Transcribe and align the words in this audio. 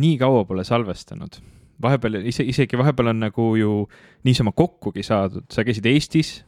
nii 0.00 0.16
kaua 0.18 0.44
pole 0.48 0.64
salvestanud. 0.64 1.40
vahepeal 1.82 2.20
ise, 2.30 2.44
isegi 2.46 2.78
vahepeal 2.78 3.10
on 3.10 3.24
nagu 3.24 3.46
ju 3.58 3.70
niisama 4.24 4.52
kokkugi 4.54 5.02
saadud, 5.02 5.44
sa 5.50 5.64
käisid 5.66 5.86
Eestis, 5.90 6.44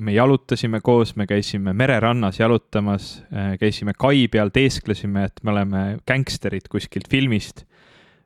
me 0.00 0.14
jalutasime 0.16 0.80
koos, 0.80 1.12
me 1.16 1.26
käisime 1.28 1.74
mererannas 1.76 2.40
jalutamas, 2.40 3.18
äh, 3.28 3.52
käisime 3.60 3.92
kai 3.98 4.26
peal, 4.32 4.48
teesklesime, 4.54 5.26
et 5.28 5.42
me 5.44 5.52
oleme 5.52 5.82
gängsterid 6.08 6.70
kuskilt 6.72 7.10
filmist. 7.12 7.66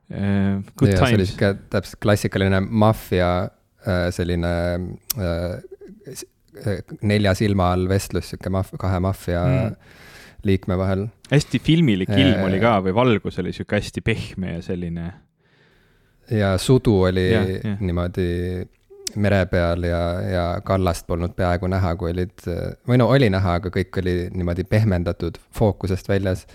Äh, 0.07 0.63
good 0.79 0.93
ja, 0.93 1.01
times. 1.01 1.09
see 1.09 1.19
oli 1.19 1.27
sihuke 1.27 1.53
täpselt 1.73 1.99
klassikaline 2.01 2.61
maffia 2.63 3.31
äh, 3.83 4.07
selline 4.15 4.53
nelja 7.05 7.33
silma 7.37 7.73
all 7.75 7.89
vestlus, 7.91 8.31
sihuke 8.31 8.51
maf-, 8.53 8.75
kahe 8.79 9.01
maffia 9.03 9.43
mm. 9.43 9.75
Liikme 10.47 10.77
vahel. 10.79 11.07
hästi 11.31 11.59
filmilik 11.63 12.11
ilm 12.15 12.45
oli 12.47 12.61
ka 12.63 12.77
või 12.85 12.95
valgus 12.95 13.39
oli 13.43 13.53
sihuke 13.55 13.79
hästi 13.79 14.03
pehme 14.05 14.57
ja 14.57 14.63
selline. 14.65 15.11
ja 16.31 16.55
sudu 16.61 17.01
oli 17.09 17.27
ja, 17.31 17.43
ja. 17.57 17.75
niimoodi 17.79 18.31
mere 19.15 19.45
peal 19.49 19.83
ja, 19.87 20.01
ja 20.21 20.45
kallast 20.65 21.07
polnud 21.07 21.33
peaaegu 21.35 21.69
näha, 21.71 21.93
kui 21.99 22.11
olid, 22.11 22.35
või 22.87 22.99
no 22.99 23.07
oli 23.13 23.29
näha, 23.33 23.57
aga 23.61 23.71
kõik 23.73 24.01
oli 24.01 24.15
niimoodi 24.35 24.65
pehmendatud, 24.67 25.39
fookusest 25.55 26.09
väljas. 26.09 26.45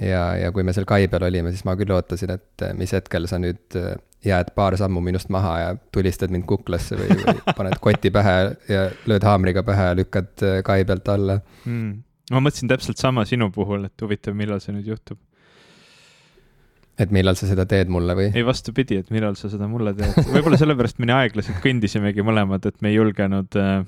ja, 0.00 0.22
ja 0.40 0.52
kui 0.52 0.64
me 0.64 0.72
seal 0.72 0.88
kai 0.88 1.08
peal 1.12 1.28
olime, 1.28 1.52
siis 1.52 1.66
ma 1.68 1.76
küll 1.76 1.92
ootasin, 1.94 2.32
et 2.38 2.68
mis 2.78 2.92
hetkel 2.96 3.28
sa 3.30 3.38
nüüd 3.42 3.78
jääd 4.24 4.50
paar 4.54 4.76
sammu 4.76 5.00
minust 5.04 5.28
maha 5.30 5.54
ja 5.60 5.70
tulistad 5.94 6.32
mind 6.34 6.46
kuklasse 6.48 6.98
või, 6.98 7.20
või 7.20 7.38
paned 7.58 7.78
koti 7.82 8.10
pähe 8.14 8.36
ja 8.68 8.88
lööd 9.06 9.26
haamriga 9.26 9.62
pähe 9.66 9.90
ja 9.92 9.96
lükkad 9.98 10.46
kai 10.66 10.84
pealt 10.88 11.08
alla 11.14 11.38
mm.. 11.64 11.92
Ma 12.34 12.42
mõtlesin 12.44 12.70
täpselt 12.70 13.00
sama 13.00 13.24
sinu 13.28 13.50
puhul, 13.54 13.88
et 13.88 14.04
huvitav, 14.04 14.36
millal 14.38 14.62
see 14.64 14.76
nüüd 14.76 14.92
juhtub 14.94 15.20
et 16.98 17.14
millal 17.14 17.36
sa 17.38 17.48
seda 17.48 17.64
teed 17.68 17.90
mulle 17.92 18.14
või? 18.18 18.28
ei, 18.32 18.44
vastupidi, 18.46 18.98
et 19.02 19.12
millal 19.14 19.38
sa 19.38 19.50
seda 19.52 19.68
mulle 19.70 19.94
teed. 19.98 20.18
võib-olla 20.34 20.58
sellepärast 20.60 20.98
me 20.98 21.10
nii 21.10 21.16
aeglaselt 21.22 21.60
kõndisimegi 21.64 22.24
mõlemad, 22.26 22.66
et 22.68 22.80
me 22.82 22.92
ei 22.92 22.98
julgenud 22.98 23.58
äh,, 23.60 23.82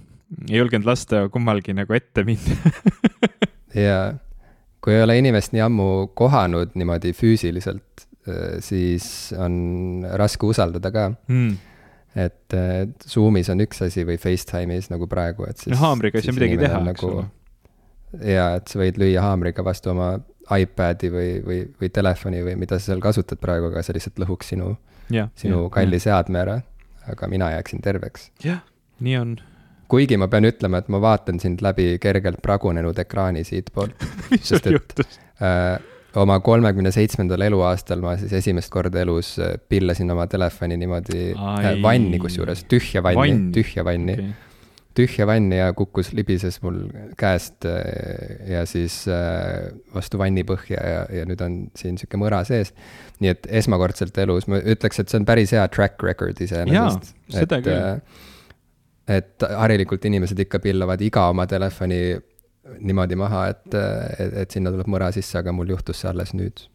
ei 0.49 0.61
julgenud 0.61 0.87
lasta 0.89 1.25
kummalgi 1.33 1.75
nagu 1.77 1.97
ette 1.97 2.25
minna 2.27 2.75
jaa, 3.87 4.13
kui 4.83 4.95
ei 4.95 5.03
ole 5.07 5.19
inimest 5.23 5.57
nii 5.57 5.65
ammu 5.67 5.89
kohanud 6.19 6.77
niimoodi 6.79 7.13
füüsiliselt, 7.17 8.07
äh, 8.31 8.61
siis 8.65 9.09
on 9.39 10.07
raske 10.21 10.47
usaldada 10.47 10.95
ka 10.95 11.09
mm. 11.11 11.51
et, 12.15 12.47
et 12.55 13.11
Zoom'is 13.11 13.51
on 13.53 13.67
üks 13.67 13.83
asi 13.89 14.07
või 14.07 14.23
Facetime'is 14.23 14.91
nagu 14.95 15.11
praegu, 15.11 15.51
et 15.51 15.59
siis. 15.59 15.75
no 15.75 15.83
haamriga 15.83 16.23
ei 16.23 16.29
saa 16.29 16.39
midagi 16.39 16.63
teha, 16.63 16.79
eks 16.79 16.91
nagu, 16.93 17.15
ole. 17.19 17.29
Jaa, 18.19 18.55
et 18.59 18.71
sa 18.71 18.81
võid 18.81 18.99
lüüa 19.01 19.23
haamriga 19.25 19.65
vastu 19.67 19.93
oma 19.93 20.15
iPad'i 20.51 21.11
või, 21.13 21.29
või, 21.45 21.61
või 21.81 21.91
telefoni 21.95 22.43
või 22.47 22.57
mida 22.59 22.79
sa 22.79 22.91
seal 22.91 23.03
kasutad 23.03 23.41
praegu, 23.43 23.71
aga 23.71 23.85
see 23.87 23.97
lihtsalt 23.97 24.19
lõhuks 24.23 24.51
sinu, 24.55 24.73
sinu 25.11 25.63
ja, 25.63 25.69
kalli 25.75 26.01
ja. 26.01 26.07
seadme 26.09 26.43
ära. 26.43 26.61
aga 27.11 27.29
mina 27.29 27.51
jääksin 27.55 27.81
terveks. 27.83 28.31
jah, 28.45 28.65
nii 29.01 29.17
on. 29.19 29.37
kuigi 29.89 30.19
ma 30.21 30.29
pean 30.29 30.49
ütlema, 30.49 30.83
et 30.83 30.89
ma 30.89 31.01
vaatan 31.01 31.41
sind 31.41 31.63
läbi 31.63 31.99
kergelt 32.01 32.43
pragunenud 32.43 32.99
ekraani 32.99 33.45
siitpoolt 33.45 33.95
sul 34.43 34.61
juhtus 34.79 35.21
äh,? 35.43 35.79
oma 36.19 36.41
kolmekümne 36.43 36.91
seitsmendal 36.91 37.45
eluaastal 37.47 38.01
ma 38.03 38.17
siis 38.19 38.33
esimest 38.35 38.71
korda 38.75 39.05
elus 39.05 39.37
äh, 39.39 39.55
pillasin 39.69 40.11
oma 40.11 40.27
telefoni 40.27 40.75
niimoodi 40.77 41.31
äh, 41.31 41.73
vanni 41.83 42.19
kusjuures, 42.19 42.65
tühja 42.67 43.03
vanni 43.07 43.21
Vann., 43.21 43.53
tühja 43.55 43.87
vanni 43.87 44.17
okay 44.19 44.33
tühja 44.97 45.27
vanni 45.29 45.59
ja 45.61 45.71
kukkus, 45.77 46.11
libises 46.17 46.59
mul 46.65 46.81
käest 47.19 47.67
äh, 47.69 48.49
ja 48.51 48.65
siis 48.69 49.03
äh, 49.11 49.71
vastu 49.95 50.19
vanni 50.21 50.43
põhja 50.47 50.81
ja, 50.81 51.05
ja 51.21 51.27
nüüd 51.29 51.43
on 51.45 51.61
siin 51.79 51.99
sihuke 52.01 52.19
mõra 52.21 52.43
sees. 52.49 52.73
nii 53.23 53.33
et 53.35 53.47
esmakordselt 53.61 54.19
elus 54.23 54.49
ma 54.51 54.59
ütleks, 54.61 55.03
et 55.03 55.13
see 55.13 55.21
on 55.21 55.29
päris 55.29 55.55
hea 55.55 55.67
track 55.73 56.03
record 56.03 56.41
iseenesest. 56.43 57.15
seda 57.37 57.61
küll. 57.65 57.77
Äh, 57.77 58.27
et 59.21 59.47
harilikult 59.59 60.05
inimesed 60.07 60.39
ikka 60.47 60.61
pillavad 60.63 61.01
iga 61.03 61.29
oma 61.33 61.47
telefoni 61.51 62.03
niimoodi 62.79 63.17
maha, 63.19 63.47
et, 63.51 63.75
et, 63.75 64.37
et 64.45 64.55
sinna 64.55 64.71
tuleb 64.71 64.91
mõra 64.91 65.09
sisse, 65.15 65.39
aga 65.41 65.55
mul 65.55 65.73
juhtus 65.73 66.03
see 66.03 66.11
alles 66.11 66.35
nüüd 66.37 66.67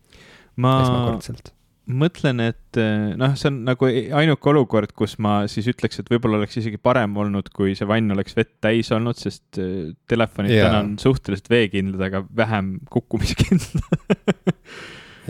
ma... 0.60 0.80
esmakordselt 0.84 1.55
mõtlen, 1.86 2.42
et 2.42 2.80
eh, 2.82 3.14
noh, 3.20 3.36
see 3.38 3.50
on 3.52 3.62
nagu 3.68 3.88
ainuke 3.88 4.50
olukord, 4.52 4.94
kus 4.98 5.18
ma 5.22 5.44
siis 5.52 5.68
ütleks, 5.70 6.00
et 6.02 6.10
võib-olla 6.12 6.40
oleks 6.42 6.58
isegi 6.62 6.80
parem 6.82 7.16
olnud, 7.22 7.52
kui 7.54 7.76
see 7.78 7.88
vann 7.90 8.14
oleks 8.16 8.38
vett 8.38 8.56
täis 8.64 8.92
olnud, 8.96 9.18
sest 9.20 9.60
eh, 9.62 9.94
telefonid 10.10 10.56
yeah. 10.56 10.70
täna 10.70 10.84
on 10.84 10.94
suhteliselt 11.02 11.50
veekindlad, 11.54 12.06
aga 12.10 12.24
vähem 12.36 12.76
kukkumiskindlad 12.94 13.84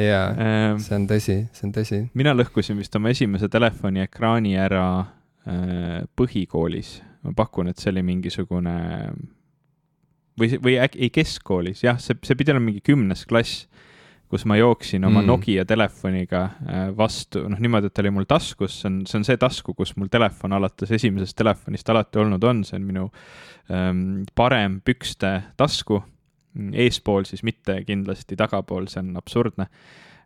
jaa, 0.02 0.26
ehm, 0.32 0.80
see 0.84 0.98
on 0.98 1.08
tõsi, 1.10 1.38
see 1.56 1.68
on 1.68 1.76
tõsi. 1.76 2.02
mina 2.18 2.36
lõhkusin 2.36 2.80
vist 2.80 2.96
oma 2.98 3.12
esimese 3.14 3.50
telefoni 3.52 4.04
ekraani 4.06 4.56
ära 4.60 4.88
äh, 5.48 6.04
põhikoolis. 6.18 7.00
ma 7.26 7.34
pakun, 7.36 7.72
et 7.72 7.82
see 7.82 7.92
oli 7.92 8.04
mingisugune 8.06 8.76
või, 10.40 10.56
või 10.62 10.76
äkki, 10.84 11.00
ei 11.08 11.12
keskkoolis, 11.14 11.84
jah, 11.88 12.00
see, 12.02 12.18
see 12.24 12.38
pidi 12.38 12.54
olema 12.54 12.70
mingi 12.70 12.84
kümnes 12.86 13.26
klass 13.28 13.66
kus 14.32 14.46
ma 14.50 14.58
jooksin 14.58 15.06
oma 15.06 15.22
mm. 15.22 15.28
Nokia 15.30 15.66
telefoniga 15.70 16.42
äh, 16.66 16.88
vastu, 16.98 17.44
noh 17.50 17.62
niimoodi, 17.62 17.92
et 17.92 17.96
ta 17.96 18.04
oli 18.04 18.14
mul 18.16 18.28
taskus, 18.30 18.80
see 18.82 18.90
on, 18.90 18.98
see 19.10 19.20
on 19.20 19.28
see 19.28 19.38
tasku, 19.42 19.76
kus 19.78 19.94
mul 20.00 20.10
telefon 20.12 20.56
alates 20.58 20.92
esimesest 20.98 21.38
telefonist 21.38 21.90
alati 21.94 22.22
olnud 22.24 22.44
on, 22.50 22.64
see 22.68 22.80
on 22.80 22.90
minu 22.90 23.06
ähm, 23.70 24.04
parem 24.36 24.82
pükste 24.86 25.38
tasku. 25.58 26.02
eespool 26.56 27.26
siis 27.28 27.44
mitte 27.44 27.82
kindlasti 27.84 28.38
tagapool, 28.40 28.88
see 28.88 29.02
on 29.04 29.16
absurdne 29.20 29.68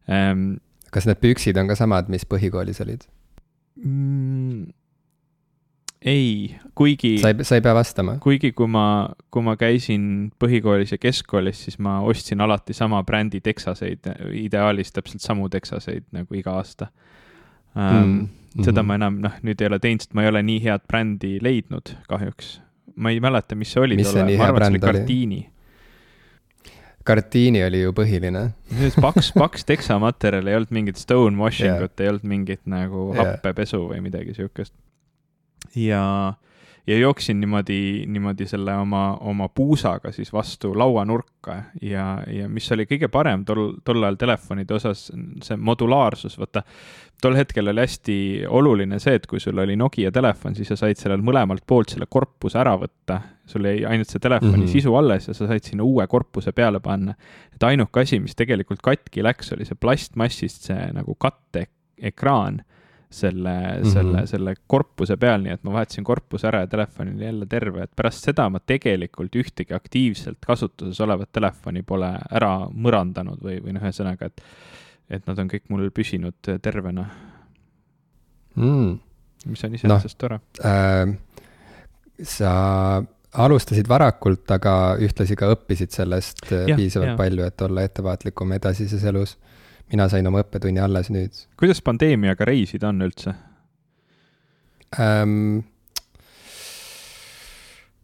ähm,. 0.09 0.59
kas 0.93 1.07
need 1.09 1.21
püksid 1.21 1.57
on 1.57 1.69
ka 1.69 1.75
samad, 1.77 2.09
mis 2.09 2.25
põhikoolis 2.29 2.83
olid 2.85 3.07
mm,? 3.83 4.69
Ei, 6.05 6.55
kuigi. 6.75 7.17
sa 7.17 7.27
ei, 7.33 7.43
sa 7.43 7.55
ei 7.55 7.61
pea 7.61 7.75
vastama. 7.75 8.17
kuigi, 8.23 8.51
kui 8.55 8.67
ma, 8.71 9.09
kui 9.31 9.43
ma 9.43 9.55
käisin 9.59 10.31
põhikoolis 10.39 10.95
ja 10.95 10.99
keskkoolis, 11.01 11.65
siis 11.67 11.79
ma 11.83 11.99
ostsin 12.07 12.41
alati 12.41 12.73
sama 12.73 13.01
brändi 13.03 13.41
teksaseid, 13.43 14.07
ideaalis 14.39 14.93
täpselt 14.95 15.23
samu 15.23 15.49
teksaseid 15.49 16.07
nagu 16.15 16.39
iga 16.39 16.57
aasta 16.59 16.89
um,. 17.75 17.83
Mm 17.83 18.27
-hmm. 18.57 18.65
seda 18.65 18.83
ma 18.83 18.95
enam, 18.95 19.19
noh, 19.21 19.31
nüüd 19.45 19.61
ei 19.61 19.67
ole 19.67 19.77
teinud, 19.79 20.01
sest 20.01 20.13
ma 20.17 20.23
ei 20.23 20.29
ole 20.29 20.41
nii 20.43 20.63
head 20.63 20.81
brändi 20.87 21.37
leidnud 21.41 21.91
kahjuks. 22.07 22.61
ma 22.95 23.09
ei 23.09 23.19
mäleta, 23.19 23.55
mis 23.55 23.71
see 23.71 23.83
oli. 23.83 23.95
mis 23.95 24.11
see 24.11 24.23
nii 24.23 24.37
hea 24.37 24.53
bränd 24.53 24.83
oli? 24.83 24.93
Kartiini. 24.93 25.49
Kartiini 27.03 27.63
oli 27.63 27.81
ju 27.81 27.91
põhiline 27.93 28.49
paks, 29.01 29.31
paks 29.43 29.65
teksamaterjal, 29.65 30.47
ei 30.47 30.55
olnud 30.55 30.71
mingit 30.71 30.95
stonewashing 30.95 31.83
ut 31.83 31.91
yeah., 31.91 32.05
ei 32.05 32.09
olnud 32.09 32.23
mingit 32.23 32.61
nagu 32.65 33.13
happepesu 33.13 33.77
yeah. 33.77 33.89
või 33.91 34.01
midagi 34.01 34.33
siukest 34.33 34.73
ja, 35.75 36.33
ja 36.87 36.97
jooksin 36.97 37.39
niimoodi, 37.39 38.05
niimoodi 38.07 38.47
selle 38.47 38.73
oma, 38.75 39.17
oma 39.21 39.49
puusaga 39.49 40.11
siis 40.11 40.33
vastu 40.33 40.71
lauanurka 40.77 41.63
ja, 41.81 42.05
ja 42.27 42.49
mis 42.49 42.71
oli 42.71 42.87
kõige 42.89 43.09
parem 43.11 43.43
tol, 43.45 43.75
tol 43.85 44.03
ajal 44.03 44.17
telefonide 44.19 44.73
osas, 44.73 45.09
see 45.45 45.57
modulaarsus, 45.57 46.37
vaata. 46.39 46.63
tol 47.21 47.35
hetkel 47.37 47.67
oli 47.67 47.83
hästi 47.83 48.15
oluline 48.47 48.99
see, 48.99 49.19
et 49.19 49.27
kui 49.27 49.39
sul 49.39 49.57
oli 49.59 49.75
Nokia 49.75 50.11
telefon, 50.11 50.55
siis 50.55 50.71
sa 50.71 50.79
said 50.79 50.97
sellel 50.97 51.21
mõlemalt 51.25 51.65
poolt 51.67 51.93
selle 51.93 52.07
korpuse 52.09 52.59
ära 52.59 52.77
võtta. 52.79 53.21
sul 53.49 53.65
jäi 53.65 53.85
ainult 53.85 54.09
see 54.09 54.19
telefoni 54.19 54.57
mm 54.57 54.63
-hmm. 54.63 54.71
sisu 54.71 54.95
alles 54.95 55.27
ja 55.27 55.33
sa 55.33 55.47
said 55.47 55.63
sinna 55.63 55.83
uue 55.83 56.07
korpuse 56.07 56.51
peale 56.51 56.79
panna. 56.79 57.13
et 57.53 57.63
ainuke 57.63 57.99
asi, 57.99 58.19
mis 58.19 58.35
tegelikult 58.35 58.81
katki 58.81 59.23
läks, 59.23 59.53
oli 59.53 59.65
see 59.65 59.77
plastmassist 59.79 60.71
see 60.71 60.91
nagu 60.93 61.15
katteekraan 61.15 62.63
selle 63.09 63.49
mm, 63.49 63.81
-hmm. 63.81 63.93
selle, 63.93 64.25
selle 64.27 64.53
korpuse 64.67 65.17
peal, 65.17 65.41
nii 65.41 65.53
et 65.55 65.63
ma 65.65 65.73
vahetasin 65.79 66.05
korpuse 66.05 66.47
ära 66.47 66.59
ja 66.61 66.67
telefon 66.69 67.13
oli 67.15 67.25
jälle 67.25 67.45
terve, 67.49 67.83
et 67.83 67.95
pärast 67.95 68.27
seda 68.29 68.49
ma 68.49 68.59
tegelikult 68.59 69.35
ühtegi 69.35 69.73
aktiivselt 69.73 70.37
kasutuses 70.45 71.01
olevat 71.01 71.31
telefoni 71.31 71.81
pole 71.81 72.11
ära 72.29 72.53
mõrandanud 72.69 73.41
või, 73.41 73.57
või 73.65 73.73
noh, 73.73 73.87
ühesõnaga, 73.87 74.29
et 74.29 74.43
et 75.09 75.25
nad 75.25 75.39
on 75.41 75.49
kõik 75.49 75.65
mul 75.73 75.89
püsinud 75.89 76.51
tervena 76.61 77.07
mm.. 78.55 78.99
mis 79.49 79.63
on 79.65 79.77
iseenesest 79.79 80.21
no, 80.21 80.27
tore 80.27 80.39
äh,. 80.61 81.15
sa 82.21 82.51
alustasid 83.29 83.89
varakult, 83.89 84.45
aga 84.51 84.73
ühtlasi 85.01 85.37
ka 85.37 85.49
õppisid 85.53 85.93
sellest 85.93 86.45
ja, 86.49 86.75
piisavalt 86.75 87.13
ja. 87.13 87.17
palju, 87.17 87.45
et 87.45 87.61
olla 87.61 87.85
ettevaatlikum 87.85 88.53
edasises 88.57 89.03
elus 89.09 89.35
mina 89.91 90.09
sain 90.09 90.27
oma 90.27 90.43
õppetunni 90.43 90.81
alles 90.83 91.09
nüüd. 91.13 91.43
kuidas 91.59 91.81
pandeemiaga 91.85 92.47
reisida 92.49 92.91
on 92.93 93.01
üldse 93.07 93.35
ähm,? 94.99 95.59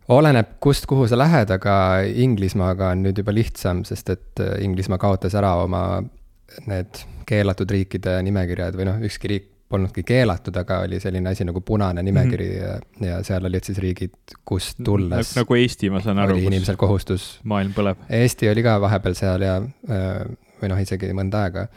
oleneb, 0.08 0.58
kust, 0.62 0.86
kuhu 0.86 1.08
sa 1.10 1.18
lähed, 1.18 1.50
aga 1.50 1.76
Inglismaaga 2.06 2.92
on 2.94 3.02
nüüd 3.08 3.18
juba 3.18 3.34
lihtsam, 3.34 3.82
sest 3.88 4.12
et 4.14 4.44
äh, 4.44 4.60
Inglismaa 4.66 5.02
kaotas 5.02 5.34
ära 5.38 5.56
oma 5.64 6.04
need 6.70 7.02
keelatud 7.26 7.72
riikide 7.74 8.20
nimekirjad 8.28 8.78
või 8.78 8.86
noh, 8.86 9.02
ükski 9.02 9.32
riik 9.32 9.52
polnudki 9.70 10.04
keelatud, 10.06 10.56
aga 10.62 10.84
oli 10.86 11.00
selline 11.02 11.32
asi 11.34 11.46
nagu 11.48 11.62
punane 11.66 12.04
nimekiri 12.06 12.50
mm 12.52 12.62
-hmm. 12.62 13.06
ja, 13.06 13.16
ja 13.16 13.24
seal 13.24 13.46
olid 13.46 13.66
siis 13.66 13.78
riigid, 13.82 14.14
kust 14.46 14.78
tulles. 14.86 15.36
nagu 15.36 15.56
Eesti, 15.56 15.90
ma 15.90 16.02
saan 16.06 16.20
aru. 16.20 16.34
oli 16.34 16.46
inimesel 16.46 16.78
kohustus. 16.78 17.40
maailm 17.44 17.74
põleb. 17.74 17.98
Eesti 18.10 18.50
oli 18.50 18.64
ka 18.64 18.82
vahepeal 18.82 19.14
seal 19.18 19.42
ja 19.42 19.56
äh, 19.58 20.38
või 20.62 20.72
noh, 20.72 20.82
isegi 20.82 21.14
mõnda 21.14 21.46
aega. 21.46 21.68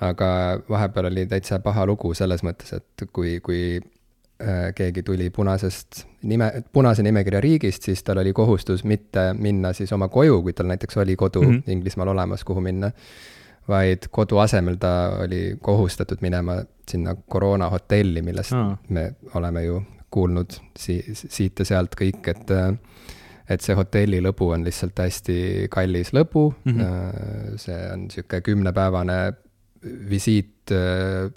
aga 0.00 0.26
vahepeal 0.70 1.08
oli 1.08 1.26
täitsa 1.26 1.58
paha 1.58 1.86
lugu 1.86 2.12
selles 2.14 2.44
mõttes, 2.46 2.70
et 2.76 3.08
kui, 3.12 3.40
kui 3.42 3.80
äh, 3.80 4.68
keegi 4.74 5.02
tuli 5.02 5.30
punasest 5.34 6.04
nime, 6.22 6.52
punase 6.72 7.02
nimekirja 7.02 7.40
riigist, 7.42 7.82
siis 7.82 8.02
tal 8.06 8.22
oli 8.22 8.32
kohustus 8.32 8.84
mitte 8.84 9.32
minna 9.34 9.72
siis 9.72 9.92
oma 9.92 10.08
koju, 10.08 10.42
kui 10.42 10.54
tal 10.54 10.70
näiteks 10.70 10.96
oli 11.02 11.16
kodu 11.16 11.42
mm 11.42 11.50
-hmm. 11.50 11.70
Inglismaal 11.74 12.08
olemas, 12.08 12.44
kuhu 12.44 12.60
minna. 12.60 12.90
vaid 13.68 14.08
kodu 14.10 14.38
asemel 14.38 14.76
ta 14.80 15.18
oli 15.20 15.56
kohustatud 15.60 16.18
minema 16.20 16.62
sinna 16.88 17.14
koroona 17.28 17.68
hotelli, 17.68 18.22
millest 18.22 18.52
ah. 18.52 18.78
me 18.88 19.14
oleme 19.34 19.64
ju 19.64 19.82
kuulnud 20.10 20.50
si 20.78 21.04
siit 21.14 21.58
ja 21.58 21.64
sealt 21.64 21.96
kõik, 22.00 22.30
et 22.30 22.50
et 23.48 23.64
see 23.64 23.76
hotelli 23.78 24.20
lõbu 24.24 24.50
on 24.54 24.64
lihtsalt 24.66 24.98
hästi 25.00 25.68
kallis 25.72 26.12
lõbu 26.16 26.50
mm, 26.52 26.78
-hmm. 26.78 27.58
see 27.64 27.78
on 27.92 28.06
niisugune 28.06 28.40
kümnepäevane 28.44 29.18
visiit 30.10 30.72
äh, 30.74 31.30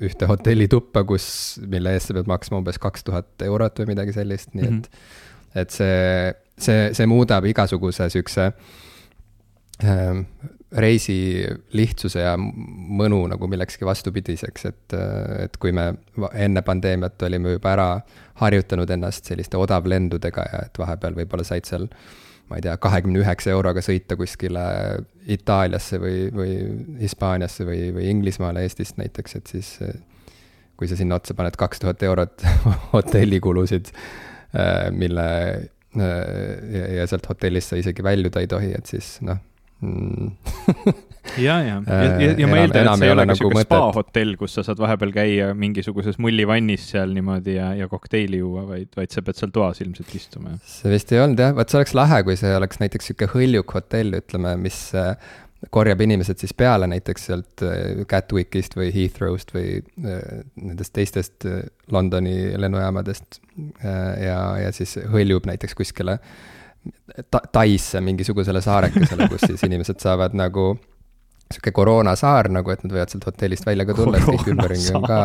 ühte 0.00 0.28
hotellituppa, 0.30 1.04
kus, 1.04 1.58
mille 1.66 1.92
eest 1.96 2.10
sa 2.10 2.16
pead 2.16 2.30
maksma 2.30 2.60
umbes 2.60 2.78
kaks 2.78 3.04
tuhat 3.04 3.46
eurot 3.46 3.80
või 3.82 3.92
midagi 3.92 4.14
sellist, 4.14 4.54
nii 4.54 4.64
et 4.64 4.70
mm, 4.70 4.82
-hmm. 4.82 5.58
et 5.62 5.74
see, 5.74 6.34
see, 6.58 6.92
see 6.94 7.10
muudab 7.10 7.44
igasuguse 7.50 8.08
siukse 8.14 8.52
äh, 9.82 10.24
reisi 10.72 11.46
lihtsuse 11.72 12.20
ja 12.20 12.34
mõnu 12.36 13.22
nagu 13.32 13.48
millekski 13.48 13.86
vastupidiseks, 13.88 14.64
et, 14.68 14.96
et 15.44 15.56
kui 15.60 15.72
me 15.72 15.90
enne 16.36 16.62
pandeemiat 16.66 17.22
olime 17.28 17.54
juba 17.56 17.72
ära 17.72 17.90
harjutanud 18.42 18.90
ennast 18.90 19.30
selliste 19.30 19.56
odavlendudega 19.60 20.44
ja 20.52 20.64
et 20.66 20.80
vahepeal 20.80 21.16
võib-olla 21.16 21.46
said 21.48 21.68
seal 21.68 21.88
ma 22.48 22.58
ei 22.58 22.64
tea, 22.64 22.76
kahekümne 22.80 23.20
üheksa 23.20 23.52
euroga 23.52 23.82
sõita 23.84 24.16
kuskile 24.16 24.60
Itaaliasse 25.28 26.00
või, 26.00 26.28
või 26.32 26.52
Hispaaniasse 27.00 27.66
või, 27.68 27.88
või 27.96 28.08
Inglismaale 28.12 28.64
Eestist 28.64 29.00
näiteks, 29.00 29.36
et 29.40 29.52
siis 29.52 29.74
kui 30.78 30.88
sa 30.88 30.96
sinna 30.96 31.18
otsa 31.18 31.36
paned 31.36 31.58
kaks 31.58 31.82
tuhat 31.82 32.02
eurot 32.06 32.44
hotellikulusid, 32.94 33.90
mille 34.96 35.26
ja, 35.98 36.86
ja 37.00 37.06
sealt 37.10 37.28
hotellist 37.28 37.72
sa 37.72 37.80
isegi 37.80 38.04
väljuda 38.04 38.42
ei 38.44 38.50
tohi, 38.50 38.72
et 38.76 38.88
siis 38.88 39.18
noh. 39.26 39.40
ja, 41.38 41.60
ja, 41.62 41.82
ja, 41.86 41.98
ja, 42.18 42.32
ja 42.38 42.46
ma 42.50 42.58
eeldan, 42.58 42.88
et 42.88 42.98
see 42.98 43.06
ei 43.06 43.12
ole 43.12 43.24
ka 43.24 43.30
nagu 43.30 43.38
sihuke 43.38 43.62
spa-hotell, 43.62 44.34
kus 44.40 44.56
sa 44.58 44.64
saad 44.66 44.80
vahepeal 44.82 45.12
käia 45.14 45.50
mingisuguses 45.58 46.18
mullivannis 46.22 46.88
seal 46.92 47.12
niimoodi 47.14 47.54
ja, 47.58 47.70
ja 47.78 47.88
kokteili 47.90 48.40
juua, 48.40 48.64
vaid, 48.68 48.90
vaid 48.98 49.14
sa 49.14 49.22
pead 49.22 49.38
seal 49.38 49.52
toas 49.54 49.82
ilmselt 49.84 50.14
istuma. 50.18 50.56
see 50.66 50.90
vist 50.90 51.14
ei 51.14 51.22
olnud 51.22 51.42
jah, 51.44 51.54
vot 51.54 51.70
see 51.70 51.78
oleks 51.78 51.94
lahe, 51.98 52.22
kui 52.26 52.38
see 52.40 52.54
oleks 52.58 52.82
näiteks 52.82 53.10
sihuke 53.10 53.30
hõljuk 53.36 53.76
hotell, 53.78 54.18
ütleme, 54.18 54.56
mis 54.66 54.80
äh, 54.98 55.14
korjab 55.74 56.02
inimesed 56.02 56.42
siis 56.42 56.54
peale 56.58 56.90
näiteks 56.90 57.30
sealt 57.30 57.66
äh, 57.66 58.02
Gatwickist 58.10 58.74
või 58.78 58.90
Heathrow'st 58.94 59.54
või 59.54 59.78
äh, 59.78 60.44
nendest 60.58 60.96
teistest 60.98 61.46
Londoni 61.94 62.54
lennujaamadest 62.58 63.40
ja, 63.78 64.38
ja 64.58 64.74
siis 64.74 64.98
hõljub 65.10 65.46
näiteks 65.48 65.78
kuskile 65.78 66.18
ta-, 67.30 67.44
Taisse 67.52 68.00
mingisugusele 68.04 68.60
saarekesele, 68.64 69.28
kus 69.32 69.46
siis 69.46 69.64
inimesed 69.66 70.00
saavad 70.02 70.36
nagu 70.38 70.72
sihuke 71.48 71.72
koroonasaar 71.72 72.50
nagu, 72.52 72.70
et 72.70 72.84
nad 72.84 72.92
võivad 72.92 73.12
sealt 73.12 73.24
hotellist 73.30 73.66
välja 73.66 73.86
ka 73.88 73.96
tulla, 73.96 74.20
sest 74.20 74.34
kõik 74.34 74.50
ümberringi 74.52 74.92
on 74.96 75.06
ka 75.08 75.20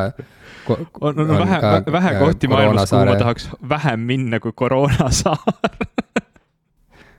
on, 0.69 0.85
on, 1.01 1.19
on 1.25 1.33
vähe, 1.41 1.61
vähe 1.91 2.13
kohti 2.19 2.47
maailmas, 2.47 2.93
kuhu 2.93 3.09
ma 3.09 3.17
tahaks 3.19 3.49
vähem 3.69 4.05
minna 4.07 4.39
kui 4.43 4.55
koroonasaar. 4.55 5.43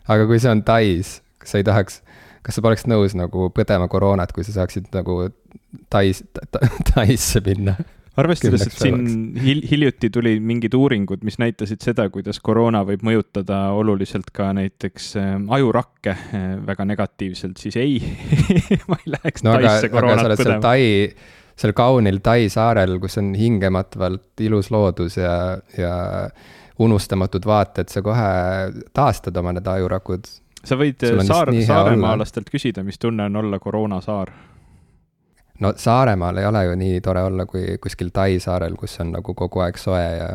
Aga 0.08 0.26
kui 0.28 0.40
see 0.40 0.52
on 0.52 0.62
Tais, 0.64 1.18
kas 1.40 1.52
sa 1.52 1.60
ei 1.60 1.66
tahaks, 1.66 2.00
kas 2.44 2.56
sa 2.56 2.64
poleks 2.64 2.86
nõus 2.88 3.16
nagu 3.16 3.50
põdema 3.56 3.88
koroonat, 3.92 4.32
kui 4.36 4.44
sa 4.44 4.56
saaksid 4.56 4.88
nagu 4.96 5.28
Tais 5.92 6.24
ta,, 6.32 6.64
Taisse 6.92 7.44
minna 7.44 7.76
arvestades, 8.20 8.66
et 8.68 8.76
siin 8.78 9.06
hil 9.42 9.62
hiljuti 9.68 10.10
tulid 10.14 10.42
mingid 10.46 10.74
uuringud, 10.78 11.24
mis 11.26 11.38
näitasid 11.42 11.82
seda, 11.84 12.06
kuidas 12.14 12.40
koroona 12.44 12.84
võib 12.86 13.02
mõjutada 13.06 13.60
oluliselt 13.74 14.30
ka 14.34 14.52
näiteks 14.56 15.08
äh, 15.20 15.32
ajurakke 15.58 16.14
äh, 16.14 16.44
väga 16.66 16.86
negatiivselt, 16.88 17.58
siis 17.62 17.78
ei 17.80 17.98
ma 18.90 19.00
ei 19.00 19.16
läheks 19.16 19.46
no, 19.46 19.56
Taisse 19.58 19.90
koroonat 19.92 20.36
põdema. 20.38 20.60
Tai, 20.62 20.86
seal 21.58 21.74
kaunil 21.76 22.22
Tai 22.24 22.48
saarel, 22.52 22.98
kus 23.02 23.18
on 23.22 23.34
hingematvalt 23.38 24.46
ilus 24.46 24.70
loodus 24.74 25.18
ja, 25.18 25.34
ja 25.78 25.94
unustamatud 26.82 27.46
vaated, 27.46 27.90
sa 27.90 28.02
kohe 28.02 28.30
taastad 28.94 29.36
oma 29.38 29.54
need 29.54 29.68
ajurakud. 29.70 30.26
sa 30.64 30.78
võid 30.78 31.02
saar, 31.26 31.52
saaremaalastelt 31.66 32.50
küsida, 32.50 32.86
mis 32.86 32.98
tunne 32.98 33.26
on 33.30 33.42
olla 33.42 33.58
koroonasaar 33.62 34.32
no 35.60 35.72
Saaremaal 35.76 36.36
ei 36.36 36.46
ole 36.46 36.64
ju 36.64 36.74
nii 36.78 37.00
tore 37.00 37.22
olla 37.22 37.46
kui 37.46 37.78
kuskil 37.82 38.10
Tai 38.14 38.38
saarel, 38.42 38.76
kus 38.78 38.98
on 39.00 39.14
nagu 39.14 39.34
kogu 39.34 39.62
aeg 39.64 39.78
soe 39.78 40.02
ja, 40.02 40.28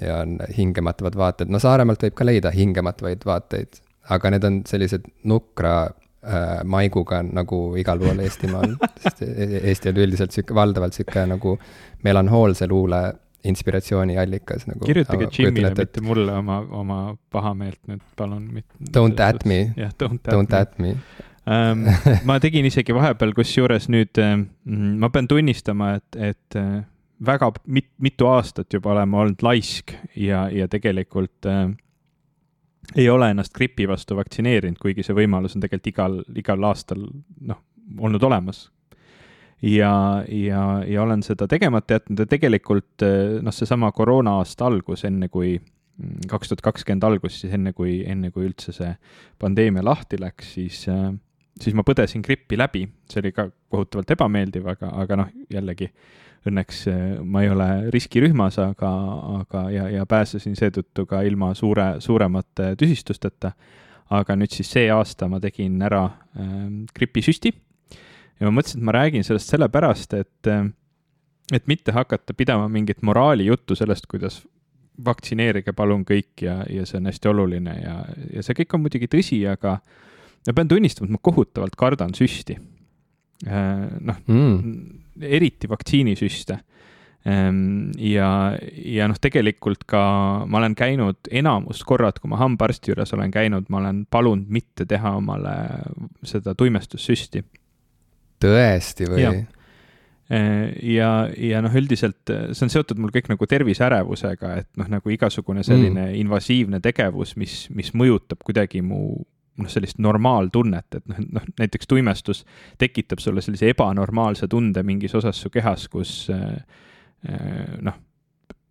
ja 0.00 0.20
on 0.22 0.38
hingematavad 0.58 1.18
vaated. 1.18 1.50
no 1.50 1.58
Saaremaalt 1.62 2.02
võib 2.06 2.16
ka 2.18 2.26
leida 2.26 2.52
hingematvaid 2.54 3.26
vaateid, 3.26 3.80
aga 4.14 4.34
need 4.34 4.46
on 4.46 4.62
sellised 4.68 5.08
nukra 5.24 5.74
äh, 5.86 6.62
maiguga 6.64 7.22
nagu 7.26 7.60
igal 7.80 8.02
pool 8.02 8.24
Eestimaal 8.24 8.76
sest 9.02 9.22
e-, 9.26 9.34
e-, 9.34 9.62
Eesti 9.72 9.92
on 9.92 10.02
üldiselt 10.06 10.36
sihuke, 10.36 10.54
valdavalt 10.54 10.96
sihuke 10.96 11.26
nagu 11.34 11.58
melanhoolse 12.06 12.68
luule 12.70 13.04
inspiratsiooniallikas 13.46 14.66
nagu. 14.66 14.82
kirjutage 14.86 15.28
Jimile, 15.30 15.70
mitte 15.78 16.02
mulle 16.02 16.34
oma, 16.34 16.60
oma 16.74 16.98
pahameelt 17.30 17.78
nüüd, 17.86 18.02
palun. 18.18 18.48
Don't 18.94 19.20
at 19.22 19.44
me. 19.46 19.60
jah, 19.78 19.92
don't 20.00 20.22
at 20.26 20.34
don't 20.34 20.50
me. 20.50 20.60
At 20.60 20.78
me 20.82 20.96
ma 21.46 22.38
tegin 22.42 22.66
isegi 22.66 22.94
vahepeal, 22.94 23.32
kusjuures 23.36 23.86
nüüd 23.92 24.18
äh, 24.18 24.34
ma 24.66 25.10
pean 25.14 25.28
tunnistama, 25.30 25.94
et, 26.00 26.18
et 26.18 26.58
äh, 26.58 26.80
väga 27.26 27.52
mit, 27.70 27.90
mitu 28.02 28.26
aastat 28.30 28.74
juba 28.74 28.92
oleme 28.96 29.20
olnud 29.22 29.44
laisk 29.46 29.94
ja, 30.18 30.46
ja 30.50 30.66
tegelikult 30.68 31.46
äh, 31.46 31.68
ei 32.96 33.08
ole 33.10 33.30
ennast 33.30 33.54
gripi 33.54 33.86
vastu 33.88 34.18
vaktsineerinud, 34.18 34.78
kuigi 34.82 35.04
see 35.06 35.14
võimalus 35.16 35.56
on 35.56 35.62
tegelikult 35.62 35.92
igal, 35.92 36.18
igal 36.38 36.66
aastal 36.66 37.06
noh, 37.46 37.62
olnud 37.98 38.22
olemas. 38.26 38.66
ja, 39.62 40.24
ja, 40.28 40.62
ja 40.86 41.02
olen 41.02 41.22
seda 41.22 41.46
tegemata 41.50 41.96
jätnud 41.96 42.24
ja 42.24 42.26
tegelikult 42.30 43.06
noh, 43.42 43.54
seesama 43.54 43.92
koroona 43.94 44.36
aasta 44.40 44.66
algus, 44.66 45.04
enne 45.06 45.30
kui 45.32 45.56
mm, 45.58 46.26
kaks 46.30 46.50
tuhat 46.50 46.64
kakskümmend 46.66 47.06
algus, 47.06 47.40
siis 47.40 47.54
enne 47.54 47.72
kui, 47.72 48.00
enne 48.06 48.30
kui 48.30 48.46
üldse 48.50 48.74
see 48.74 48.92
pandeemia 49.42 49.82
lahti 49.86 50.20
läks, 50.20 50.52
siis 50.58 50.84
äh, 50.92 51.14
siis 51.60 51.74
ma 51.76 51.84
põdesin 51.86 52.22
grippi 52.24 52.58
läbi, 52.58 52.84
see 53.10 53.22
oli 53.22 53.32
ka 53.32 53.48
kohutavalt 53.72 54.10
ebameeldiv, 54.16 54.66
aga, 54.74 54.92
aga 55.02 55.20
noh, 55.22 55.34
jällegi 55.52 55.90
õnneks 56.46 56.82
äh, 56.92 57.02
ma 57.24 57.42
ei 57.42 57.50
ole 57.50 57.68
riskirühmas, 57.94 58.58
aga, 58.62 58.92
aga 59.40 59.66
ja, 59.74 59.88
ja 59.90 60.06
pääsesin 60.08 60.56
seetõttu 60.58 61.06
ka 61.10 61.22
ilma 61.26 61.52
suure, 61.58 61.96
suuremate 62.00 62.74
tüsistusteta. 62.78 63.52
aga 64.10 64.36
nüüd 64.38 64.52
siis 64.54 64.68
see 64.70 64.90
aasta 64.90 65.26
ma 65.28 65.40
tegin 65.42 65.80
ära 65.82 66.04
äh, 66.06 66.50
gripisüsti 66.94 67.50
ja 68.40 68.46
ma 68.46 68.52
mõtlesin, 68.58 68.80
et 68.80 68.86
ma 68.86 68.92
räägin 68.94 69.24
sellest 69.26 69.50
sellepärast, 69.50 70.14
et, 70.14 70.46
äh, 70.46 70.68
et 71.52 71.66
mitte 71.66 71.92
hakata 71.92 72.34
pidama 72.34 72.68
mingit 72.68 73.02
moraalijuttu 73.02 73.74
sellest, 73.74 74.06
kuidas 74.06 74.44
vaktsineerige 75.04 75.72
palun 75.76 76.04
kõik 76.08 76.42
ja, 76.42 76.62
ja 76.70 76.86
see 76.86 77.00
on 77.00 77.10
hästi 77.10 77.28
oluline 77.28 77.74
ja, 77.82 77.96
ja 78.32 78.42
see 78.44 78.56
kõik 78.62 78.74
on 78.74 78.86
muidugi 78.86 79.08
tõsi, 79.12 79.42
aga 79.48 79.78
ma 80.46 80.56
pean 80.56 80.70
tunnistama, 80.70 81.08
et 81.08 81.16
ma 81.16 81.22
kohutavalt 81.22 81.76
kardan 81.78 82.14
süsti. 82.16 82.58
Äh, 83.46 83.84
noh 84.00 84.22
mm., 84.26 85.02
eriti 85.20 85.68
vaktsiinisüste. 85.68 86.58
Ähm, 87.26 87.90
ja, 87.98 88.54
ja 88.84 89.08
noh, 89.10 89.18
tegelikult 89.18 89.82
ka 89.90 90.00
ma 90.46 90.60
olen 90.60 90.76
käinud 90.78 91.26
enamus 91.34 91.82
korrad, 91.88 92.20
kui 92.22 92.30
ma 92.30 92.38
hambaarsti 92.38 92.92
juures 92.92 93.12
olen 93.16 93.32
käinud, 93.34 93.66
ma 93.72 93.80
olen 93.80 94.04
palunud 94.10 94.46
mitte 94.52 94.86
teha 94.86 95.16
omale 95.18 95.56
seda 96.22 96.54
tuimestussüsti. 96.54 97.42
tõesti 98.44 99.10
või? 99.10 99.24
Äh, 100.30 100.70
ja, 100.94 101.10
ja 101.34 101.64
noh, 101.66 101.74
üldiselt 101.74 102.30
see 102.30 102.66
on 102.66 102.70
seotud 102.70 103.00
mul 103.02 103.10
kõik 103.14 103.32
nagu 103.32 103.50
terviseärevusega, 103.50 104.52
et 104.62 104.70
noh, 104.78 104.92
nagu 104.94 105.10
igasugune 105.10 105.66
selline 105.66 106.12
mm. 106.12 106.20
invasiivne 106.22 106.80
tegevus, 106.84 107.34
mis, 107.40 107.64
mis 107.74 107.90
mõjutab 107.94 108.46
kuidagi 108.46 108.84
mu 108.86 109.18
noh, 109.56 109.70
sellist 109.70 110.00
normaaltunnet, 110.02 110.98
et 110.98 111.06
noh, 111.10 111.20
noh 111.38 111.46
näiteks 111.60 111.88
tuimestus 111.90 112.44
tekitab 112.78 113.22
sulle 113.22 113.44
sellise 113.44 113.70
ebanormaalse 113.72 114.48
tunde 114.48 114.82
mingis 114.86 115.14
osas 115.18 115.40
su 115.40 115.50
kehas, 115.50 115.88
kus 115.92 116.28
äh, 116.34 116.58
äh, 117.28 117.78
noh, 117.80 118.00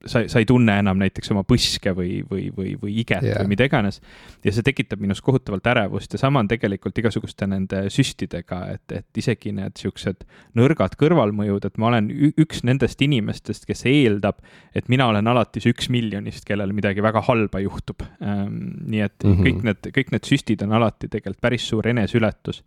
sa, 0.06 0.22
sa 0.30 0.42
ei 0.42 0.48
tunne 0.50 0.78
enam 0.82 1.00
näiteks 1.02 1.32
oma 1.34 1.44
põske 1.48 1.94
või, 1.98 2.20
või, 2.30 2.48
või, 2.56 2.76
või 2.82 2.94
iget 3.02 3.26
yeah. 3.26 3.42
või 3.42 3.54
mida 3.56 3.68
iganes. 3.68 4.02
ja 4.46 4.54
see 4.54 4.66
tekitab 4.66 5.02
minus 5.04 5.22
kohutavalt 5.26 5.68
ärevust 5.72 6.14
ja 6.14 6.22
sama 6.22 6.44
on 6.44 6.50
tegelikult 6.52 6.98
igasuguste 7.02 7.48
nende 7.50 7.86
süstidega, 7.94 8.62
et, 8.76 8.96
et 9.02 9.22
isegi 9.22 9.54
need 9.56 9.78
siuksed 9.82 10.26
nõrgad 10.58 10.98
kõrvalmõjud, 11.02 11.68
et 11.68 11.78
ma 11.82 11.92
olen 11.92 12.10
üks 12.42 12.64
nendest 12.68 13.02
inimestest, 13.06 13.68
kes 13.70 13.86
eeldab, 13.90 14.42
et 14.76 14.90
mina 14.92 15.10
olen 15.12 15.28
alati 15.32 15.64
see 15.64 15.76
üks 15.76 15.90
miljonist, 15.94 16.46
kellel 16.48 16.74
midagi 16.76 17.04
väga 17.06 17.26
halba 17.30 17.64
juhtub 17.64 18.06
ähm,. 18.22 18.76
nii 18.86 19.02
et 19.02 19.24
mm 19.24 19.32
-hmm. 19.32 19.46
kõik 19.48 19.64
need, 19.70 19.94
kõik 19.96 20.12
need 20.14 20.28
süstid 20.28 20.62
on 20.64 20.76
alati 20.78 21.08
tegelikult 21.08 21.42
päris 21.42 21.68
suur 21.68 21.88
eneseületus 21.88 22.64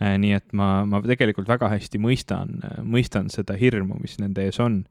nii 0.00 0.32
et 0.32 0.52
ma, 0.56 0.84
ma 0.88 1.00
tegelikult 1.04 1.48
väga 1.48 1.68
hästi 1.74 2.00
mõistan, 2.00 2.60
mõistan 2.88 3.28
seda 3.32 3.56
hirmu, 3.60 3.98
mis 4.00 4.16
nende 4.20 4.46
ees 4.48 4.60
on. 4.62 4.84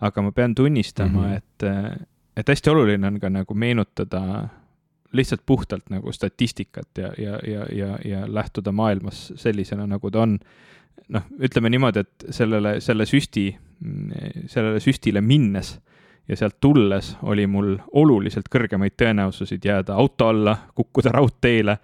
Aga 0.00 0.22
ma 0.22 0.32
pean 0.32 0.54
tunnistama 0.54 1.20
mm, 1.20 1.32
-hmm. 1.32 1.36
et, 1.36 2.00
et 2.36 2.48
hästi 2.48 2.70
oluline 2.70 3.06
on 3.06 3.20
ka 3.20 3.28
nagu 3.28 3.54
meenutada 3.54 4.48
lihtsalt 5.12 5.42
puhtalt 5.46 5.90
nagu 5.90 6.12
statistikat 6.12 6.98
ja, 6.98 7.12
ja, 7.18 7.38
ja, 7.46 7.66
ja, 7.72 7.98
ja 8.04 8.34
lähtuda 8.34 8.72
maailmas 8.72 9.32
sellisena, 9.36 9.86
nagu 9.86 10.10
ta 10.10 10.22
on. 10.22 10.38
noh, 11.08 11.22
ütleme 11.42 11.70
niimoodi, 11.70 11.98
et 11.98 12.24
sellele, 12.30 12.80
selle 12.80 13.06
süsti, 13.06 13.56
sellele 14.46 14.80
süstile 14.80 15.20
minnes 15.20 15.80
ja 16.28 16.36
sealt 16.36 16.60
tulles 16.60 17.16
oli 17.22 17.46
mul 17.50 17.74
oluliselt 17.98 18.46
kõrgemaid 18.52 18.94
tõenäosuseid 19.00 19.64
jääda 19.64 19.96
auto 19.98 20.28
alla, 20.30 20.54
kukkuda 20.74 21.10
raudteele, 21.16 21.78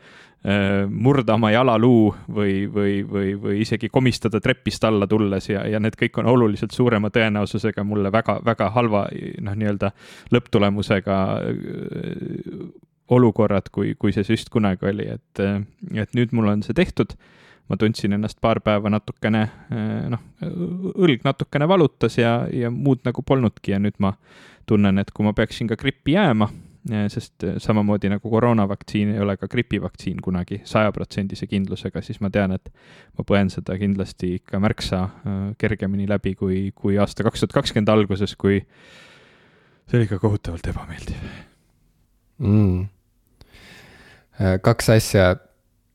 murda 0.91 1.35
oma 1.35 1.49
jalaluu 1.51 2.13
või, 2.31 2.53
või, 2.71 3.01
või, 3.03 3.33
või 3.41 3.57
isegi 3.65 3.89
komistada 3.91 4.39
trepist 4.41 4.85
alla 4.87 5.09
tulles 5.11 5.49
ja, 5.51 5.65
ja 5.67 5.81
need 5.83 5.97
kõik 5.99 6.21
on 6.23 6.29
oluliselt 6.31 6.71
suurema 6.71 7.11
tõenäosusega 7.11 7.83
mulle 7.83 8.13
väga, 8.15 8.39
väga 8.47 8.69
halva 8.77 9.07
noh, 9.43 9.57
nii-öelda 9.59 9.91
lõpptulemusega 10.37 11.17
olukorrad, 13.11 13.71
kui, 13.73 13.95
kui 13.99 14.15
see 14.15 14.27
süst 14.27 14.51
kunagi 14.55 14.87
oli, 14.91 15.09
et, 15.17 15.43
et 15.95 16.15
nüüd 16.17 16.35
mul 16.37 16.53
on 16.55 16.63
see 16.67 16.77
tehtud. 16.77 17.17
ma 17.67 17.75
tundsin 17.75 18.13
ennast 18.15 18.39
paar 18.39 18.61
päeva 18.63 18.87
natukene, 18.95 19.41
noh, 20.13 20.21
õlg 21.03 21.25
natukene 21.27 21.67
valutas 21.67 22.15
ja, 22.15 22.45
ja 22.55 22.71
muud 22.71 23.01
nagu 23.03 23.25
polnudki 23.27 23.73
ja 23.73 23.81
nüüd 23.83 23.97
ma 23.99 24.13
tunnen, 24.71 25.01
et 25.03 25.11
kui 25.11 25.27
ma 25.27 25.33
peaksin 25.35 25.67
ka 25.67 25.75
grippi 25.75 26.15
jääma, 26.15 26.47
sest 27.11 27.45
samamoodi 27.63 28.11
nagu 28.13 28.31
koroonavaktsiin 28.31 29.15
ei 29.15 29.21
ole 29.21 29.35
ka 29.41 29.49
gripivaktsiin 29.51 30.21
kunagi 30.23 30.61
sajaprotsendise 30.65 31.49
kindlusega, 31.51 32.03
siis 32.05 32.21
ma 32.23 32.31
tean, 32.31 32.55
et 32.55 32.71
ma 33.19 33.27
põen 33.27 33.51
seda 33.51 33.75
kindlasti 33.81 34.37
ikka 34.41 34.61
märksa 34.63 35.01
kergemini 35.59 36.07
läbi 36.09 36.37
kui, 36.39 36.61
kui 36.75 36.99
aasta 37.03 37.27
kaks 37.27 37.43
tuhat 37.43 37.57
kakskümmend 37.59 37.91
alguses, 37.91 38.37
kui 38.39 38.61
see 39.87 39.99
oli 39.99 40.07
ikka 40.07 40.21
kohutavalt 40.23 40.71
ebameeldiv. 40.71 41.27
Mm. 42.39 42.87
Äh, 44.41 44.59
kaks 44.63 44.91
asja 44.93 45.37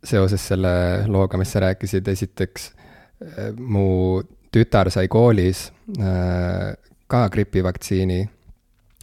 seoses 0.03 0.43
selle 0.47 0.71
looga, 1.11 1.37
mis 1.37 1.51
sa 1.53 1.61
rääkisid, 1.61 2.07
esiteks 2.07 2.71
äh, 2.71 3.51
mu 3.57 4.21
tütar 4.51 4.89
sai 4.91 5.07
koolis 5.11 5.67
äh, 5.99 6.71
ka 7.11 7.27
gripivaktsiini, 7.29 8.23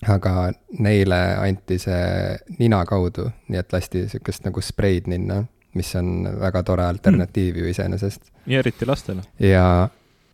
aga 0.06 0.52
neile 0.78 1.20
anti 1.42 1.78
see 1.82 2.36
nina 2.58 2.84
kaudu, 2.86 3.28
nii 3.48 3.60
et 3.60 3.72
lasti 3.72 4.04
sihukest 4.08 4.46
nagu 4.46 4.62
spreid 4.62 5.08
ninna, 5.10 5.42
mis 5.74 5.90
on 5.98 6.28
väga 6.40 6.62
tore 6.62 6.86
alternatiiv 6.86 7.54
mm. 7.54 7.60
ju 7.62 7.70
iseenesest. 7.72 8.32
ja 8.46 8.62
eriti 8.62 8.86
lastele. 8.86 9.22
ja, 9.38 9.88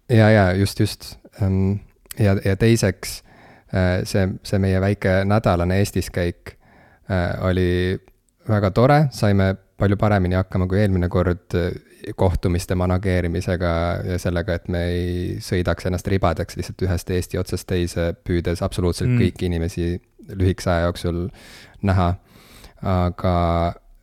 ja, 0.08 0.30
ja 0.30 0.52
just, 0.52 0.80
just. 0.80 1.14
Ähm, 1.42 1.80
ja, 2.18 2.36
ja 2.44 2.56
teiseks 2.56 3.22
see, 4.04 4.28
see 4.42 4.58
meie 4.62 4.80
väike 4.80 5.22
nädalane 5.26 5.80
Eestis 5.82 6.10
käik 6.14 6.54
oli 7.42 7.98
väga 8.48 8.70
tore, 8.70 8.98
saime 9.10 9.54
palju 9.78 9.96
paremini 9.98 10.38
hakkama 10.38 10.66
kui 10.70 10.80
eelmine 10.82 11.08
kord 11.12 11.56
eh, 11.58 11.72
kohtumiste 12.16 12.76
manageerimisega 12.78 13.70
ja 14.10 14.18
sellega, 14.20 14.58
et 14.58 14.68
me 14.68 14.82
ei 14.90 15.38
sõidaks 15.42 15.88
ennast 15.88 16.08
ribadeks 16.12 16.58
lihtsalt 16.58 16.84
ühest 16.86 17.14
Eesti 17.14 17.40
otsast 17.40 17.68
teise, 17.70 18.10
püüdes 18.26 18.62
absoluutselt 18.62 19.10
mm. 19.10 19.22
kõiki 19.22 19.48
inimesi 19.48 19.88
lühikese 20.34 20.70
aja 20.72 20.90
jooksul 20.90 21.24
näha. 21.82 22.14
aga 22.84 23.34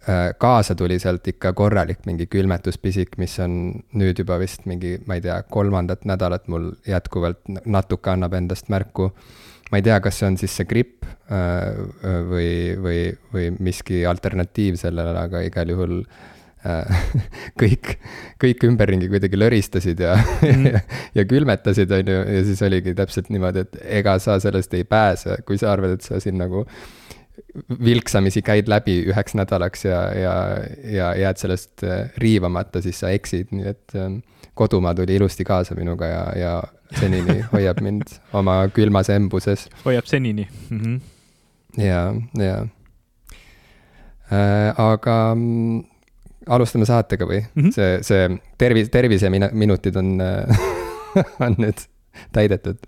eh, 0.07 0.33
kaasa 0.37 0.75
tuli 0.75 0.99
sealt 0.99 1.27
ikka 1.27 1.53
korralik 1.53 2.05
mingi 2.05 2.25
külmetuspisik, 2.27 3.17
mis 3.21 3.37
on 3.39 3.83
nüüd 3.93 4.19
juba 4.23 4.39
vist 4.41 4.65
mingi, 4.65 4.97
ma 5.05 5.19
ei 5.19 5.21
tea, 5.21 5.41
kolmandat 5.49 6.05
nädalat 6.09 6.47
mul 6.47 6.71
jätkuvalt 6.87 7.45
natuke 7.65 8.11
annab 8.11 8.33
endast 8.33 8.69
märku 8.73 9.11
ma 9.71 9.79
ei 9.79 9.85
tea, 9.85 9.99
kas 10.03 10.19
see 10.19 10.27
on 10.27 10.37
siis 10.39 10.53
see 10.59 10.67
gripp 10.67 11.07
äh, 11.31 11.71
või, 12.27 12.51
või, 12.81 12.99
või 13.31 13.47
miski 13.63 14.03
alternatiiv 14.07 14.77
sellele, 14.81 15.15
aga 15.23 15.43
igal 15.47 15.71
juhul 15.71 15.93
äh, 16.67 17.05
kõik, 17.61 17.93
kõik 18.41 18.65
ümberringi 18.67 19.09
kuidagi 19.11 19.39
löristasid 19.39 20.03
ja 20.03 20.17
mm., 20.19 20.65
ja, 20.75 20.81
ja 21.21 21.27
külmetasid, 21.29 21.93
on 21.97 22.11
ju, 22.13 22.23
ja 22.35 22.41
siis 22.47 22.63
oligi 22.67 22.95
täpselt 22.97 23.31
niimoodi, 23.31 23.63
et 23.63 23.79
ega 24.01 24.17
sa 24.23 24.39
sellest 24.43 24.75
ei 24.75 24.83
pääse, 24.87 25.39
kui 25.47 25.61
sa 25.61 25.71
arvad, 25.75 25.95
et 25.95 26.07
sa 26.07 26.19
siin 26.23 26.39
nagu 26.41 26.65
vilksamisi 27.81 28.43
käid 28.43 28.67
läbi 28.69 28.99
üheks 29.07 29.33
nädalaks 29.39 29.87
ja, 29.87 30.01
ja, 30.15 30.35
ja 30.83 31.13
jääd 31.19 31.39
sellest 31.39 31.87
äh, 31.87 32.11
riivamata, 32.19 32.83
siis 32.83 32.99
sa 33.01 33.15
eksid, 33.15 33.55
nii 33.55 33.71
et 33.71 33.97
kodumaa 34.57 34.93
tuli 34.95 35.15
ilusti 35.15 35.47
kaasa 35.47 35.75
minuga 35.79 36.11
ja, 36.11 36.23
ja 36.35 36.53
senini 36.99 37.39
hoiab 37.51 37.81
mind 37.81 38.03
oma 38.33 38.67
külmas 38.75 39.09
embuses. 39.09 39.67
hoiab 39.85 40.05
senini 40.05 40.47
mm. 40.69 40.79
-hmm. 40.79 41.01
ja, 41.77 42.13
ja 42.43 42.67
äh,. 44.31 44.73
aga 44.77 45.35
mm, 45.35 45.83
alustame 46.49 46.85
saatega 46.85 47.25
või 47.25 47.41
mm? 47.41 47.63
-hmm. 47.63 47.71
see, 47.71 48.03
see 48.03 48.29
tervis, 48.57 48.89
terviseminutid 48.89 49.95
on 49.95 50.17
on 51.45 51.55
nüüd 51.57 51.85
täidetud. 52.31 52.79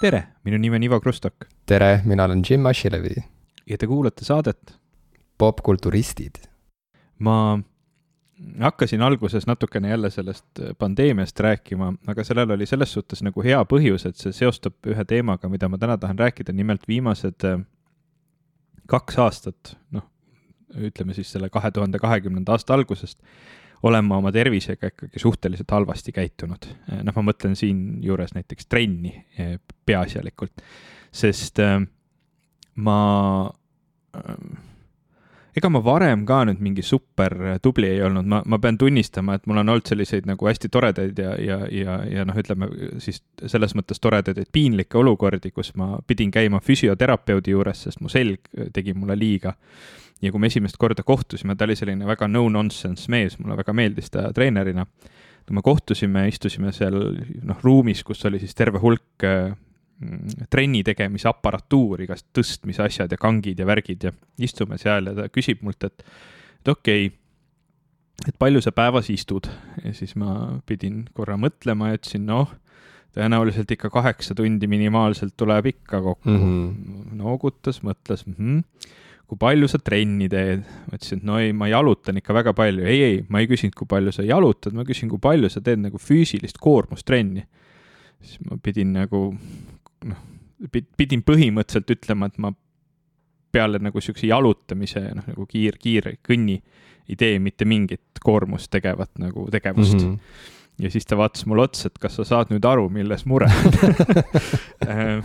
tere, 0.00 0.22
minu 0.44 0.56
nimi 0.56 0.76
on 0.76 0.82
Ivo 0.82 1.00
Krustok. 1.00 1.44
tere, 1.66 2.00
mina 2.04 2.24
olen 2.24 2.42
Jim 2.50 2.66
Ashilevi. 2.66 3.14
ja 3.66 3.78
te 3.78 3.86
kuulate 3.86 4.24
saadet 4.24 4.79
popkulturistid? 5.40 6.44
ma 7.20 7.58
hakkasin 8.60 9.02
alguses 9.02 9.46
natukene 9.46 9.90
jälle 9.90 10.10
sellest 10.10 10.60
pandeemiast 10.78 11.40
rääkima, 11.40 11.92
aga 12.06 12.24
sellel 12.24 12.50
oli 12.50 12.66
selles 12.66 12.92
suhtes 12.92 13.22
nagu 13.22 13.42
hea 13.44 13.60
põhjus, 13.68 14.06
et 14.08 14.16
see 14.16 14.32
seostub 14.32 14.88
ühe 14.88 15.04
teemaga, 15.04 15.48
mida 15.52 15.68
ma 15.68 15.78
täna 15.78 15.98
tahan 16.00 16.18
rääkida, 16.18 16.54
nimelt 16.56 16.88
viimased 16.88 17.44
äh, 17.44 17.60
kaks 18.90 19.18
aastat, 19.18 19.74
noh, 19.94 20.06
ütleme 20.88 21.14
siis 21.14 21.32
selle 21.32 21.50
kahe 21.50 21.70
tuhande 21.74 21.98
kahekümnenda 21.98 22.56
aasta 22.56 22.74
algusest, 22.74 23.20
olen 23.82 24.04
ma 24.04 24.18
oma 24.20 24.32
tervisega 24.32 24.92
ikkagi 24.92 25.18
suhteliselt 25.18 25.70
halvasti 25.70 26.12
käitunud. 26.12 26.68
noh, 27.02 27.14
ma 27.16 27.26
mõtlen 27.32 27.56
siinjuures 27.56 28.34
näiteks 28.36 28.68
trenni 28.68 29.14
äh, 29.40 29.56
peaasjalikult, 29.86 30.64
sest 31.12 31.60
äh, 31.64 31.80
ma 32.74 33.00
ega 35.56 35.70
ma 35.72 35.82
varem 35.84 36.24
ka 36.28 36.40
nüüd 36.48 36.60
mingi 36.62 36.82
super 36.86 37.34
tubli 37.62 37.88
ei 37.94 38.02
olnud, 38.06 38.26
ma, 38.30 38.40
ma 38.46 38.58
pean 38.62 38.78
tunnistama, 38.80 39.36
et 39.36 39.46
mul 39.50 39.62
on 39.62 39.72
olnud 39.74 39.88
selliseid 39.88 40.28
nagu 40.28 40.48
hästi 40.48 40.70
toredaid 40.72 41.18
ja, 41.18 41.32
ja, 41.42 41.60
ja, 41.74 41.96
ja 42.10 42.26
noh, 42.28 42.36
ütleme 42.38 42.68
siis 43.02 43.22
selles 43.46 43.74
mõttes 43.78 44.02
toredaid, 44.02 44.38
et 44.38 44.52
piinlikke 44.52 45.00
olukordi, 45.00 45.52
kus 45.54 45.72
ma 45.80 45.96
pidin 46.06 46.32
käima 46.34 46.62
füsioterapeudi 46.64 47.54
juures, 47.54 47.86
sest 47.86 48.02
mu 48.04 48.12
selg 48.12 48.50
tegi 48.74 48.94
mulle 48.94 49.18
liiga. 49.18 49.54
ja 50.20 50.30
kui 50.30 50.40
me 50.40 50.50
esimest 50.52 50.76
korda 50.76 51.02
kohtusime, 51.02 51.56
ta 51.56 51.64
oli 51.64 51.76
selline 51.76 52.06
väga 52.06 52.28
no-nonsense 52.28 53.08
mees, 53.10 53.38
mulle 53.38 53.56
väga 53.56 53.72
meeldis 53.72 54.10
ta 54.10 54.30
treenerina. 54.36 54.86
kui 55.46 55.54
me 55.56 55.62
kohtusime, 55.62 56.28
istusime 56.28 56.72
seal 56.72 57.00
noh, 57.42 57.58
ruumis, 57.62 58.04
kus 58.04 58.24
oli 58.24 58.38
siis 58.38 58.54
terve 58.54 58.78
hulk 58.78 59.26
Mm, 59.26 59.69
trenni 60.50 60.82
tegemise 60.86 61.28
aparatuur, 61.28 62.00
igast 62.04 62.26
tõstmise 62.36 62.84
asjad 62.86 63.12
ja 63.12 63.18
kangid 63.20 63.60
ja 63.60 63.66
värgid 63.68 64.06
ja 64.08 64.12
istume 64.40 64.78
seal 64.80 65.10
ja 65.10 65.16
ta 65.16 65.28
küsib 65.32 65.64
mult, 65.66 65.84
et, 65.84 66.04
et 66.62 66.72
okei 66.72 67.10
okay,, 67.10 67.16
et 68.28 68.36
palju 68.40 68.62
sa 68.64 68.72
päevas 68.76 69.10
istud 69.12 69.48
ja 69.84 69.92
siis 69.96 70.16
ma 70.20 70.60
pidin 70.68 71.04
korra 71.16 71.36
mõtlema 71.40 71.90
ja 71.90 72.00
ütlesin, 72.00 72.26
noh, 72.28 72.52
tõenäoliselt 73.16 73.70
ikka 73.74 73.90
kaheksa 73.92 74.36
tundi 74.38 74.68
minimaalselt 74.70 75.36
tuleb 75.40 75.70
ikka 75.72 76.02
kokku 76.04 76.30
mm. 76.30 76.42
-hmm. 76.42 77.14
noogutas, 77.20 77.82
mõtles 77.82 78.26
mm, 78.26 78.34
-hmm. 78.38 78.90
kui 79.26 79.38
palju 79.38 79.68
sa 79.68 79.78
trenni 79.78 80.28
teed? 80.28 80.64
ma 80.64 80.96
ütlesin, 80.96 81.18
et 81.18 81.24
no 81.24 81.38
ei, 81.38 81.52
ma 81.52 81.68
jalutan 81.68 82.16
ikka 82.16 82.34
väga 82.34 82.54
palju. 82.54 82.84
ei, 82.84 83.02
ei, 83.02 83.24
ma 83.28 83.40
ei 83.40 83.48
küsinud, 83.50 83.74
kui 83.74 83.86
palju 83.86 84.12
sa 84.12 84.22
jalutad, 84.22 84.72
ma 84.72 84.84
küsin, 84.84 85.08
kui 85.08 85.18
palju 85.18 85.48
sa 85.48 85.60
teed 85.60 85.82
nagu 85.82 85.98
füüsilist 85.98 86.58
koormustrenni. 86.60 87.46
siis 88.20 88.38
ma 88.50 88.56
pidin 88.62 88.92
nagu 88.92 89.34
noh, 90.08 90.20
pidin 90.96 91.22
põhimõtteliselt 91.26 91.94
ütlema, 91.96 92.28
et 92.30 92.38
ma 92.38 92.52
peale 93.52 93.80
nagu 93.82 94.00
siukse 94.00 94.28
jalutamise, 94.30 95.02
noh 95.16 95.26
nagu 95.32 95.46
kiir, 95.50 95.78
kiire 95.80 96.16
kõnni 96.26 96.60
ei 97.10 97.16
tee 97.18 97.38
mitte 97.42 97.66
mingit 97.66 98.22
koormust 98.22 98.70
tegevat 98.70 99.10
nagu 99.18 99.48
tegevust 99.50 99.96
mm. 99.98 100.12
-hmm. 100.12 100.84
ja 100.84 100.90
siis 100.90 101.06
ta 101.06 101.16
vaatas 101.18 101.46
mulle 101.46 101.62
otsa, 101.66 101.88
et 101.88 101.98
kas 101.98 102.16
sa 102.16 102.24
saad 102.24 102.52
nüüd 102.54 102.66
aru, 102.68 102.88
milles 102.88 103.26
mure 103.26 103.48
on 103.50 105.22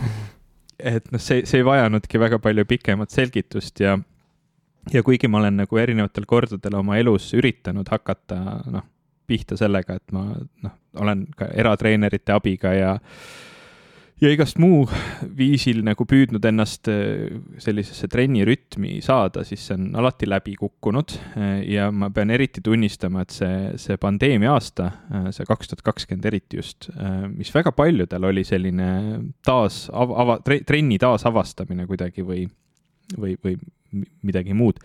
et 0.78 1.12
noh, 1.12 1.20
see, 1.20 1.44
see 1.46 1.60
ei 1.60 1.64
vajanudki 1.66 2.20
väga 2.20 2.38
palju 2.42 2.64
pikemat 2.68 3.10
selgitust 3.14 3.80
ja, 3.80 3.96
ja 4.92 5.02
kuigi 5.02 5.28
ma 5.28 5.40
olen 5.40 5.62
nagu 5.62 5.80
erinevatel 5.80 6.26
kordadel 6.28 6.78
oma 6.80 6.98
elus 7.00 7.32
üritanud 7.34 7.88
hakata, 7.90 8.40
noh, 8.72 8.84
pihta 9.26 9.56
sellega, 9.58 9.96
et 9.98 10.14
ma 10.14 10.28
noh, 10.62 10.76
olen 11.02 11.26
ka 11.36 11.48
eratreenerite 11.54 12.34
abiga 12.36 12.72
ja 12.74 12.92
ja 14.20 14.30
igast 14.32 14.56
muu 14.60 14.86
viisil 15.36 15.82
nagu 15.84 16.06
püüdnud 16.08 16.44
ennast 16.48 16.88
äh, 16.88 17.36
sellisesse 17.60 18.08
trennirütmi 18.08 18.96
saada, 19.04 19.42
siis 19.44 19.66
see 19.68 19.76
on 19.76 19.90
alati 20.00 20.28
läbi 20.28 20.54
kukkunud. 20.56 21.16
Äh, 21.36 21.58
ja 21.74 21.90
ma 21.92 22.08
pean 22.14 22.32
eriti 22.32 22.62
tunnistama, 22.64 23.26
et 23.26 23.34
see, 23.36 23.58
see 23.80 23.98
pandeemia 24.00 24.54
aasta, 24.54 24.88
äh, 25.12 25.26
see 25.36 25.48
kaks 25.48 25.72
tuhat 25.72 25.84
kakskümmend 25.90 26.28
eriti 26.30 26.60
just, 26.60 26.88
mis 27.34 27.52
väga 27.52 27.72
paljudel 27.76 28.24
oli 28.30 28.44
selline 28.46 28.88
taas 29.44 29.86
ava, 29.92 30.22
ava, 30.22 30.38
trenni 30.44 30.96
taasavastamine 31.02 31.84
kuidagi 31.88 32.24
või, 32.24 32.46
või, 33.16 33.36
või 33.44 33.58
midagi 34.24 34.56
muud. 34.56 34.80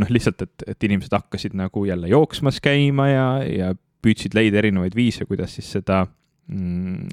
noh, 0.00 0.08
lihtsalt, 0.08 0.46
et, 0.46 0.64
et 0.72 0.88
inimesed 0.88 1.12
hakkasid 1.14 1.56
nagu 1.58 1.84
jälle 1.84 2.08
jooksmas 2.08 2.62
käima 2.64 3.10
ja, 3.10 3.26
ja 3.44 3.74
püüdsid 4.00 4.34
leida 4.36 4.62
erinevaid 4.62 4.96
viise, 4.96 5.26
kuidas 5.28 5.58
siis 5.58 5.68
seda 5.76 6.06
Mm, 6.06 6.19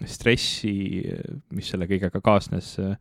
stressi, 0.05 1.03
mis 1.53 1.69
selle 1.69 1.87
kõigega 1.89 2.21
kaasnes, 2.23 2.75
äh, 2.81 2.95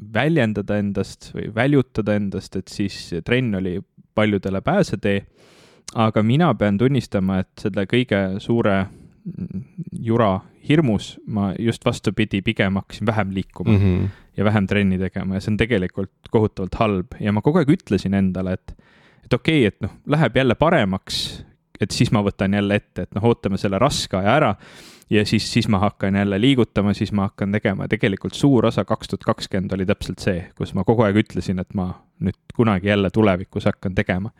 väljendada 0.00 0.78
endast 0.80 1.30
või 1.34 1.50
väljutada 1.54 2.16
endast, 2.16 2.56
et 2.56 2.72
siis 2.72 2.96
trenn 3.24 3.54
oli 3.54 3.78
paljudele 4.14 4.60
pääsetee. 4.60 5.26
aga 5.94 6.22
mina 6.22 6.54
pean 6.54 6.78
tunnistama, 6.78 7.40
et 7.40 7.50
selle 7.58 7.84
kõige 7.90 8.38
suure 8.38 8.84
mm, 8.84 9.62
jura 9.92 10.40
hirmus 10.68 11.16
ma 11.26 11.50
just 11.58 11.84
vastupidi, 11.84 12.42
pigem 12.42 12.76
hakkasin 12.78 13.06
vähem 13.06 13.34
liikuma 13.34 13.72
mm 13.72 13.78
-hmm. 13.78 14.08
ja 14.36 14.44
vähem 14.44 14.66
trenni 14.66 14.98
tegema 14.98 15.34
ja 15.34 15.40
see 15.40 15.52
on 15.52 15.56
tegelikult 15.56 16.30
kohutavalt 16.30 16.74
halb 16.74 17.06
ja 17.20 17.32
ma 17.32 17.42
kogu 17.42 17.58
aeg 17.58 17.68
ütlesin 17.68 18.14
endale, 18.14 18.52
et 18.52 18.76
et 19.24 19.32
okei 19.32 19.66
okay,, 19.66 19.66
et 19.66 19.80
noh, 19.80 19.90
läheb 20.06 20.36
jälle 20.36 20.54
paremaks, 20.54 21.44
et 21.80 21.90
siis 21.90 22.12
ma 22.12 22.22
võtan 22.24 22.54
jälle 22.54 22.76
ette, 22.76 23.06
et 23.06 23.14
noh, 23.16 23.24
ootame 23.30 23.58
selle 23.60 23.78
raske 23.80 24.18
aja 24.18 24.34
ära 24.36 24.54
ja 25.10 25.24
siis, 25.26 25.52
siis 25.52 25.68
ma 25.68 25.78
hakkan 25.78 26.14
jälle 26.14 26.40
liigutama, 26.40 26.94
siis 26.94 27.12
ma 27.12 27.28
hakkan 27.28 27.52
tegema 27.52 27.84
ja 27.84 27.88
tegelikult 27.88 28.34
suur 28.34 28.66
osa 28.66 28.84
kaks 28.84 29.08
tuhat 29.08 29.24
kakskümmend 29.26 29.72
oli 29.72 29.86
täpselt 29.86 30.22
see, 30.22 30.44
kus 30.58 30.74
ma 30.74 30.84
kogu 30.84 31.04
aeg 31.06 31.18
ütlesin, 31.24 31.60
et 31.60 31.74
ma 31.74 31.92
nüüd 32.20 32.38
kunagi 32.54 32.88
jälle 32.92 33.10
tulevikus 33.10 33.64
hakkan 33.64 33.94
tegema. 33.94 34.30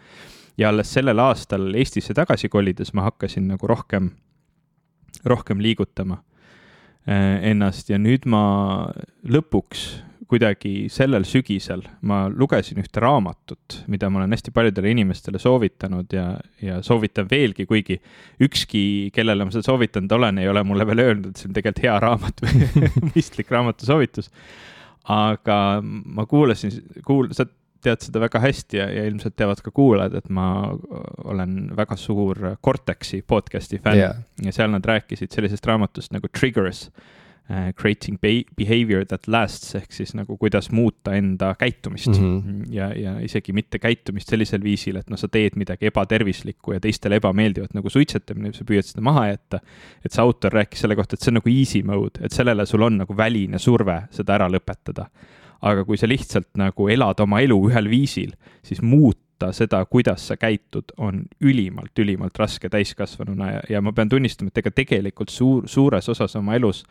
ja 0.59 0.69
alles 0.69 0.93
sellel 0.93 1.19
aastal 1.19 1.75
Eestisse 1.75 2.15
tagasi 2.15 2.49
kolides 2.49 2.93
ma 2.93 3.03
hakkasin 3.09 3.49
nagu 3.49 3.67
rohkem, 3.67 4.11
rohkem 5.25 5.61
liigutama 5.61 6.23
eh, 7.07 7.51
ennast 7.51 7.91
ja 7.91 7.99
nüüd 7.99 8.27
ma 8.27 8.91
lõpuks 9.25 10.10
kuidagi 10.31 10.87
sellel 10.93 11.25
sügisel 11.27 11.83
ma 12.07 12.23
lugesin 12.31 12.79
ühte 12.83 13.03
raamatut, 13.03 13.81
mida 13.91 14.11
ma 14.11 14.21
olen 14.21 14.35
hästi 14.37 14.53
paljudele 14.55 14.93
inimestele 14.95 15.41
soovitanud 15.43 16.13
ja, 16.15 16.27
ja 16.63 16.79
soovitan 16.87 17.27
veelgi, 17.31 17.67
kuigi 17.67 17.99
ükski, 18.47 18.83
kellele 19.15 19.47
ma 19.47 19.55
seda 19.55 19.67
soovitanud 19.67 20.13
olen, 20.15 20.39
ei 20.43 20.51
ole 20.51 20.63
mulle 20.67 20.87
veel 20.87 21.05
öelnud, 21.07 21.31
et 21.33 21.41
see 21.41 21.51
on 21.51 21.57
tegelikult 21.57 21.87
hea 21.87 21.97
raamat 22.07 22.45
või 22.45 22.69
mõistlik 23.11 23.51
raamatusoovitus. 23.51 24.31
aga 25.11 25.57
ma 25.83 26.27
kuulasin, 26.31 26.79
kuul-, 27.07 27.33
sa 27.35 27.49
tead 27.83 28.05
seda 28.05 28.21
väga 28.23 28.41
hästi 28.45 28.79
ja, 28.79 28.87
ja 28.93 29.07
ilmselt 29.09 29.35
teavad 29.41 29.63
ka 29.65 29.73
kuulajad, 29.75 30.19
et 30.21 30.29
ma 30.31 30.47
olen 31.25 31.73
väga 31.77 31.97
suur 31.99 32.39
Cortexi 32.63 33.23
podcast'i 33.27 33.81
fänn 33.83 33.99
yeah. 33.99 34.21
ja 34.45 34.53
seal 34.55 34.71
nad 34.71 34.87
rääkisid 34.87 35.33
sellisest 35.33 35.67
raamatust 35.67 36.15
nagu 36.15 36.31
Triggers 36.31 36.91
creating 37.75 38.19
behavior 38.57 39.03
that 39.09 39.27
lasts 39.27 39.75
ehk 39.75 39.91
siis 39.95 40.13
nagu 40.15 40.37
kuidas 40.39 40.69
muuta 40.71 41.17
enda 41.19 41.55
käitumist 41.59 42.13
mm 42.13 42.39
-hmm. 42.39 42.75
ja, 42.75 42.93
ja 42.95 43.15
isegi 43.21 43.53
mitte 43.53 43.79
käitumist 43.79 44.29
sellisel 44.29 44.63
viisil, 44.63 44.97
et 44.97 45.11
noh, 45.11 45.19
sa 45.19 45.29
teed 45.29 45.57
midagi 45.57 45.87
ebatervislikku 45.91 46.73
ja 46.73 46.81
teistele 46.81 47.19
ebameeldivat 47.19 47.75
nagu 47.75 47.91
suitsetamine, 47.91 48.53
sa 48.53 48.65
püüad 48.65 48.87
seda 48.87 49.03
maha 49.03 49.27
jätta. 49.29 49.61
et 50.05 50.13
see 50.13 50.23
autor 50.23 50.53
rääkis 50.53 50.81
selle 50.81 50.97
kohta, 50.97 51.15
et 51.15 51.21
see 51.21 51.31
on 51.31 51.41
nagu 51.41 51.51
easy 51.51 51.83
mode, 51.83 52.23
et 52.23 52.33
sellele 52.33 52.67
sul 52.67 52.83
on 52.83 52.99
nagu 53.03 53.17
väline 53.17 53.59
surve 53.59 54.03
seda 54.11 54.35
ära 54.35 54.49
lõpetada. 54.49 55.07
aga 55.63 55.85
kui 55.85 55.97
sa 55.97 56.09
lihtsalt 56.09 56.49
nagu 56.57 56.89
elad 56.89 57.21
oma 57.21 57.41
elu 57.41 57.69
ühel 57.69 57.91
viisil, 57.91 58.33
siis 58.63 58.83
muuta 58.83 59.53
seda, 59.53 59.85
kuidas 59.85 60.29
sa 60.29 60.37
käitud, 60.37 60.93
on 60.97 61.25
ülimalt, 61.41 61.99
ülimalt 61.99 62.39
raske 62.39 62.69
täiskasvanuna 62.69 63.53
ja, 63.53 63.61
ja 63.69 63.81
ma 63.81 63.93
pean 63.93 64.09
tunnistama, 64.09 64.49
et 64.49 64.59
ega 64.59 64.71
tegelikult 64.71 65.29
suur, 65.29 65.69
suures 65.69 66.09
osas 66.09 66.37
oma 66.37 66.55
elus 66.55 66.85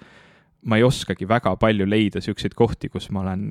ma 0.65 0.80
ei 0.80 0.84
oskagi 0.84 1.28
väga 1.30 1.56
palju 1.60 1.88
leida 1.89 2.22
siukseid 2.24 2.56
kohti, 2.58 2.89
kus 2.89 3.10
ma 3.15 3.24
olen 3.24 3.45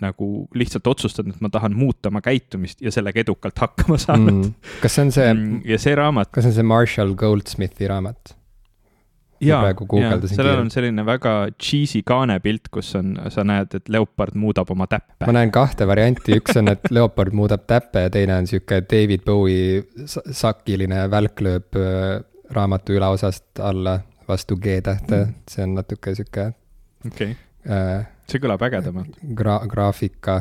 nagu 0.00 0.26
lihtsalt 0.56 0.86
otsustanud, 0.88 1.36
et 1.36 1.44
ma 1.44 1.50
tahan 1.52 1.74
muuta 1.76 2.08
oma 2.08 2.22
käitumist 2.24 2.80
ja 2.80 2.92
sellega 2.94 3.20
edukalt 3.20 3.58
hakkama 3.60 3.98
saanud 4.00 4.36
mm.. 4.38 4.74
kas 4.80 4.96
see 4.96 5.06
on 5.06 5.14
see 5.16 5.30
mm,? 5.32 5.62
ja 5.68 5.78
see 5.82 5.96
raamat. 5.98 6.30
kas 6.32 6.46
see 6.46 6.54
on 6.54 6.60
see 6.60 6.68
Marshall 6.70 7.16
Goldsmithi 7.20 7.88
raamat? 7.90 8.34
jaa, 9.44 9.70
jaa, 9.72 10.16
sellel 10.28 10.58
on 10.60 10.70
selline 10.72 11.04
väga 11.06 11.34
cheesy 11.60 12.02
kaanepilt, 12.06 12.68
kus 12.72 12.92
on, 12.98 13.14
sa 13.32 13.44
näed, 13.46 13.72
et 13.76 13.88
leopard 13.92 14.36
muudab 14.40 14.72
oma 14.72 14.88
täppe. 14.90 15.24
ma 15.26 15.36
näen 15.36 15.52
kahte 15.54 15.88
varianti, 15.88 16.36
üks 16.40 16.58
on, 16.60 16.68
et 16.72 16.90
leopard 16.92 17.36
muudab 17.36 17.64
täppe 17.70 18.06
ja 18.06 18.12
teine 18.12 18.36
on 18.40 18.48
sihuke 18.50 18.82
David 18.90 19.24
Bowie 19.26 19.84
sakiline 20.06 21.06
välk 21.12 21.44
lööb 21.44 21.80
äh, 21.80 22.20
raamatu 22.50 22.96
ülaosast 22.98 23.62
alla 23.64 24.00
vastu 24.30 24.56
G-tähte 24.60 25.18
mm., 25.24 25.36
see 25.50 25.66
on 25.66 25.76
natuke 25.78 26.14
sihuke. 26.16 26.50
okei 27.06 27.34
okay. 27.34 27.36
äh,, 27.66 28.08
see 28.30 28.42
kõlab 28.42 28.64
ägedamalt 28.66 29.20
gra. 29.36 29.60
graafika 29.68 30.40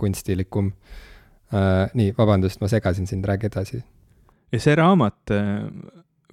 kunstilikum 0.00 0.72
äh,. 1.52 1.88
nii, 1.94 2.12
vabandust, 2.18 2.62
ma 2.62 2.70
segasin 2.70 3.08
sind, 3.10 3.26
räägi 3.28 3.50
edasi. 3.50 3.82
ja 4.52 4.60
see 4.62 4.76
raamat 4.78 5.34
äh, 5.34 5.66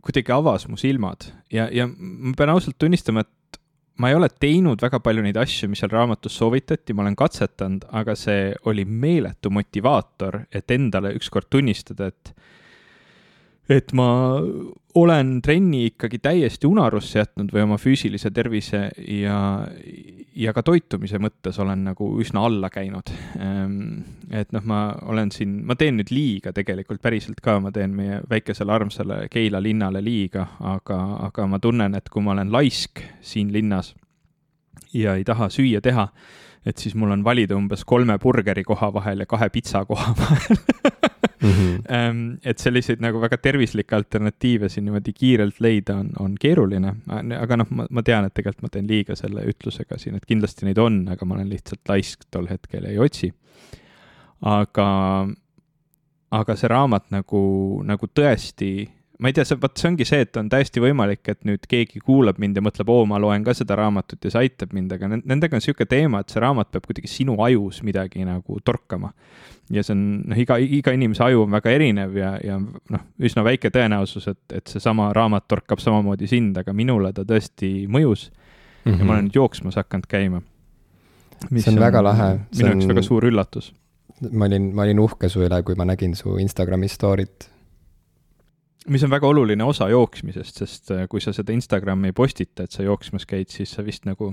kuidagi 0.05 0.36
avas 0.36 0.67
mu 0.69 0.77
silmad 0.77 1.29
ja, 1.51 1.67
ja 1.73 1.88
ma 1.89 2.36
pean 2.38 2.53
ausalt 2.53 2.77
tunnistama, 2.79 3.25
et 3.25 3.60
ma 4.01 4.12
ei 4.12 4.17
ole 4.17 4.29
teinud 4.29 4.81
väga 4.84 4.99
palju 5.03 5.23
neid 5.23 5.38
asju, 5.39 5.69
mis 5.71 5.81
seal 5.81 5.93
raamatus 5.93 6.36
soovitati, 6.41 6.93
ma 6.93 7.05
olen 7.05 7.15
katsetanud, 7.19 7.88
aga 7.95 8.15
see 8.19 8.49
oli 8.69 8.84
meeletu 8.86 9.51
motivaator, 9.53 10.41
et 10.51 10.71
endale 10.75 11.13
ükskord 11.15 11.47
tunnistada, 11.53 12.12
et 12.12 12.34
et 13.69 13.93
ma 13.97 14.10
olen 14.95 15.41
trenni 15.41 15.86
ikkagi 15.89 16.19
täiesti 16.23 16.67
unarusse 16.69 17.19
jätnud 17.19 17.51
või 17.54 17.65
oma 17.65 17.78
füüsilise 17.82 18.30
tervise 18.32 18.88
ja, 19.12 19.39
ja 20.36 20.54
ka 20.56 20.63
toitumise 20.63 21.19
mõttes 21.19 21.58
olen 21.60 21.84
nagu 21.89 22.08
üsna 22.21 22.45
alla 22.47 22.69
käinud. 22.71 23.12
Ehm, 23.39 24.06
et 24.32 24.54
noh, 24.56 24.63
ma 24.63 24.80
olen 25.10 25.34
siin, 25.36 25.58
ma 25.67 25.75
teen 25.80 25.99
nüüd 25.99 26.13
liiga 26.15 26.54
tegelikult 26.56 27.01
päriselt 27.04 27.41
ka, 27.43 27.58
ma 27.60 27.73
teen 27.75 27.95
meie 27.97 28.21
väikesele 28.30 28.71
armsale 28.71 29.19
Keila 29.34 29.62
linnale 29.63 30.04
liiga, 30.06 30.47
aga, 30.75 31.01
aga 31.28 31.49
ma 31.49 31.60
tunnen, 31.60 31.97
et 31.97 32.10
kui 32.10 32.23
ma 32.23 32.36
olen 32.38 32.54
laisk 32.54 33.04
siin 33.21 33.51
linnas 33.54 33.95
ja 34.95 35.17
ei 35.19 35.28
taha 35.28 35.49
süüa 35.51 35.82
teha, 35.84 36.08
et 36.65 36.80
siis 36.80 36.95
mul 36.95 37.12
on 37.12 37.23
valida 37.25 37.58
umbes 37.58 37.84
kolme 37.86 38.15
burgeri 38.21 38.63
koha 38.63 38.93
vahel 38.93 39.25
ja 39.25 39.30
kahe 39.30 39.49
pitsa 39.51 39.84
koha 39.86 40.15
vahel 40.17 40.63
mm. 41.45 41.53
-hmm. 41.86 42.38
et 42.43 42.60
selliseid 42.60 43.01
nagu 43.03 43.21
väga 43.21 43.38
tervislikke 43.38 43.95
alternatiive 43.95 44.69
siin 44.69 44.86
niimoodi 44.86 45.13
kiirelt 45.13 45.62
leida 45.63 45.95
on, 46.01 46.12
on 46.19 46.36
keeruline, 46.41 46.95
aga 47.39 47.58
noh, 47.62 47.71
ma, 47.71 47.88
ma 47.89 48.03
tean, 48.03 48.25
et 48.25 48.34
tegelikult 48.34 48.67
ma 48.67 48.73
teen 48.73 48.88
liiga 48.89 49.15
selle 49.15 49.45
ütlusega 49.51 49.99
siin, 50.01 50.15
et 50.15 50.25
kindlasti 50.25 50.65
neid 50.65 50.81
on, 50.81 51.03
aga 51.13 51.25
ma 51.25 51.38
olen 51.38 51.49
lihtsalt 51.49 51.81
laisk 51.89 52.27
tol 52.31 52.49
hetkel 52.51 52.86
ei 52.89 52.99
otsi. 52.99 53.31
aga, 54.41 54.89
aga 56.31 56.55
see 56.55 56.69
raamat 56.69 57.10
nagu, 57.15 57.41
nagu 57.88 58.08
tõesti 58.08 58.89
ma 59.19 59.28
ei 59.28 59.34
tea, 59.34 59.45
see, 59.47 59.58
vot 59.62 59.78
see 59.80 59.89
ongi 59.89 60.06
see, 60.08 60.23
et 60.25 60.38
on 60.39 60.49
täiesti 60.51 60.82
võimalik, 60.84 61.23
et 61.32 61.41
nüüd 61.47 61.65
keegi 61.71 62.01
kuulab 62.04 62.39
mind 62.41 62.60
ja 62.60 62.63
mõtleb, 62.65 62.89
oo, 62.91 63.06
ma 63.10 63.19
loen 63.21 63.45
ka 63.45 63.54
seda 63.56 63.78
raamatut 63.80 64.25
ja 64.25 64.32
see 64.34 64.47
aitab 64.47 64.73
mind, 64.75 64.91
aga 64.95 65.10
nendega 65.15 65.56
on 65.56 65.63
niisugune 65.63 65.89
teema, 65.91 66.21
et 66.21 66.34
see 66.34 66.43
raamat 66.43 66.71
peab 66.73 66.88
kuidagi 66.89 67.12
sinu 67.12 67.38
ajus 67.45 67.82
midagi 67.88 68.25
nagu 68.28 68.60
torkama. 68.65 69.13
ja 69.73 69.84
see 69.86 69.95
on, 69.95 70.01
noh, 70.30 70.41
iga, 70.41 70.58
iga 70.62 70.93
inimese 70.93 71.23
aju 71.25 71.45
on 71.45 71.56
väga 71.56 71.71
erinev 71.73 72.17
ja, 72.19 72.36
ja 72.43 72.60
noh, 72.60 73.06
üsna 73.17 73.45
väike 73.47 73.71
tõenäosus, 73.73 74.28
et, 74.30 74.43
et 74.60 74.75
seesama 74.75 75.12
raamat 75.15 75.47
torkab 75.47 75.82
samamoodi 75.82 76.30
sind, 76.30 76.60
aga 76.62 76.75
minule 76.75 77.13
ta 77.15 77.25
tõesti 77.25 77.88
mõjus 77.88 78.28
mm. 78.30 78.91
-hmm. 78.91 78.99
ja 78.99 79.06
ma 79.06 79.15
olen 79.15 79.30
nüüd 79.30 79.39
jooksmas 79.41 79.80
hakanud 79.80 80.12
käima. 80.12 80.43
see 81.56 81.71
on, 81.71 81.80
on 81.80 81.88
väga 81.88 82.04
lahe. 82.04 82.30
minu 82.58 82.69
jaoks 82.69 82.84
on... 82.84 82.93
väga 82.93 83.01
suur 83.01 83.25
üllatus. 83.25 83.73
ma 84.32 84.45
olin, 84.45 84.73
ma 84.75 84.84
olin 84.84 84.99
uhke 84.99 85.30
su 85.30 85.41
üle, 85.41 85.63
kui 85.63 85.75
ma 85.75 85.86
nägin 85.86 86.15
su 86.15 86.38
Instagrami 86.38 86.88
story't 86.88 87.54
mis 88.87 89.03
on 89.03 89.09
väga 89.09 89.27
oluline 89.27 89.63
osa 89.63 89.89
jooksmisest, 89.89 90.61
sest 90.61 90.91
äh, 90.91 91.05
kui 91.09 91.21
sa 91.21 91.33
seda 91.33 91.53
Instagrami 91.53 92.11
ei 92.11 92.15
postita, 92.15 92.65
et 92.65 92.75
sa 92.75 92.85
jooksmas 92.85 93.25
käid, 93.29 93.49
siis 93.53 93.73
sa 93.73 93.85
vist 93.85 94.05
nagu, 94.05 94.31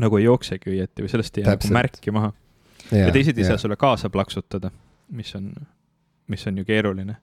nagu 0.00 0.18
ei 0.18 0.24
jooksegi 0.24 0.72
õieti 0.72 1.04
või 1.04 1.12
sellest 1.12 1.38
ei 1.38 1.44
jää 1.44 1.56
nagu 1.56 1.72
märki 1.76 2.14
maha. 2.14 2.32
ja 2.92 3.12
teised 3.12 3.38
ei 3.38 3.48
saa 3.48 3.60
sulle 3.60 3.76
kaasa 3.76 4.10
plaksutada, 4.10 4.70
mis 5.12 5.34
on, 5.36 5.52
mis 6.28 6.46
on 6.46 6.58
ju 6.58 6.64
keeruline. 6.68 7.16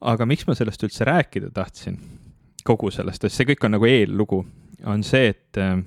aga 0.00 0.26
miks 0.26 0.46
ma 0.46 0.54
sellest 0.54 0.82
üldse 0.86 1.04
rääkida 1.04 1.50
tahtsin, 1.54 1.98
kogu 2.64 2.90
sellest, 2.90 3.22
sest 3.22 3.40
see 3.40 3.48
kõik 3.52 3.66
on 3.66 3.76
nagu 3.78 3.88
eellugu, 3.88 4.44
on 4.86 5.02
see, 5.04 5.32
et 5.34 5.58
äh, 5.58 5.78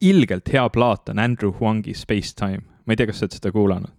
ilgelt 0.00 0.52
hea 0.52 0.68
plaat 0.70 1.12
on 1.12 1.18
Andrew 1.18 1.52
Huangi 1.60 1.94
Space 1.94 2.34
Time. 2.34 2.64
ma 2.86 2.94
ei 2.94 2.96
tea, 2.96 3.10
kas 3.10 3.20
sa 3.20 3.28
oled 3.28 3.36
seda 3.40 3.52
kuulanud? 3.52 3.98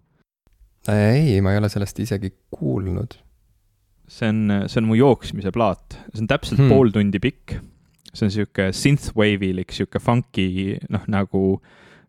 ei, 0.89 1.37
ma 1.41 1.53
ei 1.53 1.61
ole 1.61 1.69
sellest 1.71 1.99
isegi 2.03 2.33
kuulnud 2.51 3.22
see 4.07 4.29
on, 4.29 4.41
see 4.67 4.81
on 4.81 4.89
mu 4.89 4.97
jooksmise 4.99 5.53
plaat, 5.55 5.97
see 6.13 6.23
on 6.23 6.31
täpselt 6.31 6.61
hmm. 6.61 6.73
pool 6.73 6.91
tundi 6.93 7.21
pikk. 7.23 7.59
see 8.13 8.27
on 8.27 8.33
sihuke 8.33 8.69
synthwave'ilik, 8.77 9.71
sihuke 9.73 10.01
funky, 10.03 10.77
noh 10.93 11.07
nagu 11.09 11.43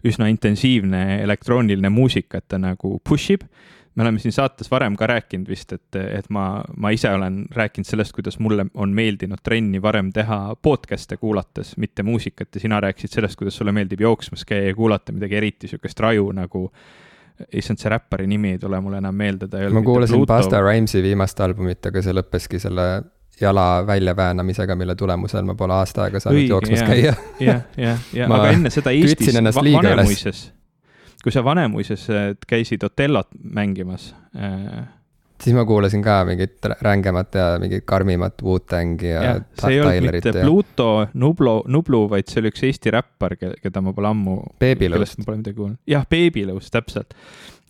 üsna 0.04 0.28
intensiivne 0.28 1.22
elektrooniline 1.24 1.88
muusika, 1.88 2.42
et 2.42 2.48
ta 2.52 2.58
nagu 2.60 2.98
push 3.00 3.32
ib 3.38 3.46
me 3.94 4.02
oleme 4.02 4.18
siin 4.18 4.34
saates 4.34 4.70
varem 4.70 4.96
ka 4.98 5.06
rääkinud 5.06 5.48
vist, 5.48 5.72
et, 5.72 5.98
et 6.02 6.26
ma, 6.34 6.64
ma 6.76 6.90
ise 6.94 7.10
olen 7.14 7.44
rääkinud 7.54 7.86
sellest, 7.86 8.14
kuidas 8.16 8.40
mulle 8.42 8.66
on 8.74 8.94
meeldinud 8.94 9.42
trenni 9.46 9.80
varem 9.82 10.10
teha 10.14 10.56
podcast'e 10.62 11.18
kuulates, 11.20 11.76
mitte 11.78 12.02
muusikat 12.06 12.54
ja 12.54 12.64
sina 12.64 12.80
rääkisid 12.82 13.14
sellest, 13.14 13.38
kuidas 13.38 13.58
sulle 13.60 13.74
meeldib 13.74 14.02
jooksmas 14.02 14.44
käia 14.48 14.72
ja 14.72 14.74
kuulata 14.74 15.14
midagi 15.14 15.38
eriti 15.38 15.70
sihukest 15.70 16.00
raju 16.02 16.32
nagu 16.34 16.66
issand, 17.52 17.80
see 17.82 17.90
räppari 17.90 18.26
nimi 18.30 18.54
ei 18.54 18.58
tule 18.62 18.80
mulle 18.80 19.00
enam 19.02 19.14
meelde, 19.14 19.48
ta 19.48 19.58
ei 19.58 19.68
olnud. 19.68 19.80
ma 19.80 19.86
kuulasin 19.86 20.26
Basta 20.26 20.60
Rhymesi 20.62 21.02
viimast 21.02 21.40
albumit, 21.40 21.86
aga 21.90 22.02
see 22.02 22.14
lõppeski 22.14 22.60
selle 22.62 22.88
jala 23.40 23.82
väljaväänamisega, 23.86 24.76
mille 24.78 24.94
tulemusel 24.94 25.46
ma 25.46 25.56
pole 25.58 25.74
aasta 25.74 26.06
aega 26.06 26.20
saanud 26.22 26.38
Õige, 26.38 26.52
jooksmas 26.52 26.84
käia. 26.86 27.14
jah, 27.40 27.64
jah, 27.76 28.04
jah, 28.14 28.34
aga 28.38 28.52
enne 28.54 28.70
seda 28.74 28.94
Eestis 28.94 29.34
va 29.34 29.64
Vanemuises 29.64 30.44
kui 31.24 31.32
sa 31.32 31.44
Vanemuises 31.44 32.04
käisid 32.48 32.84
Otellot 32.84 33.32
mängimas 33.42 34.12
äh,. 34.36 34.84
Siis 35.42 35.56
ma 35.56 35.64
kuulasin 35.68 36.02
ka 36.04 36.20
mingit 36.28 36.66
rängemat 36.80 37.34
ja 37.34 37.46
mingit 37.60 37.84
karmimat 37.88 38.42
Wu-Tangi 38.42 39.10
ja, 39.10 39.22
ja. 39.24 39.34
see 39.60 39.74
ei 39.74 39.80
olnud 39.82 40.08
mitte 40.14 40.32
ja... 40.34 40.44
Pluto, 40.44 40.88
Nublu, 41.20 41.56
Nublu, 41.68 42.04
vaid 42.10 42.30
see 42.30 42.42
oli 42.42 42.52
üks 42.52 42.64
Eesti 42.68 42.92
räppar, 42.94 43.36
keda 43.38 43.82
ma 43.84 43.94
pole 43.96 44.10
ammu. 44.10 44.36
Beebilõust. 44.62 45.24
Pole 45.26 45.40
midagi 45.40 45.58
kuulnud, 45.58 45.80
jah, 45.90 46.06
Beebilõust, 46.10 46.72
täpselt. 46.74 47.16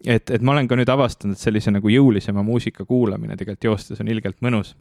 et, 0.05 0.31
et 0.31 0.43
ma 0.45 0.57
olen 0.57 0.69
ka 0.71 0.79
nüüd 0.79 0.91
avastanud, 0.93 1.39
et 1.39 1.45
sellise 1.45 1.73
nagu 1.75 1.93
jõulisema 1.93 2.45
muusika 2.47 2.85
kuulamine 2.89 3.39
tegelikult 3.41 3.71
joostes 3.73 4.05
on 4.05 4.13
ilgelt 4.13 4.41
mõnus 4.45 4.75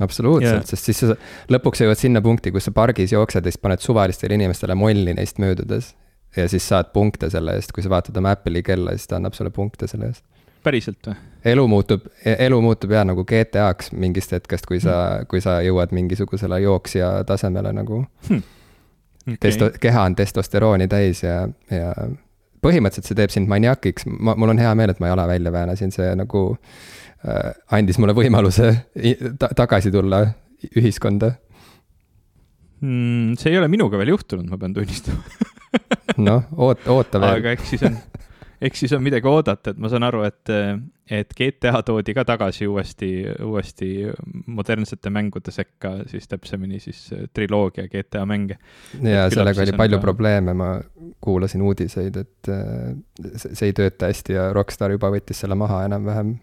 absoluutselt 0.00 0.62
yeah., 0.62 0.66
sest 0.66 0.88
siis 0.88 1.02
sa 1.02 1.16
lõpuks 1.52 1.82
jõuad 1.84 2.00
sinna 2.00 2.22
punkti, 2.24 2.50
kus 2.54 2.64
sa 2.68 2.72
pargis 2.74 3.12
jooksed 3.12 3.44
ja 3.44 3.52
siis 3.52 3.60
paned 3.60 3.82
suvalistele 3.84 4.38
inimestele 4.38 4.74
molli 4.78 5.12
neist 5.14 5.38
möödudes 5.42 5.92
ja 6.36 6.48
siis 6.48 6.64
saad 6.68 6.92
punkte 6.94 7.28
selle 7.30 7.56
eest, 7.58 7.74
kui 7.76 7.84
sa 7.84 7.92
vaatad 7.92 8.16
oma 8.18 8.32
Apple'i 8.36 8.64
kella, 8.66 8.96
siis 8.96 9.10
ta 9.10 9.18
annab 9.20 9.36
sulle 9.36 9.52
punkte 9.54 9.88
selle 9.90 10.08
eest. 10.12 10.24
päriselt 10.64 11.10
või? 11.10 11.18
Elu 11.44 11.68
muutub, 11.68 12.06
elu 12.24 12.58
muutub 12.62 12.92
jah 12.94 13.04
nagu 13.08 13.24
GTA-ks 13.28 13.92
mingist 13.92 14.32
hetkest, 14.34 14.66
kui 14.66 14.80
sa 14.80 14.96
hmm., 14.98 15.28
kui 15.30 15.42
sa 15.44 15.60
jõuad 15.64 15.94
mingisugusele 15.94 16.60
jooksja 16.62 17.14
tasemele 17.28 17.72
nagu 17.76 18.04
hmm.. 18.28 18.42
Okay. 19.22 19.38
Testo-, 19.38 19.70
keha 19.78 20.02
on 20.08 20.16
testosterooni 20.18 20.88
täis 20.90 21.20
ja, 21.22 21.44
ja 21.70 21.92
põhimõtteliselt 22.62 23.06
see 23.06 23.18
teeb 23.18 23.30
sind 23.30 23.50
maniakiks, 23.50 24.06
ma, 24.10 24.34
mul 24.34 24.50
on 24.50 24.58
hea 24.58 24.72
meel, 24.78 24.90
et 24.90 24.98
ma 25.02 25.12
jala 25.12 25.28
välja 25.30 25.52
väänasin, 25.54 25.94
see 25.94 26.08
nagu 26.18 26.42
äh, 26.50 27.52
andis 27.78 28.00
mulle 28.02 28.16
võimaluse 28.18 28.72
ta 29.38 29.52
tagasi 29.58 29.94
tulla 29.94 30.24
ühiskonda 30.74 31.36
mm,. 32.82 33.38
see 33.38 33.54
ei 33.54 33.60
ole 33.60 33.70
minuga 33.70 34.00
veel 34.00 34.14
juhtunud, 34.16 34.50
ma 34.50 34.58
pean 34.58 34.74
tunnistama 34.74 35.22
noh, 36.26 36.48
oot-, 36.58 36.88
oota 36.90 37.22
veel. 37.22 37.38
aga 37.38 37.54
eks 37.56 37.70
siis 37.74 37.86
on, 37.86 37.98
eks 38.62 38.84
siis 38.84 38.92
on 38.96 39.02
midagi 39.02 39.28
oodata, 39.28 39.72
et 39.72 39.80
ma 39.82 39.90
saan 39.90 40.06
aru, 40.06 40.22
et, 40.26 40.52
et 41.10 41.34
GTA 41.38 41.82
toodi 41.86 42.14
ka 42.16 42.24
tagasi 42.28 42.68
uuesti, 42.70 43.10
uuesti 43.44 43.90
modernsete 44.52 45.10
mängude 45.14 45.54
sekka, 45.54 45.94
siis 46.10 46.30
täpsemini 46.30 46.80
siis 46.82 47.02
triloogia 47.34 47.88
GTA 47.90 48.24
mänge. 48.28 48.58
ja 49.02 49.26
sellega 49.32 49.66
oli 49.66 49.76
palju 49.78 49.98
ka... 49.98 50.06
probleeme, 50.06 50.54
ma 50.54 50.72
kuulasin 51.24 51.62
uudiseid, 51.66 52.22
et 52.22 52.54
see 53.36 53.68
ei 53.70 53.76
tööta 53.76 54.10
hästi 54.10 54.38
ja 54.38 54.48
Rockstar 54.54 54.94
juba 54.94 55.12
võttis 55.14 55.42
selle 55.42 55.58
maha 55.58 55.84
enam-vähem. 55.88 56.34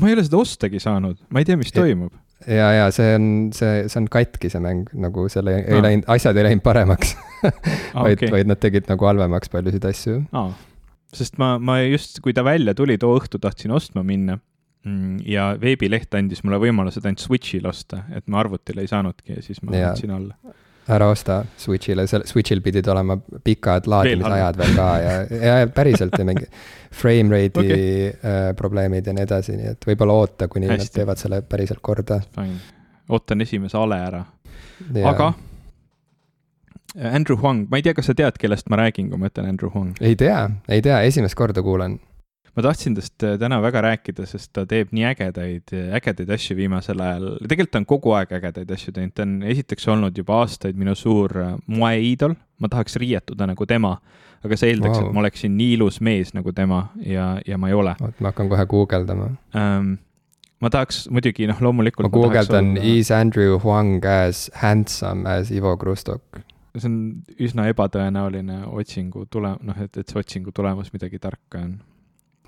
ma 0.00 0.10
ei 0.10 0.18
ole 0.18 0.26
seda 0.26 0.42
ostagi 0.42 0.82
saanud, 0.82 1.20
ma 1.30 1.42
ei 1.42 1.48
tea, 1.48 1.58
mis 1.60 1.74
toimub. 1.74 2.14
ja, 2.46 2.70
ja 2.82 2.92
see 2.94 3.14
on, 3.16 3.32
see, 3.56 3.84
see 3.86 4.02
on 4.02 4.10
katki, 4.12 4.50
see 4.52 4.62
mäng, 4.62 4.90
nagu 4.98 5.28
seal 5.32 5.52
ei, 5.52 5.62
ei 5.66 5.82
läinud, 5.90 6.08
asjad 6.16 6.36
ei 6.36 6.50
läinud 6.50 6.66
paremaks. 6.66 7.14
Vaid 7.94 8.16
okay., 8.16 8.32
vaid 8.32 8.48
nad 8.48 8.58
tegid 8.58 8.88
nagu 8.90 9.06
halvemaks 9.06 9.52
paljusid 9.52 9.84
asju. 9.86 10.22
Ah.. 10.34 10.50
Sest 11.16 11.40
ma, 11.42 11.56
ma 11.58 11.80
just, 11.84 12.20
kui 12.24 12.36
ta 12.36 12.44
välja 12.46 12.74
tuli, 12.76 12.98
too 13.00 13.16
õhtu 13.18 13.40
tahtsin 13.42 13.74
ostma 13.76 14.04
minna 14.06 14.38
mm, 14.86 15.24
ja 15.28 15.50
veebileht 15.60 16.14
andis 16.18 16.44
mulle 16.44 16.60
võimaluse 16.62 17.02
ta 17.02 17.10
ainult 17.10 17.24
Switch'il 17.24 17.66
osta, 17.68 18.04
et 18.14 18.26
ma 18.30 18.42
arvutil 18.44 18.82
ei 18.82 18.90
saanudki 18.90 19.38
ja 19.38 19.44
siis 19.44 19.62
ma 19.64 19.74
võtsin 19.74 20.14
alla 20.16 20.54
ära 20.88 21.08
osta 21.10 21.40
Switch'ile, 21.58 22.06
seal 22.06 22.22
Switch'il 22.26 22.60
pidid 22.62 22.86
olema 22.90 23.16
pikad 23.44 23.88
laadimisajad 23.90 24.58
veel 24.60 24.76
ka 24.76 24.86
ja, 25.02 25.14
ja 25.42 25.56
päriselt 25.74 26.14
ja 26.18 26.26
mingi 26.28 26.46
frame 27.00 27.34
rate'i 27.34 27.66
okay. 27.66 28.12
äh, 28.12 28.52
probleemid 28.58 29.10
ja 29.10 29.16
nii 29.16 29.26
edasi, 29.26 29.56
nii 29.58 29.72
et 29.74 29.88
võib-olla 29.88 30.20
oota, 30.22 30.48
kuni 30.52 30.70
Hästi. 30.70 30.86
nad 30.86 31.00
teevad 31.00 31.22
selle 31.22 31.42
päriselt 31.42 31.82
korda. 31.82 32.20
ootan 33.08 33.42
esimese 33.42 33.78
ale 33.78 33.98
ära. 34.06 34.22
aga 35.10 35.32
Andrew 36.96 37.36
Huang, 37.40 37.66
ma 37.70 37.80
ei 37.80 37.84
tea, 37.86 37.94
kas 37.96 38.10
sa 38.10 38.16
tead, 38.16 38.38
kellest 38.40 38.70
ma 38.72 38.80
räägin, 38.80 39.10
kui 39.12 39.20
ma 39.20 39.30
ütlen 39.30 39.48
Andrew 39.50 39.72
Huang? 39.72 39.96
ei 40.00 40.16
tea, 40.16 40.46
ei 40.68 40.84
tea, 40.84 41.00
esimest 41.08 41.38
korda 41.38 41.64
kuulen 41.64 41.98
ma 42.56 42.64
tahtsin 42.64 42.94
tast 42.96 43.24
äh, 43.24 43.36
täna 43.40 43.58
väga 43.62 43.82
rääkida, 43.84 44.24
sest 44.28 44.50
ta 44.56 44.64
teeb 44.68 44.92
nii 44.96 45.04
ägedaid, 45.10 45.74
ägedaid 45.98 46.30
asju 46.38 46.56
viimasel 46.56 47.02
ajal. 47.04 47.26
tegelikult 47.44 47.74
ta 47.74 47.82
on 47.82 47.88
kogu 47.90 48.14
aeg 48.16 48.32
ägedaid 48.38 48.72
asju 48.72 48.94
teinud, 48.96 49.12
ta 49.16 49.26
on 49.26 49.34
esiteks 49.52 49.88
olnud 49.92 50.16
juba 50.16 50.40
aastaid 50.40 50.78
minu 50.80 50.96
suur 50.96 51.36
äh, 51.42 51.52
moeiidol, 51.66 52.36
ma 52.60 52.72
tahaks 52.72 52.96
riietuda 53.02 53.50
nagu 53.52 53.68
tema. 53.68 53.98
aga 54.46 54.56
see 54.56 54.70
eeldaks 54.70 55.00
wow., 55.00 55.06
et 55.08 55.14
ma 55.16 55.22
oleksin 55.24 55.56
nii 55.58 55.72
ilus 55.74 55.96
mees 56.04 56.32
nagu 56.36 56.52
tema 56.54 56.90
ja, 57.02 57.40
ja 57.46 57.56
ma 57.58 57.68
ei 57.68 57.74
ole. 57.74 57.96
oot, 58.00 58.20
ma 58.20 58.30
hakkan 58.30 58.48
kohe 58.52 58.66
guugeldama 58.70 59.30
um, 59.58 59.96
ma 60.62 60.70
tahaks 60.72 61.06
muidugi, 61.10 61.48
noh, 61.50 61.60
loomulikult. 61.60 62.08
ma 62.08 62.12
guugeldan 62.14 62.76
olla... 62.76 62.84
is 62.96 63.10
Andrew 63.10 63.58
Huang 63.64 64.04
as 64.06 64.46
handsome 64.62 65.28
as 65.28 65.50
Ivo 65.50 65.76
Krustok. 65.76 66.40
See 66.76 66.90
on 66.90 66.96
üsna 67.42 67.66
ebatõenäoline 67.72 68.62
otsingu 68.68 69.26
tule-, 69.32 69.56
noh, 69.62 69.82
et, 69.82 69.96
et 69.96 70.08
see 70.08 70.20
otsingu 70.20 70.54
tulemus 70.56 70.92
midagi 70.94 71.20
tarka 71.22 71.62
on 71.64 71.76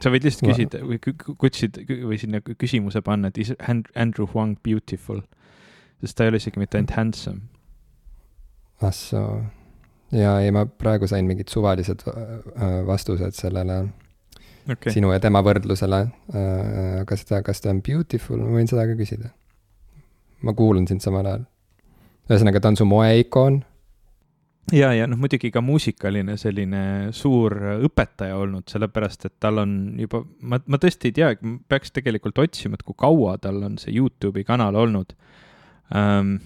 sa 0.03 0.13
võid 0.13 0.27
lihtsalt 0.27 0.49
küsida 0.53 0.81
või 0.87 0.99
kutsuda 1.03 1.85
või 2.07 2.19
sinna 2.21 2.41
küsimuse 2.43 3.03
panna, 3.05 3.31
et 3.31 3.39
is 3.43 3.53
Andrew 3.59 4.29
Huang 4.33 4.59
beautiful, 4.65 5.23
sest 6.03 6.19
ta 6.19 6.27
ei 6.27 6.33
ole 6.33 6.43
isegi 6.43 6.61
mitte 6.63 6.79
ainult 6.79 6.95
handsome. 6.97 7.47
ah 8.83 8.95
soo, 8.95 9.41
ja 10.15 10.37
ei, 10.43 10.53
ma 10.55 10.67
praegu 10.67 11.09
sain 11.11 11.27
mingid 11.27 11.51
suvalised 11.51 12.05
äh, 12.07 12.79
vastused 12.87 13.35
sellele 13.35 13.81
okay. 14.71 14.93
sinu 14.95 15.11
ja 15.13 15.21
tema 15.23 15.43
võrdlusele. 15.45 16.05
Äh, 16.31 17.01
aga 17.03 17.19
seda, 17.19 17.43
kas 17.47 17.65
ta 17.65 17.73
on 17.75 17.83
beautiful, 17.83 18.39
ma 18.45 18.61
võin 18.61 18.71
seda 18.71 18.87
ka 18.89 18.97
küsida. 18.99 19.33
ma 20.47 20.55
kuulan 20.55 20.87
sind 20.87 21.03
samal 21.03 21.27
ajal. 21.27 21.49
ühesõnaga, 22.31 22.63
ta 22.63 22.71
on 22.71 22.79
su 22.79 22.87
moeikoon 22.87 23.63
ja, 24.73 24.91
ja 24.95 25.07
noh, 25.09 25.19
muidugi 25.21 25.51
ka 25.55 25.63
muusikaline 25.65 26.37
selline 26.41 26.83
suur 27.17 27.55
õpetaja 27.89 28.37
olnud, 28.39 28.67
sellepärast 28.71 29.29
et 29.29 29.35
tal 29.41 29.63
on 29.63 29.75
juba, 30.01 30.23
ma, 30.41 30.61
ma 30.67 30.81
tõesti 30.81 31.11
ei 31.11 31.17
tea, 31.17 31.33
peaks 31.71 31.95
tegelikult 31.97 32.41
otsima, 32.43 32.79
et 32.79 32.85
kui 32.87 32.97
kaua 32.99 33.37
tal 33.43 33.63
on 33.67 33.79
see 33.81 33.97
Youtube'i 33.97 34.47
kanal 34.49 34.79
olnud 34.79 35.15
ähm,. 35.97 36.39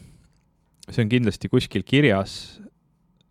see 0.91 1.05
on 1.05 1.13
kindlasti 1.13 1.49
kuskil 1.49 1.85
kirjas, 1.87 2.61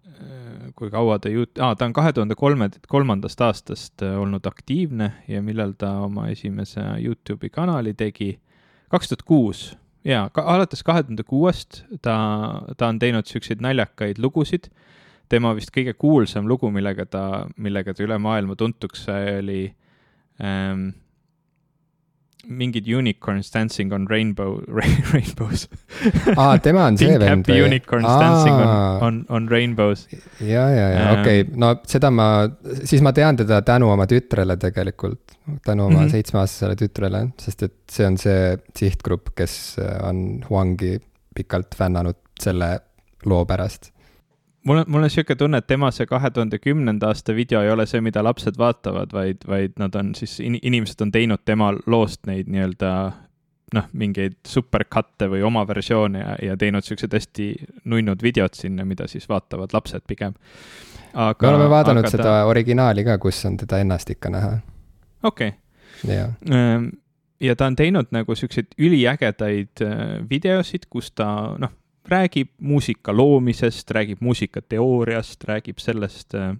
äh, 0.07 0.71
kui 0.75 0.89
kaua 0.91 1.19
ta 1.19 1.29
ju- 1.29 1.49
ah,, 1.59 1.75
ta 1.75 1.85
on 1.85 1.93
kahe 1.93 2.13
tuhande 2.15 2.35
kolme, 2.39 2.69
kolmandast 2.87 3.41
aastast 3.41 4.03
äh, 4.03 4.15
olnud 4.19 4.47
aktiivne 4.47 5.11
ja 5.27 5.41
millal 5.43 5.75
ta 5.77 5.97
oma 6.05 6.29
esimese 6.31 6.83
Youtube'i 7.03 7.51
kanali 7.51 7.93
tegi, 7.93 8.33
kaks 8.91 9.11
tuhat 9.11 9.27
kuus 9.27 9.69
jaa, 10.07 10.29
alates 10.43 10.83
kahe 10.83 11.03
tuhande 11.03 11.25
kuuest 11.27 11.83
ta, 12.01 12.15
ta 12.77 12.89
on 12.89 12.99
teinud 13.01 13.27
siukseid 13.29 13.61
naljakaid 13.61 14.21
lugusid. 14.21 14.71
tema 15.31 15.53
vist 15.55 15.71
kõige 15.71 15.93
kuulsam 15.95 16.47
lugu, 16.47 16.67
millega 16.71 17.05
ta, 17.07 17.47
millega 17.55 17.93
ta 17.93 18.03
üle 18.03 18.17
maailma 18.19 18.57
tuntuks 18.59 19.05
sai, 19.07 19.37
oli 19.39 19.61
ähm, 20.43 20.89
mingid 22.47 22.87
unicorns 22.87 23.51
dancing 23.53 23.93
on 23.93 24.07
rainbow 24.09 24.57
rainbows 25.13 25.67
aa, 26.35 26.57
tema 26.63 26.87
on 26.89 26.97
see 26.97 27.19
vend 27.21 27.47
või? 27.49 27.61
unicorns 27.67 28.07
aa. 28.09 28.17
dancing 28.21 28.55
on, 28.55 28.71
on, 29.07 29.19
on 29.29 29.49
rainbows. 29.51 30.07
ja, 30.39 30.65
ja, 30.69 30.87
ja 30.89 31.03
ähm. 31.03 31.21
okei 31.21 31.43
okay., 31.45 31.59
no 31.63 31.73
seda 31.87 32.11
ma, 32.13 32.27
siis 32.83 33.03
ma 33.05 33.13
tean 33.17 33.39
teda 33.41 33.61
tänu 33.67 33.91
oma 33.93 34.07
tütrele 34.09 34.57
tegelikult, 34.61 35.37
tänu 35.65 35.85
oma 35.85 35.99
mm 35.99 36.05
-hmm. 36.05 36.11
seitsmeaastasele 36.17 36.75
tütrele, 36.79 37.25
sest 37.41 37.63
et 37.69 37.77
see 37.91 38.07
on 38.07 38.17
see 38.17 38.57
sihtgrupp, 38.77 39.33
kes 39.35 39.77
on 40.01 40.43
Huangi 40.49 40.97
pikalt 41.35 41.75
fännanud 41.77 42.17
selle 42.41 42.79
loo 43.25 43.45
pärast 43.45 43.90
mul 44.63 44.77
on, 44.77 44.85
mul 44.87 45.03
on 45.03 45.09
sihuke 45.09 45.35
tunne, 45.35 45.61
et 45.61 45.67
tema 45.67 45.91
see 45.91 46.05
kahe 46.09 46.29
tuhande 46.33 46.59
kümnenda 46.61 47.11
aasta 47.11 47.35
video 47.35 47.61
ei 47.61 47.71
ole 47.71 47.85
see, 47.89 48.01
mida 48.01 48.23
lapsed 48.23 48.57
vaatavad, 48.57 49.13
vaid, 49.13 49.43
vaid 49.47 49.77
nad 49.81 49.95
on 49.95 50.13
siis 50.15 50.39
in,, 50.39 50.59
inimesed 50.61 51.01
on 51.01 51.11
teinud 51.11 51.43
tema 51.45 51.71
loost 51.85 52.25
neid 52.29 52.51
nii-öelda 52.51 52.93
noh, 53.75 53.87
mingeid 53.95 54.37
supercut'e 54.47 55.29
või 55.31 55.43
oma 55.47 55.63
versioone 55.67 56.21
ja, 56.21 56.35
ja 56.51 56.57
teinud 56.59 56.85
siuksed 56.85 57.13
hästi 57.15 57.51
nunnud 57.91 58.23
videod 58.23 58.57
sinna, 58.57 58.85
mida 58.85 59.07
siis 59.07 59.29
vaatavad 59.29 59.73
lapsed 59.73 60.03
pigem. 60.07 60.35
me 61.13 61.47
oleme 61.47 61.69
vaadanud 61.69 62.09
seda 62.09 62.23
ta... 62.23 62.37
originaali 62.51 63.05
ka, 63.07 63.17
kus 63.17 63.45
on 63.45 63.57
teda 63.57 63.79
ennast 63.83 64.09
ikka 64.09 64.29
näha. 64.29 64.57
okei 65.23 65.53
okay.. 65.53 66.17
Ehm, 66.51 66.89
ja 67.41 67.55
ta 67.55 67.65
on 67.69 67.75
teinud 67.75 68.11
nagu 68.11 68.35
siukseid 68.35 68.73
üliägedaid 68.77 69.83
äh, 69.85 70.29
videosid, 70.29 70.89
kus 70.89 71.11
ta 71.11 71.55
noh 71.57 71.77
räägib 72.09 72.49
muusika 72.59 73.17
loomisest, 73.17 73.91
räägib 73.91 74.21
muusikateooriast, 74.21 75.43
räägib 75.43 75.79
sellest 75.79 76.35
äh, 76.35 76.55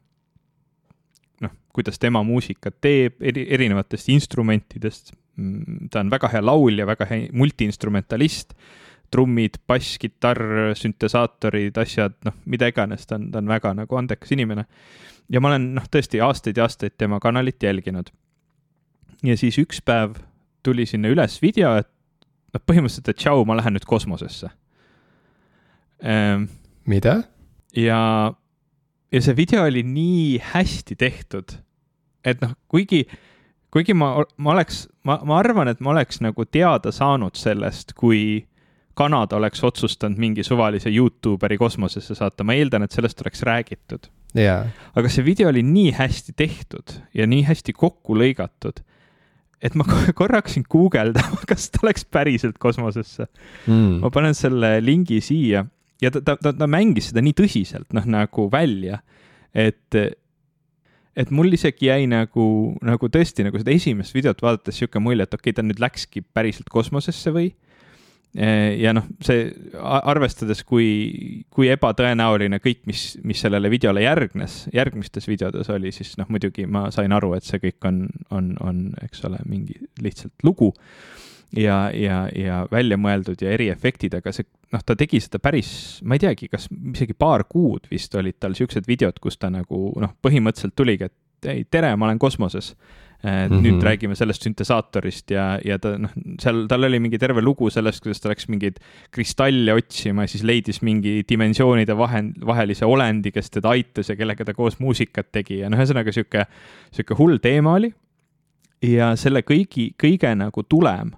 noh, 1.42 1.52
kuidas 1.74 2.00
tema 2.00 2.24
muusikat 2.24 2.78
teeb, 2.82 3.18
eri, 3.22 3.48
erinevatest 3.50 4.10
instrumentidest. 4.10 5.14
Mm, 5.36 5.90
ta 5.92 6.04
on 6.04 6.12
väga 6.12 6.30
hea 6.34 6.46
laulja, 6.46 6.86
väga 6.88 7.08
hea 7.10 7.28
multiinstrumentalist, 7.34 8.54
trummid, 9.12 9.58
bass, 9.68 9.98
kitarr, 10.00 10.74
süntesaatorid, 10.78 11.78
asjad, 11.82 12.16
noh, 12.28 12.38
mida 12.46 12.70
iganes, 12.72 13.08
ta 13.08 13.18
on, 13.18 13.30
ta 13.32 13.42
on 13.42 13.52
väga 13.52 13.74
nagu 13.82 13.98
andekas 14.00 14.32
inimene. 14.32 14.66
ja 15.32 15.40
ma 15.40 15.48
olen 15.48 15.72
noh, 15.76 15.88
tõesti 15.88 16.20
aastaid 16.24 16.58
ja 16.58 16.68
aastaid 16.68 16.98
tema 16.98 17.20
kanalit 17.20 17.64
jälginud. 17.64 18.12
ja 19.24 19.38
siis 19.38 19.58
üks 19.58 19.82
päev 19.86 20.16
tuli 20.64 20.86
sinna 20.86 21.10
üles 21.10 21.42
video, 21.42 21.76
et 21.76 21.90
noh, 22.54 22.62
põhimõtteliselt, 22.62 23.10
et 23.10 23.18
tšau, 23.18 23.46
ma 23.46 23.58
lähen 23.58 23.74
nüüd 23.76 23.88
kosmosesse 23.88 24.52
ähm,. 26.04 26.50
mida? 26.86 27.24
ja 27.76 28.34
ja 29.12 29.22
see 29.22 29.36
video 29.36 29.66
oli 29.68 29.84
nii 29.84 30.40
hästi 30.54 30.96
tehtud, 31.00 31.58
et 32.26 32.42
noh, 32.44 32.54
kuigi, 32.72 33.04
kuigi 33.74 33.96
ma, 33.98 34.14
ma 34.38 34.54
oleks, 34.56 34.86
ma, 35.08 35.20
ma 35.28 35.40
arvan, 35.42 35.72
et 35.72 35.82
ma 35.84 35.94
oleks 35.96 36.22
nagu 36.24 36.46
teada 36.48 36.94
saanud 36.96 37.40
sellest, 37.40 37.96
kui 38.00 38.46
Kanada 38.98 39.38
oleks 39.40 39.64
otsustanud 39.64 40.20
mingi 40.20 40.44
suvalise 40.44 40.92
Youtuberi 40.92 41.58
kosmosesse 41.58 42.16
saata, 42.16 42.44
ma 42.44 42.56
eeldan, 42.60 42.84
et 42.86 42.96
sellest 42.96 43.22
oleks 43.24 43.44
räägitud. 43.48 44.10
Yeah.. 44.32 44.70
aga 44.96 45.10
see 45.12 45.26
video 45.28 45.50
oli 45.52 45.60
nii 45.60 45.90
hästi 45.98 46.32
tehtud 46.40 46.94
ja 47.12 47.26
nii 47.28 47.42
hästi 47.50 47.74
kokku 47.76 48.16
lõigatud, 48.16 48.78
et 49.60 49.76
ma 49.76 49.84
korra 50.16 50.40
hakkasin 50.40 50.64
guugeldama, 50.72 51.42
kas 51.52 51.68
ta 51.74 51.84
läks 51.84 52.08
päriselt 52.08 52.56
kosmosesse. 52.64 53.28
Mm.. 53.68 54.00
ma 54.06 54.12
panen 54.14 54.38
selle 54.38 54.78
lingi 54.84 55.20
siia 55.24 55.66
ja 56.02 56.12
ta, 56.14 56.22
ta, 56.26 56.36
ta, 56.42 56.54
ta 56.58 56.68
mängis 56.70 57.12
seda 57.12 57.24
nii 57.26 57.36
tõsiselt, 57.38 57.90
noh, 57.96 58.08
nagu 58.10 58.48
välja, 58.52 59.02
et, 59.54 59.98
et 61.16 61.34
mul 61.34 61.54
isegi 61.58 61.90
jäi 61.90 62.08
nagu, 62.12 62.46
nagu 62.86 63.12
tõesti 63.12 63.46
nagu 63.48 63.62
seda 63.62 63.76
esimest 63.76 64.16
videot 64.16 64.42
vaadates 64.44 64.80
niisugune 64.80 65.06
mulje, 65.10 65.28
et 65.28 65.38
okei 65.38 65.52
okay,, 65.52 65.58
ta 65.60 65.66
nüüd 65.66 65.82
läkski 65.84 66.26
päriselt 66.34 66.72
kosmosesse 66.74 67.34
või 67.36 67.52
ja 68.34 68.94
noh, 68.96 69.08
see 69.24 69.48
arvestades, 69.82 70.64
kui, 70.68 71.44
kui 71.52 71.68
ebatõenäoline 71.74 72.62
kõik, 72.64 72.86
mis, 72.88 73.06
mis 73.28 73.42
sellele 73.44 73.72
videole 73.74 74.06
järgnes, 74.06 74.66
järgmistes 74.74 75.28
videodes 75.28 75.72
oli, 75.74 75.92
siis 75.96 76.14
noh, 76.20 76.30
muidugi 76.32 76.68
ma 76.70 76.86
sain 76.96 77.12
aru, 77.16 77.34
et 77.36 77.48
see 77.48 77.60
kõik 77.64 77.90
on, 77.90 78.06
on, 78.32 78.54
on, 78.64 78.86
eks 79.04 79.26
ole, 79.28 79.42
mingi 79.52 79.76
lihtsalt 80.02 80.48
lugu 80.48 80.72
ja, 81.58 81.90
ja, 81.94 82.24
ja 82.36 82.62
välja 82.72 82.98
mõeldud 83.00 83.42
ja 83.44 83.52
eriefektid, 83.56 84.16
aga 84.22 84.34
see, 84.36 84.48
noh, 84.72 84.84
ta 84.86 84.96
tegi 85.00 85.20
seda 85.24 85.42
päris, 85.44 85.74
ma 86.08 86.16
ei 86.16 86.24
teagi, 86.24 86.48
kas 86.52 86.70
isegi 86.72 87.18
paar 87.18 87.46
kuud 87.50 87.90
vist 87.92 88.16
olid 88.16 88.40
tal 88.40 88.56
siuksed 88.58 88.88
videod, 88.88 89.20
kus 89.24 89.40
ta 89.42 89.52
nagu 89.52 89.92
noh, 90.00 90.16
põhimõtteliselt 90.24 90.78
tuligi, 90.78 91.12
et 91.12 91.52
ei, 91.52 91.66
tere, 91.66 91.94
ma 91.98 92.08
olen 92.08 92.22
kosmoses. 92.22 92.76
Et 93.24 93.52
mm 93.52 93.58
-hmm. 93.58 93.62
nüüd 93.62 93.84
räägime 93.86 94.16
sellest 94.18 94.42
süntesaatorist 94.42 95.32
ja, 95.32 95.60
ja 95.66 95.78
ta 95.80 95.94
noh, 95.98 96.10
seal 96.42 96.66
tal 96.68 96.84
oli 96.84 97.00
mingi 97.00 97.20
terve 97.22 97.42
lugu 97.42 97.70
sellest, 97.70 98.02
kuidas 98.02 98.22
ta 98.22 98.30
läks 98.30 98.48
mingeid 98.50 98.80
kristalle 99.12 99.74
otsima 99.74 100.26
ja 100.26 100.28
siis 100.28 100.44
leidis 100.44 100.82
mingi 100.82 101.22
dimensioonide 101.30 101.98
vahe, 101.98 102.24
vahelise 102.46 102.86
olendi, 102.86 103.32
kes 103.32 103.50
teda 103.50 103.70
aitas 103.70 104.10
ja 104.10 104.16
kellega 104.16 104.46
ta 104.46 104.54
koos 104.54 104.80
muusikat 104.80 105.32
tegi 105.32 105.60
ja 105.62 105.70
noh, 105.70 105.78
ühesõnaga 105.78 106.12
sihuke, 106.12 106.46
sihuke 106.92 107.18
hull 107.18 107.38
teema 107.38 107.74
oli. 107.74 107.94
ja 108.82 109.16
selle 109.16 109.44
kõigi, 109.46 109.92
kõige 109.94 110.36
nagu 110.36 110.64
tulem 110.64 111.12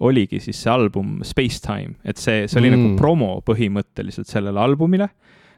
oligi 0.00 0.40
siis 0.40 0.58
see 0.62 0.72
album 0.72 1.20
Space 1.24 1.60
Time, 1.64 1.96
et 2.04 2.20
see, 2.20 2.44
see 2.48 2.60
oli 2.60 2.70
nagu 2.70 2.82
mm. 2.82 2.88
nagu 2.90 3.00
promo 3.00 3.30
põhimõtteliselt 3.46 4.28
sellele 4.28 4.60
albumile. 4.60 5.08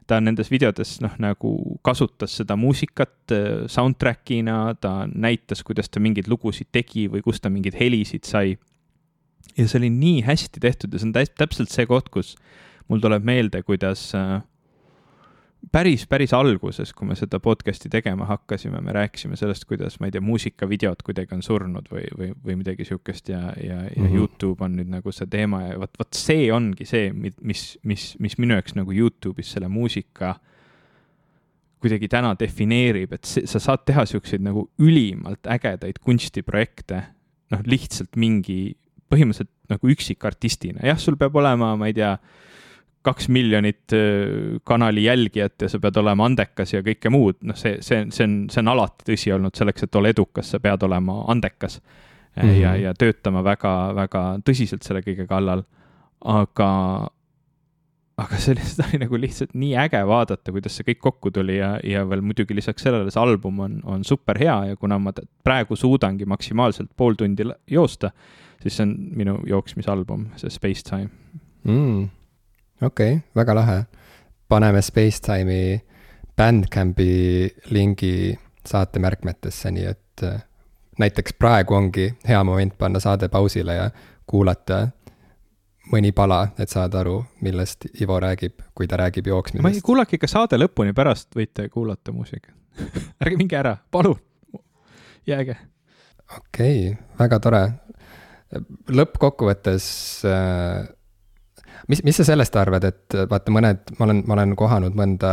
Ta 0.09 0.19
nendes 0.25 0.49
videodes 0.53 0.97
noh, 1.05 1.15
nagu 1.21 1.53
kasutas 1.85 2.39
seda 2.41 2.57
muusikat 2.59 3.35
äh, 3.35 3.67
soundtrack'ina, 3.71 4.75
ta 4.81 5.03
näitas, 5.13 5.63
kuidas 5.67 5.93
ta 5.93 6.03
mingeid 6.03 6.31
lugusid 6.33 6.71
tegi 6.73 7.07
või 7.13 7.23
kust 7.25 7.45
ta 7.45 7.53
mingeid 7.53 7.77
helisid 7.79 8.29
sai. 8.29 8.57
ja 9.57 9.67
see 9.67 9.81
oli 9.81 9.91
nii 9.93 10.23
hästi 10.27 10.61
tehtud 10.63 10.95
ja 10.95 11.01
see 11.03 11.11
on 11.11 11.17
täpselt 11.17 11.73
see 11.73 11.87
koht, 11.91 12.09
kus 12.15 12.37
mul 12.89 13.03
tuleb 13.05 13.27
meelde, 13.27 13.63
kuidas 13.67 14.09
äh, 14.17 14.41
päris, 15.73 16.07
päris 16.07 16.33
alguses, 16.37 16.93
kui 16.97 17.09
me 17.09 17.17
seda 17.19 17.41
podcast'i 17.43 17.91
tegema 17.93 18.27
hakkasime, 18.29 18.81
me 18.85 18.93
rääkisime 18.97 19.37
sellest, 19.37 19.65
kuidas, 19.69 19.99
ma 20.01 20.09
ei 20.09 20.15
tea, 20.15 20.23
muusikavideod 20.25 21.03
kuidagi 21.07 21.37
on 21.37 21.43
surnud 21.45 21.91
või, 21.93 22.05
või, 22.19 22.31
või 22.45 22.59
midagi 22.63 22.87
sihukest 22.89 23.33
ja, 23.33 23.41
ja, 23.57 23.83
ja 23.85 23.91
mm 23.91 24.07
-hmm. 24.07 24.17
Youtube 24.17 24.65
on 24.65 24.77
nüüd 24.79 24.91
nagu 24.93 25.13
see 25.13 25.27
teema 25.31 25.63
ja 25.67 25.79
vot, 25.81 25.93
vot 25.99 26.15
see 26.15 26.53
ongi 26.53 26.87
see, 26.89 27.13
mis, 27.13 27.79
mis, 27.83 28.11
mis 28.19 28.39
minu 28.39 28.59
jaoks 28.59 28.77
nagu 28.79 28.93
Youtube'is 28.93 29.53
selle 29.57 29.69
muusika 29.69 30.37
kuidagi 31.79 32.09
täna 32.09 32.35
defineerib, 32.39 33.13
et 33.13 33.25
see, 33.25 33.47
sa 33.47 33.61
saad 33.63 33.85
teha 33.87 34.05
siukseid 34.07 34.43
nagu 34.43 34.71
ülimalt 34.83 35.47
ägedaid 35.47 36.01
kunstiprojekte, 36.03 37.03
noh, 37.55 37.63
lihtsalt 37.67 38.17
mingi, 38.17 38.77
põhimõtteliselt 39.09 39.53
nagu 39.71 39.91
üksikartistina, 39.93 40.83
jah, 40.87 40.99
sul 40.99 41.17
peab 41.17 41.37
olema, 41.37 41.77
ma 41.77 41.87
ei 41.87 41.95
tea 41.95 42.17
kaks 43.03 43.29
miljonit 43.29 43.93
äh, 43.93 44.61
kanali 44.65 45.05
jälgijat 45.05 45.63
ja 45.63 45.69
sa 45.69 45.79
pead 45.79 45.97
olema 46.01 46.27
andekas 46.27 46.73
ja 46.75 46.83
kõike 46.85 47.11
muud, 47.13 47.39
noh, 47.47 47.57
see, 47.59 47.79
see, 47.85 48.07
see 48.15 48.27
on, 48.27 48.39
see 48.53 48.63
on 48.65 48.73
alati 48.75 49.13
tõsi 49.13 49.33
olnud, 49.35 49.55
selleks, 49.57 49.87
et 49.87 49.99
olla 49.99 50.13
edukas, 50.15 50.51
sa 50.55 50.61
pead 50.63 50.83
olema 50.87 51.21
andekas 51.33 51.79
mm. 51.81 52.43
-hmm. 52.43 52.57
ja, 52.61 52.75
ja 52.77 52.95
töötama 52.95 53.45
väga, 53.45 53.75
väga 53.95 54.25
tõsiselt 54.45 54.83
selle 54.87 55.03
kõige 55.07 55.27
kallal. 55.31 55.63
aga, 56.25 56.71
aga 58.19 58.37
see 58.43 58.57
oli, 58.57 58.67
seda 58.73 58.89
oli 58.89 59.01
nagu 59.05 59.21
lihtsalt 59.21 59.55
nii 59.55 59.77
äge 59.79 60.03
vaadata, 60.07 60.53
kuidas 60.53 60.77
see 60.77 60.91
kõik 60.91 61.01
kokku 61.01 61.31
tuli 61.31 61.61
ja, 61.61 61.79
ja 61.85 62.03
veel 62.09 62.21
muidugi 62.21 62.55
lisaks 62.55 62.83
sellele 62.83 63.11
see 63.15 63.23
album 63.23 63.61
on, 63.61 63.81
on 63.85 64.05
super 64.05 64.39
hea 64.39 64.59
ja 64.73 64.77
kuna 64.77 64.99
ma 64.99 65.15
praegu 65.45 65.77
suudangi 65.77 66.27
maksimaalselt 66.27 66.91
pool 66.97 67.15
tundi 67.15 67.47
joosta, 67.71 68.11
siis 68.63 68.77
see 68.77 68.87
on 68.89 68.97
minu 69.15 69.39
jooksmisalbum, 69.47 70.33
see 70.37 70.51
Space 70.51 70.83
Time 70.83 71.11
mm 71.65 72.18
okei 72.83 73.13
okay,, 73.13 73.23
väga 73.37 73.55
lahe. 73.55 73.79
paneme 74.49 74.83
Spacetime'i 74.83 75.81
Bandcampi 76.37 77.49
lingi 77.71 78.39
saate 78.67 78.99
märkmetesse, 78.99 79.71
nii 79.71 79.87
et 79.91 80.23
äh, 80.23 80.43
näiteks 80.99 81.35
praegu 81.39 81.75
ongi 81.75 82.13
hea 82.29 82.45
moment 82.45 82.79
panna 82.79 83.01
saade 83.01 83.29
pausile 83.29 83.75
ja 83.75 83.91
kuulata 84.27 84.89
mõni 85.93 86.13
pala, 86.13 86.43
et 86.61 86.71
saada 86.71 87.01
aru, 87.01 87.17
millest 87.41 87.89
Ivo 88.03 88.19
räägib, 88.21 88.61
kui 88.77 88.87
ta 88.87 88.99
räägib 89.01 89.31
jooksmisest. 89.31 89.65
ma 89.65 89.73
ei, 89.73 89.81
kuulake 89.85 90.19
ikka 90.19 90.29
saade 90.31 90.59
lõpuni, 90.61 90.93
pärast 90.95 91.35
võite 91.37 91.69
kuulata 91.73 92.13
muusikat 92.13 92.55
ärge 93.25 93.41
minge 93.41 93.59
ära, 93.59 93.75
palun, 93.91 94.19
jääge. 95.27 95.57
okei 96.37 96.93
okay,, 96.93 96.97
väga 97.19 97.41
tore. 97.43 97.63
lõppkokkuvõttes 98.89 99.89
äh, 100.29 100.87
mis, 101.89 102.03
mis 102.05 102.17
sa 102.21 102.27
sellest 102.29 102.57
arvad, 102.57 102.85
et 102.89 103.17
vaata, 103.31 103.53
mõned, 103.55 103.95
ma 103.99 104.09
olen, 104.09 104.23
ma 104.27 104.37
olen 104.39 104.55
kohanud 104.59 104.99
mõnda 104.99 105.33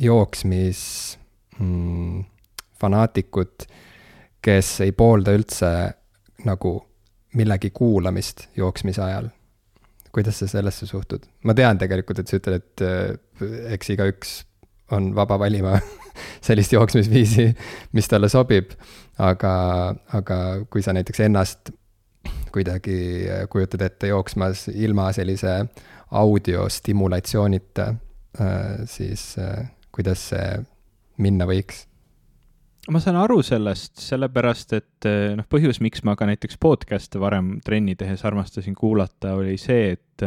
jooksmis 0.00 0.80
mm, 1.58 2.24
fanaatikut, 2.80 3.68
kes 4.44 4.74
ei 4.84 4.92
poolda 4.92 5.34
üldse 5.36 5.70
nagu 6.44 6.74
millegi 7.34 7.70
kuulamist 7.74 8.48
jooksmise 8.56 9.02
ajal. 9.02 9.28
kuidas 10.12 10.38
sa 10.38 10.46
sellesse 10.46 10.86
suhtud? 10.86 11.24
ma 11.42 11.54
tean 11.54 11.78
tegelikult, 11.78 12.18
et 12.18 12.28
sa 12.28 12.38
ütled, 12.38 12.60
et 12.62 12.84
äh, 12.84 13.72
eks 13.74 13.94
igaüks 13.96 14.34
on 14.94 15.14
vaba 15.16 15.38
valima 15.38 15.78
sellist 16.46 16.72
jooksmisviisi, 16.72 17.48
mis 17.92 18.08
talle 18.08 18.28
sobib. 18.28 18.74
aga, 19.18 19.54
aga 20.12 20.38
kui 20.70 20.82
sa 20.82 20.92
näiteks 20.92 21.20
ennast 21.28 21.70
kuidagi 22.54 22.98
äh, 23.28 23.48
kujutad 23.50 23.82
ette 23.82 24.12
jooksmas 24.12 24.68
ilma 24.68 25.10
sellise 25.12 25.64
audiostimulatsioonita, 26.10 27.88
äh, 28.40 28.84
siis 28.84 29.34
äh, 29.38 29.66
kuidas 29.94 30.28
see 30.30 30.48
minna 31.18 31.48
võiks? 31.50 31.84
ma 32.92 33.00
saan 33.00 33.16
aru 33.16 33.38
sellest, 33.40 33.96
sellepärast 34.02 34.74
et 34.76 35.06
noh, 35.38 35.46
põhjus, 35.48 35.78
miks 35.80 36.02
ma 36.04 36.12
ka 36.20 36.26
näiteks 36.28 36.58
podcast'e 36.60 37.16
varem 37.22 37.54
trenni 37.64 37.94
tehes 37.96 38.26
armastasin 38.28 38.74
kuulata, 38.76 39.32
oli 39.38 39.56
see, 39.56 39.94
et 39.96 40.24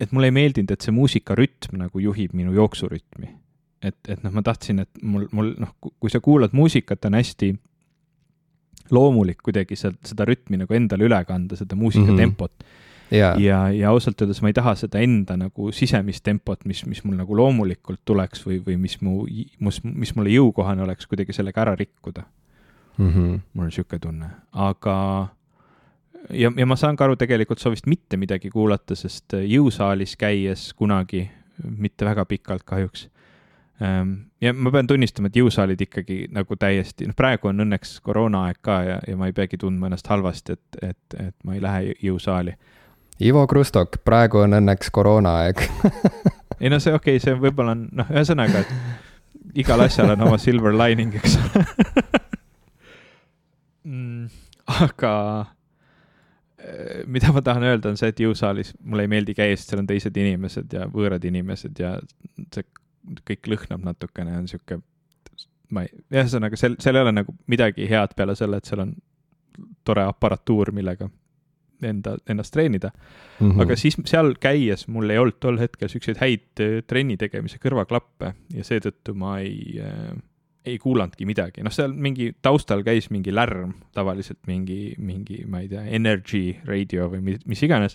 et 0.00 0.12
mulle 0.12 0.30
ei 0.30 0.36
meeldinud, 0.36 0.70
et 0.70 0.86
see 0.86 0.94
muusikarütm 0.94 1.80
nagu 1.80 1.98
juhib 1.98 2.36
minu 2.38 2.54
jooksurütmi. 2.54 3.32
et, 3.82 3.98
et 4.06 4.22
noh, 4.22 4.32
ma 4.38 4.44
tahtsin, 4.46 4.84
et 4.86 5.02
mul, 5.02 5.26
mul 5.34 5.50
noh, 5.58 5.74
kui 5.82 6.14
sa 6.14 6.22
kuulad 6.22 6.54
muusikat, 6.54 7.10
on 7.10 7.18
hästi 7.18 7.50
loomulik 8.94 9.42
kuidagi 9.44 9.76
sealt 9.78 10.02
seda 10.06 10.26
rütmi 10.28 10.60
nagu 10.60 10.74
endale 10.76 11.06
üle 11.08 11.18
kanda, 11.28 11.56
seda 11.56 11.76
muusikatempot 11.78 12.52
mm. 12.52 12.66
-hmm. 12.66 13.16
ja, 13.18 13.34
ja, 13.40 13.60
ja 13.72 13.90
ausalt 13.90 14.20
öeldes 14.22 14.42
ma 14.42 14.52
ei 14.52 14.56
taha 14.56 14.74
seda 14.74 15.02
enda 15.02 15.36
nagu 15.36 15.72
sisemist 15.72 16.24
tempot, 16.24 16.64
mis, 16.64 16.84
mis 16.86 17.04
mul 17.04 17.16
nagu 17.16 17.36
loomulikult 17.36 18.00
tuleks 18.04 18.46
või, 18.46 18.60
või 18.66 18.76
mis 18.76 19.00
mu, 19.00 19.24
mis, 19.60 19.80
mis 19.84 20.14
mulle 20.16 20.34
jõukohane 20.34 20.82
oleks 20.82 21.06
kuidagi 21.06 21.32
sellega 21.32 21.62
ära 21.66 21.74
rikkuda 21.76 22.24
mm. 22.98 23.10
-hmm. 23.10 23.40
mul 23.52 23.64
on 23.66 23.72
niisugune 23.72 24.00
tunne, 24.00 24.30
aga 24.52 24.96
ja, 26.30 26.52
ja 26.56 26.66
ma 26.66 26.76
saan 26.76 26.96
ka 26.96 27.04
aru 27.04 27.16
tegelikult 27.16 27.62
soovist 27.62 27.86
mitte 27.86 28.16
midagi 28.16 28.50
kuulata, 28.50 28.94
sest 28.94 29.36
jõusaalis 29.42 30.16
käies 30.16 30.72
kunagi, 30.74 31.28
mitte 31.62 32.04
väga 32.04 32.24
pikalt 32.24 32.64
kahjuks 32.64 33.08
ja 34.40 34.52
ma 34.54 34.70
pean 34.72 34.86
tunnistama, 34.88 35.28
et 35.28 35.36
jõusaalid 35.36 35.80
ikkagi 35.84 36.22
nagu 36.32 36.56
täiesti, 36.56 37.08
noh, 37.08 37.16
praegu 37.16 37.50
on 37.50 37.60
õnneks 37.66 37.98
koroonaaeg 38.04 38.60
ka 38.64 38.76
ja, 38.86 38.96
ja 39.08 39.16
ma 39.20 39.28
ei 39.28 39.36
peagi 39.36 39.58
tundma 39.60 39.90
ennast 39.90 40.08
halvasti, 40.08 40.56
et, 40.56 40.78
et, 40.90 41.18
et 41.28 41.34
ma 41.44 41.56
ei 41.56 41.62
lähe 41.62 41.96
jõusaali. 42.04 42.56
Ivo 43.24 43.46
Krustok, 43.48 43.98
praegu 44.04 44.42
on 44.44 44.58
õnneks 44.58 44.90
koroonaaeg 44.92 45.62
ei 46.60 46.72
no 46.72 46.80
see 46.80 46.94
okei 46.94 47.16
okay,, 47.16 47.24
see 47.24 47.36
võib-olla 47.40 47.76
on, 47.76 47.86
noh, 47.96 48.08
ühesõnaga, 48.12 48.64
et 48.64 49.60
igal 49.64 49.84
asjal 49.84 50.12
on 50.14 50.24
oma 50.28 50.38
silver 50.40 50.76
lining, 50.76 51.16
eks 51.16 51.36
ole 51.40 51.64
mm, 53.90 54.26
aga 54.84 55.12
eh, 56.60 57.04
mida 57.08 57.32
ma 57.32 57.44
tahan 57.44 57.68
öelda, 57.68 57.92
on 57.92 58.00
see, 58.00 58.12
et 58.12 58.24
jõusaalis 58.24 58.74
mulle 58.84 59.06
ei 59.06 59.12
meeldi 59.12 59.36
käia, 59.36 59.56
sest 59.56 59.72
seal 59.72 59.84
on 59.84 59.90
teised 59.90 60.16
inimesed 60.16 60.76
ja 60.76 60.88
võõrad 60.92 61.24
inimesed 61.28 61.84
ja 61.84 61.96
see 62.52 62.68
kõik 63.26 63.50
lõhnab 63.52 63.84
natukene, 63.86 64.38
on 64.40 64.48
sihuke, 64.50 64.80
ma 65.74 65.86
ei, 65.86 65.92
ühesõnaga 66.14 66.58
seal, 66.58 66.78
seal 66.82 66.98
ei 66.98 67.06
ole 67.06 67.14
nagu 67.20 67.36
midagi 67.50 67.88
head 67.90 68.16
peale 68.16 68.36
selle, 68.38 68.60
et 68.60 68.68
seal 68.68 68.84
on 68.86 68.96
tore 69.86 70.04
aparatuur, 70.06 70.72
millega 70.76 71.08
enda, 71.84 72.16
ennast 72.28 72.52
treenida 72.54 72.90
mm. 72.92 73.50
-hmm. 73.50 73.60
aga 73.62 73.76
siis 73.76 73.96
seal 74.04 74.34
käies 74.40 74.86
mul 74.88 75.10
ei 75.10 75.18
olnud 75.18 75.38
tol 75.40 75.58
hetkel 75.60 75.88
siukseid 75.92 76.20
häid 76.20 76.62
äh, 76.64 76.78
trenni 76.86 77.16
tegemise 77.20 77.60
kõrvaklappe 77.62 78.32
ja 78.54 78.64
seetõttu 78.64 79.14
ma 79.14 79.38
ei 79.44 79.80
äh,, 79.82 80.16
ei 80.66 80.78
kuulanudki 80.82 81.26
midagi, 81.28 81.62
noh, 81.62 81.70
seal 81.70 81.92
mingi 81.94 82.32
taustal 82.42 82.82
käis 82.82 83.06
mingi 83.14 83.30
lärm, 83.34 83.76
tavaliselt 83.94 84.40
mingi, 84.50 84.96
mingi, 84.98 85.44
ma 85.46 85.60
ei 85.62 85.68
tea, 85.70 85.84
energy 85.94 86.56
radio 86.66 87.06
või 87.12 87.22
mis, 87.22 87.44
mis 87.46 87.62
iganes 87.62 87.94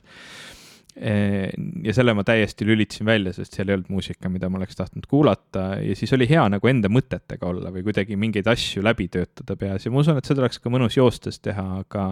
ja 0.96 1.94
selle 1.96 2.14
ma 2.14 2.24
täiesti 2.28 2.66
lülitasin 2.68 3.08
välja, 3.08 3.32
sest 3.34 3.56
seal 3.56 3.70
ei 3.70 3.78
olnud 3.78 3.94
muusika, 3.96 4.30
mida 4.30 4.50
ma 4.52 4.60
oleks 4.60 4.76
tahtnud 4.76 5.08
kuulata 5.10 5.78
ja 5.80 5.96
siis 5.96 6.12
oli 6.14 6.28
hea 6.30 6.44
nagu 6.52 6.68
enda 6.68 6.92
mõtetega 6.92 7.48
olla 7.48 7.72
või 7.72 7.86
kuidagi 7.86 8.18
mingeid 8.20 8.48
asju 8.52 8.84
läbi 8.84 9.08
töötada 9.12 9.56
peas 9.56 9.86
ja 9.88 9.92
ma 9.94 10.04
usun, 10.04 10.20
et 10.20 10.28
seda 10.28 10.44
oleks 10.44 10.60
ka 10.60 10.74
mõnus 10.74 10.98
joostes 11.00 11.40
teha, 11.40 11.68
aga 11.86 12.06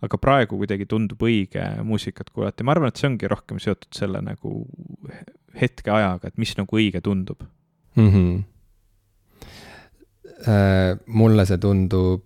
aga 0.00 0.16
praegu 0.20 0.56
kuidagi 0.62 0.86
tundub 0.88 1.20
õige 1.28 1.64
muusikat 1.84 2.30
kuulata 2.32 2.62
ja 2.62 2.68
ma 2.68 2.72
arvan, 2.76 2.88
et 2.88 3.00
see 3.00 3.10
ongi 3.10 3.28
rohkem 3.28 3.60
seotud 3.60 3.92
selle 3.96 4.22
nagu 4.24 4.62
hetkeajaga, 5.60 6.30
et 6.30 6.40
mis 6.40 6.54
nagu 6.56 6.80
õige 6.80 7.00
tundub 7.04 7.44
mm. 7.96 8.08
-hmm. 8.08 8.42
Mulle 11.20 11.44
see 11.44 11.58
tundub 11.60 12.24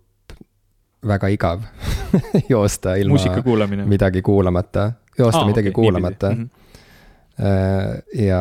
väga 1.03 1.29
igav 1.35 1.67
joosta 2.53 2.95
ilma 3.01 3.87
midagi 3.87 4.23
kuulamata 4.23 4.93
joosta 5.19 5.40
ah, 5.40 5.47
midagi 5.47 5.69
okay, 5.69 5.73
kuulamata. 5.83 6.31
Mm 6.31 6.51
-hmm. 6.51 8.23
ja 8.23 8.40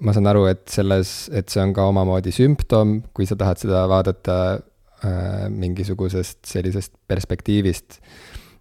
ma 0.00 0.12
saan 0.12 0.26
aru, 0.26 0.44
et 0.46 0.68
selles, 0.68 1.30
et 1.32 1.48
see 1.48 1.62
on 1.62 1.72
ka 1.72 1.86
omamoodi 1.88 2.32
sümptom, 2.32 3.02
kui 3.14 3.26
sa 3.26 3.36
tahad 3.36 3.60
seda 3.60 3.86
vaadata 3.88 4.36
äh, 4.54 5.48
mingisugusest 5.48 6.38
sellisest 6.44 6.92
perspektiivist, 7.08 8.00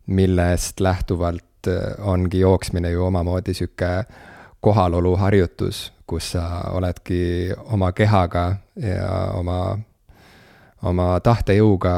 millest 0.07 0.79
lähtuvalt 0.79 1.67
äh, 1.67 2.07
ongi 2.07 2.39
jooksmine 2.39 2.91
ju 2.91 3.05
omamoodi 3.05 3.53
sihuke 3.53 4.05
kohaloluharjutus, 4.59 5.91
kus 6.07 6.31
sa 6.31 6.61
oledki 6.71 7.51
oma 7.65 7.91
kehaga 7.91 8.55
ja 8.75 9.31
oma 9.33 9.77
oma 10.85 11.19
tahtejõuga 11.23 11.93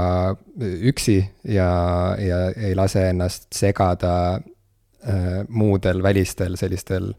üksi 0.90 1.18
ja, 1.44 1.70
ja 2.22 2.42
ei 2.56 2.76
lase 2.78 3.10
ennast 3.12 3.48
segada 3.56 4.14
äh, 4.38 5.42
muudel 5.50 6.04
välistel 6.04 6.58
sellistel 6.60 7.12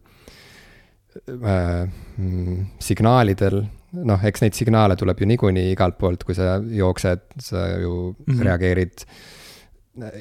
äh, 1.29 1.89
mm, 2.17 2.67
signaalidel, 2.83 3.63
noh, 3.93 4.29
eks 4.31 4.45
neid 4.45 4.57
signaale 4.59 4.97
tuleb 4.99 5.21
ju 5.21 5.29
niikuinii 5.33 5.73
igalt 5.73 5.99
poolt, 6.01 6.25
kui 6.25 6.37
sa 6.37 6.57
jooksed, 6.61 7.27
sa 7.41 7.67
ju 7.79 7.95
mm 8.13 8.25
-hmm. 8.25 8.45
reageerid 8.45 9.05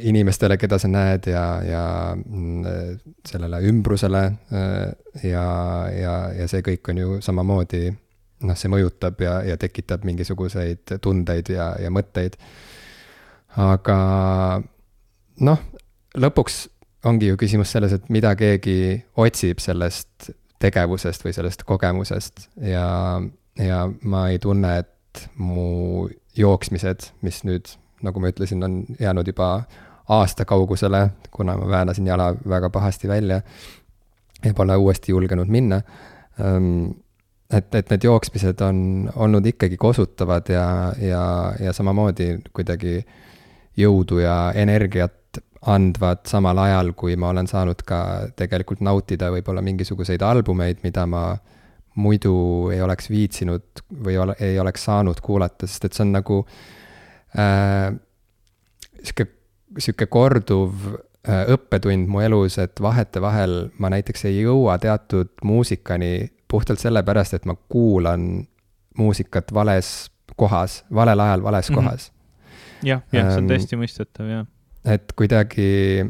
inimestele, 0.09 0.57
keda 0.57 0.79
sa 0.81 0.87
näed 0.87 1.27
ja, 1.29 1.61
ja 1.63 2.17
mm, 2.25 2.99
sellele 3.25 3.61
ümbrusele 3.69 4.23
äh, 4.25 4.93
ja, 5.23 5.45
ja, 5.93 6.15
ja 6.33 6.47
see 6.47 6.61
kõik 6.65 6.89
on 6.89 6.97
ju 6.97 7.21
samamoodi 7.21 7.91
noh, 8.45 8.57
see 8.57 8.71
mõjutab 8.71 9.21
ja, 9.23 9.39
ja 9.45 9.57
tekitab 9.57 10.05
mingisuguseid 10.07 10.97
tundeid 11.01 11.49
ja, 11.53 11.71
ja 11.81 11.91
mõtteid. 11.93 12.37
aga 13.57 13.97
noh, 15.41 15.63
lõpuks 16.17 16.67
ongi 17.07 17.31
ju 17.31 17.39
küsimus 17.39 17.71
selles, 17.71 17.93
et 17.93 18.09
mida 18.13 18.33
keegi 18.37 18.97
otsib 19.17 19.61
sellest 19.63 20.31
tegevusest 20.61 21.25
või 21.25 21.33
sellest 21.35 21.63
kogemusest 21.67 22.47
ja, 22.65 22.87
ja 23.61 23.81
ma 24.01 24.27
ei 24.31 24.39
tunne, 24.41 24.77
et 24.83 25.27
mu 25.37 26.07
jooksmised, 26.37 27.11
mis 27.25 27.41
nüüd, 27.47 27.69
nagu 28.05 28.21
ma 28.21 28.31
ütlesin, 28.33 28.63
on 28.65 28.81
jäänud 29.01 29.29
juba 29.29 29.51
aasta 30.13 30.45
kaugusele, 30.45 31.09
kuna 31.33 31.57
ma 31.57 31.69
väänasin 31.69 32.07
jala 32.07 32.31
väga 32.49 32.69
pahasti 32.69 33.07
välja 33.07 33.41
ja 34.45 34.53
pole 34.53 34.75
uuesti 34.75 35.11
julgenud 35.11 35.49
minna. 35.49 35.81
Ehm, 36.39 36.91
et, 37.53 37.75
et 37.75 37.91
need 37.93 38.03
jooksmised 38.03 38.61
on 38.65 38.79
olnud 39.15 39.45
ikkagi 39.45 39.77
kosutavad 39.77 40.49
ja, 40.51 40.93
ja, 41.01 41.23
ja 41.59 41.73
samamoodi 41.73 42.37
kuidagi 42.53 42.99
jõudu 43.77 44.19
ja 44.23 44.37
energiat 44.55 45.41
andvad 45.67 46.25
samal 46.29 46.57
ajal, 46.61 46.93
kui 46.97 47.15
ma 47.19 47.31
olen 47.33 47.47
saanud 47.49 47.81
ka 47.87 47.99
tegelikult 48.37 48.81
nautida 48.85 49.31
võib-olla 49.33 49.63
mingisuguseid 49.65 50.21
albumeid, 50.23 50.83
mida 50.83 51.05
ma 51.09 51.23
muidu 51.97 52.69
ei 52.73 52.81
oleks 52.85 53.09
viitsinud 53.09 53.81
või 54.05 54.19
ole, 54.21 54.35
ei 54.43 54.59
oleks 54.61 54.85
saanud 54.85 55.19
kuulata, 55.23 55.67
sest 55.67 55.87
et 55.87 55.97
see 55.97 56.05
on 56.05 56.13
nagu 56.13 56.39
äh, 57.37 57.89
sihuke, 59.01 59.27
sihuke 59.79 60.07
korduv 60.13 60.75
äh, 60.93 61.47
õppetund 61.55 62.09
mu 62.11 62.21
elus, 62.21 62.59
et 62.61 62.81
vahetevahel 62.81 63.71
ma 63.81 63.91
näiteks 63.93 64.27
ei 64.29 64.43
jõua 64.43 64.77
teatud 64.83 65.33
muusikani 65.43 66.29
puhtalt 66.47 66.79
sellepärast, 66.79 67.33
et 67.33 67.45
ma 67.45 67.55
kuulan 67.69 68.47
muusikat 68.97 69.53
vales 69.53 70.11
kohas, 70.35 70.85
valel 70.93 71.19
ajal 71.19 71.43
vales 71.43 71.69
mm 71.69 71.75
-hmm. 71.75 71.83
kohas. 71.83 72.11
jah, 72.83 73.01
jah, 73.11 73.27
see 73.29 73.37
on 73.37 73.43
ähm, 73.43 73.47
täiesti 73.47 73.75
mõistetav, 73.75 74.29
jah 74.29 74.45
et 74.87 75.13
kuidagi 75.15 76.05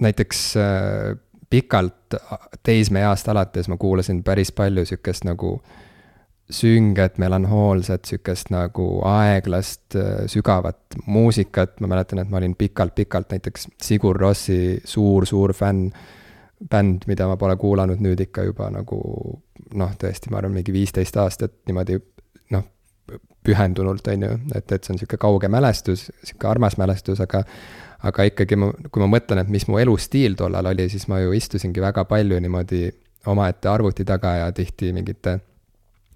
näiteks 0.00 0.56
äh, 0.56 1.18
pikalt 1.50 2.14
teismeeast 2.62 3.28
alates 3.28 3.68
ma 3.68 3.76
kuulasin 3.76 4.22
päris 4.24 4.52
palju 4.52 4.84
sihukest 4.84 5.24
nagu 5.28 5.58
sünget, 6.50 7.18
melanhoolset, 7.20 8.04
sihukest 8.08 8.50
nagu 8.50 8.86
aeglast, 9.04 9.96
äh, 9.96 10.24
sügavat 10.26 10.98
muusikat, 11.06 11.80
ma 11.80 11.92
mäletan, 11.92 12.22
et 12.22 12.30
ma 12.30 12.40
olin 12.40 12.56
pikalt-pikalt 12.56 13.34
näiteks 13.36 13.68
Sigur 13.82 14.16
Rossi 14.16 14.78
suur-suur 14.84 15.52
fänn, 15.52 15.90
bänd, 16.70 17.06
mida 17.06 17.26
ma 17.28 17.36
pole 17.38 17.56
kuulanud 17.56 18.00
nüüd 18.02 18.20
ikka 18.26 18.44
juba 18.48 18.70
nagu 18.74 18.98
noh, 19.78 19.90
tõesti, 20.00 20.30
ma 20.32 20.40
arvan, 20.40 20.56
mingi 20.58 20.74
viisteist 20.74 21.16
aastat 21.20 21.54
niimoodi 21.68 21.98
noh, 22.54 22.64
pühendunult, 23.44 24.08
on 24.12 24.24
ju, 24.26 24.38
et, 24.54 24.72
et 24.72 24.84
see 24.84 24.94
on 24.94 25.00
sihuke 25.00 25.18
kauge 25.20 25.50
mälestus, 25.52 26.08
sihuke 26.22 26.48
armas 26.50 26.78
mälestus, 26.80 27.20
aga 27.24 27.44
aga 28.08 28.28
ikkagi 28.28 28.58
ma, 28.58 28.70
kui 28.92 29.02
ma 29.02 29.08
mõtlen, 29.10 29.42
et 29.42 29.50
mis 29.50 29.66
mu 29.66 29.78
elustiil 29.82 30.36
tollal 30.38 30.70
oli, 30.70 30.86
siis 30.90 31.08
ma 31.10 31.18
ju 31.22 31.32
istusingi 31.34 31.82
väga 31.82 32.04
palju 32.06 32.38
niimoodi 32.42 32.84
omaette 33.28 33.70
arvuti 33.70 34.06
taga 34.06 34.36
ja 34.42 34.52
tihti 34.54 34.92
mingite 34.94 35.38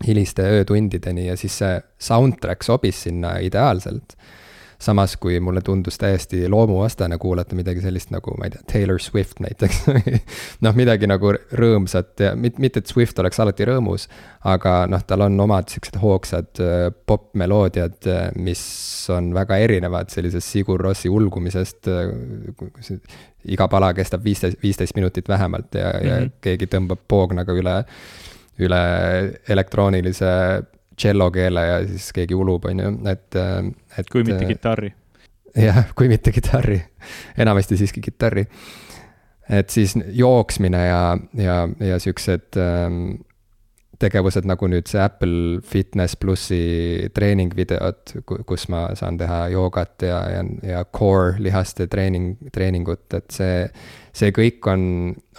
hiliste 0.07 0.47
öötundideni 0.47 1.27
ja 1.27 1.37
siis 1.39 1.57
see 1.59 1.81
soundtrack 1.99 2.63
sobis 2.67 3.03
sinna 3.07 3.37
ideaalselt 3.43 4.17
samas 4.83 5.15
kui 5.21 5.39
mulle 5.41 5.63
tundus 5.65 5.99
täiesti 6.01 6.49
loomuvastane 6.51 7.19
kuulata 7.23 7.57
midagi 7.59 7.83
sellist 7.85 8.11
nagu, 8.11 8.35
ma 8.39 8.49
ei 8.49 8.55
tea, 8.55 8.65
Taylor 8.73 9.01
Swift 9.03 9.41
näiteks 9.43 9.83
noh, 10.65 10.75
midagi 10.79 11.09
nagu 11.11 11.33
rõõmsat 11.33 12.25
ja 12.27 12.33
mit-, 12.39 12.59
mitte, 12.63 12.83
et 12.83 12.91
Swift 12.91 13.19
oleks 13.23 13.41
alati 13.43 13.67
rõõmus, 13.69 14.09
aga 14.49 14.75
noh, 14.91 15.05
tal 15.07 15.27
on 15.29 15.39
omad 15.45 15.71
siuksed 15.73 16.01
hoogsad 16.03 16.63
äh, 16.63 16.89
popmeloodiad, 17.07 17.99
äh, 18.11 18.25
mis 18.43 18.63
on 19.15 19.31
väga 19.37 19.61
erinevad 19.63 20.11
sellisest 20.15 20.57
Sigur 20.57 20.83
Rossi 20.83 21.13
ulgumisest. 21.13 21.89
Äh, 21.93 23.17
iga 23.53 23.67
pala 23.67 23.91
kestab 23.95 24.23
viisteist, 24.23 24.61
viisteist 24.63 24.95
minutit 24.95 25.29
vähemalt 25.29 25.75
ja 25.75 25.89
mm, 25.91 25.99
-hmm. 25.99 26.07
ja 26.09 26.43
keegi 26.47 26.69
tõmbab 26.71 27.01
poognaga 27.09 27.55
üle, 27.59 27.75
üle 28.63 28.83
elektroonilise 29.49 30.31
tšellokeele 31.03 31.67
ja 31.67 31.81
siis 31.89 32.13
keegi 32.17 32.39
ulub, 32.39 32.69
on 32.71 32.85
ju, 32.85 32.93
et, 33.11 33.41
et. 33.99 34.13
kui 34.13 34.25
mitte 34.27 34.47
kitarri. 34.49 34.93
jah, 35.59 35.85
kui 35.99 36.09
mitte 36.13 36.33
kitarri, 36.35 36.79
enamasti 37.43 37.81
siiski 37.81 38.05
kitarri. 38.05 38.47
et 39.51 39.71
siis 39.71 39.97
jooksmine 40.15 40.87
ja, 40.87 41.03
ja, 41.37 41.59
ja 41.83 41.99
siuksed 42.01 42.61
ähm, 42.63 43.03
tegevused 44.03 44.47
nagu 44.49 44.69
nüüd 44.71 44.89
see 44.91 45.01
Apple 45.03 45.61
Fitness 45.67 46.17
plussi 46.21 47.11
treeningvideod, 47.15 48.15
kus 48.49 48.67
ma 48.73 48.85
saan 48.99 49.19
teha 49.21 49.45
joogat 49.53 50.07
ja, 50.09 50.21
ja, 50.33 50.45
ja 50.67 50.85
core 50.85 51.37
lihaste 51.43 51.87
treening, 51.93 52.35
treeningut, 52.55 53.07
et 53.19 53.31
see, 53.35 53.67
see 54.17 54.33
kõik 54.35 54.67
on 54.73 54.85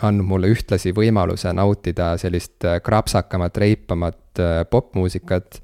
andnud 0.04 0.30
mulle 0.30 0.52
ühtlasi 0.54 0.94
võimaluse 0.96 1.54
nautida 1.56 2.14
sellist 2.22 2.68
äh, 2.68 2.80
krapsakamat, 2.84 3.60
reipamat 3.66 4.23
äh, 4.42 4.64
popmuusikat, 4.70 5.60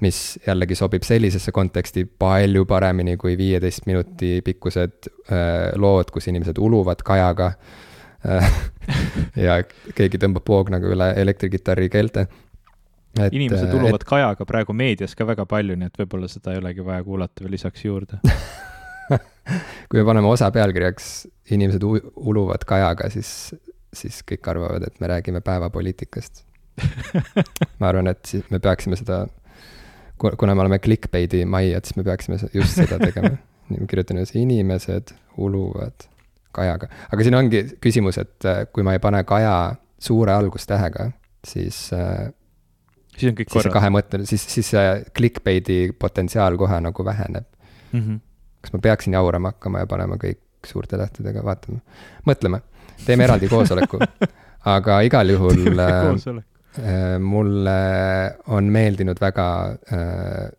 mis 0.00 0.38
jällegi 0.46 0.76
sobib 0.78 1.02
sellisesse 1.06 1.52
konteksti 1.52 2.04
palju 2.18 2.64
paremini 2.70 3.16
kui 3.18 3.36
viieteist 3.38 3.86
minuti 3.90 4.38
pikkused 4.46 5.10
äh, 5.10 5.72
lood, 5.76 6.12
kus 6.14 6.30
inimesed 6.30 6.58
uluvad 6.58 7.02
kajaga 7.06 7.52
ja 9.46 9.60
keegi 9.94 10.18
tõmbab 10.18 10.42
poognaga 10.42 10.88
üle 10.90 11.06
elektrikitarri 11.22 11.86
keelte. 11.92 12.24
Et, 13.18 13.30
inimesed 13.32 13.70
uluvad 13.74 14.02
et... 14.02 14.06
kajaga 14.10 14.46
praegu 14.46 14.74
meedias 14.74 15.14
ka 15.18 15.26
väga 15.26 15.46
palju, 15.48 15.76
nii 15.78 15.86
et 15.86 16.00
võib-olla 16.02 16.26
seda 16.30 16.54
ei 16.54 16.60
olegi 16.60 16.84
vaja 16.84 17.04
kuulata 17.06 17.44
veel 17.44 17.54
lisaks 17.54 17.84
juurde 17.86 18.18
kui 19.88 20.00
me 20.00 20.04
paneme 20.04 20.28
osa 20.28 20.50
pealkirjaks 20.54 21.28
inimesed 21.54 21.84
uluvad 21.84 22.64
kajaga, 22.68 23.08
siis, 23.12 23.30
siis 23.94 24.20
kõik 24.28 24.50
arvavad, 24.52 24.84
et 24.86 25.00
me 25.00 25.10
räägime 25.10 25.40
päevapoliitikast 25.44 26.44
ma 27.80 27.90
arvan, 27.90 28.10
et 28.12 28.22
siis 28.28 28.46
me 28.52 28.60
peaksime 28.62 28.98
seda, 28.98 29.24
kuna 30.18 30.54
me 30.54 30.64
oleme 30.64 30.78
clickbait'i 30.82 31.44
majjad, 31.48 31.88
siis 31.88 31.98
me 31.98 32.06
peaksime 32.06 32.38
just 32.54 32.78
seda 32.78 33.00
tegema. 33.02 33.36
ma 33.68 33.86
kirjutan 33.90 34.16
üles 34.16 34.32
inimesed 34.38 35.12
uluvad 35.36 36.08
kajaga, 36.56 36.88
aga 37.12 37.24
siin 37.24 37.36
ongi 37.36 37.60
küsimus, 37.84 38.16
et 38.20 38.46
äh, 38.48 38.62
kui 38.72 38.86
ma 38.86 38.94
ei 38.96 39.02
pane 39.02 39.20
kaja 39.28 39.76
suure 40.00 40.32
algustähega, 40.32 41.10
siis 41.46 41.90
äh, 41.92 42.30
siis 43.18 43.32
on 43.32 43.38
kõik 43.38 43.52
korras. 43.52 43.72
kahemõtteline, 43.74 44.28
siis, 44.28 44.44
siis 44.50 44.72
see 44.74 44.84
clickbait'i 45.16 45.78
potentsiaal 45.98 46.56
kohe 46.60 46.80
nagu 46.82 47.04
väheneb 47.04 47.46
mm. 47.92 48.00
-hmm. 48.00 48.20
kas 48.64 48.72
ma 48.72 48.82
peaksin 48.88 49.18
jaurama 49.18 49.52
hakkama 49.54 49.84
ja 49.84 49.90
panema 49.90 50.18
kõik 50.20 50.40
suurte 50.66 50.98
tähtedega, 50.98 51.44
vaatame, 51.44 51.80
mõtleme, 52.26 52.60
teeme 53.06 53.24
eraldi 53.24 53.48
koosoleku. 53.48 54.00
aga 54.76 55.00
igal 55.06 55.30
juhul 55.30 55.60
mulle 57.18 57.78
on 58.54 58.68
meeldinud 58.70 59.18
väga 59.20 59.46
äh, 59.92 60.50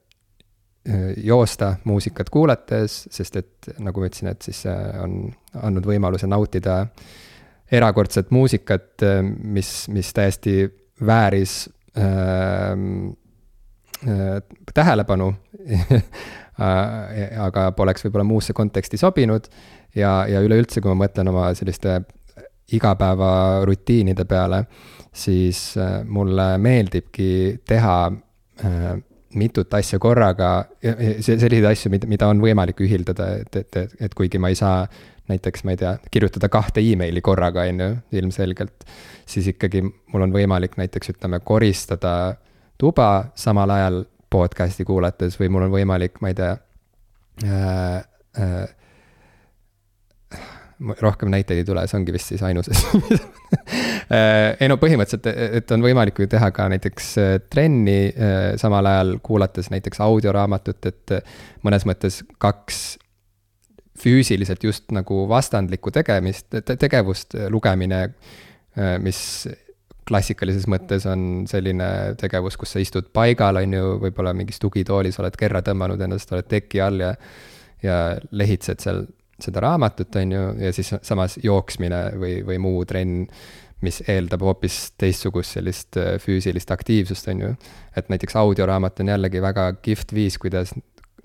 Äh, 0.90 1.14
joosta 1.24 1.76
muusikat 1.84 2.30
kuulates, 2.30 3.02
sest 3.12 3.36
et 3.36 3.68
nagu 3.84 4.00
ma 4.00 4.08
ütlesin, 4.08 4.30
et 4.32 4.46
siis 4.48 4.62
on 5.04 5.26
andnud 5.60 5.86
võimaluse 5.86 6.26
nautida 6.30 6.86
erakordset 7.72 8.32
muusikat, 8.34 9.04
äh, 9.04 9.20
mis, 9.28 9.90
mis 9.92 10.14
täiesti 10.16 10.64
vääris 11.06 11.68
äh, 12.00 12.72
äh, 14.08 14.40
tähelepanu 14.74 15.34
aga 17.50 17.68
poleks 17.76 18.08
võib-olla 18.08 18.26
muusse 18.32 18.56
konteksti 18.56 18.98
sobinud. 18.98 19.52
Ja, 19.96 20.24
ja 20.32 20.42
üleüldse, 20.42 20.82
kui 20.82 20.94
ma 20.94 21.04
mõtlen 21.04 21.30
oma 21.30 21.52
selliste 21.60 22.00
igapäevarutiinide 22.72 24.26
peale, 24.30 24.64
siis 25.14 25.74
mulle 26.06 26.58
meeldibki 26.62 27.60
teha 27.68 27.96
äh, 28.66 28.90
mitut 29.36 29.74
asja 29.74 30.00
korraga, 30.02 30.66
selliseid 30.82 31.66
asju, 31.70 31.92
mida, 31.94 32.08
mida 32.10 32.28
on 32.32 32.42
võimalik 32.42 32.82
ühildada, 32.82 33.30
et, 33.44 33.56
et, 33.56 33.78
et, 33.78 33.96
et 34.08 34.16
kuigi 34.18 34.42
ma 34.42 34.50
ei 34.50 34.58
saa 34.58 34.88
näiteks, 35.30 35.64
ma 35.66 35.76
ei 35.76 35.80
tea, 35.80 35.92
kirjutada 36.12 36.50
kahte 36.50 36.82
emaili 36.82 37.22
korraga, 37.22 37.68
on 37.70 37.84
ju, 37.84 37.90
ilmselgelt, 38.22 38.88
siis 39.30 39.52
ikkagi 39.54 39.84
mul 39.86 40.26
on 40.26 40.34
võimalik 40.34 40.78
näiteks 40.80 41.14
ütleme, 41.14 41.42
koristada 41.46 42.14
tuba 42.82 43.30
samal 43.38 43.70
ajal 43.76 44.02
podcast'i 44.34 44.86
kuulates 44.86 45.38
või 45.40 45.54
mul 45.54 45.68
on 45.68 45.76
võimalik, 45.78 46.18
ma 46.24 46.34
ei 46.34 46.40
tea 46.40 46.56
äh,, 47.46 48.02
äh, 48.42 48.66
rohkem 51.02 51.30
näiteid 51.30 51.62
ei 51.62 51.68
tule, 51.68 51.86
see 51.88 52.00
ongi 52.00 52.16
vist 52.16 52.34
siis 52.34 52.44
ainus 52.46 52.70
asi 52.72 52.88
äh, 53.60 53.89
ei 54.10 54.70
no 54.72 54.80
põhimõtteliselt, 54.82 55.28
et 55.60 55.72
on 55.76 55.84
võimalik 55.86 56.18
ju 56.18 56.28
teha 56.30 56.50
ka 56.56 56.66
näiteks 56.72 57.10
äh, 57.22 57.36
trenni 57.52 58.10
äh, 58.10 58.40
samal 58.62 58.88
ajal 58.90 59.16
kuulates 59.24 59.70
näiteks 59.74 60.02
audioraamatut, 60.06 60.90
et 60.90 61.16
mõnes 61.68 61.86
mõttes 61.90 62.24
kaks 62.42 62.98
füüsiliselt 64.00 64.64
just 64.64 64.94
nagu 64.96 65.26
vastandlikku 65.30 65.92
tegemist 65.92 66.48
te, 66.54 66.76
tegevust, 66.80 67.36
lugemine, 67.52 68.06
mis 69.04 69.20
klassikalises 70.08 70.70
mõttes 70.72 71.04
on 71.10 71.44
selline 71.52 72.16
tegevus, 72.18 72.56
kus 72.58 72.72
sa 72.74 72.82
istud 72.82 73.10
paigal, 73.14 73.60
on 73.60 73.76
ju, 73.76 73.90
võib-olla 74.06 74.32
mingis 74.38 74.62
tugitoolis 74.64 75.20
oled 75.20 75.36
kerra 75.38 75.60
tõmmanud 75.66 76.00
ennast, 76.06 76.32
oled 76.32 76.48
teki 76.48 76.82
all 76.86 77.04
ja 77.04 77.14
ja 77.84 77.96
lehitsed 78.32 78.82
seal 78.84 79.06
seda 79.40 79.62
raamatut, 79.64 80.16
on 80.20 80.32
ju, 80.36 80.44
ja 80.66 80.72
siis 80.76 80.92
samas 81.06 81.38
jooksmine 81.44 82.02
või, 82.20 82.34
või 82.46 82.58
muu 82.60 82.84
trenn, 82.88 83.28
mis 83.82 84.02
eeldab 84.08 84.44
hoopis 84.44 84.78
teistsugust 85.00 85.58
sellist 85.58 85.98
äh, 86.00 86.16
füüsilist 86.22 86.72
aktiivsust, 86.72 87.28
on 87.32 87.42
ju. 87.42 87.52
et 87.98 88.10
näiteks 88.12 88.36
audioraamat 88.36 89.00
on 89.00 89.14
jällegi 89.14 89.42
väga 89.42 89.72
kihvt 89.82 90.14
viis, 90.14 90.38
kuidas 90.38 90.74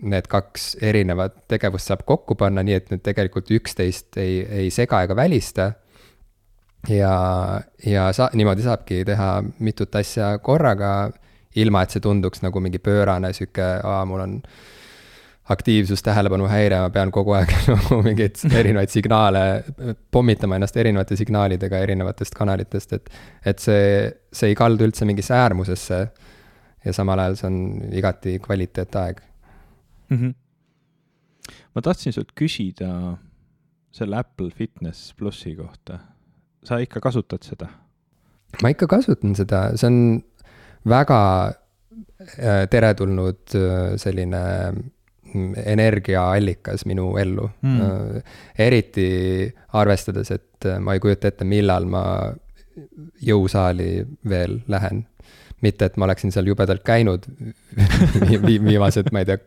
need 0.03 0.27
kaks 0.31 0.75
erinevat 0.83 1.37
tegevust 1.49 1.91
saab 1.91 2.05
kokku 2.07 2.35
panna, 2.39 2.63
nii 2.67 2.77
et 2.79 2.93
need 2.93 3.03
tegelikult 3.07 3.51
üksteist 3.55 4.19
ei, 4.21 4.43
ei 4.43 4.71
sega 4.75 5.03
ega 5.07 5.17
välista. 5.17 5.73
ja, 6.89 7.15
ja 7.87 8.09
sa-, 8.13 8.31
niimoodi 8.35 8.63
saabki 8.63 9.05
teha 9.09 9.31
mitut 9.59 9.95
asja 9.95 10.39
korraga, 10.39 11.11
ilma 11.57 11.85
et 11.85 11.95
see 11.95 12.03
tunduks 12.03 12.43
nagu 12.43 12.61
mingi 12.61 12.79
pöörane 12.83 13.33
sihuke, 13.33 13.67
aa, 13.83 14.05
mul 14.05 14.25
on 14.27 14.41
aktiivsus, 15.51 16.03
tähelepanuhäire, 16.03 16.79
ma 16.81 16.91
pean 16.91 17.11
kogu 17.13 17.35
aeg 17.37 17.51
nagu 17.69 17.99
mingeid 18.05 18.41
erinevaid 18.49 18.93
signaale, 18.93 19.43
pommitama 20.15 20.57
ennast 20.57 20.77
erinevate 20.81 21.19
signaalidega 21.21 21.83
erinevatest 21.85 22.37
kanalitest, 22.39 22.95
et, 22.97 23.11
et 23.45 23.61
see, 23.61 24.09
see 24.33 24.53
ei 24.53 24.57
kaldu 24.59 24.89
üldse 24.89 25.09
mingisse 25.09 25.37
äärmusesse. 25.37 26.07
ja 26.85 26.93
samal 26.93 27.19
ajal 27.19 27.37
see 27.41 27.47
on 27.49 27.59
igati 27.97 28.39
kvaliteetaeg 28.45 29.21
mm. 30.11 30.17
-hmm. 30.17 30.35
ma 31.75 31.83
tahtsin 31.83 32.13
sult 32.13 32.33
küsida 32.41 33.17
selle 33.93 34.17
Apple 34.17 34.51
Fitness 34.51 35.15
plussi 35.15 35.55
kohta. 35.57 35.99
sa 36.65 36.79
ikka 36.79 37.01
kasutad 37.01 37.43
seda? 37.43 37.69
ma 38.63 38.69
ikka 38.69 38.87
kasutan 38.87 39.35
seda, 39.35 39.77
see 39.77 39.87
on 39.87 40.25
väga 40.89 41.21
äh, 42.39 42.69
teretulnud 42.71 43.55
äh, 43.55 43.97
selline 43.97 44.43
energiaallikas 45.65 46.87
minu 46.87 47.17
ellu 47.21 47.49
mm.. 47.63 48.23
eriti 48.59 49.09
arvestades, 49.73 50.31
et 50.31 50.69
ma 50.81 50.95
ei 50.95 51.03
kujuta 51.03 51.31
ette, 51.31 51.47
millal 51.49 51.89
ma 51.91 52.05
jõusaali 53.23 53.91
veel 54.29 54.61
lähen. 54.69 55.07
mitte, 55.65 55.87
et 55.89 55.95
ma 55.97 56.05
oleksin 56.05 56.33
seal 56.33 56.45
jubedalt 56.51 56.83
käinud 56.85 57.25
vi 58.47 58.59
viimased, 58.61 59.09
ma 59.13 59.23
ei 59.23 59.29
tea, 59.31 59.39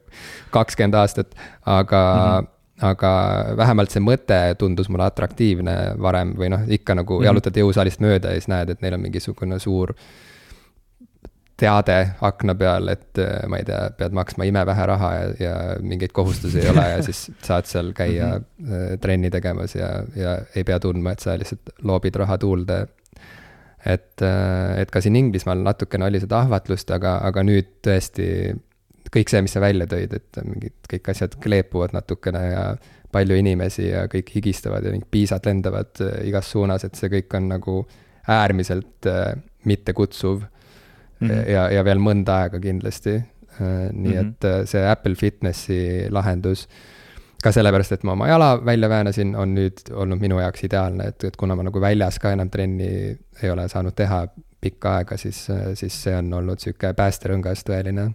kakskümmend 0.49 0.95
aastat, 0.97 1.35
aga 1.65 2.01
mm, 2.01 2.45
-hmm. 2.45 2.87
aga 2.89 3.11
vähemalt 3.57 3.93
see 3.93 4.01
mõte 4.01 4.39
tundus 4.57 4.89
mulle 4.89 5.05
atraktiivne 5.05 5.75
varem 6.01 6.33
või 6.39 6.49
noh, 6.49 6.63
ikka 6.67 6.95
nagu 6.95 7.13
mm 7.13 7.19
-hmm. 7.19 7.25
jalutad 7.25 7.59
jõusaalist 7.61 8.01
mööda 8.01 8.33
ja 8.33 8.41
siis 8.41 8.47
näed, 8.47 8.69
et 8.69 8.81
neil 8.81 8.97
on 8.97 9.05
mingisugune 9.05 9.59
suur 9.59 9.93
teade 11.57 11.95
akna 12.21 12.53
peal, 12.57 12.91
et 12.93 13.19
äh, 13.21 13.45
ma 13.49 13.59
ei 13.61 13.65
tea, 13.65 13.79
pead 13.97 14.13
maksma 14.15 14.45
imevähe 14.47 14.85
raha 14.91 15.09
ja, 15.15 15.29
ja 15.41 15.53
mingeid 15.81 16.13
kohustusi 16.15 16.61
ei 16.61 16.69
ole 16.69 16.83
ja 16.91 16.99
siis 17.05 17.23
saad 17.45 17.65
seal 17.69 17.93
käia 17.97 18.35
mm 18.37 18.43
-hmm. 18.67 18.99
trenni 19.01 19.31
tegemas 19.33 19.75
ja, 19.75 19.89
ja 20.15 20.37
ei 20.55 20.63
pea 20.63 20.79
tundma, 20.79 21.11
et 21.11 21.25
sa 21.25 21.37
lihtsalt 21.37 21.73
loobid 21.83 22.15
raha 22.15 22.37
tuulde. 22.37 22.87
et, 23.85 24.21
äh, 24.21 24.79
et 24.81 24.91
ka 24.91 25.01
siin 25.01 25.15
Inglismaal 25.15 25.63
natukene 25.63 26.05
oli 26.05 26.19
seda 26.19 26.39
ahvatlust, 26.39 26.91
aga, 26.91 27.17
aga 27.23 27.43
nüüd 27.43 27.69
tõesti 27.87 28.27
kõik 29.15 29.29
see, 29.29 29.41
mis 29.41 29.53
sa 29.53 29.61
välja 29.61 29.87
tõid, 29.87 30.13
et 30.13 30.39
mingid 30.43 30.89
kõik 30.91 31.09
asjad 31.09 31.35
kleepuvad 31.43 31.93
natukene 31.93 32.41
ja 32.51 32.63
palju 33.11 33.35
inimesi 33.35 33.87
ja 33.87 34.05
kõik 34.11 34.29
higistavad 34.35 34.83
ja 34.83 34.91
mingid 34.91 35.07
piisad 35.11 35.45
lendavad 35.45 36.03
igas 36.23 36.51
suunas, 36.51 36.83
et 36.83 36.95
see 36.95 37.09
kõik 37.09 37.37
on 37.37 37.47
nagu 37.49 37.87
äärmiselt 38.27 39.07
mittekutsuv 39.63 40.43
mm 41.19 41.29
-hmm. 41.29 41.49
ja, 41.51 41.69
ja 41.71 41.83
veel 41.83 41.99
mõnda 41.99 42.43
aega 42.43 42.59
kindlasti. 42.59 43.15
Äh, 43.61 43.89
nii 43.93 44.13
mm 44.13 44.19
-hmm. 44.19 44.29
et 44.29 44.45
äh, 44.45 44.65
see 44.65 44.89
Apple 44.89 45.15
Fitnessi 45.15 46.07
lahendus, 46.09 46.67
ka 47.43 47.51
sellepärast, 47.51 47.91
et 47.91 48.03
ma 48.03 48.11
oma 48.11 48.27
jala 48.27 48.65
välja 48.65 48.89
väänasin, 48.89 49.35
on 49.35 49.55
nüüd 49.55 49.81
olnud 49.93 50.19
minu 50.19 50.39
jaoks 50.39 50.63
ideaalne, 50.63 51.07
et, 51.07 51.23
et 51.23 51.35
kuna 51.35 51.55
ma 51.55 51.63
nagu 51.63 51.81
väljas 51.81 52.19
ka 52.19 52.31
enam 52.31 52.49
trenni 52.49 53.17
ei 53.43 53.49
ole 53.49 53.67
saanud 53.69 53.95
teha 53.95 54.27
pikka 54.61 54.95
aega, 54.97 55.17
siis, 55.17 55.47
siis 55.73 56.03
see 56.03 56.15
on 56.17 56.33
olnud 56.33 56.59
sihuke 56.59 56.93
päästerõngas 56.93 57.63
tõeline 57.65 58.11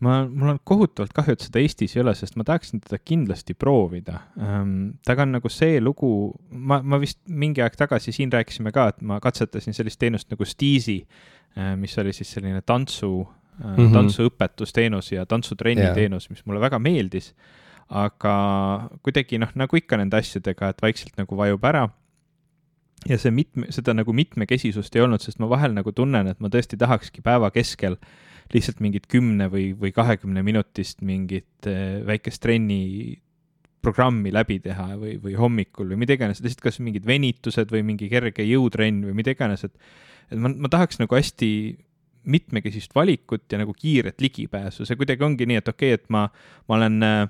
ma, 0.00 0.28
mul 0.28 0.48
on 0.48 0.58
kohutavalt 0.64 1.12
kahju, 1.16 1.32
et 1.32 1.40
seda 1.40 1.60
Eestis 1.60 1.96
ei 1.96 2.02
ole, 2.02 2.14
sest 2.14 2.36
ma 2.36 2.44
tahaksin 2.44 2.80
teda 2.80 2.98
kindlasti 2.98 3.54
proovida 3.54 4.20
ähm,. 4.40 4.90
temaga 5.04 5.22
on 5.22 5.32
nagu 5.38 5.48
see 5.48 5.80
lugu, 5.80 6.10
ma, 6.50 6.82
ma 6.82 7.00
vist 7.00 7.20
mingi 7.28 7.62
aeg 7.62 7.76
tagasi 7.76 8.12
siin 8.12 8.32
rääkisime 8.32 8.72
ka, 8.72 8.88
et 8.88 9.00
ma 9.00 9.20
katsetasin 9.20 9.76
sellist 9.76 9.98
teenust 9.98 10.30
nagu 10.30 10.44
Steezy 10.44 11.00
äh,, 11.00 11.33
mis 11.76 11.98
oli 11.98 12.12
siis 12.12 12.32
selline 12.36 12.62
tantsu 12.62 13.10
äh, 13.22 13.64
mm 13.64 13.76
-hmm. 13.76 13.92
tantsuõpetusteenus 13.92 15.12
ja 15.12 15.26
tantsutrenni 15.26 15.82
yeah. 15.82 15.94
teenus, 15.94 16.30
mis 16.30 16.46
mulle 16.46 16.60
väga 16.60 16.78
meeldis. 16.78 17.34
aga 17.88 18.34
kuidagi 19.02 19.38
noh, 19.38 19.50
nagu 19.54 19.76
ikka 19.76 19.96
nende 19.96 20.16
asjadega, 20.16 20.68
et 20.68 20.82
vaikselt 20.82 21.18
nagu 21.20 21.36
vajub 21.36 21.64
ära 21.64 21.88
ja 23.08 23.18
see 23.18 23.30
mitme, 23.30 23.66
seda 23.70 23.92
nagu 23.92 24.12
mitmekesisust 24.12 24.96
ei 24.96 25.02
olnud, 25.02 25.20
sest 25.20 25.38
ma 25.38 25.48
vahel 25.48 25.74
nagu 25.74 25.92
tunnen, 25.92 26.26
et 26.26 26.40
ma 26.40 26.48
tõesti 26.48 26.78
tahakski 26.80 27.20
päeva 27.20 27.50
keskel 27.50 27.92
äh, 27.92 28.08
lihtsalt 28.52 28.80
mingit 28.84 29.06
kümne 29.10 29.48
või, 29.52 29.72
või 29.78 29.92
kahekümne 29.94 30.42
minutist 30.44 31.04
mingit 31.06 31.68
äh, 31.70 32.00
väikest 32.06 32.42
trenni 32.44 33.20
programmi 33.84 34.32
läbi 34.32 34.58
teha 34.64 34.94
või, 35.00 35.16
või 35.20 35.36
hommikul 35.38 35.92
või 35.92 36.00
mida 36.04 36.16
iganes, 36.16 36.42
lihtsalt 36.44 36.64
kas 36.64 36.80
mingid 36.84 37.06
venitused 37.08 37.72
või 37.72 37.84
mingi 37.86 38.08
kerge 38.12 38.44
jõutrenn 38.48 39.04
või 39.08 39.16
mida 39.20 39.34
iganes, 39.34 39.64
et 39.66 39.76
et 40.30 40.40
ma, 40.40 40.50
ma 40.50 40.70
tahaks 40.72 41.00
nagu 41.02 41.16
hästi 41.16 41.50
mitmekesist 42.24 42.94
valikut 42.96 43.44
ja 43.52 43.60
nagu 43.60 43.74
kiiret 43.76 44.20
ligipääsu, 44.24 44.86
see 44.88 44.96
kuidagi 44.96 45.24
ongi 45.26 45.48
nii, 45.48 45.60
et 45.60 45.68
okei 45.68 45.92
okay,, 45.92 46.02
et 46.02 46.12
ma, 46.12 46.28
ma 46.68 46.78
olen 46.78 47.02
äh, 47.04 47.24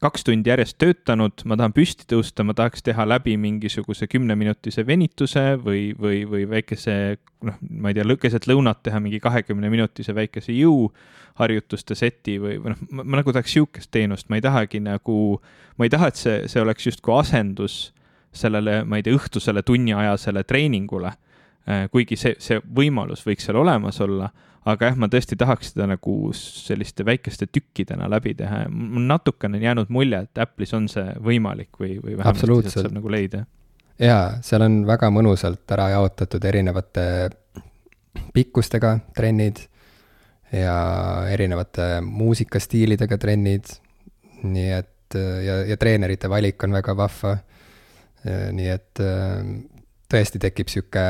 kaks 0.00 0.24
tundi 0.24 0.48
järjest 0.48 0.78
töötanud, 0.80 1.42
ma 1.44 1.58
tahan 1.60 1.74
püsti 1.76 2.06
tõusta, 2.08 2.44
ma 2.46 2.54
tahaks 2.56 2.84
teha 2.86 3.04
läbi 3.08 3.34
mingisuguse 3.40 4.08
kümneminutise 4.08 4.84
venituse 4.88 5.44
või, 5.60 5.90
või, 5.98 6.22
või 6.28 6.46
väikese 6.48 6.94
noh, 7.44 7.58
ma 7.60 7.92
ei 7.92 7.98
tea, 7.98 8.16
keset 8.22 8.48
lõunat 8.48 8.80
teha 8.86 9.00
mingi 9.02 9.20
kahekümne 9.20 9.68
minutise 9.72 10.14
väikese 10.16 10.56
jõuharjutuste 10.56 11.96
seti 11.98 12.38
või, 12.40 12.56
või 12.62 12.72
noh, 12.72 12.84
ma 13.02 13.20
nagu 13.20 13.34
tahaks 13.36 13.52
sihukest 13.58 13.92
teenust, 13.92 14.30
ma 14.32 14.40
ei 14.40 14.44
tahagi 14.46 14.80
nagu, 14.84 15.18
ma 15.76 15.88
ei 15.88 15.92
taha, 15.92 16.08
et 16.08 16.20
see, 16.20 16.38
see 16.48 16.64
oleks 16.64 16.88
justkui 16.88 17.18
asendus 17.18 17.80
sellele, 18.32 18.80
ma 18.88 19.00
ei 19.00 19.04
tea, 19.04 19.18
õhtusele 19.18 19.64
tunniajasele 19.66 20.46
treeningule. 20.48 21.12
Kuigi 21.90 22.16
see, 22.16 22.34
see 22.38 22.60
võimalus 22.76 23.24
võiks 23.26 23.44
seal 23.46 23.58
olemas 23.60 24.00
olla 24.00 24.30
aga 24.68 24.90
jah, 24.90 24.98
ma 25.00 25.08
tõesti 25.10 25.38
tahaks 25.40 25.72
seda 25.72 25.86
nagu 25.88 26.14
selliste 26.36 27.04
väikeste 27.06 27.48
tükkidena 27.52 28.08
läbi 28.12 28.34
teha 28.36 28.64
ja 28.64 28.68
mul 28.72 29.06
natukene 29.08 29.56
on 29.58 29.64
jäänud 29.64 29.92
mulje, 29.92 30.24
et 30.26 30.42
Apple'is 30.42 30.74
on 30.76 30.88
see 30.92 31.14
võimalik 31.24 31.80
või, 31.80 31.96
või 32.02 32.18
vähemasti 32.20 32.74
saab 32.74 32.94
nagu 32.96 33.12
leida. 33.12 33.44
jaa, 33.98 34.38
seal 34.44 34.66
on 34.66 34.82
väga 34.88 35.10
mõnusalt 35.14 35.76
ära 35.76 35.90
jaotatud 35.94 36.44
erinevate 36.44 37.04
pikkustega 38.34 38.98
trennid 39.16 39.64
ja 40.52 40.76
erinevate 41.30 42.00
muusikastiilidega 42.04 43.18
trennid. 43.18 43.76
nii 44.42 44.70
et 44.76 45.16
ja, 45.44 45.62
ja 45.68 45.76
treenerite 45.76 46.28
valik 46.28 46.62
on 46.64 46.72
väga 46.72 46.96
vahva. 46.96 47.38
nii 48.52 48.68
et 48.68 49.00
tõesti 50.10 50.40
tekib 50.42 50.68
sihuke 50.68 51.00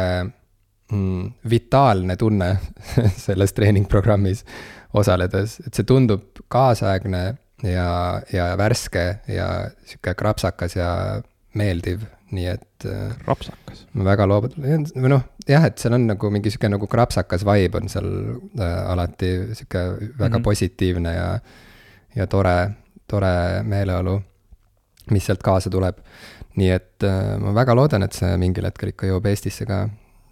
mm, 0.91 1.32
vitaalne 1.51 2.16
tunne 2.16 2.51
selles 3.26 3.53
treeningprogrammis 3.57 4.45
osaledes, 4.97 5.61
et 5.66 5.74
see 5.74 5.86
tundub 5.86 6.43
kaasaegne 6.51 7.22
ja, 7.62 7.91
ja 8.32 8.47
värske 8.59 9.05
ja 9.28 9.51
sihuke 9.86 10.14
krapsakas 10.18 10.76
ja 10.76 10.91
meeldiv, 11.55 12.03
nii 12.34 12.47
et. 12.47 12.86
Äh, 12.86 13.14
krapsakas? 13.24 13.84
ma 13.93 14.07
väga 14.07 14.26
loodan, 14.28 14.86
või 14.95 15.12
noh, 15.12 15.24
jah, 15.49 15.66
et 15.68 15.78
seal 15.82 15.97
on 15.97 16.09
nagu 16.11 16.30
mingi 16.32 16.53
sihuke 16.53 16.70
nagu 16.70 16.88
krapsakas 16.91 17.45
vibe 17.47 17.82
on 17.82 17.93
seal 17.93 18.11
äh, 18.59 18.76
alati 18.91 19.32
sihuke 19.55 19.84
väga 19.84 20.11
mm 20.12 20.34
-hmm. 20.34 20.43
positiivne 20.43 21.14
ja, 21.14 21.30
ja 22.16 22.26
tore, 22.26 22.70
tore 23.07 23.62
meeleolu, 23.62 24.20
mis 25.11 25.26
sealt 25.26 25.43
kaasa 25.43 25.70
tuleb. 25.70 25.97
nii 26.57 26.70
et 26.70 27.05
äh, 27.07 27.38
ma 27.38 27.55
väga 27.55 27.74
loodan, 27.74 28.03
et 28.03 28.12
see 28.12 28.36
mingil 28.36 28.64
hetkel 28.64 28.88
ikka 28.88 29.07
jõuab 29.07 29.26
Eestisse 29.26 29.66
ka 29.66 29.88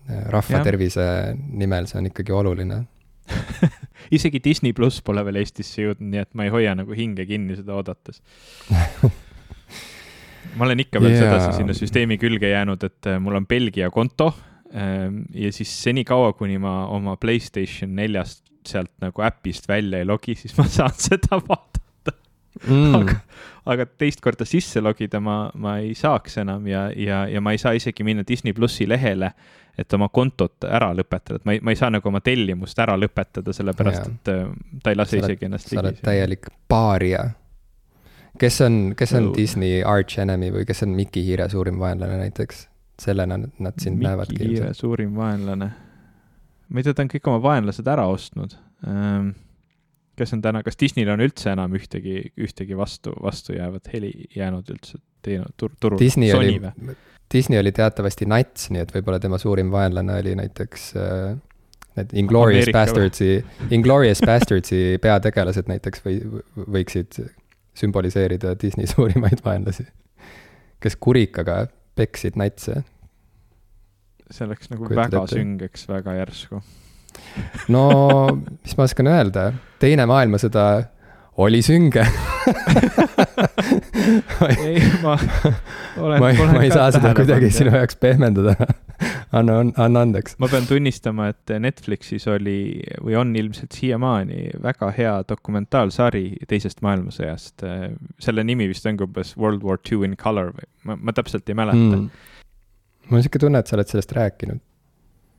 rahva 0.08 0.60
ja. 0.60 0.64
tervise 0.64 1.04
nimel, 1.36 1.88
see 1.90 2.00
on 2.00 2.10
ikkagi 2.10 2.34
oluline 2.34 2.82
isegi 4.16 4.40
Disney 4.44 4.72
pluss 4.76 5.02
pole 5.04 5.24
veel 5.26 5.42
Eestisse 5.42 5.84
jõudnud, 5.84 6.10
nii 6.14 6.22
et 6.22 6.30
ma 6.38 6.46
ei 6.46 6.52
hoia 6.52 6.74
nagu 6.78 6.96
hinge 6.96 7.26
kinni 7.28 7.58
seda 7.58 7.76
oodates 7.76 8.22
ma 10.56 10.66
olen 10.66 10.84
ikka 10.84 11.02
veel 11.02 11.14
yeah. 11.14 11.24
sedasi 11.26 11.60
sinna 11.60 11.76
süsteemi 11.76 12.18
külge 12.20 12.52
jäänud, 12.52 12.84
et 12.88 13.10
äh, 13.10 13.18
mul 13.22 13.38
on 13.40 13.46
Belgia 13.46 13.90
konto 13.94 14.32
ähm, 14.74 15.24
ja 15.34 15.52
siis 15.52 15.72
senikaua, 15.82 16.32
kuni 16.38 16.58
ma 16.62 16.86
oma 16.94 17.16
Playstation 17.20 17.94
neljast 17.98 18.44
sealt 18.68 18.92
nagu 19.02 19.24
äpist 19.24 19.68
välja 19.68 20.00
ei 20.00 20.08
logi, 20.08 20.34
siis 20.38 20.56
ma 20.58 20.66
saan 20.68 20.94
seda 21.08 21.40
vaadata 21.40 21.77
mm.. 22.66 22.94
aga, 22.94 23.14
aga 23.74 23.86
teist 23.86 24.20
korda 24.24 24.46
sisse 24.48 24.80
logida 24.80 25.20
ma, 25.20 25.50
ma 25.54 25.78
ei 25.82 25.94
saaks 25.98 26.40
enam 26.44 26.66
ja, 26.66 26.88
ja, 26.96 27.26
ja 27.28 27.40
ma 27.40 27.54
ei 27.54 27.62
saa 27.62 27.74
isegi 27.78 28.06
minna 28.06 28.26
Disney 28.28 28.56
plussi 28.56 28.88
lehele 28.88 29.32
et 29.78 29.94
oma 29.94 30.08
kontot 30.10 30.66
ära 30.66 30.90
lõpetada, 30.96 31.38
et 31.38 31.44
ma 31.46 31.54
ei, 31.54 31.60
ma 31.62 31.72
ei 31.72 31.78
saa 31.78 31.90
nagu 31.94 32.10
oma 32.10 32.20
tellimust 32.24 32.78
ära 32.82 32.96
lõpetada, 32.98 33.54
sellepärast 33.54 34.08
et 34.08 34.30
äh, 34.32 34.48
ta 34.82 34.92
ei 34.92 34.98
lase 34.98 35.20
oled, 35.20 35.28
isegi 35.28 35.46
ennast 35.46 35.68
ligi. 35.70 35.76
sa 35.78 35.84
oled 35.84 36.00
täielik 36.02 36.48
paaria. 36.70 37.28
kes 38.42 38.60
on, 38.66 38.80
kes 38.98 39.14
on 39.14 39.28
no. 39.30 39.34
Disney 39.36 39.82
arch 39.86 40.18
enemy 40.18 40.50
või 40.54 40.66
kes 40.66 40.82
on 40.86 40.96
Mickey 40.98 41.22
Hiire 41.26 41.48
suurim 41.52 41.78
vaenlane 41.78 42.18
näiteks? 42.24 42.66
sellena 42.98 43.36
nad 43.38 43.76
sind 43.78 44.00
Mickey 44.00 44.08
näevadki. 44.08 44.38
Mickey 44.40 44.54
Hiire 44.56 44.72
suurim 44.74 45.14
vaenlane. 45.14 45.70
ma 46.68 46.80
ei 46.80 46.86
tea, 46.86 46.94
ta 46.94 47.06
on 47.06 47.12
kõik 47.14 47.30
oma 47.30 47.42
vaenlased 47.44 47.86
ära 47.86 48.08
ostnud 48.10 48.58
ähm, 48.82 49.36
kes 50.18 50.34
on 50.36 50.42
täna, 50.44 50.62
kas 50.66 50.78
Disneyl 50.80 51.10
on 51.12 51.22
üldse 51.24 51.52
enam 51.54 51.74
ühtegi, 51.78 52.20
ühtegi 52.40 52.76
vastu, 52.78 53.14
vastujäävat 53.22 53.92
heli 53.92 54.12
jäänud 54.36 54.70
üldse 54.74 55.00
teinud 55.24 55.54
tur-, 55.60 55.76
turul? 55.80 56.00
Disney 56.00 56.32
Sony 56.32 56.56
oli, 56.58 56.96
Disney 57.34 57.60
oli 57.60 57.72
teatavasti 57.76 58.28
nats, 58.30 58.70
nii 58.74 58.82
et 58.84 58.94
võib-olla 58.94 59.20
tema 59.22 59.38
suurim 59.40 59.70
vaenlane 59.74 60.18
oli 60.22 60.34
näiteks 60.38 60.88
äh, 60.98 61.36
need 61.98 62.14
Inglorious 62.22 62.68
Ameerika 62.68 62.78
Bastardsi, 62.78 63.30
Inglorious 63.74 64.22
Bastardsi 64.26 64.82
peategelased 65.02 65.70
näiteks 65.70 66.04
või, 66.06 66.20
võiksid 66.78 67.20
sümboliseerida 67.78 68.54
Disney 68.58 68.90
suurimaid 68.90 69.42
vaenlasi, 69.44 69.86
kes 70.82 70.98
kurikaga 71.00 71.66
peksid 71.98 72.38
natse. 72.38 72.82
see 74.30 74.44
oleks 74.44 74.68
nagu 74.70 74.84
Kujutad 74.84 75.08
väga 75.08 75.24
ette? 75.24 75.38
süngeks 75.38 75.88
väga 75.88 76.18
järsku 76.18 76.62
no, 77.72 77.88
mis 78.62 78.76
ma 78.78 78.86
oskan 78.88 79.10
öelda, 79.12 79.50
teine 79.82 80.06
maailmasõda 80.08 80.68
oli 81.38 81.60
sünge 81.62 82.02
ei, 84.58 84.82
ma 85.02 85.14
olen. 85.96 86.20
ma 86.20 86.30
ei, 86.30 86.36
ma 86.36 86.62
ei 86.62 86.70
saa 86.72 86.90
seda 86.94 87.12
kuidagi 87.16 87.50
sinu 87.54 87.74
jaoks 87.76 87.98
pehmendada 88.00 88.54
anna, 89.32 89.58
anna 89.76 90.02
andeks. 90.02 90.34
ma 90.42 90.50
pean 90.50 90.66
tunnistama, 90.68 91.28
et 91.32 91.54
Netflixis 91.62 92.26
oli 92.32 92.58
või 93.04 93.16
on 93.20 93.34
ilmselt 93.38 93.76
siiamaani 93.78 94.48
väga 94.64 94.90
hea 94.96 95.14
dokumentaalsari 95.28 96.24
teisest 96.50 96.82
maailmasõjast. 96.86 97.66
selle 98.24 98.46
nimi 98.46 98.68
vist 98.70 98.86
ongi 98.90 99.06
umbes 99.06 99.36
World 99.38 99.66
War 99.66 99.78
Two 99.78 100.02
in 100.08 100.16
color 100.20 100.50
või 100.56 100.66
ma, 100.90 100.98
ma 100.98 101.14
täpselt 101.14 101.48
ei 101.48 101.58
mäleta 101.58 101.84
mm.. 101.84 102.08
mul 103.10 103.20
on 103.20 103.26
sihuke 103.26 103.42
tunne, 103.44 103.62
et 103.62 103.70
sa 103.70 103.78
oled 103.78 103.94
sellest 103.94 104.16
rääkinud 104.18 104.64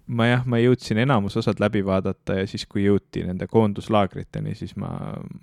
ma 0.10 0.26
jah, 0.30 0.46
ma 0.50 0.60
jõudsin 0.62 1.00
enamus 1.04 1.38
osad 1.40 1.60
läbi 1.62 1.82
vaadata 1.86 2.40
ja 2.40 2.48
siis, 2.50 2.66
kui 2.70 2.86
jõuti 2.88 3.24
nende 3.28 3.48
koonduslaagriteni, 3.50 4.56
siis 4.58 4.76
ma, 4.80 4.92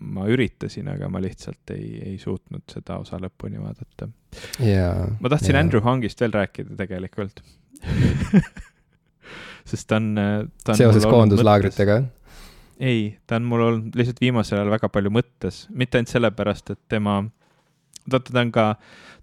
ma 0.01 0.27
üritasin, 0.33 0.89
aga 0.91 1.11
ma 1.13 1.23
lihtsalt 1.23 1.75
ei, 1.77 1.91
ei 2.13 2.17
suutnud 2.23 2.65
seda 2.73 2.99
osa 3.03 3.21
lõpuni 3.23 3.63
vaadata 3.63 4.11
yeah,. 4.59 5.07
ma 5.21 5.33
tahtsin 5.33 5.55
yeah. 5.55 5.63
Andrew 5.63 5.85
Hongist 5.85 6.23
veel 6.23 6.35
rääkida 6.35 6.79
tegelikult 6.79 7.43
sest 9.71 9.89
ta 9.91 10.01
on, 10.01 10.13
ta 10.65 10.75
on. 10.75 10.81
seoses 10.81 11.07
koonduslaagritega? 11.07 12.01
ei, 12.81 13.17
ta 13.27 13.39
on 13.39 13.47
mul 13.49 13.65
olnud 13.69 13.99
lihtsalt 13.99 14.21
viimasel 14.21 14.61
ajal 14.61 14.75
väga 14.75 14.91
palju 14.93 15.13
mõttes, 15.15 15.65
mitte 15.71 16.01
ainult 16.01 16.13
sellepärast, 16.13 16.75
et 16.75 16.83
tema, 16.93 17.21
vaata, 18.11 18.33
ta 18.33 18.43
on 18.43 18.53
ka 18.55 18.67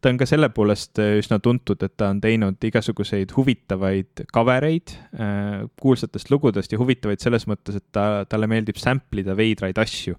ta 0.03 0.11
on 0.11 0.19
ka 0.19 0.27
selle 0.27 0.49
poolest 0.53 0.99
äh, 1.01 1.15
üsna 1.21 1.39
tuntud, 1.43 1.81
et 1.85 1.93
ta 1.99 2.09
on 2.11 2.19
teinud 2.23 2.65
igasuguseid 2.67 3.31
huvitavaid 3.37 4.25
cover 4.35 4.65
eid 4.67 4.95
äh, 5.15 5.63
kuulsatest 5.79 6.31
lugudest 6.33 6.73
ja 6.73 6.79
huvitavaid 6.81 7.23
selles 7.23 7.47
mõttes, 7.49 7.77
et 7.79 7.85
ta, 7.95 8.23
talle 8.29 8.49
meeldib 8.51 8.79
sample 8.81 9.23
ida 9.23 9.35
veidraid 9.39 9.79
asju. 9.79 10.17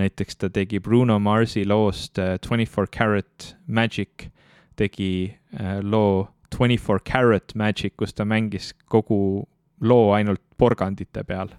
näiteks 0.00 0.40
ta 0.40 0.50
tegi 0.52 0.80
Bruno 0.80 1.18
Marsi 1.20 1.66
loost 1.68 2.20
äh, 2.22 2.36
Twenty 2.40 2.66
Four 2.66 2.88
Carat 2.92 3.52
Magic, 3.66 4.30
tegi 4.76 5.34
loo 5.82 6.26
Twenty 6.52 6.76
Four 6.80 7.00
Carat 7.04 7.54
Magic, 7.54 7.96
kus 7.96 8.16
ta 8.16 8.24
mängis 8.24 8.72
kogu 8.88 9.46
loo 9.80 10.12
ainult 10.16 10.40
porgandite 10.56 11.24
peal 11.28 11.52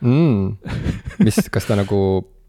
mm.. 0.00 0.56
mis, 1.24 1.40
kas 1.52 1.68
ta 1.68 1.78
nagu 1.80 1.98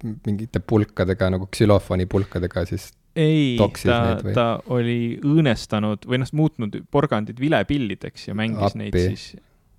mingite 0.04 0.60
pulkadega 0.60 1.30
nagu 1.32 1.48
ksülofoni 1.48 2.10
pulkadega 2.12 2.66
siis 2.68 2.90
ei, 3.16 3.58
ta, 3.58 4.18
ta 4.34 4.46
oli 4.74 5.18
õõnestanud 5.22 6.08
või 6.10 6.22
noh, 6.24 6.30
muutnud 6.34 6.78
porgandid 6.92 7.40
vilepillideks 7.42 8.30
ja 8.30 8.38
mängis 8.38 8.72
Appi. 8.72 8.82
neid 8.82 8.98
siis 8.98 9.26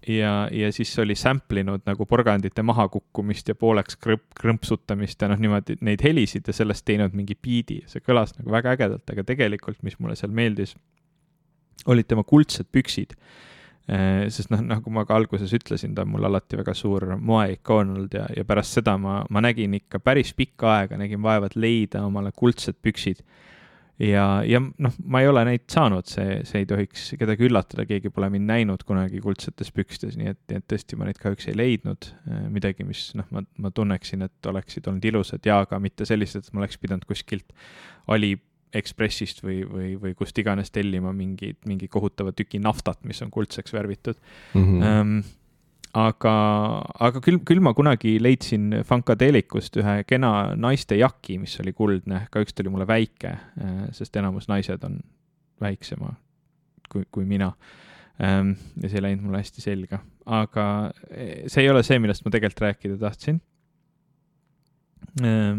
ja, 0.09 0.49
ja 0.53 0.73
siis 0.73 0.93
oli 0.99 1.17
sample 1.19 1.65
inud 1.65 1.85
nagu 1.89 2.07
porgandite 2.07 2.63
mahakukkumist 2.67 3.49
ja 3.51 3.57
pooleks 3.59 3.99
krõmp, 4.01 4.27
krõmpsutamist 4.41 5.23
ja 5.23 5.31
noh, 5.33 5.41
niimoodi 5.41 5.79
neid 5.85 6.05
helisid 6.05 6.47
ja 6.49 6.57
sellest 6.57 6.85
teinud 6.87 7.17
mingi 7.17 7.37
biidi. 7.41 7.83
see 7.91 8.05
kõlas 8.05 8.37
nagu 8.39 8.53
väga 8.53 8.77
ägedalt, 8.77 9.09
aga 9.11 9.25
tegelikult, 9.27 9.81
mis 9.83 9.99
mulle 9.99 10.17
seal 10.19 10.35
meeldis, 10.35 10.77
olid 11.91 12.09
tema 12.09 12.25
kuldsed 12.25 12.71
püksid 12.73 13.17
sest 13.85 14.49
noh, 14.49 14.63
nagu 14.65 14.93
ma 14.95 15.05
ka 15.05 15.19
alguses 15.19 15.53
ütlesin, 15.53 15.93
ta 15.97 16.07
on 16.07 16.15
mul 16.15 16.25
alati 16.25 16.57
väga 16.57 16.73
suur 16.77 17.05
moeikoon 17.21 17.91
olnud 17.93 18.15
ja, 18.17 18.25
ja 18.33 18.45
pärast 18.49 18.79
seda 18.79 18.97
ma, 19.01 19.19
ma 19.29 19.43
nägin 19.45 19.77
ikka 19.77 20.01
päris 20.01 20.33
pikka 20.37 20.71
aega, 20.79 20.97
nägin 21.01 21.21
vaeva, 21.25 21.51
et 21.51 21.59
leida 21.61 22.05
omale 22.07 22.33
kuldsed 22.33 22.79
püksid. 22.81 23.21
ja, 24.01 24.41
ja 24.49 24.63
noh, 24.65 24.97
ma 25.05 25.21
ei 25.21 25.29
ole 25.29 25.45
neid 25.51 25.67
saanud, 25.71 26.09
see, 26.09 26.41
see 26.49 26.65
ei 26.65 26.71
tohiks 26.71 27.11
kedagi 27.21 27.45
üllatada, 27.51 27.85
keegi 27.91 28.09
pole 28.09 28.33
mind 28.33 28.49
näinud 28.49 28.87
kunagi 28.89 29.21
kuldsetes 29.21 29.69
pükstes, 29.77 30.17
nii 30.17 30.33
et, 30.33 30.41
nii 30.49 30.63
et 30.63 30.67
tõesti 30.73 30.97
ma 30.97 31.11
neid 31.11 31.21
kahjuks 31.21 31.51
ei 31.53 31.61
leidnud. 31.61 32.09
Äh, 32.25 32.49
midagi, 32.57 32.89
mis 32.89 33.11
noh, 33.21 33.29
ma, 33.37 33.45
ma 33.61 33.71
tunneksin, 33.71 34.25
et 34.25 34.51
oleksid 34.51 34.89
olnud 34.89 35.05
ilusad 35.13 35.45
ja 35.45 35.61
ka 35.69 35.79
mitte 35.79 36.09
sellised, 36.09 36.49
et 36.49 36.57
ma 36.57 36.65
oleks 36.65 36.81
pidanud 36.81 37.05
kuskilt 37.11 37.53
Ali 38.09 38.33
Ekspressist 38.75 39.43
või, 39.45 39.63
või, 39.69 39.95
või 40.01 40.15
kust 40.19 40.39
iganes 40.41 40.73
tellima 40.75 41.13
mingit, 41.15 41.61
mingi 41.69 41.89
kohutava 41.89 42.35
tüki 42.37 42.61
naftat, 42.63 43.01
mis 43.09 43.23
on 43.23 43.31
kuldseks 43.35 43.75
värvitud 43.75 44.19
mm. 44.55 44.65
-hmm. 44.65 44.85
Um, 44.85 45.17
aga, 45.95 46.35
aga 47.07 47.23
küll, 47.23 47.41
küll 47.47 47.63
ma 47.63 47.75
kunagi 47.75 48.17
leidsin 48.23 48.83
Funkadeelikust 48.87 49.79
ühe 49.79 50.01
kena 50.09 50.55
naiste 50.59 50.99
jaki, 50.99 51.39
mis 51.39 51.55
oli 51.63 51.73
kuldne, 51.73 52.27
kahjuks 52.35 52.55
ta 52.55 52.65
oli 52.65 52.75
mulle 52.75 52.87
väike, 52.91 53.37
äh, 53.39 53.81
sest 53.95 54.17
enamus 54.17 54.51
naised 54.51 54.83
on 54.85 54.99
väiksema 55.63 56.15
kui, 56.91 57.07
kui 57.11 57.25
mina 57.25 57.53
um,. 58.19 58.55
ja 58.83 58.89
see 58.89 59.01
ei 59.01 59.09
läinud 59.09 59.27
mulle 59.27 59.43
hästi 59.43 59.65
selga, 59.65 60.01
aga 60.27 60.67
eh, 61.11 61.45
see 61.47 61.65
ei 61.65 61.71
ole 61.71 61.83
see, 61.87 61.99
millest 62.03 62.25
ma 62.27 62.35
tegelikult 62.35 62.67
rääkida 62.69 62.99
tahtsin 63.01 63.41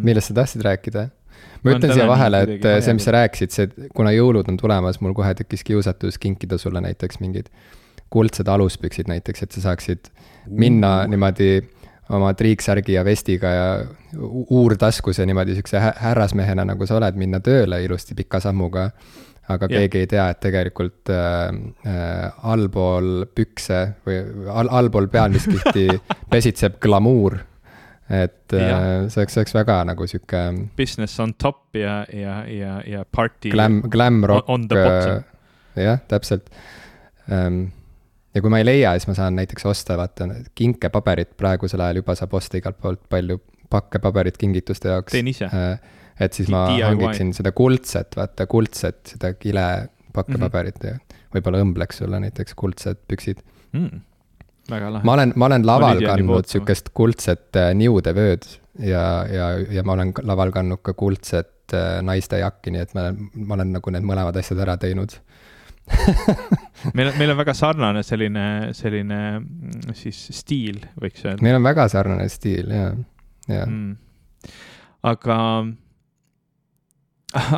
millest 0.03 0.31
sa 0.31 0.39
tahtsid 0.41 0.63
rääkida? 0.65 1.09
Ma 1.65 1.75
ütlen 1.75 1.95
siia 1.95 2.07
vahele, 2.09 2.43
et 2.55 2.67
see, 2.85 2.93
mis 2.97 3.07
sa 3.07 3.15
rääkisid, 3.15 3.53
see, 3.55 3.89
kuna 3.95 4.13
jõulud 4.15 4.49
on 4.51 4.59
tulemas, 4.61 5.01
mul 5.01 5.15
kohe 5.17 5.33
tekkis 5.37 5.65
kiusatus 5.67 6.19
kinkida 6.21 6.59
sulle 6.61 6.83
näiteks 6.85 7.21
mingid 7.23 7.49
kuldsed 8.13 8.47
aluspüksid 8.47 9.09
näiteks, 9.09 9.43
et 9.43 9.55
sa 9.55 9.63
saaksid 9.69 10.11
minna 10.45 10.97
niimoodi 11.09 11.63
oma 12.13 12.33
triiksärgi 12.37 12.93
ja 12.93 13.05
vestiga 13.05 13.51
ja 13.53 13.69
uurtaskus 14.49 15.19
ja 15.19 15.25
niimoodi 15.25 15.55
siukse 15.57 15.81
härrasmehena, 15.81 16.65
nagu 16.65 16.85
sa 16.85 16.99
oled, 16.99 17.17
minna 17.17 17.41
tööle 17.43 17.81
ilusti 17.83 18.17
pika 18.17 18.39
sammuga. 18.39 18.91
aga 19.45 19.67
yeah. 19.69 19.83
keegi 19.83 19.99
ei 20.01 20.07
tea, 20.09 20.23
et 20.33 20.39
tegelikult 20.41 21.09
äh, 21.13 21.51
äh, 21.85 22.45
allpool 22.49 23.27
pükse 23.29 23.81
või 24.07 24.15
all, 24.49 24.71
allpool 24.73 25.05
pealmiskihti 25.13 25.99
pesitseb 26.33 26.79
glamuur 26.81 27.37
et 28.09 28.53
ja. 28.53 28.59
Äh, 28.59 29.07
see 29.09 29.23
oleks, 29.23 29.33
see 29.33 29.41
oleks 29.41 29.55
väga 29.57 29.79
nagu 29.89 30.07
sihuke. 30.09 30.41
Business 30.77 31.19
on 31.19 31.33
top 31.41 31.77
ja, 31.79 32.03
ja, 32.13 32.43
ja, 32.49 32.75
ja 32.85 33.05
party. 33.05 33.49
Glam, 33.53 33.81
glam 33.91 34.23
rock. 34.29 34.49
On 34.49 34.67
the 34.69 34.77
bottom. 34.77 35.23
Äh, 35.75 35.83
jah, 35.87 35.99
täpselt 36.11 36.51
um, 37.31 37.65
ja 38.35 38.43
kui 38.43 38.51
ma 38.51 38.61
ei 38.61 38.67
leia, 38.67 38.93
siis 38.99 39.09
ma 39.09 39.17
saan 39.17 39.37
näiteks 39.39 39.65
osta, 39.69 39.97
vaata, 39.99 40.27
kinkepaberit 40.55 41.33
praegusel 41.39 41.83
ajal 41.85 42.03
juba 42.03 42.15
saab 42.19 42.35
osta 42.37 42.59
igalt 42.59 42.79
poolt 42.83 43.03
palju 43.11 43.39
pakke 43.71 43.99
paberit 44.03 44.37
kingituste 44.39 44.91
jaoks. 44.91 45.15
teen 45.15 45.31
ise. 45.31 45.49
Äh, 45.49 46.01
et 46.21 46.37
siis 46.37 46.49
ma 46.51 46.67
hangiksin 46.69 47.33
seda 47.35 47.51
kuldset, 47.55 48.15
vaata 48.15 48.47
kuldset, 48.47 49.01
seda 49.15 49.33
kile 49.35 49.65
pakkepaberit 50.15 50.77
mm 50.79 50.89
-hmm. 50.89 51.15
ja 51.17 51.23
võib-olla 51.35 51.63
õmbleks 51.65 52.03
sulle 52.03 52.19
näiteks 52.23 52.55
kuldsed 52.55 53.01
püksid 53.07 53.41
mm 53.73 54.03
ma 54.69 55.13
olen, 55.13 55.33
ma 55.35 55.49
olen 55.49 55.65
laval 55.67 55.99
kandnud 56.01 56.47
sihukest 56.49 56.89
kuldset 56.97 57.57
äh, 57.59 57.71
niudevööd 57.77 58.47
ja, 58.79 59.25
ja, 59.29 59.49
ja 59.71 59.83
ma 59.85 59.95
olen 59.95 60.13
laval 60.25 60.53
kandnud 60.55 60.81
ka 60.85 60.95
kuldset 60.97 61.75
äh, 61.75 61.99
naiste 62.05 62.41
jakki, 62.41 62.73
nii 62.73 62.85
et 62.85 62.95
ma 62.97 63.05
olen, 63.05 63.29
ma 63.45 63.57
olen 63.59 63.75
nagu 63.77 63.93
need 63.93 64.07
mõlemad 64.07 64.39
asjad 64.41 64.61
ära 64.65 64.77
teinud. 64.81 65.17
Meil 66.97 67.11
on, 67.11 67.15
meil 67.17 67.31
on 67.33 67.37
väga 67.37 67.53
sarnane 67.57 68.01
selline, 68.05 68.45
selline 68.77 69.19
mm, 69.37 69.93
siis 69.97 70.17
stiil, 70.33 70.79
võiks 71.01 71.23
öelda. 71.23 71.41
meil 71.45 71.57
on 71.57 71.63
väga 71.65 71.85
sarnane 71.89 72.25
stiil 72.29 72.69
ja, 72.73 72.89
ja 73.49 73.63
mm.. 73.65 73.95
aga, 75.09 75.37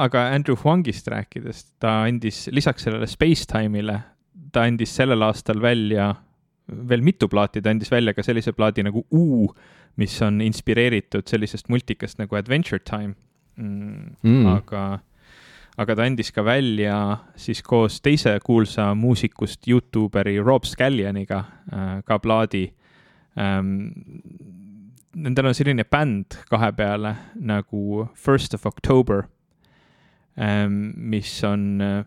aga 0.05 0.23
Andrew 0.35 0.59
Huangist 0.59 1.07
rääkides, 1.11 1.63
ta 1.83 2.01
andis 2.05 2.45
lisaks 2.55 2.87
sellele 2.87 3.07
Spacetime'ile, 3.09 3.97
ta 4.55 4.67
andis 4.67 4.95
sellel 4.95 5.23
aastal 5.27 5.63
välja 5.63 6.13
veel 6.67 7.03
mitu 7.05 7.29
plaati, 7.31 7.61
ta 7.63 7.71
andis 7.71 7.91
välja 7.91 8.13
ka 8.15 8.23
sellise 8.25 8.53
plaadi 8.55 8.83
nagu 8.87 9.03
U, 9.15 9.47
mis 9.97 10.15
on 10.25 10.41
inspireeritud 10.43 11.27
sellisest 11.29 11.69
multikast 11.73 12.19
nagu 12.21 12.37
Adventure 12.37 12.81
Time 12.83 13.15
mm,. 13.55 14.15
Mm. 14.21 14.49
aga, 14.51 14.83
aga 15.77 15.95
ta 15.95 16.07
andis 16.07 16.31
ka 16.35 16.43
välja 16.45 16.97
siis 17.39 17.63
koos 17.65 18.01
teise 18.03 18.35
kuulsa 18.43 18.91
muusikust, 18.95 19.63
Youtuberi 19.67 20.37
Rob 20.43 20.67
Scallioniga 20.67 21.43
äh, 21.71 21.87
ka 22.05 22.19
plaadi 22.19 22.67
ähm,. 23.37 23.89
Nendel 25.17 25.47
on 25.49 25.55
selline 25.57 25.81
bänd 25.89 26.35
kahe 26.45 26.67
peale 26.77 27.15
nagu 27.41 28.03
First 28.13 28.53
of 28.53 28.67
October 28.69 29.23
ähm,, 30.37 30.91
mis 30.93 31.31
on 31.47 31.81
äh, 31.81 32.03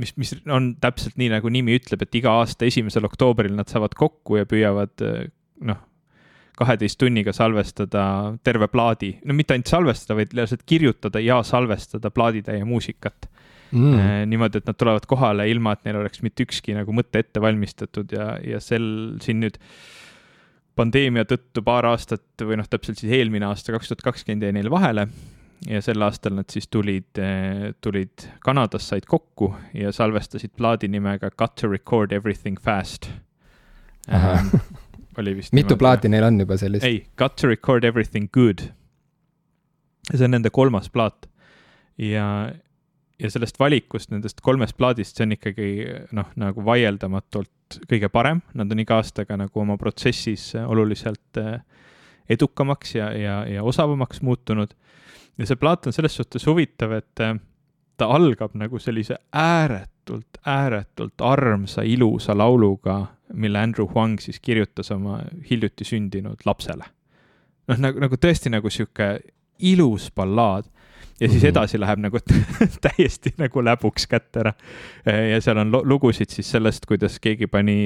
mis, 0.00 0.14
mis 0.20 0.34
on 0.48 0.72
täpselt 0.80 1.18
nii, 1.20 1.28
nagu 1.34 1.52
nimi 1.52 1.76
ütleb, 1.78 2.02
et 2.06 2.18
iga 2.20 2.32
aasta 2.40 2.66
esimesel 2.68 3.06
oktoobril 3.08 3.54
nad 3.56 3.70
saavad 3.70 3.94
kokku 3.98 4.40
ja 4.40 4.48
püüavad 4.48 5.04
noh, 5.68 5.80
kaheteist 6.60 6.98
tunniga 7.00 7.32
salvestada 7.36 8.04
terve 8.44 8.68
plaadi, 8.68 9.14
no 9.24 9.36
mitte 9.36 9.56
ainult 9.56 9.70
salvestada, 9.70 10.18
vaid 10.18 10.34
lihtsalt 10.36 10.66
kirjutada 10.68 11.22
ja 11.24 11.40
salvestada 11.46 12.12
plaaditäie 12.12 12.66
muusikat. 12.68 13.30
Mm.. 13.70 13.94
Eh, 13.94 14.12
niimoodi, 14.26 14.58
et 14.58 14.66
nad 14.66 14.76
tulevad 14.76 15.04
kohale 15.06 15.46
ilma, 15.46 15.76
et 15.76 15.86
neil 15.86 16.00
oleks 16.00 16.24
mitte 16.26 16.42
ükski 16.42 16.74
nagu 16.74 16.92
mõte 16.96 17.22
ette 17.22 17.40
valmistatud 17.42 18.10
ja, 18.12 18.32
ja 18.42 18.58
sel 18.60 18.84
siin 19.22 19.44
nüüd 19.44 19.60
pandeemia 20.74 21.22
tõttu 21.28 21.62
paar 21.62 21.86
aastat 21.86 22.42
või 22.42 22.58
noh, 22.58 22.66
täpselt 22.66 22.98
siis 22.98 23.14
eelmine 23.14 23.46
aasta, 23.46 23.72
kaks 23.76 23.92
tuhat 23.92 24.02
kakskümmend 24.08 24.48
jäi 24.48 24.56
neil 24.58 24.72
vahele 24.72 25.06
ja 25.68 25.80
sel 25.84 26.02
aastal 26.02 26.36
nad 26.38 26.48
siis 26.52 26.68
tulid, 26.72 27.10
eh, 27.20 27.72
tulid 27.80 28.26
Kanadas, 28.44 28.88
said 28.88 29.06
kokku 29.08 29.52
ja 29.76 29.92
salvestasid 29.92 30.54
plaadi 30.56 30.88
nimega 30.88 31.30
Got 31.30 31.54
to 31.60 31.68
record 31.68 32.12
everything 32.12 32.60
fast 32.60 33.10
ähm,. 34.08 34.54
oli 35.18 35.36
vist. 35.36 35.52
mitu 35.60 35.76
plaati 35.76 36.08
neil 36.08 36.24
on 36.24 36.40
juba 36.40 36.56
sellist? 36.56 36.84
ei, 36.84 37.04
Got 37.16 37.36
to 37.36 37.48
record 37.48 37.84
everything 37.84 38.30
good. 38.32 38.70
see 40.14 40.24
on 40.24 40.32
nende 40.36 40.50
kolmas 40.50 40.88
plaat 40.90 41.28
ja, 41.98 42.26
ja 43.18 43.30
sellest 43.30 43.58
valikust, 43.60 44.10
nendest 44.10 44.40
kolmest 44.40 44.76
plaadist, 44.76 45.16
see 45.16 45.28
on 45.28 45.36
ikkagi 45.36 45.70
noh, 46.16 46.30
nagu 46.40 46.64
vaieldamatult 46.64 47.80
kõige 47.90 48.08
parem, 48.10 48.40
nad 48.56 48.72
on 48.72 48.80
iga 48.82 48.96
aastaga 48.98 49.36
nagu 49.38 49.60
oma 49.60 49.76
protsessis 49.78 50.54
oluliselt 50.64 51.38
eh, 51.38 51.60
edukamaks 52.30 52.94
ja, 52.94 53.10
ja, 53.12 53.42
ja 53.46 53.66
osavamaks 53.66 54.22
muutunud 54.24 54.72
ja 55.40 55.48
see 55.48 55.56
plaat 55.56 55.88
on 55.88 55.96
selles 55.96 56.16
suhtes 56.16 56.44
huvitav, 56.46 56.92
et 57.00 57.22
äh, 57.24 57.34
ta 57.96 58.08
algab 58.16 58.54
nagu 58.58 58.78
sellise 58.80 59.16
ääretult, 59.32 60.40
ääretult 60.46 61.24
armsa, 61.24 61.82
ilusa 61.82 62.36
lauluga, 62.36 63.00
mille 63.32 63.58
Andrew 63.58 63.88
Huang 63.94 64.18
siis 64.20 64.40
kirjutas 64.40 64.90
oma 64.90 65.20
hiljuti 65.50 65.84
sündinud 65.84 66.44
lapsele. 66.44 66.84
noh, 67.68 67.78
nagu, 67.78 68.00
nagu 68.02 68.16
tõesti 68.16 68.50
nagu 68.52 68.70
sihuke 68.70 69.12
ilus 69.58 70.10
ballaad 70.16 70.68
ja 71.20 71.28
siis 71.28 71.42
mhm. 71.42 71.50
edasi 71.50 71.80
läheb 71.80 72.00
nagu 72.00 72.20
täiesti 72.86 73.34
nagu 73.40 73.64
läbuks 73.64 74.06
kätte 74.10 74.44
ära. 74.44 74.52
ja 75.04 75.40
seal 75.44 75.60
on 75.62 75.72
lugusid 75.84 76.32
siis 76.32 76.50
sellest, 76.50 76.86
kuidas 76.88 77.18
keegi 77.22 77.46
pani, 77.50 77.76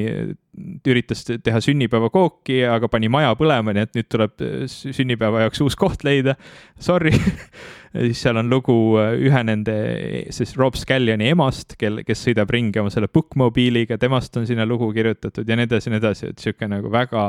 üritas 0.87 1.25
teha 1.27 1.61
sünnipäevakooki, 1.65 2.63
aga 2.71 2.89
pani 2.93 3.11
maja 3.13 3.35
põlema, 3.39 3.75
nii 3.75 3.89
et 3.89 3.99
nüüd 3.99 4.11
tuleb 4.13 4.47
sünnipäeva 4.71 5.47
jaoks 5.47 5.65
uus 5.65 5.79
koht 5.79 6.07
leida. 6.07 6.37
Sorry 6.79 7.13
ja 7.95 8.07
siis 8.07 8.23
seal 8.25 8.39
on 8.41 8.51
lugu 8.51 8.77
ühe 8.99 9.43
nende, 9.47 9.77
siis 10.35 10.55
Rob 10.59 10.79
Scallioni 10.79 11.31
emast, 11.35 11.77
kel, 11.81 12.03
kes 12.07 12.27
sõidab 12.29 12.51
ringi 12.55 12.83
oma 12.83 12.93
selle 12.95 13.11
bookmobiiliga, 13.13 13.99
temast 14.03 14.37
on 14.41 14.49
sinna 14.51 14.67
lugu 14.69 14.91
kirjutatud 14.95 15.49
ja 15.49 15.59
nii 15.59 15.69
edasi 15.71 15.91
ja 15.91 15.95
nii 15.95 16.03
edasi, 16.03 16.33
et 16.33 16.43
sihuke 16.43 16.71
nagu 16.71 16.91
väga, 16.93 17.29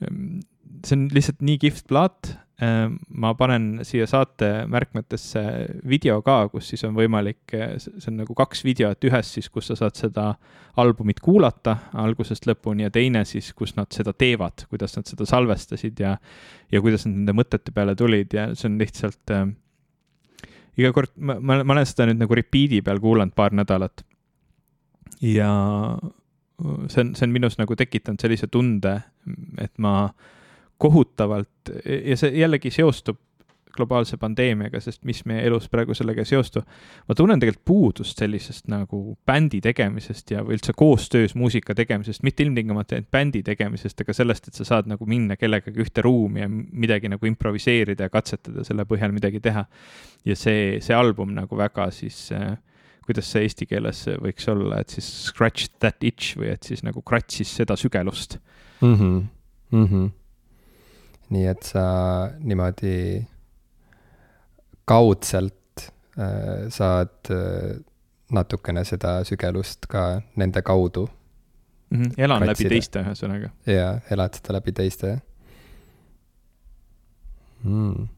see 0.00 0.96
on 0.96 1.08
lihtsalt 1.14 1.42
nii 1.44 1.58
kihvt 1.66 1.86
plaat 1.90 2.34
ma 2.60 3.30
panen 3.38 3.80
siia 3.88 4.04
saate 4.10 4.66
märkmetesse 4.68 5.42
video 5.88 6.18
ka, 6.24 6.42
kus 6.52 6.66
siis 6.72 6.82
on 6.84 6.92
võimalik, 6.96 7.40
eh, 7.56 7.78
see 7.80 8.10
on 8.10 8.18
nagu 8.20 8.34
kaks 8.36 8.64
videot, 8.66 9.00
ühes 9.08 9.30
siis, 9.36 9.48
kus 9.48 9.70
sa 9.70 9.76
saad 9.78 9.96
seda 9.96 10.26
albumit 10.80 11.22
kuulata 11.24 11.76
algusest 12.02 12.44
lõpuni 12.50 12.84
ja 12.84 12.90
teine 12.92 13.24
siis, 13.24 13.52
kus 13.56 13.72
nad 13.78 13.88
seda 13.96 14.12
teevad, 14.12 14.66
kuidas 14.68 14.96
nad 14.98 15.08
seda 15.08 15.24
salvestasid 15.28 16.02
ja, 16.04 16.16
ja 16.72 16.82
kuidas 16.84 17.06
nad 17.08 17.16
nende 17.16 17.34
mõtete 17.38 17.72
peale 17.72 17.96
tulid 17.96 18.36
ja 18.36 18.50
see 18.52 18.68
on 18.68 18.76
lihtsalt 18.82 19.32
äh, 19.34 19.46
iga 20.80 20.92
kord, 20.96 21.14
ma, 21.16 21.38
ma, 21.40 21.62
ma 21.64 21.76
olen 21.76 21.88
seda 21.88 22.10
nüüd 22.10 22.20
nagu 22.20 22.36
repeat'i 22.36 22.82
peal 22.84 23.00
kuulanud 23.00 23.36
paar 23.36 23.56
nädalat. 23.56 24.04
ja 25.24 25.48
see 26.88 27.06
on, 27.06 27.14
see 27.16 27.24
on 27.24 27.32
minus 27.32 27.56
nagu 27.60 27.76
tekitanud 27.76 28.20
sellise 28.20 28.50
tunde, 28.52 28.98
et 29.60 29.72
ma 29.80 30.10
kohutavalt 30.80 31.72
ja 31.84 32.16
see 32.16 32.32
jällegi 32.40 32.72
seostub 32.74 33.18
globaalse 33.76 34.16
pandeemiaga, 34.20 34.80
sest 34.82 35.02
mis 35.08 35.22
meie 35.28 35.44
elus 35.46 35.68
praegu 35.70 35.94
sellega 35.96 36.24
ei 36.24 36.28
seostu. 36.28 36.62
ma 37.08 37.14
tunnen 37.16 37.40
tegelikult 37.40 37.64
puudust 37.70 38.18
sellisest 38.18 38.68
nagu 38.72 39.00
bändi 39.26 39.60
tegemisest 39.64 40.32
ja, 40.34 40.44
või 40.46 40.56
üldse 40.58 40.74
koostöös 40.76 41.34
muusika 41.38 41.74
tegemisest, 41.78 42.24
mitte 42.26 42.44
ilmtingimata 42.46 42.98
ainult 42.98 43.10
bändi 43.10 43.42
tegemisest, 43.46 44.00
aga 44.04 44.16
sellest, 44.16 44.50
et 44.50 44.58
sa 44.58 44.66
saad 44.66 44.90
nagu 44.90 45.06
minna 45.06 45.36
kellegagi 45.40 45.82
ühte 45.84 46.04
ruumi 46.04 46.44
ja 46.44 46.50
midagi 46.50 47.12
nagu 47.12 47.30
improviseerida 47.30 48.08
ja 48.08 48.12
katsetada 48.12 48.64
selle 48.66 48.86
põhjal 48.90 49.14
midagi 49.16 49.40
teha. 49.44 49.64
ja 50.24 50.36
see, 50.36 50.80
see 50.84 50.96
album 50.96 51.34
nagu 51.36 51.56
väga 51.56 51.90
siis 51.94 52.28
äh, 52.36 52.56
kuidas 53.06 53.30
see 53.32 53.46
eesti 53.46 53.66
keeles 53.66 54.04
võiks 54.22 54.48
olla, 54.52 54.82
et 54.82 54.92
siis 54.96 55.08
scratch 55.30 55.70
that 55.82 56.02
itch 56.04 56.36
või 56.38 56.52
et 56.54 56.66
siis 56.66 56.84
nagu 56.86 57.02
kratsis 57.02 57.56
seda 57.62 57.76
sügelust 57.78 58.38
mm. 58.80 58.94
-hmm. 58.94 59.20
Mm 59.70 59.86
-hmm. 59.86 60.10
Nii 61.30 61.46
et 61.46 61.62
sa 61.62 61.84
niimoodi 62.38 63.26
kaudselt 64.90 65.86
äh, 66.18 66.68
saad 66.68 67.30
äh, 67.30 67.78
natukene 68.34 68.84
seda 68.86 69.20
sügelust 69.26 69.86
ka 69.90 70.22
nende 70.36 70.62
kaudu 70.62 71.08
mm. 71.90 72.02
-hmm. 72.02 72.14
elan 72.16 72.42
kratsida. 72.42 72.68
läbi 72.68 72.74
teiste, 72.74 73.02
ühesõnaga. 73.02 73.50
jaa, 73.66 73.92
elad 74.10 74.38
seda 74.38 74.58
läbi 74.58 74.72
teiste 74.72 75.18
mm.. 77.62 78.08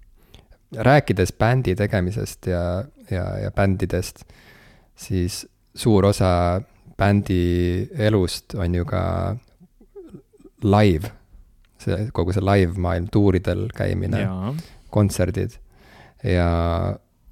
rääkides 0.76 1.32
bändi 1.32 1.74
tegemisest 1.76 2.46
ja, 2.46 2.84
ja, 3.10 3.24
ja 3.38 3.50
bändidest, 3.50 4.24
siis 4.96 5.46
suur 5.74 6.04
osa 6.04 6.62
bändi 6.98 7.88
elust 7.98 8.54
on 8.54 8.74
ju 8.74 8.84
ka 8.84 9.36
live. 10.62 11.10
See, 11.82 12.08
kogu 12.14 12.34
see 12.34 12.44
live 12.46 12.80
maailm, 12.80 13.08
tuuridel 13.12 13.68
käimine, 13.76 14.24
kontserdid 14.92 15.58
ja 16.22 16.48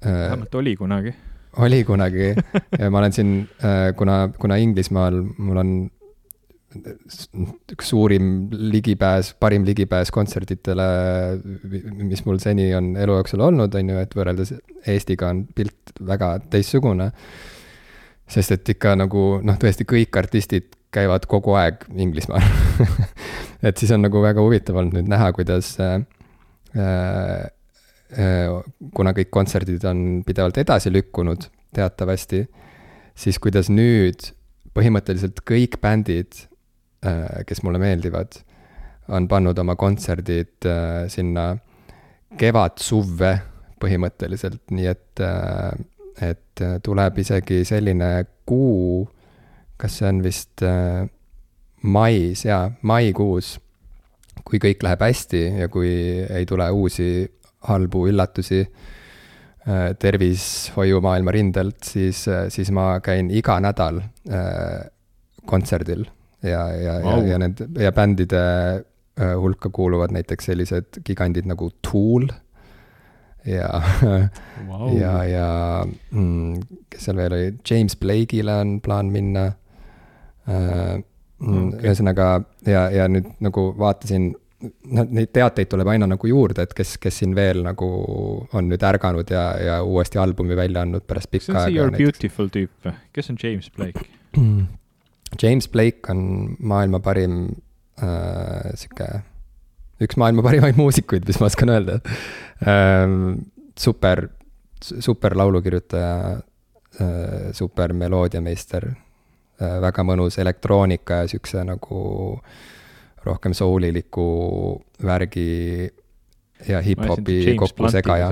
äh,. 0.03 0.11
vähemalt 0.11 0.55
oli 0.55 0.75
kunagi. 0.75 1.15
oli 1.57 1.83
kunagi 1.87 2.33
ja 2.79 2.91
ma 2.91 3.01
olen 3.01 3.15
siin 3.15 3.33
äh,, 3.63 3.95
kuna, 3.97 4.27
kuna 4.39 4.59
Inglismaal 4.61 5.23
mul 5.37 5.63
on 5.63 5.73
suurim 7.81 8.25
ligipääs, 8.51 9.33
parim 9.39 9.65
ligipääs 9.67 10.11
kontsertidele, 10.13 10.85
mis 12.07 12.23
mul 12.25 12.39
seni 12.39 12.69
on 12.75 12.93
elu 12.99 13.17
jooksul 13.19 13.43
olnud, 13.47 13.75
on 13.75 13.89
ju, 13.91 13.97
et 14.01 14.15
võrreldes 14.15 14.53
Eestiga 14.87 15.31
on 15.33 15.43
pilt 15.55 15.91
väga 16.07 16.37
teistsugune. 16.53 17.11
Sest 18.31 18.55
et 18.55 18.75
ikka 18.75 18.95
nagu 18.99 19.25
noh, 19.43 19.57
tõesti 19.59 19.87
kõik 19.87 20.17
artistid 20.17 20.71
käivad 20.91 21.27
kogu 21.31 21.55
aeg 21.59 21.85
Inglismaal. 21.95 22.43
Et 23.67 23.77
siis 23.77 23.91
on 23.93 24.01
nagu 24.01 24.21
väga 24.23 24.41
huvitav 24.41 24.79
olnud 24.81 24.95
nüüd 24.97 25.09
näha, 25.11 25.27
kuidas 25.35 25.75
äh, 25.83 25.99
äh, 26.73 27.49
Äh, 28.11 28.51
kuna 28.91 29.13
kõik 29.15 29.29
kontserdid 29.31 29.83
on 29.87 29.99
pidevalt 30.27 30.57
edasi 30.59 30.91
lükkunud 30.91 31.45
teatavasti, 31.75 32.41
siis 33.15 33.37
kuidas 33.39 33.69
nüüd 33.71 34.33
põhimõtteliselt 34.75 35.39
kõik 35.47 35.77
bändid, 35.83 36.41
äh, 37.07 37.39
kes 37.47 37.63
mulle 37.63 37.79
meeldivad, 37.79 38.35
on 39.15 39.29
pannud 39.31 39.59
oma 39.63 39.77
kontserdid 39.79 40.67
äh, 40.67 41.07
sinna 41.11 41.53
kevad-suvve 42.39 43.31
põhimõtteliselt, 43.81 44.61
nii 44.75 44.91
et, 44.91 45.21
et 46.21 46.61
tuleb 46.83 47.17
isegi 47.23 47.63
selline 47.65 48.11
kuu, 48.45 49.01
kas 49.77 49.97
see 49.99 50.07
on 50.09 50.21
vist 50.23 50.61
mais, 51.81 52.45
jaa, 52.45 52.69
maikuus, 52.85 53.55
kui 54.45 54.61
kõik 54.61 54.83
läheb 54.85 55.01
hästi 55.05 55.41
ja 55.63 55.69
kui 55.71 55.91
ei 56.21 56.45
tule 56.49 56.67
uusi 56.69 57.07
halbu 57.69 58.05
üllatusi 58.09 58.61
äh, 58.61 59.91
tervishoiumaailma 59.99 61.33
rindelt, 61.35 61.83
siis, 61.85 62.23
äh, 62.27 62.47
siis 62.53 62.71
ma 62.73 62.95
käin 63.03 63.29
iga 63.33 63.59
nädal 63.63 64.01
äh, 64.01 64.87
kontserdil 65.45 66.05
ja, 66.41 66.65
ja 66.73 66.97
wow., 67.05 67.25
ja, 67.25 67.35
ja 67.35 67.41
need 67.41 67.65
ja 67.81 67.91
bändide 67.95 68.45
hulka 69.21 69.69
kuuluvad 69.69 70.13
näiteks 70.15 70.47
sellised 70.49 71.01
gigandid 71.05 71.45
nagu 71.45 71.67
Tool 71.85 72.29
ja 73.45 73.69
wow., 74.67 74.91
ja, 74.97 75.13
ja 75.25 75.47
mm, 76.11 76.83
kes 76.89 77.07
seal 77.07 77.17
veel 77.21 77.37
oli, 77.37 77.53
James 77.69 77.97
Blake'ile 77.97 78.59
on 78.65 78.79
plaan 78.81 79.13
minna 79.13 79.51
äh,. 80.49 80.99
Mm, 81.41 81.71
okay. 81.71 81.87
ühesõnaga 81.89 82.25
ja, 82.69 82.83
ja 82.93 83.07
nüüd 83.09 83.31
nagu 83.41 83.63
vaatasin 83.73 84.27
noh, 84.61 85.07
neid 85.09 85.31
teateid 85.33 85.69
tuleb 85.71 85.89
aina 85.93 86.07
nagu 86.09 86.29
juurde, 86.29 86.65
et 86.67 86.75
kes, 86.77 86.95
kes 87.01 87.21
siin 87.21 87.33
veel 87.37 87.63
nagu 87.65 87.87
on 88.53 88.69
nüüd 88.69 88.83
ärganud 88.85 89.33
ja, 89.33 89.45
ja 89.57 89.79
uuesti 89.81 90.21
albumi 90.21 90.57
välja 90.57 90.83
andnud 90.85 91.07
pärast 91.09 91.31
pikka 91.33 91.55
aega. 91.55 91.63
see 91.65 91.71
on 91.71 91.73
see 91.73 91.79
Your 91.79 91.95
Beautiful 91.97 92.51
tüüp 92.53 92.85
või, 92.85 92.93
kes 93.17 93.33
on 93.33 93.39
James 93.41 93.71
Blake? 93.73 94.05
James 95.43 95.67
Blake 95.71 96.11
on 96.13 96.23
maailma 96.59 97.01
parim 97.03 97.37
äh, 98.03 98.71
sihuke, 98.75 99.09
üks 100.01 100.17
maailma 100.19 100.43
parimaid 100.45 100.79
muusikuid, 100.79 101.25
mis 101.27 101.39
ma 101.41 101.49
oskan 101.51 101.73
öelda 101.75 101.99
ähm,. 102.67 103.47
super, 103.79 104.27
super 104.81 105.37
laulukirjutaja 105.37 106.15
äh,, 106.35 107.49
super 107.57 107.93
meloodiameister 107.93 108.91
äh,, 108.91 109.79
väga 109.81 110.05
mõnus 110.07 110.39
elektroonika 110.41 111.23
ja 111.23 111.31
siukse 111.31 111.63
nagu 111.67 112.03
rohkem 113.25 113.53
souliliku 113.53 114.27
värgi 115.05 115.89
ja 116.67 116.81
hip-hopi 116.81 117.55
kokkusegaja. 117.57 118.29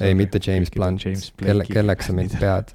ei, 0.00 0.14
mitte 0.14 0.40
James 0.46 0.70
Blunt, 0.70 1.04
kelle, 1.36 1.64
kelleks 1.68 2.08
sa 2.08 2.16
mind 2.16 2.36
pead. 2.42 2.72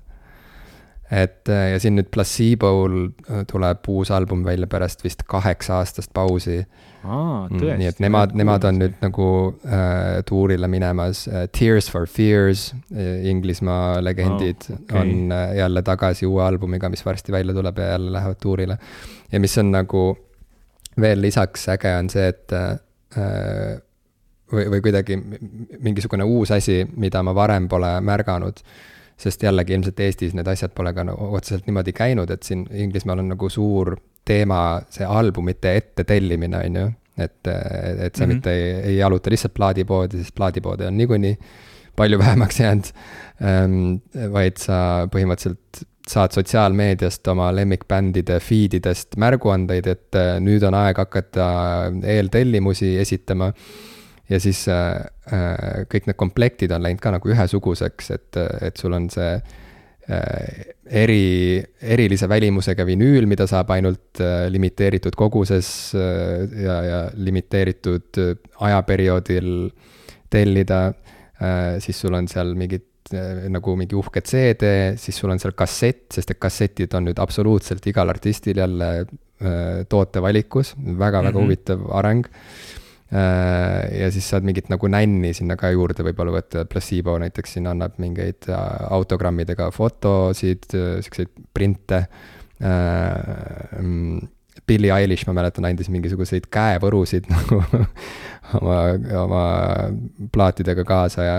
Et 1.11 1.49
äh, 1.49 1.71
ja 1.73 1.79
siin 1.79 1.95
nüüd 1.99 2.09
Placebo'l 2.13 2.97
äh, 3.07 3.45
tuleb 3.47 3.87
uus 3.91 4.11
album 4.11 4.43
välja 4.45 4.67
pärast 4.67 5.03
vist 5.05 5.23
kaheksa 5.27 5.79
aastast 5.81 6.13
pausi. 6.13 6.59
Mm, 7.07 7.61
nii 7.79 7.87
et 7.87 7.99
nemad, 8.03 8.33
nemad 8.35 8.65
on 8.67 8.81
nüüd 8.81 8.97
nagu 8.99 9.27
äh, 9.63 10.19
tuurile 10.27 10.67
minemas 10.67 11.23
uh,. 11.29 11.45
Tears 11.55 11.87
for 11.91 12.07
Fears 12.09 12.73
Inglismaa 12.91 14.01
legendid 14.03 14.65
oh, 14.67 14.81
okay. 14.81 14.99
on 14.99 15.31
uh, 15.31 15.55
jälle 15.55 15.83
tagasi 15.87 16.27
uue 16.27 16.43
albumiga, 16.43 16.89
mis 16.91 17.05
varsti 17.05 17.31
välja 17.31 17.55
tuleb 17.55 17.79
ja 17.79 17.93
jälle 17.93 18.11
lähevad 18.11 18.41
tuurile. 18.41 18.77
ja 19.31 19.39
mis 19.39 19.57
on 19.57 19.71
nagu 19.71 20.17
veel 21.01 21.21
lisaks 21.21 21.67
äge 21.69 21.93
on 21.99 22.09
see, 22.09 22.27
et 22.27 22.53
äh, 22.57 23.77
või, 24.51 24.67
või 24.73 24.83
kuidagi 24.83 25.17
mingisugune 25.79 26.25
uus 26.27 26.51
asi, 26.55 26.81
mida 26.95 27.23
ma 27.23 27.35
varem 27.35 27.67
pole 27.69 27.97
märganud. 28.01 28.61
Sest 29.17 29.43
jällegi 29.43 29.73
ilmselt 29.73 29.99
Eestis 29.99 30.35
need 30.37 30.47
asjad 30.47 30.73
pole 30.77 30.93
ka 30.93 31.03
nagu 31.07 31.31
otseselt 31.37 31.65
niimoodi 31.67 31.93
käinud, 31.97 32.29
et 32.33 32.43
siin 32.45 32.67
Inglismaal 32.71 33.23
on 33.23 33.31
nagu 33.33 33.49
suur 33.49 33.95
teema 34.27 34.61
see 34.93 35.07
albumite 35.07 35.73
ette 35.79 36.03
tellimine, 36.07 36.59
on 36.65 36.81
ju. 36.81 36.91
et, 37.17 37.47
et 37.47 38.15
sa 38.15 38.25
mm 38.25 38.29
-hmm. 38.29 38.33
mitte 38.33 38.53
ei, 38.53 38.73
ei 38.91 38.97
jaluta 38.97 39.29
lihtsalt 39.29 39.53
plaadipoodi, 39.53 40.17
sest 40.17 40.35
plaadipoode 40.35 40.87
on 40.87 40.97
niikuinii 40.97 41.37
palju 41.95 42.19
vähemaks 42.23 42.59
jäänud 42.59 42.85
ähm,. 43.41 43.95
vaid 44.33 44.57
sa 44.57 45.07
põhimõtteliselt 45.15 45.85
saad 46.07 46.31
sotsiaalmeediast 46.31 47.27
oma 47.27 47.49
lemmikbändide 47.55 48.39
feed 48.39 48.77
idest 48.79 49.17
märguandeid, 49.19 49.87
et 49.91 50.17
äh, 50.17 50.37
nüüd 50.43 50.63
on 50.67 50.77
aeg 50.77 50.97
hakata 51.03 51.47
eeltellimusi 52.15 52.95
esitama. 53.01 53.51
Ja 54.29 54.39
siis 54.43 54.65
äh, 54.71 54.97
äh, 55.31 55.85
kõik 55.91 56.09
need 56.09 56.19
komplektid 56.19 56.73
on 56.75 56.83
läinud 56.83 57.01
ka 57.03 57.13
nagu 57.15 57.31
ühesuguseks, 57.31 58.11
et, 58.15 58.39
et 58.67 58.77
sul 58.79 58.95
on 58.97 59.07
see 59.13 59.29
äh, 59.37 60.65
eri, 61.03 61.63
erilise 61.81 62.29
välimusega 62.29 62.85
vinüül, 62.87 63.27
mida 63.29 63.47
saab 63.47 63.71
ainult 63.75 64.21
äh, 64.23 64.47
limiteeritud 64.51 65.15
koguses 65.19 65.69
äh, 65.95 66.47
ja, 66.63 66.77
ja 66.83 67.01
limiteeritud 67.15 68.23
ajaperioodil 68.67 69.51
tellida. 70.29 70.91
siis 71.79 71.99
sul 72.01 72.15
on 72.17 72.25
seal 72.27 72.55
mingid 72.57 72.81
Eh, 73.07 73.45
nagu 73.51 73.75
mingi 73.79 73.95
uhke 73.95 74.19
CD, 74.25 74.95
siis 74.99 75.15
sul 75.15 75.31
on 75.31 75.39
seal 75.39 75.53
kassett, 75.55 76.09
sest 76.11 76.33
et 76.33 76.39
kassetid 76.43 76.95
on 76.97 77.05
nüüd 77.07 77.19
absoluutselt 77.23 77.85
igal 77.87 78.11
artistil 78.11 78.59
jälle 78.59 78.89
äh, 78.99 79.85
tootevalikus 79.87 80.73
väga,, 80.75 80.97
väga-väga 80.99 81.31
mm 81.31 81.37
-hmm. 81.37 81.43
huvitav 81.45 81.85
areng 82.01 82.25
äh,. 82.25 82.76
Ja 83.11 84.09
siis 84.11 84.25
saad 84.29 84.43
mingit 84.47 84.67
nagu 84.71 84.89
nänni 84.91 85.33
sinna 85.35 85.55
ka 85.59 85.69
juurde 85.71 86.03
võib-olla 86.03 86.33
võtta, 86.39 86.65
Placebo 86.67 87.17
näiteks 87.23 87.55
siin 87.55 87.69
annab 87.71 87.95
mingeid 88.03 88.49
äh, 88.51 88.63
autogrammidega 88.91 89.69
fotosid, 89.75 90.67
siukseid 91.05 91.31
printe. 91.55 92.03
Mm, 92.59 94.25
Billie 94.67 94.91
Eilish, 94.91 95.27
ma 95.27 95.35
mäletan, 95.37 95.65
andis 95.69 95.87
mingisuguseid 95.93 96.49
käevõrusid 96.51 97.29
nagu 97.35 97.61
oma, 98.59 98.79
oma 99.21 99.43
plaatidega 100.33 100.83
kaasa 100.87 101.27
ja 101.27 101.35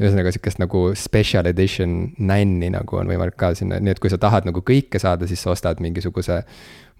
ühesõnaga 0.00 0.32
sihukest 0.32 0.60
nagu 0.62 0.84
special 0.96 1.50
edition 1.50 2.14
nänni 2.16 2.70
nagu 2.72 3.00
on 3.00 3.10
võimalik 3.10 3.36
ka 3.40 3.52
sinna, 3.58 3.80
nii 3.82 3.94
et 3.94 4.00
kui 4.00 4.12
sa 4.12 4.20
tahad 4.20 4.48
nagu 4.48 4.62
kõike 4.64 5.00
saada, 5.02 5.28
siis 5.28 5.42
sa 5.44 5.52
ostad 5.52 5.82
mingisuguse 5.84 6.40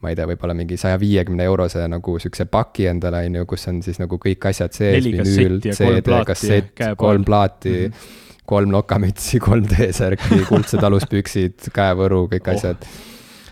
ma 0.00 0.12
ei 0.12 0.16
tea, 0.16 0.26
võib-olla 0.30 0.56
mingi 0.56 0.78
saja 0.80 0.98
viiekümne 1.00 1.44
eurose 1.44 1.84
nagu 1.92 2.16
siukse 2.22 2.46
paki 2.48 2.88
endale, 2.90 3.24
on 3.28 3.40
ju, 3.40 3.46
kus 3.50 3.68
on 3.68 3.82
siis 3.84 4.00
nagu 4.00 4.18
kõik 4.20 4.48
asjad 4.50 4.76
sees, 4.76 5.04
vinüül, 5.04 5.60
CD, 5.60 6.16
kassett, 6.26 6.84
kolm 6.96 7.24
plaati 7.28 7.76
mm, 7.76 7.92
-hmm. 7.92 8.44
kolm 8.48 8.72
nokamütsi, 8.72 9.38
kolm 9.44 9.68
T-särki, 9.68 10.42
kuldsed 10.50 10.84
aluspüksid, 10.88 11.70
käevõru, 11.76 12.26
kõik 12.32 12.48
oh. 12.48 12.56
asjad 12.56 12.90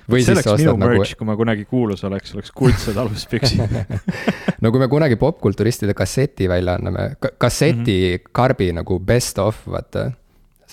või 0.08 0.24
see 0.24 0.34
oleks 0.34 0.48
minu 0.56 0.74
nagu... 0.80 0.94
merch, 0.96 1.16
kui 1.18 1.28
ma 1.28 1.36
kunagi 1.38 1.66
kuulus 1.68 2.04
oleks, 2.08 2.32
oleks 2.36 2.52
kuldsed 2.56 2.96
aluspüksid 3.02 3.76
no 4.62 4.72
kui 4.72 4.80
me 4.82 4.88
kunagi 4.88 5.18
popkulturistide 5.20 5.94
kasseti 5.96 6.48
välja 6.48 6.78
anname, 6.78 7.10
kasseti 7.20 7.76
mm 7.76 8.14
-hmm. 8.14 8.32
karbi 8.32 8.72
nagu 8.72 8.98
best 9.00 9.38
of, 9.38 9.66
vaata. 9.66 10.10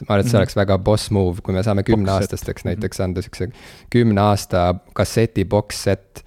Ma 0.01 0.13
arvan, 0.13 0.25
et 0.25 0.29
see 0.29 0.35
-hmm. 0.35 0.43
oleks 0.43 0.55
väga 0.55 0.77
boss 0.77 1.11
move, 1.11 1.41
kui 1.41 1.53
me 1.53 1.63
saame 1.63 1.83
kümneaastasteks 1.83 2.63
mhm. 2.63 2.69
näiteks 2.69 3.01
anda 3.01 3.21
siukse 3.21 3.49
kümne 3.89 4.21
aasta 4.21 4.75
kasseti 4.93 5.45
box 5.45 5.83
set 5.83 6.25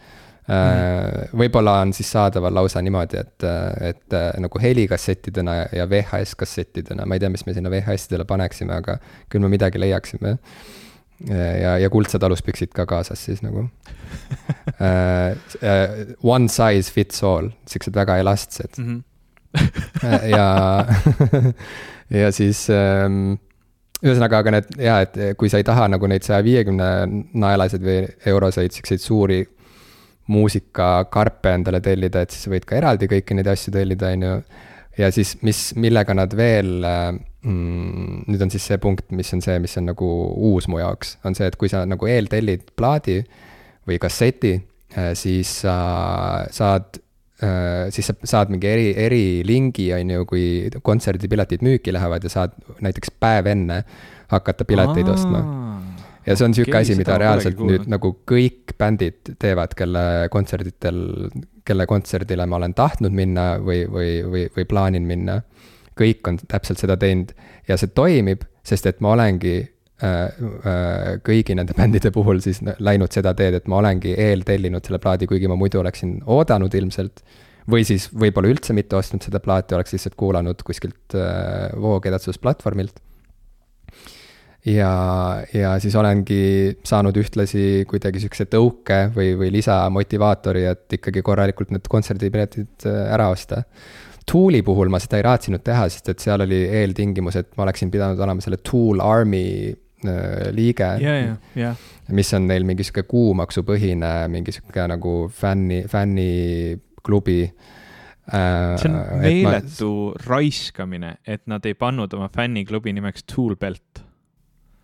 Mm 0.48 0.54
-hmm. 0.54 1.38
võib-olla 1.38 1.72
on 1.80 1.92
siis 1.92 2.10
saadaval 2.10 2.54
lausa 2.54 2.82
niimoodi, 2.82 3.16
et, 3.16 3.44
et 3.80 4.14
nagu 4.38 4.58
helikassettidena 4.58 5.54
ja 5.72 5.90
VHS 5.90 6.34
kassettidena, 6.34 7.06
ma 7.06 7.14
ei 7.14 7.20
tea, 7.20 7.28
mis 7.28 7.46
me 7.46 7.52
sinna 7.54 7.70
VHS-idele 7.70 8.24
paneksime, 8.24 8.74
aga 8.74 8.96
küll 9.28 9.44
me 9.44 9.48
midagi 9.48 9.80
leiaksime 9.80 10.38
ja, 11.62 11.78
ja 11.78 11.90
kuldsed 11.90 12.22
aluspüksid 12.22 12.72
ka 12.74 12.86
kaasas 12.86 13.24
siis 13.24 13.42
nagu 13.42 13.58
uh, 13.58 13.70
One 16.34 16.48
size 16.48 16.92
fits 16.92 17.22
all, 17.26 17.50
siuksed 17.66 17.94
väga 17.94 18.16
elastsed 18.22 18.78
mm. 18.78 18.86
-hmm. 18.86 19.02
ja 20.28 20.86
ja 22.22 22.32
siis 22.32 22.68
um, 22.70 23.38
ühesõnaga, 24.04 24.42
aga 24.42 24.54
need 24.54 24.74
ja, 24.82 25.00
et 25.04 25.16
kui 25.38 25.50
sa 25.50 25.60
ei 25.60 25.66
taha 25.66 25.88
nagu 25.90 26.08
neid 26.10 26.26
saja 26.26 26.42
viiekümne 26.46 26.90
naelaseid 27.34 27.84
või 27.84 28.02
euroseid 28.30 28.76
siukseid 28.76 29.02
suuri 29.02 29.40
muusikakarpe 30.28 31.54
endale 31.56 31.80
tellida, 31.84 32.22
et 32.22 32.34
siis 32.34 32.50
võid 32.52 32.66
ka 32.68 32.76
eraldi 32.78 33.08
kõiki 33.10 33.36
neid 33.36 33.48
asju 33.48 33.72
tellida, 33.74 34.12
on 34.12 34.26
ju. 34.26 34.34
ja 35.00 35.10
siis, 35.14 35.34
mis, 35.46 35.62
millega 35.80 36.14
nad 36.14 36.34
veel 36.36 36.84
uh, 36.84 37.10
mm, 37.42 38.24
nüüd 38.28 38.44
on 38.44 38.52
siis 38.52 38.68
see 38.70 38.78
punkt, 38.82 39.08
mis 39.16 39.32
on 39.34 39.42
see, 39.44 39.56
mis 39.62 39.76
on 39.80 39.88
nagu 39.90 40.08
uus 40.50 40.68
mu 40.68 40.82
jaoks, 40.82 41.16
on 41.24 41.38
see, 41.38 41.48
et 41.48 41.56
kui 41.58 41.72
sa 41.72 41.84
nagu 41.88 42.10
eeltellid 42.10 42.68
plaadi 42.76 43.22
või 43.88 43.98
kasseti, 44.02 44.58
äh, 44.94 45.12
siis 45.18 45.62
sa 45.64 45.78
saad 46.52 47.00
äh, 47.00 47.07
siis 47.94 48.08
sa 48.10 48.14
saad 48.26 48.50
mingi 48.50 48.66
eri, 48.66 48.86
erilingi, 48.98 49.92
on 49.94 50.10
ju, 50.10 50.24
kui 50.26 50.46
kontserdipiletid 50.82 51.62
müüki 51.62 51.92
lähevad 51.94 52.24
ja 52.26 52.32
saad 52.32 52.56
näiteks 52.82 53.12
päev 53.20 53.46
enne 53.46 53.84
hakata 54.32 54.66
pileteid 54.66 55.08
ostma. 55.08 55.44
ja 56.26 56.36
see 56.36 56.48
on 56.48 56.54
sihuke 56.56 56.74
okay, 56.74 56.82
asi, 56.82 56.96
mida 56.98 57.16
reaalselt 57.20 57.60
nüüd 57.62 57.86
nagu 57.88 58.10
kõik 58.28 58.74
bändid 58.78 59.36
teevad, 59.40 59.72
kelle 59.78 60.02
kontserditel, 60.34 60.98
kelle 61.64 61.86
kontserdile 61.86 62.46
ma 62.46 62.58
olen 62.58 62.74
tahtnud 62.74 63.14
minna 63.14 63.46
või, 63.62 63.84
või, 63.86 64.10
või, 64.26 64.44
või 64.56 64.66
plaanin 64.68 65.06
minna. 65.08 65.40
Kõik 65.98 66.28
on 66.30 66.36
täpselt 66.38 66.78
seda 66.78 66.94
teinud. 66.98 67.32
Ja 67.66 67.78
see 67.80 67.90
toimib, 67.90 68.44
sest 68.66 68.86
et 68.86 69.00
ma 69.02 69.16
olengi 69.16 69.56
äh, 69.56 69.64
äh, 69.64 69.77
kõigi 69.98 71.56
nende 71.58 71.74
bändide 71.78 72.12
puhul 72.14 72.42
siis 72.44 72.60
läinud 72.62 73.14
seda 73.14 73.34
teed, 73.38 73.58
et 73.58 73.68
ma 73.70 73.80
olengi 73.82 74.14
eeltellinud 74.14 74.86
selle 74.86 75.00
plaadi, 75.02 75.26
kuigi 75.30 75.50
ma 75.50 75.58
muidu 75.58 75.82
oleksin 75.82 76.20
oodanud 76.26 76.74
ilmselt. 76.74 77.22
või 77.68 77.84
siis 77.84 78.06
võib-olla 78.14 78.48
üldse 78.48 78.72
mitte 78.72 78.96
ostnud 78.96 79.20
seda 79.20 79.42
plaati, 79.44 79.74
oleks 79.76 79.92
lihtsalt 79.92 80.14
kuulanud 80.16 80.62
kuskilt 80.64 81.14
äh, 81.18 81.74
voogedastlusplatvormilt. 81.76 83.00
ja, 84.64 84.92
ja 85.52 85.74
siis 85.82 85.96
olengi 85.96 86.78
saanud 86.84 87.16
ühtlasi 87.16 87.84
kuidagi 87.88 88.22
sihukese 88.22 88.46
tõuke 88.46 89.10
või, 89.14 89.34
või 89.38 89.50
lisamotivaatori, 89.58 90.64
et 90.64 90.98
ikkagi 91.00 91.22
korralikult 91.22 91.74
need 91.74 91.90
kontserdipiletid 91.90 92.86
äh, 92.86 93.02
ära 93.14 93.32
osta 93.34 93.64
Tool'i 94.28 94.60
puhul 94.62 94.90
ma 94.92 94.98
seda 95.00 95.16
ei 95.16 95.24
raatsinud 95.24 95.62
teha, 95.64 95.86
sest 95.88 96.10
et 96.12 96.20
seal 96.20 96.42
oli 96.44 96.58
eeltingimus, 96.82 97.38
et 97.40 97.54
ma 97.56 97.64
oleksin 97.64 97.90
pidanud 97.90 98.18
olema 98.20 98.44
selle 98.44 98.58
Tool 98.60 99.00
Army 99.00 99.44
äh, 99.72 99.87
liige 100.54 100.84
yeah,. 101.00 101.22
Yeah, 101.22 101.36
yeah. 101.56 101.76
mis 102.14 102.30
on 102.34 102.46
neil 102.46 102.66
mingi 102.68 102.86
sihuke 102.86 103.02
kuumaksupõhine, 103.10 104.12
mingi 104.32 104.54
sihuke 104.54 104.84
nagu 104.90 105.14
fänni, 105.34 105.82
fänniklubi 105.90 107.40
äh,. 107.44 108.76
see 108.78 108.90
on 108.90 109.00
meeletu 109.22 109.90
ma... 110.12 110.20
raiskamine, 110.26 111.16
et 111.26 111.46
nad 111.50 111.66
ei 111.66 111.74
pannud 111.74 112.14
oma 112.14 112.30
fänniklubi 112.34 112.94
nimeks 112.94 113.26
Toolbelt 113.34 114.04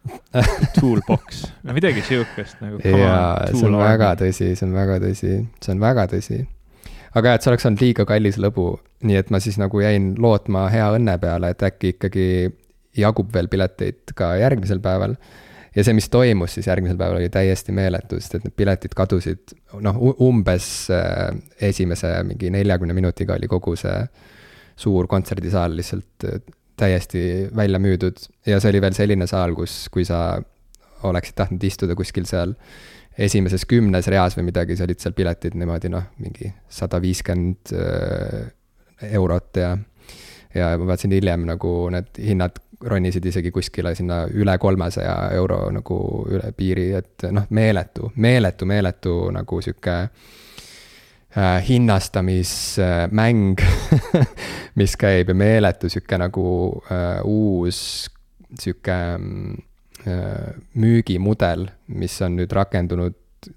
Toolbox, 0.80 1.46
midagi 1.72 2.02
sihukest 2.04 2.60
nagu. 2.60 2.82
jaa, 2.84 3.46
see 3.54 3.70
on 3.70 3.78
väga 3.80 4.16
tõsi, 4.20 4.50
see 4.58 4.66
on 4.66 4.74
väga 4.76 4.98
tõsi, 5.06 5.38
see 5.62 5.72
on 5.76 5.80
väga 5.80 6.10
tõsi 6.12 6.42
aga 7.14 7.30
jah, 7.30 7.38
et 7.38 7.44
see 7.46 7.52
oleks 7.52 7.68
olnud 7.68 7.82
liiga 7.84 8.06
kallis 8.08 8.38
lõbu, 8.42 8.66
nii 9.06 9.18
et 9.20 9.30
ma 9.30 9.40
siis 9.42 9.56
nagu 9.60 9.80
jäin 9.82 10.12
lootma 10.20 10.66
hea 10.74 10.90
õnne 10.96 11.16
peale, 11.22 11.52
et 11.54 11.62
äkki 11.62 11.94
ikkagi 11.94 12.26
jagub 12.96 13.32
veel 13.34 13.50
pileteid 13.52 14.14
ka 14.16 14.34
järgmisel 14.40 14.80
päeval. 14.84 15.16
ja 15.74 15.84
see, 15.84 15.94
mis 15.96 16.08
toimus 16.08 16.54
siis 16.54 16.68
järgmisel 16.70 16.98
päeval, 17.00 17.18
oli 17.22 17.30
täiesti 17.32 17.74
meeletu, 17.74 18.20
sest 18.20 18.38
et 18.38 18.46
need 18.46 18.56
piletid 18.56 18.94
kadusid, 18.94 19.56
noh, 19.82 19.98
umbes 20.22 20.68
äh, 20.94 21.30
esimese 21.70 22.14
mingi 22.26 22.52
neljakümne 22.54 22.94
minutiga 22.94 23.34
oli 23.38 23.50
kogu 23.50 23.76
see 23.78 23.96
suur 24.76 25.06
kontserdisaal 25.10 25.76
lihtsalt 25.76 26.28
äh, 26.28 26.40
täiesti 26.76 27.48
välja 27.56 27.78
müüdud 27.78 28.18
ja 28.46 28.58
see 28.60 28.72
oli 28.72 28.82
veel 28.82 28.96
selline 28.96 29.26
saal, 29.30 29.54
kus, 29.54 29.84
kui 29.94 30.06
sa 30.06 30.40
oleksid 31.04 31.36
tahtnud 31.38 31.64
istuda 31.66 31.94
kuskil 31.98 32.26
seal 32.26 32.54
esimeses 33.18 33.62
kümnes 33.70 34.08
reas 34.10 34.34
või 34.38 34.48
midagi, 34.48 34.74
siis 34.74 34.88
olid 34.88 35.02
seal 35.02 35.14
piletid 35.14 35.54
niimoodi 35.58 35.90
noh, 35.92 36.08
mingi 36.22 36.50
sada 36.72 36.98
viiskümmend 37.02 37.74
äh, 37.78 38.48
eurot 39.14 39.60
ja, 39.60 39.74
ja 40.54 40.72
ma 40.78 40.88
vaatasin 40.90 41.14
hiljem 41.14 41.46
nagu 41.48 41.74
need 41.94 42.10
hinnad 42.18 42.58
ronisid 42.84 43.24
isegi 43.26 43.50
kuskile 43.54 43.94
sinna 43.94 44.24
üle 44.28 44.58
kolmesaja 44.60 45.30
euro 45.36 45.70
nagu 45.74 45.98
üle 46.30 46.52
piiri, 46.56 46.90
et 47.00 47.26
noh, 47.32 47.46
meeletu, 47.50 48.12
meeletu, 48.16 48.66
meeletu 48.68 49.14
nagu 49.34 49.60
sihuke 49.64 49.98
äh, 50.04 51.60
hinnastamismäng 51.68 53.62
mis 54.80 54.96
käib 55.00 55.32
ja 55.32 55.38
meeletu 55.38 55.88
sihuke 55.92 56.18
nagu 56.20 56.48
äh, 56.92 57.20
uus 57.24 58.10
sihuke 58.60 58.98
mm, 59.18 59.54
Äh, 60.06 60.52
müügimudel, 60.76 61.62
mis 61.96 62.18
on 62.20 62.34
nüüd 62.36 62.50
rakendunud 62.52 63.14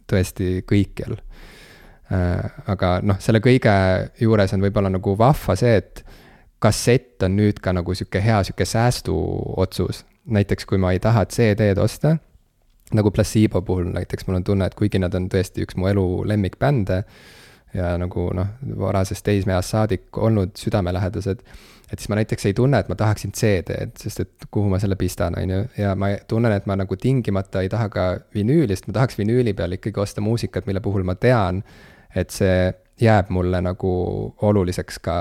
tõesti 0.07 0.61
kõikjal. 0.63 1.17
Äh, 2.07 2.45
aga 2.71 2.91
noh, 3.03 3.17
selle 3.19 3.41
kõige 3.43 3.73
juures 4.23 4.53
on 4.55 4.63
võib-olla 4.63 4.87
nagu 4.93 5.15
vahva 5.19 5.57
see, 5.59 5.73
et 5.81 6.05
kassett 6.59 7.23
on 7.23 7.35
nüüd 7.37 7.61
ka 7.61 7.73
nagu 7.73 7.93
sihuke 7.95 8.21
hea 8.23 8.43
sihuke 8.43 8.65
säästuotsus. 8.65 10.05
näiteks 10.25 10.65
kui 10.65 10.77
ma 10.77 10.91
ei 10.91 10.99
taha 10.99 11.25
CD-d 11.25 11.77
osta, 11.79 12.17
nagu 12.93 13.11
Placebo 13.11 13.61
puhul 13.61 13.91
näiteks 13.93 14.27
mul 14.27 14.35
on 14.35 14.43
tunne, 14.43 14.65
et 14.65 14.75
kuigi 14.75 14.99
nad 14.99 15.13
on 15.13 15.29
tõesti 15.29 15.63
üks 15.63 15.77
mu 15.77 15.87
elu 15.87 16.27
lemmikbände 16.27 17.03
ja 17.73 17.93
nagu 17.97 18.29
noh, 18.33 18.47
varasest 18.79 19.23
teismeeast 19.23 19.75
saadik 19.75 20.17
olnud 20.17 20.55
südamelähedased 20.55 21.43
et 21.91 21.99
siis 21.99 22.09
ma 22.11 22.17
näiteks 22.19 22.45
ei 22.49 22.53
tunne, 22.53 22.79
et 22.79 22.89
ma 22.91 22.95
tahaksin 22.99 23.31
CD-d, 23.31 23.91
sest 23.99 24.23
et 24.23 24.47
kuhu 24.51 24.69
ma 24.71 24.79
selle 24.79 24.97
pistan, 24.99 25.37
on 25.39 25.53
ju, 25.53 25.59
ja 25.79 25.93
ma 25.95 26.11
tunnen, 26.27 26.51
et 26.51 26.65
ma 26.67 26.75
nagu 26.79 26.97
tingimata 26.99 27.63
ei 27.63 27.69
taha 27.71 27.87
ka 27.93 28.07
vinüüli, 28.35 28.75
sest 28.75 28.89
ma 28.89 28.97
tahaks 28.99 29.19
vinüüli 29.19 29.53
peal 29.55 29.77
ikkagi 29.77 30.03
osta 30.03 30.23
muusikat, 30.23 30.67
mille 30.67 30.83
puhul 30.83 31.07
ma 31.07 31.15
tean, 31.15 31.63
et 32.15 32.33
see 32.35 32.73
jääb 33.01 33.31
mulle 33.31 33.61
nagu 33.63 33.93
oluliseks 34.49 34.99
ka 35.05 35.17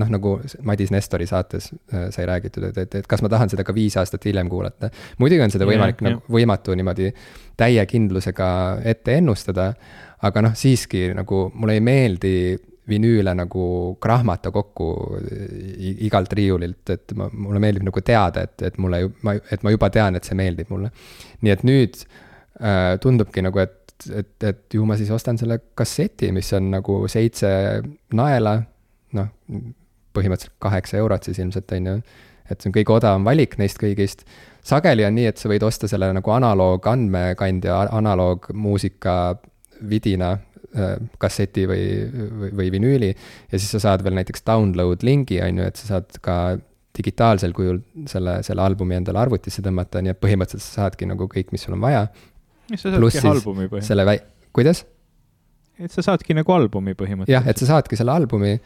noh, 0.00 0.08
nagu 0.12 0.36
Madis 0.68 0.92
Nestori 0.94 1.26
saates 1.28 1.70
äh, 1.92 2.08
sai 2.14 2.26
räägitud, 2.28 2.64
et, 2.70 2.78
et, 2.84 2.94
et 3.02 3.08
kas 3.08 3.22
ma 3.24 3.30
tahan 3.32 3.52
seda 3.52 3.64
ka 3.66 3.74
viis 3.76 3.96
aastat 4.00 4.24
hiljem 4.28 4.48
kuulata. 4.52 4.90
muidugi 5.20 5.44
on 5.44 5.52
seda 5.52 5.68
võimalik 5.68 6.00
yeah, 6.00 6.08
nagu 6.08 6.22
yeah. 6.22 6.34
võimatu 6.38 6.76
niimoodi 6.78 7.12
täie 7.60 7.84
kindlusega 7.86 8.48
ette 8.88 9.18
ennustada, 9.20 9.72
aga 10.24 10.44
noh, 10.48 10.56
siiski 10.56 11.10
nagu 11.16 11.44
mulle 11.54 11.76
ei 11.78 11.84
meeldi 11.84 12.36
vinüüle 12.88 13.34
nagu 13.38 13.66
krahmata 14.02 14.50
kokku 14.50 14.88
igalt 16.06 16.32
riiulilt, 16.34 16.82
et 16.90 17.14
ma, 17.18 17.28
mulle 17.30 17.60
meeldib 17.62 17.86
nagu 17.86 18.02
teada, 18.04 18.46
et, 18.48 18.56
et 18.66 18.80
mulle, 18.82 19.04
ma, 19.22 19.36
et 19.38 19.62
ma 19.62 19.72
juba 19.74 19.90
tean, 19.94 20.18
et 20.18 20.26
see 20.26 20.38
meeldib 20.38 20.72
mulle. 20.72 20.90
nii 21.42 21.54
et 21.54 21.62
nüüd 21.68 22.00
äh, 22.02 22.96
tundubki 23.02 23.44
nagu, 23.44 23.62
et, 23.62 23.94
et, 24.10 24.34
et 24.48 24.74
ju 24.74 24.86
ma 24.88 24.98
siis 24.98 25.12
ostan 25.14 25.38
selle 25.38 25.60
kasseti, 25.78 26.32
mis 26.34 26.50
on 26.58 26.72
nagu 26.74 26.98
seitse 27.12 27.52
naela, 28.18 28.56
noh, 29.18 29.30
põhimõtteliselt 30.16 30.56
kaheksa 30.62 31.00
eurot 31.00 31.28
siis 31.28 31.40
ilmselt, 31.42 31.72
on 31.76 31.90
ju. 31.90 31.98
et 32.50 32.60
see 32.60 32.70
on 32.70 32.76
kõige 32.76 32.96
odavam 32.96 33.24
valik 33.24 33.58
neist 33.60 33.80
kõigist. 33.80 34.26
sageli 34.62 35.06
on 35.06 35.14
nii, 35.18 35.28
et 35.32 35.38
sa 35.38 35.50
võid 35.52 35.64
osta 35.66 35.88
selle 35.90 36.12
nagu 36.12 36.34
analoog 36.34 36.86
andmekandja, 36.86 37.78
analoogmuusika 37.98 39.16
vidina 39.88 40.32
äh, 40.34 40.98
kasseti 41.18 41.66
või, 41.66 41.86
või, 42.12 42.52
või 42.60 42.72
vinüüli. 42.76 43.14
ja 43.52 43.58
siis 43.58 43.70
sa 43.76 43.82
saad 43.88 44.04
veel 44.04 44.18
näiteks 44.20 44.46
download 44.46 45.06
lingi, 45.06 45.40
on 45.42 45.62
ju, 45.62 45.70
et 45.72 45.80
sa 45.80 45.94
saad 45.94 46.20
ka 46.22 46.36
digitaalsel 46.96 47.54
kujul 47.56 47.80
selle, 48.10 48.38
selle 48.46 48.64
albumi 48.64 48.98
endale 48.98 49.20
arvutisse 49.22 49.64
tõmmata, 49.64 50.02
nii 50.04 50.12
et 50.12 50.20
põhimõtteliselt 50.20 50.66
sa 50.66 50.84
saadki 50.84 51.08
nagu 51.08 51.28
kõik, 51.30 51.52
mis 51.54 51.64
sul 51.64 51.76
on 51.76 51.84
vaja. 51.84 52.06
sa 52.74 52.90
saadki 52.90 53.22
albumi 53.22 53.64
põhimõtteliselt. 53.64 53.88
selle 53.88 54.08
väi-, 54.08 54.22
kuidas? 54.52 54.84
et 55.80 55.94
sa 55.94 56.04
saadki 56.04 56.36
nagu 56.36 56.52
albumi 56.52 56.94
põhimõtteliselt. 56.98 57.32
jah, 57.32 57.48
et 57.48 57.58
sa 57.58 57.70
saadki 57.74 57.98
selle 57.98 58.12
albumi 58.14 58.58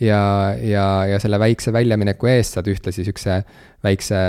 ja, 0.00 0.54
ja, 0.60 0.86
ja 1.06 1.20
selle 1.22 1.38
väikse 1.38 1.72
väljamineku 1.72 2.30
eest 2.32 2.56
saad 2.56 2.68
ühtlasi 2.70 3.04
siukse 3.06 3.38
väikse 3.84 4.24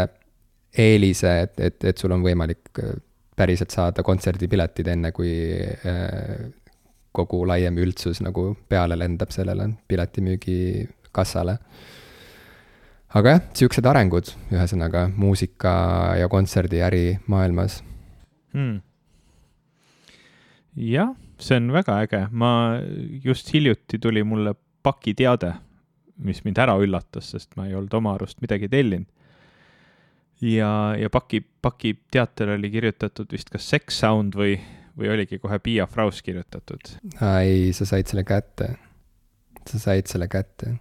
eelise, 0.78 1.32
et, 1.45 1.59
et, 1.59 1.84
et 1.91 1.97
sul 1.97 2.13
on 2.16 2.24
võimalik 2.26 2.84
äh, 2.84 2.95
päriselt 3.36 3.74
saada 3.74 4.03
kontserdipiletid, 4.03 4.88
enne 4.91 5.11
kui 5.16 5.32
äh, 5.55 6.47
kogu 7.16 7.43
laiem 7.47 7.78
üldsus 7.80 8.22
nagu 8.24 8.49
peale 8.70 8.97
lendab 8.99 9.32
sellele 9.32 9.70
piletimüügikassale. 9.88 11.57
aga 13.16 13.36
jah, 13.36 13.45
siuksed 13.55 13.86
arengud, 13.88 14.34
ühesõnaga 14.51 15.05
muusika 15.16 15.76
ja 16.20 16.28
kontserdiäri 16.32 17.20
maailmas. 17.32 17.82
Hmm.. 18.55 18.82
jah, 20.76 21.16
see 21.39 21.59
on 21.59 21.72
väga 21.76 22.01
äge, 22.03 22.22
ma 22.32 22.51
just 23.24 23.51
hiljuti 23.53 23.99
tuli 23.99 24.24
mulle 24.24 24.55
pakiteade, 24.86 25.51
mis 26.25 26.43
mind 26.45 26.61
ära 26.61 26.77
üllatas, 26.79 27.33
sest 27.33 27.57
ma 27.57 27.65
ei 27.67 27.75
olnud 27.75 27.93
oma 27.97 28.13
arust 28.15 28.39
midagi 28.43 28.69
tellinud 28.71 29.09
ja, 30.41 30.95
ja 30.99 31.09
paki, 31.09 31.41
paki 31.61 31.95
teatel 32.11 32.55
oli 32.57 32.71
kirjutatud 32.73 33.31
vist 33.31 33.51
kas 33.53 33.67
Sex 33.69 33.99
Sound 34.01 34.36
või, 34.38 34.55
või 34.97 35.11
oligi 35.13 35.39
kohe 35.41 35.59
Pia 35.63 35.88
Fraus 35.88 36.21
kirjutatud. 36.25 36.95
ei, 37.21 37.71
sa 37.73 37.88
said 37.88 38.11
selle 38.11 38.25
kätte. 38.27 38.75
sa 39.65 39.79
said 39.79 40.11
selle 40.11 40.27
kätte. 40.31 40.77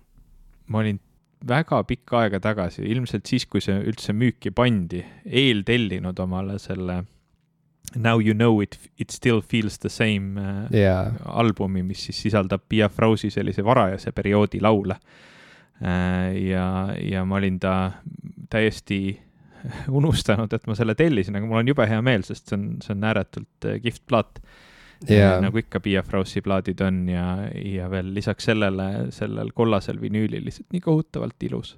ma 0.67 0.83
olin 0.83 1.01
väga 1.49 1.83
pikka 1.85 2.25
aega 2.25 2.41
tagasi, 2.41 2.83
ilmselt 2.89 3.27
siis, 3.29 3.47
kui 3.47 3.61
see 3.61 3.77
üldse 3.85 4.15
müüki 4.17 4.51
pandi, 4.55 5.05
eeltellinud 5.25 6.19
omale 6.19 6.59
selle 6.59 7.03
Now 7.97 8.21
you 8.21 8.35
know 8.35 8.61
it, 8.63 8.79
it 8.99 9.11
still 9.11 9.41
feels 9.41 9.79
the 9.79 9.89
same 9.89 10.41
yeah. 10.73 11.07
Äh, 11.07 11.13
albumi, 11.27 11.83
mis 11.83 12.07
siis 12.09 12.23
sisaldab 12.23 12.65
Pia 12.69 12.89
Frausi 12.89 13.31
sellise 13.31 13.65
varajase 13.65 14.13
perioodi 14.13 14.61
laule. 14.61 14.97
Äh, 15.83 16.35
ja, 16.49 16.67
ja 17.01 17.25
ma 17.25 17.39
olin 17.39 17.61
ta 17.61 17.93
täiesti 18.51 19.21
unustanud, 19.99 20.53
et 20.53 20.67
ma 20.67 20.77
selle 20.79 20.95
tellisin, 20.99 21.37
aga 21.39 21.47
mul 21.47 21.63
on 21.63 21.73
jube 21.73 21.87
hea 21.89 22.03
meel, 22.05 22.27
sest 22.27 22.51
see 22.51 22.59
on, 22.59 22.69
see 22.85 22.95
on 22.97 23.11
ääretult 23.11 23.69
äh, 23.69 23.81
kihvt 23.83 24.03
plaat 24.11 24.43
yeah.. 25.09 25.41
nagu 25.43 25.59
ikka 25.59 25.81
Pia 25.81 26.03
Fraussi 26.03 26.43
plaadid 26.45 26.81
on 26.85 27.05
ja, 27.09 27.27
ja 27.55 27.89
veel 27.91 28.13
lisaks 28.15 28.51
sellele, 28.51 28.89
sellel 29.15 29.51
kollasel 29.55 30.01
vinüülil 30.01 30.45
lihtsalt 30.45 30.71
nii 30.75 30.85
kohutavalt 30.85 31.49
ilus. 31.49 31.77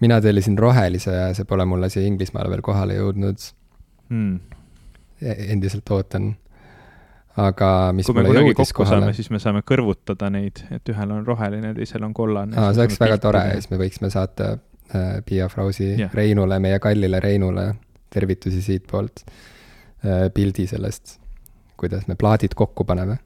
mina 0.00 0.20
tellisin 0.20 0.58
rohelise 0.58 1.12
ja 1.12 1.28
see 1.34 1.46
pole 1.48 1.64
mulle 1.64 1.88
siia 1.92 2.06
Inglismaale 2.06 2.50
veel 2.50 2.64
kohale 2.66 2.98
jõudnud 2.98 3.48
hmm.. 4.08 4.53
Endiselt 5.24 5.90
ootan. 5.90 6.34
aga 7.40 7.68
mis 7.96 8.06
kui 8.06 8.14
me 8.14 8.28
kunagi 8.28 8.54
kokku 8.54 8.82
kohale... 8.82 9.00
saame, 9.00 9.14
siis 9.16 9.30
me 9.34 9.40
saame 9.42 9.64
kõrvutada 9.66 10.28
neid, 10.30 10.60
et 10.70 10.92
ühel 10.92 11.16
on 11.16 11.24
roheline, 11.26 11.72
teisel 11.74 12.04
on 12.06 12.14
kollane. 12.14 12.54
aa, 12.56 12.70
see 12.74 12.84
oleks 12.84 13.00
väga 13.00 13.18
tore 13.22 13.42
ja 13.48 13.56
siis 13.58 13.72
me 13.72 13.80
võiksime 13.80 14.10
saata 14.12 14.54
Äh, 14.94 15.22
Piia 15.24 15.48
Frausi 15.48 15.84
yeah. 15.96 16.10
Reinule, 16.14 16.58
meie 16.60 16.78
kallile 16.78 17.20
Reinule, 17.20 17.70
tervitusi 18.12 18.60
siitpoolt, 18.62 19.22
äh, 20.04 20.26
pildi 20.34 20.66
sellest, 20.68 21.16
kuidas 21.80 22.04
me 22.06 22.18
plaadid 22.20 22.52
kokku 22.54 22.84
paneme 22.84 23.16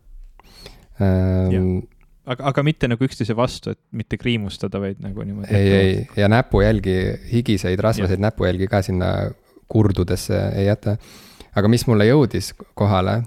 ähm,. 1.03 1.51
Yeah. 1.51 1.83
aga, 2.31 2.53
aga 2.53 2.63
mitte 2.63 2.89
nagu 2.89 3.03
üksteise 3.05 3.35
vastu, 3.37 3.75
et 3.75 3.81
mitte 3.91 4.21
kriimustada, 4.23 4.79
vaid 4.81 5.03
nagu 5.03 5.27
niimoodi. 5.27 5.51
ei, 5.51 5.75
ei, 5.75 6.07
ja 6.17 6.31
näpujälgi, 6.31 6.97
higiseid, 7.33 7.83
rasvaseid 7.83 8.23
näpujälgi 8.23 8.71
ka 8.71 8.81
sinna 8.87 9.11
kurdudesse 9.69 10.39
ei 10.55 10.71
jäta 10.71 10.95
aga 11.59 11.71
mis 11.71 11.85
mulle 11.89 12.07
jõudis 12.09 12.53
kohale, 12.79 13.21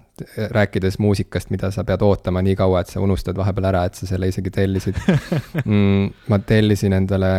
rääkides 0.55 0.99
muusikast, 1.01 1.49
mida 1.53 1.71
sa 1.73 1.83
pead 1.87 2.03
ootama 2.05 2.43
nii 2.45 2.55
kaua, 2.59 2.81
et 2.81 2.91
sa 2.91 3.01
unustad 3.03 3.37
vahepeal 3.37 3.69
ära, 3.71 3.85
et 3.87 3.97
sa 3.97 4.09
selle 4.09 4.29
isegi 4.31 4.53
tellisid 4.53 4.99
mm,. 5.65 6.05
ma 6.31 6.39
tellisin 6.45 6.95
endale 6.97 7.33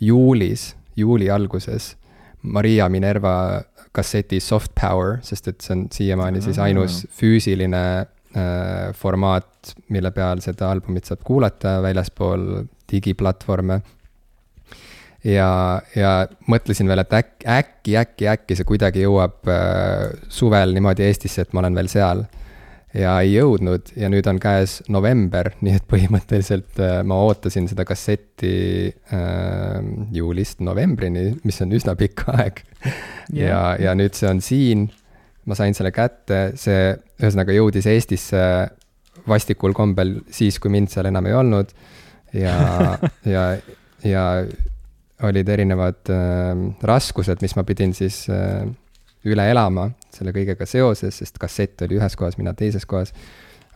juulis, 0.00 0.72
juuli 0.96 1.30
alguses 1.30 1.94
Maria 2.42 2.88
Minerva 2.88 3.62
kasseti 3.94 4.40
Soft 4.40 4.72
Power, 4.80 5.18
sest 5.22 5.48
et 5.48 5.62
see 5.62 5.74
on 5.76 5.84
siiamaani 5.92 6.42
siis 6.44 6.58
ainus 6.58 7.04
füüsiline 7.14 7.82
äh, 8.02 8.90
formaat, 8.98 9.74
mille 9.94 10.10
peal 10.14 10.42
seda 10.44 10.72
albumit 10.74 11.08
saab 11.08 11.22
kuulata 11.24 11.78
väljaspool 11.84 12.64
digiplatvorme. 12.90 13.80
Ja, 15.24 15.80
ja 15.96 16.12
mõtlesin 16.50 16.88
veel, 16.90 17.02
et 17.02 17.16
äkki, 17.16 17.48
äkki, 17.48 17.98
äkki, 18.00 18.30
äkki 18.30 18.56
see 18.58 18.68
kuidagi 18.68 19.04
jõuab 19.04 19.50
äh, 19.50 20.08
suvel 20.32 20.74
niimoodi 20.76 21.06
Eestisse, 21.06 21.44
et 21.44 21.54
ma 21.54 21.64
olen 21.64 21.78
veel 21.80 21.90
seal. 21.92 22.24
Ja 22.94 23.16
ei 23.24 23.32
jõudnud 23.32 23.88
ja 23.98 24.06
nüüd 24.06 24.26
on 24.30 24.36
käes 24.38 24.76
november, 24.92 25.50
nii 25.64 25.80
et 25.80 25.86
põhimõtteliselt 25.90 26.78
äh, 26.82 27.00
ma 27.06 27.18
ootasin 27.26 27.66
seda 27.70 27.86
kassetti 27.88 28.52
äh, 28.92 29.80
juulist 30.14 30.62
novembrini, 30.62 31.32
mis 31.42 31.62
on 31.64 31.74
üsna 31.74 31.96
pikk 31.98 32.26
aeg. 32.36 32.62
Yeah.. 33.32 33.48
ja, 33.48 33.62
ja 33.88 33.96
nüüd 33.98 34.14
see 34.18 34.30
on 34.30 34.44
siin, 34.44 34.86
ma 35.48 35.56
sain 35.58 35.74
selle 35.76 35.90
kätte, 35.94 36.52
see 36.60 36.94
ühesõnaga 37.18 37.56
jõudis 37.56 37.88
Eestisse 37.90 38.44
vastikul 39.28 39.72
kombel 39.72 40.18
siis, 40.32 40.58
kui 40.60 40.72
mind 40.74 40.92
seal 40.92 41.08
enam 41.08 41.26
ei 41.30 41.36
olnud. 41.38 41.72
Ja 42.34 42.54
ja, 43.30 43.44
ja 44.04 44.24
olid 45.22 45.48
erinevad 45.48 46.10
äh, 46.10 46.52
raskused, 46.82 47.42
mis 47.42 47.54
ma 47.56 47.64
pidin 47.64 47.94
siis 47.94 48.24
äh, 48.32 48.64
üle 49.24 49.46
elama 49.50 49.88
selle 50.14 50.34
kõigega 50.34 50.66
seoses, 50.68 51.18
sest 51.20 51.38
kassett 51.40 51.84
oli 51.86 51.98
ühes 51.98 52.16
kohas, 52.18 52.38
mina 52.40 52.54
teises 52.56 52.86
kohas. 52.86 53.14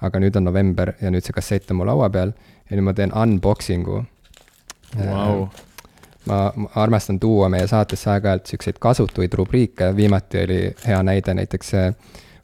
aga 0.00 0.20
nüüd 0.22 0.36
on 0.38 0.44
november 0.46 0.92
ja 1.02 1.10
nüüd 1.10 1.26
see 1.26 1.34
kassett 1.34 1.70
on 1.72 1.80
mu 1.80 1.86
laua 1.86 2.06
peal 2.14 2.30
ja 2.70 2.76
nüüd 2.76 2.84
ma 2.86 2.92
teen 2.94 3.10
unboxing'u. 3.10 4.04
Wow.. 4.98 5.48
ma, 6.26 6.52
ma 6.56 6.68
armastan 6.80 7.18
tuua 7.20 7.48
meie 7.52 7.66
saatesse 7.68 8.10
aeg-ajalt 8.10 8.46
siukseid 8.46 8.78
kasutuid 8.80 9.34
rubriike, 9.36 9.90
viimati 9.96 10.44
oli 10.44 10.60
hea 10.86 11.02
näide 11.02 11.34
näiteks 11.34 11.74
see 11.74 11.90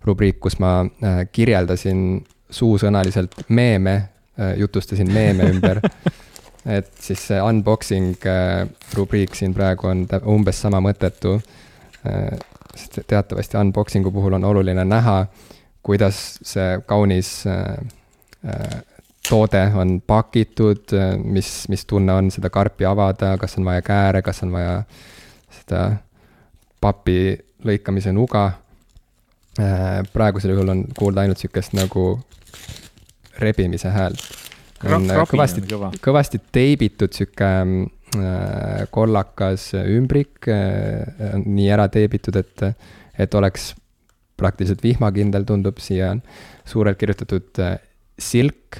rubriik, 0.04 0.40
kus 0.40 0.58
ma 0.60 0.80
äh, 0.84 1.22
kirjeldasin 1.32 2.24
suusõnaliselt 2.50 3.46
meeme 3.48 3.94
äh,, 3.94 4.56
jutustasin 4.60 5.12
meeme 5.12 5.48
ümber 5.54 5.80
et 6.66 6.88
siis 7.00 7.26
see 7.28 7.40
unboxing 7.42 8.24
äh, 8.26 8.64
rubriik 8.96 9.36
siin 9.36 9.54
praegu 9.54 9.90
on 9.90 10.06
umbes 10.32 10.62
sama 10.64 10.80
mõttetu 10.84 11.36
äh, 11.36 12.38
sest 12.74 13.02
teatavasti 13.06 13.58
unboxing'u 13.60 14.12
puhul 14.12 14.38
on 14.38 14.44
oluline 14.44 14.84
näha, 14.84 15.26
kuidas 15.82 16.38
see 16.42 16.80
kaunis 16.86 17.44
äh, 17.46 17.76
toode 19.28 19.62
on 19.74 20.00
pakitud, 20.06 20.92
mis, 21.24 21.68
mis 21.72 21.86
tunne 21.88 22.12
on 22.12 22.28
seda 22.30 22.50
karpi 22.52 22.84
avada, 22.84 23.38
kas 23.40 23.56
on 23.58 23.64
vaja 23.64 23.82
kääre, 23.82 24.20
kas 24.22 24.42
on 24.44 24.52
vaja 24.52 24.82
seda 25.60 25.84
papi 26.80 27.38
lõikamise 27.64 28.12
nuga. 28.12 28.50
Praegusel 30.12 30.52
juhul 30.52 30.68
on 30.74 30.82
kuulda 30.98 31.24
ainult 31.24 31.40
sihukest 31.40 31.72
nagu 31.72 32.18
rebimise 33.40 33.88
häält. 33.88 34.43
On 34.92 35.08
kõvasti, 35.30 35.64
kõvasti 36.04 36.40
teibitud 36.52 37.14
sihuke 37.16 37.50
Äh, 38.14 38.86
kollakas 38.94 39.72
ümbrik, 39.74 40.46
äh, 40.46 41.34
nii 41.42 41.66
ära 41.72 41.88
teebitud, 41.90 42.36
et, 42.38 42.62
et 43.18 43.34
oleks 43.34 43.72
praktiliselt 44.38 44.82
vihmakindel, 44.84 45.46
tundub, 45.48 45.80
siia 45.82 46.12
on 46.14 46.20
suurelt 46.68 46.98
kirjutatud 47.00 47.62
äh, 47.64 47.76
silk, 48.18 48.78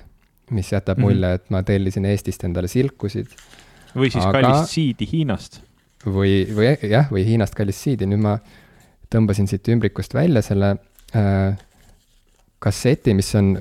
mis 0.55 0.70
jätab 0.74 1.00
mhm. 1.00 1.09
mulje, 1.09 1.32
et 1.40 1.50
ma 1.55 1.64
tellisin 1.66 2.07
Eestist 2.11 2.46
endale 2.46 2.70
silkusid. 2.70 3.32
või 3.94 4.12
siis 4.12 4.22
aga... 4.22 4.38
kallist 4.38 4.74
siidi 4.76 5.09
Hiinast. 5.11 5.61
või, 6.07 6.44
või 6.55 6.70
jah, 6.90 7.11
või 7.11 7.26
Hiinast 7.26 7.59
kallist 7.59 7.88
siidi, 7.88 8.07
nüüd 8.11 8.22
ma 8.22 8.36
tõmbasin 9.11 9.50
siit 9.50 9.66
ümbrikust 9.72 10.14
välja 10.14 10.44
selle 10.46 10.76
äh, 11.16 11.57
kasseti, 12.62 13.16
mis 13.18 13.34
on 13.40 13.57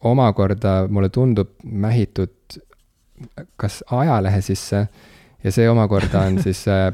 omakorda, 0.00 0.86
mulle 0.88 1.08
tundub, 1.08 1.54
mähitud 1.64 2.60
kas 3.56 3.84
ajalehe 3.90 4.40
sisse 4.44 4.86
ja 5.44 5.52
see 5.52 5.68
omakorda 5.70 6.26
on 6.28 6.40
siis 6.42 6.66
äh, 6.68 6.90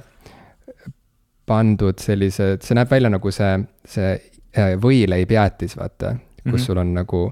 pandud 1.47 1.99
sellise, 1.99 2.57
see 2.63 2.77
näeb 2.79 2.91
välja 2.91 3.11
nagu 3.13 3.33
see, 3.35 3.57
see 3.89 4.13
äh, 4.15 4.75
võileibjäätis, 4.83 5.77
vaata, 5.79 6.15
kus 6.15 6.45
mm 6.45 6.53
-hmm. 6.53 6.67
sul 6.67 6.83
on 6.83 6.95
nagu 6.95 7.23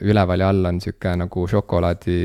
üleval 0.00 0.40
ja 0.40 0.48
all 0.48 0.64
on 0.64 0.80
sihuke 0.80 1.16
nagu 1.16 1.46
šokolaadi 1.48 2.18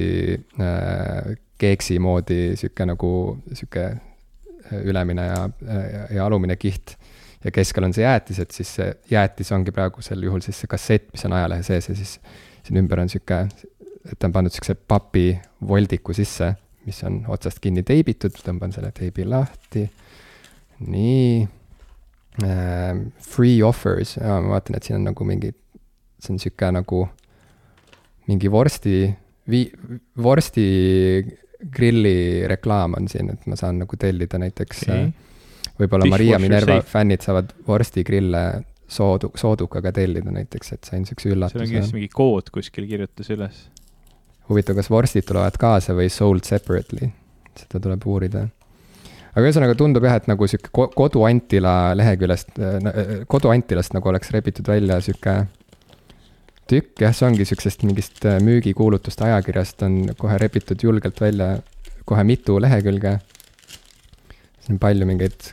äh, 0.61 1.37
keeksi 1.57 1.99
moodi 1.99 2.55
sihuke 2.55 2.85
nagu 2.85 3.11
sihuke 3.53 3.85
äh, 3.85 4.81
ülemine 4.83 5.25
ja, 5.25 5.49
ja, 5.67 6.07
ja 6.15 6.25
alumine 6.25 6.55
kiht. 6.55 6.97
ja 7.43 7.51
keskel 7.51 7.83
on 7.83 7.93
see 7.93 8.03
jäätis, 8.03 8.39
et 8.39 8.51
siis 8.51 8.75
see 8.75 8.93
jäätis 9.11 9.51
ongi 9.51 9.71
praegusel 9.71 10.23
juhul 10.23 10.41
siis 10.41 10.59
see 10.59 10.67
kassett, 10.67 11.11
mis 11.11 11.25
on 11.25 11.33
ajalehe 11.33 11.63
sees 11.63 11.89
ja 11.89 11.95
siis 11.95 12.19
siin 12.67 12.81
ümber 12.83 13.01
on 13.03 13.11
sihuke, 13.11 13.43
et 14.11 14.23
on 14.27 14.33
pandud 14.35 14.53
sihukese 14.53 14.75
papi 14.87 15.29
voldiku 15.67 16.15
sisse, 16.15 16.51
mis 16.87 16.99
on 17.07 17.21
otsast 17.31 17.61
kinni 17.63 17.83
teibitud, 17.87 18.35
tõmban 18.43 18.75
selle 18.75 18.91
teibi 18.95 19.27
lahti. 19.27 19.87
nii 20.87 21.47
äh,. 22.43 22.99
Free 23.27 23.63
offers, 23.65 24.17
ma 24.21 24.41
vaatan, 24.53 24.77
et 24.77 24.85
siin 24.85 24.99
on 24.99 25.07
nagu 25.09 25.25
mingi, 25.25 25.49
see 26.21 26.35
on 26.35 26.41
sihuke 26.41 26.69
nagu 26.75 27.07
mingi 28.27 28.51
vorsti, 28.51 29.07
vii-, 29.49 29.71
vorsti 30.21 30.67
grilli 31.73 32.47
reklaam 32.47 32.97
on 32.99 33.07
siin, 33.09 33.31
et 33.33 33.47
ma 33.49 33.57
saan 33.59 33.81
nagu 33.81 33.97
tellida 33.99 34.39
näiteks 34.41 34.83
okay. 34.85 35.07
võib-olla 35.79 36.09
Maria 36.11 36.39
Minerva 36.41 36.79
safe. 36.81 36.91
fännid 36.91 37.25
saavad 37.25 37.53
vorstigrille 37.67 38.43
soodu, 38.87 39.31
soodukaga 39.35 39.91
tellida 39.95 40.31
näiteks, 40.31 40.73
et 40.75 40.87
sain 40.87 41.05
siukse 41.07 41.31
üllatuse. 41.33 41.59
seal 41.59 41.67
on 41.67 41.71
kindlasti 41.73 41.97
mingi 41.97 42.11
kood 42.13 42.51
kuskil 42.55 42.87
kirjutas 42.89 43.31
üles. 43.35 43.63
huvitav, 44.49 44.77
kas 44.79 44.89
vorstid 44.91 45.27
tulevad 45.27 45.57
kaasa 45.59 45.95
või 45.97 46.07
sold 46.13 46.47
separately, 46.47 47.11
seda 47.59 47.81
tuleb 47.83 48.07
uurida. 48.07 48.47
aga 49.33 49.45
ühesõnaga 49.45 49.75
tundub 49.79 50.07
jah, 50.07 50.17
et 50.21 50.31
nagu 50.31 50.47
sihuke 50.47 50.89
kodu 50.95 51.23
Antila 51.27 51.93
leheküljest, 51.99 52.55
kodu 53.27 53.53
Antilast 53.53 53.95
nagu 53.97 54.09
oleks 54.13 54.31
rebitud 54.35 54.67
välja 54.67 55.01
sihuke 55.03 55.39
tükk, 56.67 57.01
jah, 57.03 57.15
see 57.15 57.27
ongi 57.27 57.47
sihukesest 57.47 57.83
mingist 57.87 58.25
müügikuulutuste 58.43 59.27
ajakirjast 59.29 59.83
on 59.87 60.01
kohe 60.19 60.39
rebitud 60.41 60.83
julgelt 60.83 61.21
välja 61.21 61.57
kohe 62.07 62.23
mitu 62.23 62.59
lehekülge. 62.61 63.19
siin 64.63 64.75
on 64.75 64.79
palju 64.79 65.05
mingeid 65.07 65.51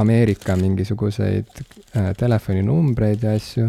Ameerika 0.00 0.56
mingisuguseid 0.58 1.50
äh, 1.96 2.12
telefoninumbreid 2.18 3.22
ja 3.22 3.34
asju. 3.38 3.68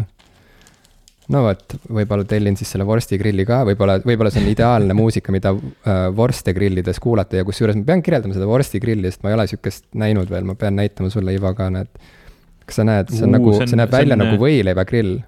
no 1.34 1.42
vot, 1.42 1.76
võib-olla 1.90 2.26
tellin 2.28 2.58
siis 2.58 2.70
selle 2.74 2.86
vorstigrilli 2.86 3.46
ka, 3.46 3.62
võib-olla, 3.68 3.98
võib-olla 4.02 4.32
see 4.34 4.42
on 4.44 4.50
ideaalne 4.50 4.96
muusika, 5.00 5.34
mida 5.34 5.54
äh, 5.54 6.02
vorste 6.16 6.54
grillides 6.56 7.00
kuulata 7.02 7.40
ja 7.40 7.46
kusjuures 7.46 7.78
ma 7.78 7.86
pean 7.92 8.04
kirjeldama 8.06 8.36
seda 8.36 8.50
vorstigrilli, 8.50 9.10
sest 9.10 9.24
ma 9.24 9.32
ei 9.32 9.38
ole 9.38 9.46
sihukest 9.50 9.88
näinud 9.98 10.30
veel, 10.32 10.48
ma 10.48 10.58
pean 10.58 10.78
näitama 10.78 11.12
sulle, 11.12 11.34
Ivo, 11.36 11.54
ka 11.58 11.70
need. 11.74 11.90
kas 12.66 12.82
sa 12.82 12.86
näed, 12.86 13.14
see 13.14 13.26
on 13.26 13.30
Uu, 13.30 13.38
nagu, 13.38 13.56
see 13.62 13.78
näeb 13.78 13.94
välja 13.94 14.18
on... 14.18 14.24
nagu 14.24 14.42
võileivagrill 14.42 15.18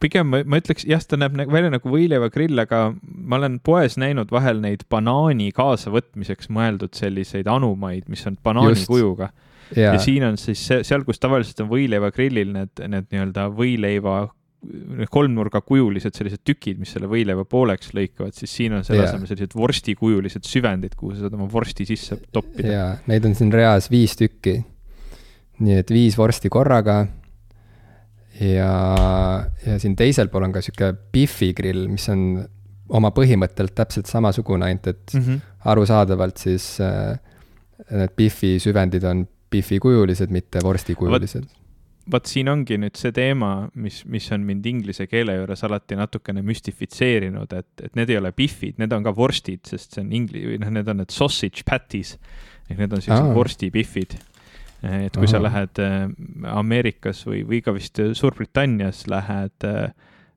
pigem 0.00 0.30
ma, 0.32 0.40
ma 0.48 0.60
ütleks, 0.60 0.86
jah, 0.88 1.02
ta 1.04 1.18
näeb 1.20 1.36
välja 1.52 1.72
nagu 1.72 1.90
võileivagrill, 1.92 2.56
aga 2.62 2.92
ma 3.02 3.38
olen 3.40 3.58
poes 3.64 3.98
näinud 4.00 4.32
vahel 4.32 4.62
neid 4.64 4.86
banaani 4.90 5.50
kaasavõtmiseks 5.56 6.48
mõeldud 6.54 6.96
selliseid 6.96 7.50
anumaid, 7.52 8.08
mis 8.08 8.24
on 8.30 8.38
banaani 8.44 8.76
Just. 8.76 8.88
kujuga. 8.90 9.30
Ja. 9.76 9.92
ja 9.92 9.98
siin 10.00 10.24
on 10.24 10.38
siis 10.40 10.62
see, 10.70 10.82
seal, 10.86 11.04
kus 11.04 11.20
tavaliselt 11.20 11.60
on 11.64 11.70
võileivagrillil 11.72 12.52
need, 12.54 12.84
need 12.88 13.08
nii-öelda 13.12 13.48
võileiva 13.52 14.20
kolmnurgakujulised 15.10 16.16
sellised 16.16 16.42
tükid, 16.46 16.80
mis 16.82 16.90
selle 16.94 17.06
võileiva 17.10 17.44
pooleks 17.46 17.92
lõikavad, 17.94 18.34
siis 18.34 18.56
siin 18.58 18.74
on 18.74 18.82
selle 18.86 19.04
asemel 19.06 19.30
sellised 19.30 19.54
vorstikujulised 19.54 20.48
süvendid, 20.48 20.96
kuhu 20.98 21.14
sa 21.14 21.26
saad 21.26 21.36
oma 21.38 21.46
vorsti 21.52 21.86
sisse 21.86 22.18
toppida. 22.34 22.72
jaa, 22.72 22.88
neid 23.10 23.28
on 23.28 23.36
siin 23.38 23.52
reas 23.54 23.86
viis 23.92 24.16
tükki. 24.18 24.58
nii 25.62 25.78
et 25.78 25.90
viis 25.94 26.18
vorsti 26.18 26.50
korraga 26.50 26.98
ja, 28.40 28.72
ja 29.66 29.78
siin 29.78 29.96
teisel 29.98 30.30
pool 30.32 30.48
on 30.48 30.54
ka 30.54 30.62
sihuke 30.64 30.92
Biffi 31.12 31.52
grill, 31.56 31.86
mis 31.90 32.08
on 32.12 32.42
oma 32.98 33.10
põhimõttelt 33.14 33.74
täpselt 33.76 34.10
samasugune, 34.10 34.66
ainult 34.66 34.86
et 34.90 35.14
mm 35.14 35.20
-hmm. 35.20 35.40
arusaadavalt 35.70 36.36
siis 36.36 36.78
äh, 36.80 37.18
need 37.90 38.14
Biffi 38.16 38.56
süvendid 38.62 39.04
on 39.04 39.26
Biffi 39.50 39.78
kujulised, 39.80 40.32
mitte 40.34 40.62
vorstikujulised. 40.64 41.48
vot 42.08 42.24
siin 42.24 42.48
ongi 42.48 42.78
nüüd 42.80 42.96
see 42.96 43.12
teema, 43.12 43.68
mis, 43.76 44.00
mis 44.08 44.30
on 44.32 44.46
mind 44.48 44.64
inglise 44.66 45.04
keele 45.10 45.34
juures 45.36 45.64
alati 45.68 45.96
natukene 45.96 46.40
müstifitseerinud, 46.40 47.52
et, 47.52 47.68
et 47.84 47.98
need 47.98 48.08
ei 48.08 48.16
ole 48.16 48.32
Biffid, 48.32 48.78
need 48.80 48.94
on 48.96 49.04
ka 49.04 49.12
vorstid, 49.16 49.66
sest 49.68 49.96
see 49.96 50.06
on 50.06 50.14
ingli-, 50.16 50.46
või 50.48 50.62
noh, 50.62 50.72
need 50.72 50.88
on 50.88 51.02
need 51.02 51.12
sausage 51.12 51.66
patties 51.68 52.16
ehk 52.68 52.80
need 52.80 52.96
on 52.96 53.04
siuksed 53.04 53.36
vorstibifid 53.36 54.16
et 54.82 55.16
kui 55.16 55.26
Aha. 55.26 55.32
sa 55.32 55.40
lähed 55.42 55.80
äh, 55.82 56.04
Ameerikas 56.54 57.24
või, 57.26 57.42
või 57.46 57.60
ka 57.64 57.74
vist 57.74 57.98
Suurbritannias 57.98 59.06
lähed 59.10 59.66
äh, 59.66 59.90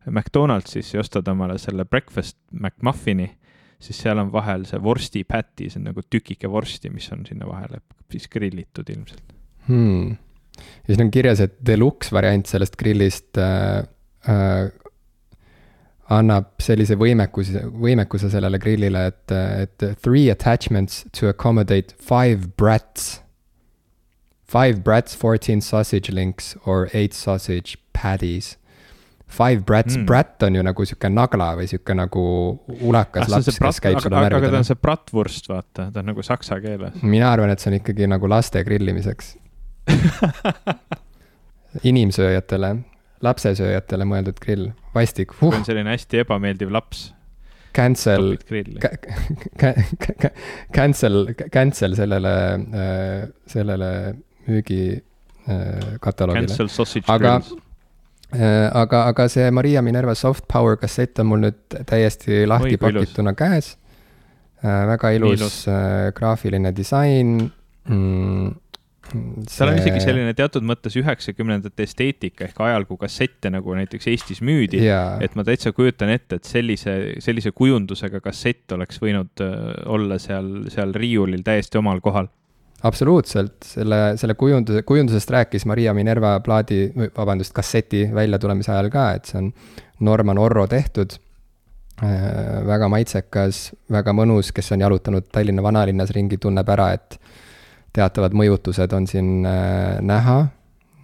McDonaldsis 0.10 0.96
ja 0.96 1.04
ostad 1.04 1.28
omale 1.30 1.60
selle 1.62 1.86
breakfast 1.86 2.38
McMuffini, 2.52 3.30
siis 3.82 4.02
seal 4.04 4.22
on 4.22 4.32
vahel 4.34 4.66
see 4.70 4.80
vorsti 4.82 5.24
patty, 5.28 5.70
see 5.70 5.82
on 5.82 5.90
nagu 5.92 6.04
tükike 6.06 6.50
vorsti, 6.52 6.92
mis 6.94 7.10
on 7.16 7.26
sinna 7.28 7.50
vahele 7.50 7.82
siis 8.12 8.28
grillitud 8.32 8.90
ilmselt. 8.90 9.34
Hmm.. 9.68 10.18
ja 10.88 10.94
siin 10.94 11.08
on 11.08 11.12
kirjas, 11.14 11.42
et 11.44 11.58
deluxe 11.66 12.14
variant 12.14 12.48
sellest 12.50 12.78
grillist 12.80 13.38
äh, 13.42 13.84
äh, 14.30 14.72
annab 16.12 16.52
sellise 16.62 16.98
võimekuse, 17.00 17.66
võimekuse 17.72 18.30
sellele 18.34 18.60
grillile, 18.62 19.06
et, 19.12 19.34
et 19.34 19.86
three 20.04 20.30
attachments 20.32 21.06
to 21.16 21.30
accommodate 21.32 21.96
five 21.98 22.56
brats. 22.58 23.22
Five 24.52 24.84
brats, 24.84 25.16
fourteen 25.16 25.62
sausage 25.62 26.12
links 26.12 26.58
or 26.66 26.90
eight 26.94 27.14
sausage 27.14 27.78
patties. 27.94 28.58
Five 29.32 29.64
brats 29.66 29.96
mm., 29.96 30.06
brat 30.06 30.44
on 30.44 30.56
ju 30.56 30.64
nagu 30.66 30.86
sihuke 30.88 31.10
nagla 31.12 31.54
või 31.60 31.68
sihuke 31.72 31.94
nagu 31.96 32.24
ulakas 32.84 33.30
ah, 33.30 33.34
laps, 33.38 33.56
kes 33.56 33.80
käib 33.84 34.00
sulle 34.04 34.20
närvidele. 34.20 34.50
aga 34.50 34.52
ta 34.52 34.58
on 34.60 34.66
see 34.68 34.80
bratwurst, 34.82 35.46
vaata, 35.52 35.82
ta 35.94 36.00
on 36.02 36.08
nagu 36.12 36.22
saksa 36.26 36.60
keeles. 36.64 36.94
mina 37.02 37.28
arvan, 37.32 37.50
et 37.54 37.60
see 37.64 37.72
on 37.72 37.78
ikkagi 37.80 38.04
nagu 38.12 38.26
laste 38.32 38.60
grillimiseks 38.68 39.28
inimsööjatele, 41.92 42.70
lapsesööjatele 43.24 44.04
mõeldud 44.12 44.38
grill, 44.44 44.66
vastik 44.96 45.30
huh.. 45.40 45.52
see 45.56 45.62
on 45.62 45.66
selline 45.72 45.92
hästi 45.96 46.16
ebameeldiv 46.26 46.70
laps. 46.74 47.00
Cancel, 47.72 48.36
cancel, 50.76 51.16
cancel 51.56 51.96
sellele, 51.96 52.34
äh, 52.84 53.32
sellele 53.48 53.90
müügikatalogile. 54.50 56.52
aga, 57.16 57.32
äh, 57.40 57.71
aga, 58.32 59.06
aga 59.12 59.28
see 59.32 59.52
Maria 59.52 59.82
Minerva 59.84 60.16
Soft 60.16 60.48
Power 60.48 60.78
kassett 60.80 61.20
on 61.20 61.32
mul 61.32 61.46
nüüd 61.48 61.80
täiesti 61.90 62.44
lahti 62.48 62.80
pakituna 62.82 63.36
käes. 63.38 63.76
Äh, 64.62 64.88
väga 64.88 65.10
ilus, 65.18 65.40
ilus. 65.40 65.62
Äh, 65.68 66.12
graafiline 66.14 66.72
disain. 66.76 67.40
Mm, 67.90 68.52
seal 69.50 69.72
on 69.72 69.80
isegi 69.82 70.04
selline 70.04 70.36
teatud 70.38 70.64
mõttes 70.70 70.94
üheksakümnendate 71.02 71.88
esteetika 71.88 72.46
ehk 72.46 72.62
ajal, 72.64 72.86
kui 72.88 73.00
kassette 73.02 73.50
nagu 73.52 73.74
näiteks 73.76 74.08
Eestis 74.12 74.44
müüdi. 74.46 74.84
Et 75.26 75.34
ma 75.36 75.46
täitsa 75.48 75.74
kujutan 75.76 76.14
ette, 76.14 76.38
et 76.38 76.48
sellise, 76.48 76.94
sellise 77.26 77.52
kujundusega 77.58 78.22
kassett 78.24 78.78
oleks 78.78 79.02
võinud 79.02 79.44
olla 79.90 80.20
seal, 80.22 80.70
seal 80.72 80.94
riiulil 80.96 81.42
täiesti 81.48 81.82
omal 81.82 82.00
kohal 82.06 82.30
absoluutselt, 82.84 83.56
selle, 83.66 84.00
selle 84.18 84.36
kujunduse, 84.36 84.84
kujundusest 84.84 85.30
rääkis 85.30 85.66
Maria 85.66 85.94
Minerva 85.94 86.40
plaadi, 86.40 86.92
vabandust, 87.18 87.54
kasseti 87.54 88.08
väljatulemise 88.14 88.72
ajal 88.74 88.90
ka, 88.94 89.10
et 89.18 89.30
see 89.30 89.42
on 89.42 89.52
Norman 90.00 90.42
Orro 90.42 90.66
tehtud 90.68 91.18
äh,. 92.04 92.66
väga 92.68 92.90
maitsekas, 92.90 93.64
väga 93.92 94.16
mõnus, 94.18 94.52
kes 94.56 94.74
on 94.74 94.86
jalutanud 94.86 95.30
Tallinna 95.32 95.64
vanalinnas 95.64 96.14
ringi, 96.16 96.42
tunneb 96.42 96.70
ära, 96.74 96.92
et 96.98 97.20
teatavad 97.94 98.34
mõjutused 98.38 98.98
on 98.98 99.08
siin 99.08 99.46
äh, 99.46 100.00
näha. 100.02 100.42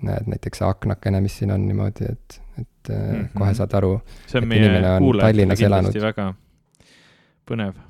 näed 0.01 0.27
näiteks 0.29 0.59
see 0.61 0.67
aknakene, 0.67 1.21
mis 1.21 1.39
siin 1.39 1.51
on 1.51 1.63
niimoodi, 1.67 2.05
et, 2.05 2.41
et 2.59 2.89
äh, 2.89 2.97
mm 2.97 3.15
-hmm. 3.15 3.29
kohe 3.37 3.53
saad 3.53 3.73
aru. 3.73 3.99
see 4.27 4.41
on 4.41 4.47
meie 4.47 4.69
kuulajatele 4.99 5.55
kindlasti 5.55 6.01
väga 6.01 6.33
põnev 7.49 7.86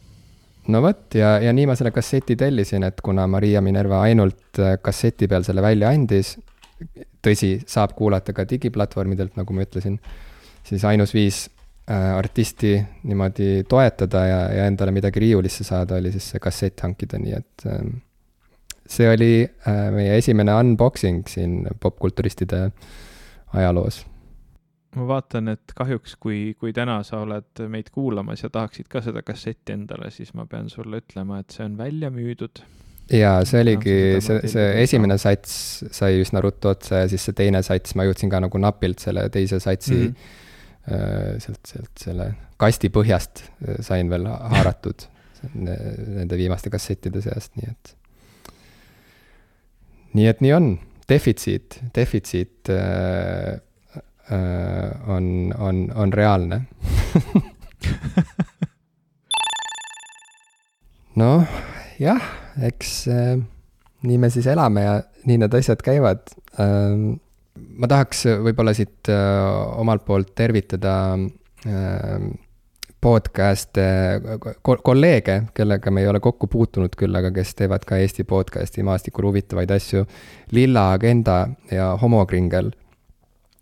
no 0.73 0.81
vot, 0.83 1.15
ja, 1.15 1.37
ja 1.43 1.53
nii 1.55 1.67
ma 1.69 1.75
selle 1.79 1.93
kasseti 1.95 2.35
tellisin, 2.39 2.85
et 2.87 3.01
kuna 3.05 3.27
Maria 3.31 3.61
Minerva 3.63 4.01
ainult 4.05 4.61
äh, 4.61 4.77
kasseti 4.83 5.29
peal 5.29 5.45
selle 5.47 5.63
välja 5.65 5.91
andis, 5.93 6.35
tõsi, 7.23 7.57
saab 7.67 7.95
kuulata 7.97 8.35
ka 8.35 8.45
digiplatvormidelt, 8.49 9.37
nagu 9.39 9.55
ma 9.55 9.65
ütlesin, 9.65 9.97
siis 10.67 10.83
ainus 10.87 11.13
viis 11.15 11.45
äh, 11.89 12.11
artisti 12.17 12.75
niimoodi 13.07 13.63
toetada 13.69 14.25
ja, 14.27 14.41
ja 14.59 14.67
endale 14.69 14.93
midagi 14.95 15.23
riiulisse 15.23 15.65
saada, 15.67 16.01
oli 16.01 16.11
siis 16.15 16.33
see 16.33 16.43
kassett 16.43 16.83
hankida, 16.85 17.19
nii 17.21 17.37
et 17.39 17.67
äh, 17.71 17.87
see 18.87 19.09
oli 19.11 19.31
äh, 19.45 19.87
meie 19.95 20.19
esimene 20.19 20.55
unboxing 20.59 21.25
siin 21.31 21.63
popkulturistide 21.81 22.67
ajaloos 23.57 24.03
ma 24.97 25.07
vaatan, 25.09 25.51
et 25.53 25.75
kahjuks, 25.77 26.15
kui, 26.21 26.39
kui 26.59 26.73
täna 26.75 26.99
sa 27.07 27.21
oled 27.23 27.63
meid 27.71 27.91
kuulamas 27.93 28.43
ja 28.43 28.49
tahaksid 28.53 28.89
ka 28.91 29.01
seda 29.05 29.23
kassetti 29.25 29.75
endale, 29.75 30.11
siis 30.13 30.33
ma 30.37 30.47
pean 30.49 30.71
sulle 30.73 31.01
ütlema, 31.03 31.41
et 31.43 31.55
see 31.55 31.65
on 31.67 31.77
välja 31.79 32.11
müüdud. 32.13 32.63
jaa, 33.13 33.37
see 33.47 33.61
oligi, 33.63 33.97
see, 34.23 34.41
see 34.51 34.65
esimene 34.83 35.15
sats 35.21 35.53
sai 35.95 36.19
üsna 36.21 36.41
ruttu 36.43 36.73
otsa 36.73 37.05
ja 37.05 37.11
siis 37.11 37.23
see 37.29 37.37
teine 37.37 37.61
sats, 37.63 37.95
ma 37.95 38.07
jõudsin 38.07 38.33
ka 38.33 38.41
nagu 38.43 38.59
napilt 38.59 39.03
selle 39.03 39.29
teise 39.33 39.61
satsi 39.63 39.95
mm 39.95 40.09
-hmm. 40.09 41.39
sealt, 41.43 41.63
sealt 41.67 42.03
selle 42.03 42.33
kasti 42.57 42.89
põhjast 42.89 43.45
äh, 43.45 43.79
sain 43.85 44.09
veel 44.09 44.27
haaratud 44.27 45.07
nende 45.53 46.37
viimaste 46.37 46.69
kassettide 46.73 47.21
seast, 47.21 47.53
nii 47.59 47.69
et. 47.69 47.95
nii 50.17 50.27
et 50.27 50.41
nii 50.41 50.53
on 50.53 50.69
defitsiit, 51.09 51.79
defitsiit 51.95 52.71
äh, 52.73 52.81
äh, 52.81 53.61
on, 54.27 55.53
on, 55.55 55.77
on 55.95 56.13
reaalne 56.13 56.61
noh, 61.21 61.45
jah, 62.01 62.21
eks 62.67 62.91
äh, 63.11 63.37
nii 64.07 64.17
me 64.21 64.29
siis 64.33 64.47
elame 64.51 64.83
ja 64.85 64.97
nii 65.27 65.37
need 65.43 65.55
asjad 65.59 65.81
käivad 65.85 66.27
ähm,. 66.61 67.15
ma 67.81 67.89
tahaks 67.89 68.25
võib-olla 68.45 68.73
siit 68.77 69.09
äh, 69.09 69.79
omalt 69.81 70.05
poolt 70.05 70.35
tervitada 70.37 70.93
äh, 71.65 72.27
podcast'e, 73.01 73.85
kolleege, 74.63 75.35
kellega 75.55 75.91
me 75.93 76.01
ei 76.01 76.07
ole 76.09 76.19
kokku 76.19 76.47
puutunud 76.49 76.95
küll, 76.97 77.13
aga 77.15 77.29
kes 77.31 77.53
teevad 77.59 77.85
ka 77.85 77.99
Eesti 78.01 78.25
podcast'i 78.27 78.83
maastikul 78.83 79.29
huvitavaid 79.29 79.69
asju. 79.71 80.01
Lilla 80.51 80.87
Agenda 80.95 81.43
ja 81.71 81.91
Homokringel. 82.01 82.71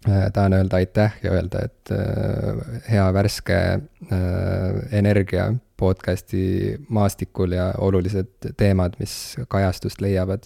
Äh, 0.10 0.32
tahan 0.34 0.54
öelda 0.54 0.76
aitäh 0.76 1.14
ja 1.24 1.32
öelda, 1.32 1.60
et 1.66 1.92
äh, 1.92 2.82
hea 2.92 3.06
värske 3.14 3.56
äh, 3.58 3.80
energia 4.92 5.48
podcast'i 5.78 6.76
maastikul 6.90 7.56
ja 7.58 7.72
olulised 7.82 8.52
teemad, 8.58 9.00
mis 9.00 9.36
kajastust 9.50 10.02
leiavad. 10.02 10.46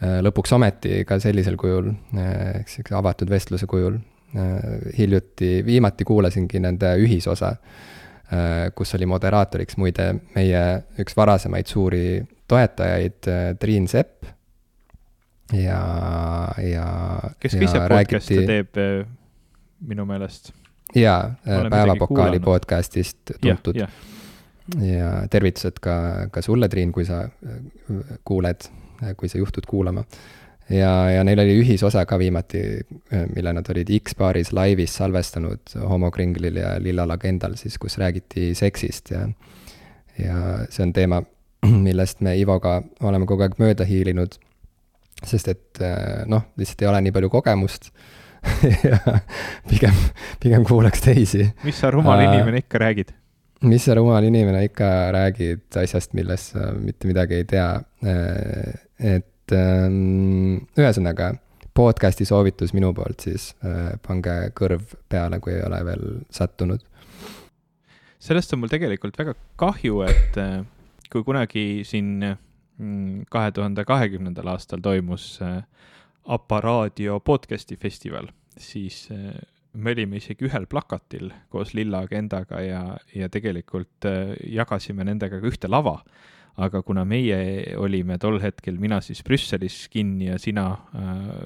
lõpuks 0.00 0.54
ometi 0.56 1.02
ka 1.04 1.18
sellisel 1.20 1.58
kujul, 1.60 1.90
ehk 2.16 2.70
siis 2.72 2.92
avatud 2.96 3.28
vestluse 3.28 3.66
kujul 3.68 3.98
hiljuti, 4.96 5.50
viimati 5.66 6.06
kuulasingi 6.08 6.62
nende 6.64 6.94
ühisosa, 7.02 7.50
kus 8.74 8.94
oli 8.96 9.08
moderaatoriks 9.10 9.76
muide 9.76 10.06
meie 10.36 10.62
üks 11.04 11.16
varasemaid 11.18 11.68
suuri 11.68 12.22
toetajaid, 12.48 13.28
Triin 13.60 13.88
Sepp. 13.92 14.24
Ja, 15.52 15.82
ja. 16.62 16.86
kes 17.40 17.56
ka 17.56 17.66
ise 17.66 17.82
podcast'e 17.90 18.46
teeb 18.46 18.80
minu 19.86 20.06
meelest. 20.08 20.52
jaa, 20.94 21.34
Päevapokaali 21.44 22.40
podcast'ist 22.40 23.36
tuntud. 23.40 23.80
ja 24.80 25.14
tervitused 25.30 25.80
ka, 25.82 25.94
ka 26.30 26.42
sulle, 26.42 26.68
Triin, 26.68 26.92
kui 26.92 27.04
sa 27.04 27.24
kuuled, 28.24 28.68
kui 29.16 29.28
sa 29.28 29.38
juhtud 29.38 29.66
kuulama 29.66 30.04
ja, 30.70 30.92
ja 31.10 31.24
neil 31.26 31.42
oli 31.42 31.56
ühisosa 31.62 32.04
ka 32.06 32.18
viimati, 32.18 32.62
mille 33.34 33.52
nad 33.52 33.70
olid 33.72 33.90
X-baaris 33.98 34.52
laivis 34.54 34.94
salvestanud 35.00 35.74
Homokringlil 35.88 36.60
ja 36.62 36.76
Lillal 36.82 37.10
Agendal 37.10 37.56
siis, 37.58 37.78
kus 37.78 37.98
räägiti 37.98 38.54
seksist 38.54 39.10
ja 39.10 39.26
ja 40.18 40.36
see 40.70 40.84
on 40.84 40.92
teema, 40.92 41.22
millest 41.86 42.20
me 42.20 42.36
Ivoga 42.38 42.80
oleme 43.02 43.26
kogu 43.26 43.46
aeg 43.46 43.56
mööda 43.60 43.86
hiilinud, 43.88 44.36
sest 45.26 45.48
et 45.52 45.80
noh, 46.30 46.50
lihtsalt 46.60 46.82
ei 46.82 46.90
ole 46.90 47.00
nii 47.06 47.14
palju 47.16 47.30
kogemust 47.32 47.90
ja 48.88 48.98
pigem, 49.68 49.96
pigem 50.40 50.64
kuulaks 50.64 51.02
teisi. 51.04 51.44
mis 51.64 51.80
sa 51.80 51.90
rumal 51.92 52.22
inimene 52.24 52.62
ikka 52.64 52.80
räägid? 52.80 53.12
mis 53.68 53.84
sa 53.84 53.94
rumal 53.98 54.24
inimene 54.24 54.64
ikka 54.70 54.88
räägid 55.16 55.80
asjast, 55.82 56.14
millest 56.16 56.54
sa 56.54 56.70
mitte 56.76 57.10
midagi 57.10 57.42
ei 57.42 57.44
tea. 57.44 57.68
et 58.98 59.28
et 59.50 59.56
ähm, 59.58 60.66
ühesõnaga, 60.78 61.34
podcast'i 61.74 62.26
soovitus 62.28 62.74
minu 62.76 62.92
poolt 62.94 63.26
siis, 63.26 63.50
äh, 63.66 63.96
pange 64.06 64.52
kõrv 64.56 64.94
peale, 65.10 65.40
kui 65.42 65.54
ei 65.56 65.64
ole 65.66 65.80
veel 65.86 66.04
sattunud. 66.30 66.80
sellest 68.20 68.52
on 68.52 68.60
mul 68.60 68.68
tegelikult 68.68 69.18
väga 69.18 69.34
kahju, 69.56 70.02
et 70.06 70.38
äh, 70.38 70.62
kui 71.10 71.24
kunagi 71.24 71.82
siin 71.84 72.22
kahe 73.30 73.52
tuhande 73.52 73.84
kahekümnendal 73.84 74.54
aastal 74.54 74.82
toimus 74.84 75.38
äh, 75.42 75.62
Aparaadio 76.30 77.18
podcast'i 77.24 77.76
festival, 77.80 78.28
siis 78.60 79.08
me 79.72 79.92
olime 79.94 80.18
isegi 80.20 80.44
ühel 80.46 80.66
plakatil 80.70 81.30
koos 81.50 81.72
Lilla 81.74 82.02
Agendaga 82.04 82.60
ja, 82.60 82.82
ja 83.16 83.28
tegelikult 83.32 84.04
jagasime 84.46 85.06
nendega 85.08 85.40
ka 85.40 85.48
ühte 85.48 85.70
lava 85.70 85.96
aga 86.60 86.82
kuna 86.82 87.04
meie 87.08 87.74
olime 87.80 88.18
tol 88.20 88.40
hetkel, 88.42 88.78
mina 88.80 89.00
siis 89.04 89.22
Brüsselis 89.26 89.84
kinni 89.92 90.30
ja 90.30 90.38
sina 90.40 90.66
äh, 90.96 91.36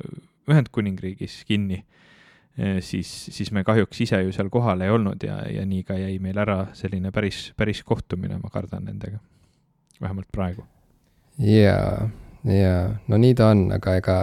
Ühendkuningriigis 0.50 1.42
kinni, 1.48 1.80
äh, 2.58 2.80
siis, 2.84 3.10
siis 3.34 3.52
me 3.54 3.64
kahjuks 3.66 4.04
ise 4.06 4.22
ju 4.24 4.34
seal 4.34 4.50
kohal 4.52 4.84
ei 4.84 4.92
olnud 4.94 5.24
ja, 5.26 5.40
ja 5.50 5.64
nii 5.68 5.84
ka 5.86 5.98
jäi 6.00 6.18
meil 6.22 6.40
ära 6.42 6.60
selline 6.76 7.12
päris, 7.14 7.48
päris 7.56 7.82
kohtumine, 7.86 8.40
ma 8.42 8.52
kardan 8.52 8.88
nendega. 8.90 9.22
vähemalt 10.00 10.28
praegu. 10.32 10.66
Jaa, 11.38 12.08
jaa, 12.44 12.80
no 13.08 13.20
nii 13.20 13.34
ta 13.38 13.50
on, 13.54 13.66
aga 13.74 13.96
ega 14.00 14.16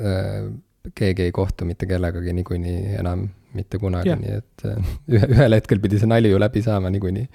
äh, 0.00 0.48
keegi 0.96 1.26
ei 1.26 1.34
kohtu 1.34 1.66
mitte 1.68 1.88
kellegagi 1.90 2.34
niikuinii 2.36 2.96
enam 3.00 3.28
mitte 3.56 3.80
kunagi, 3.80 4.16
nii 4.20 4.34
et 4.40 4.66
äh, 4.68 4.90
ühe, 5.16 5.30
ühel 5.36 5.56
hetkel 5.56 5.80
pidi 5.82 6.00
see 6.00 6.10
nali 6.10 6.32
ju 6.32 6.40
läbi 6.42 6.62
saama 6.64 6.92
niikuinii 6.92 7.28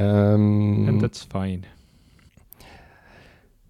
um,. 0.00 0.88
And 0.88 1.04
that's 1.04 1.26
fine. 1.30 1.68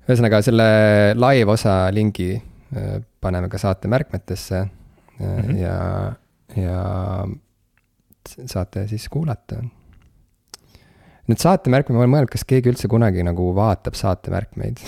ühesõnaga, 0.08 0.40
selle 0.42 0.70
live-osa 1.18 1.76
lingi 1.94 2.32
äh, 2.36 2.96
paneme 3.20 3.50
ka 3.52 3.60
saate 3.60 3.88
märkmetesse 3.92 4.64
mm 4.64 5.36
-hmm. 5.36 5.60
ja, 5.60 5.76
ja 6.56 6.80
saate 8.46 8.86
siis 8.88 9.08
kuulata. 9.08 9.60
Need 11.30 11.42
saatemärkmed, 11.42 11.94
ma 11.94 12.04
olen 12.04 12.14
mõelnud, 12.16 12.32
kas 12.32 12.42
keegi 12.48 12.72
üldse 12.72 12.90
kunagi 12.90 13.22
nagu 13.26 13.52
vaatab 13.56 13.94
saatemärkmeid 13.98 14.82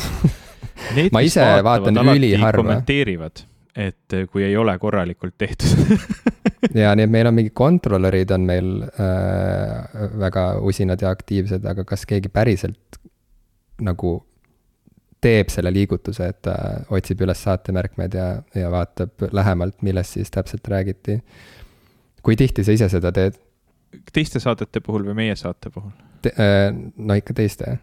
ma 1.15 1.23
ise 1.25 1.45
vaatan 1.65 2.03
üliharva. 2.03 2.59
kommenteerivad 2.59 3.45
et 3.73 4.13
eh, 4.13 4.27
kui 4.29 4.45
ei 4.45 4.57
ole 4.57 4.75
korralikult 4.79 5.37
tehtud 5.41 5.95
ja 6.83 6.93
nii, 6.97 7.07
et 7.07 7.13
meil 7.13 7.29
on 7.31 7.37
mingid 7.37 7.55
kontrolörid 7.57 8.35
on 8.35 8.45
meil 8.49 8.69
äh, 8.85 10.03
väga 10.21 10.45
usinad 10.69 11.01
ja 11.01 11.13
aktiivsed, 11.15 11.65
aga 11.69 11.87
kas 11.89 12.05
keegi 12.09 12.29
päriselt 12.33 13.01
nagu 13.83 14.19
teeb 15.23 15.53
selle 15.55 15.71
liigutuse, 15.73 16.29
et 16.35 16.41
ta 16.45 16.55
otsib 16.93 17.23
üles 17.25 17.41
saatemärkmed 17.47 18.15
ja, 18.19 18.29
ja 18.59 18.71
vaatab 18.75 19.29
lähemalt, 19.31 19.79
millest 19.87 20.19
siis 20.19 20.33
täpselt 20.35 20.67
räägiti. 20.69 21.21
kui 22.23 22.37
tihti 22.37 22.65
sa 22.67 22.75
ise 22.77 22.91
seda 22.93 23.13
teed? 23.15 23.39
teiste 24.13 24.41
saadete 24.41 24.81
puhul 24.85 25.07
või 25.09 25.23
meie 25.23 25.37
saate 25.37 25.71
puhul 25.71 25.93
Te,? 26.23 26.35
Äh, 26.39 26.69
no 26.97 27.19
ikka 27.19 27.35
teiste. 27.35 27.79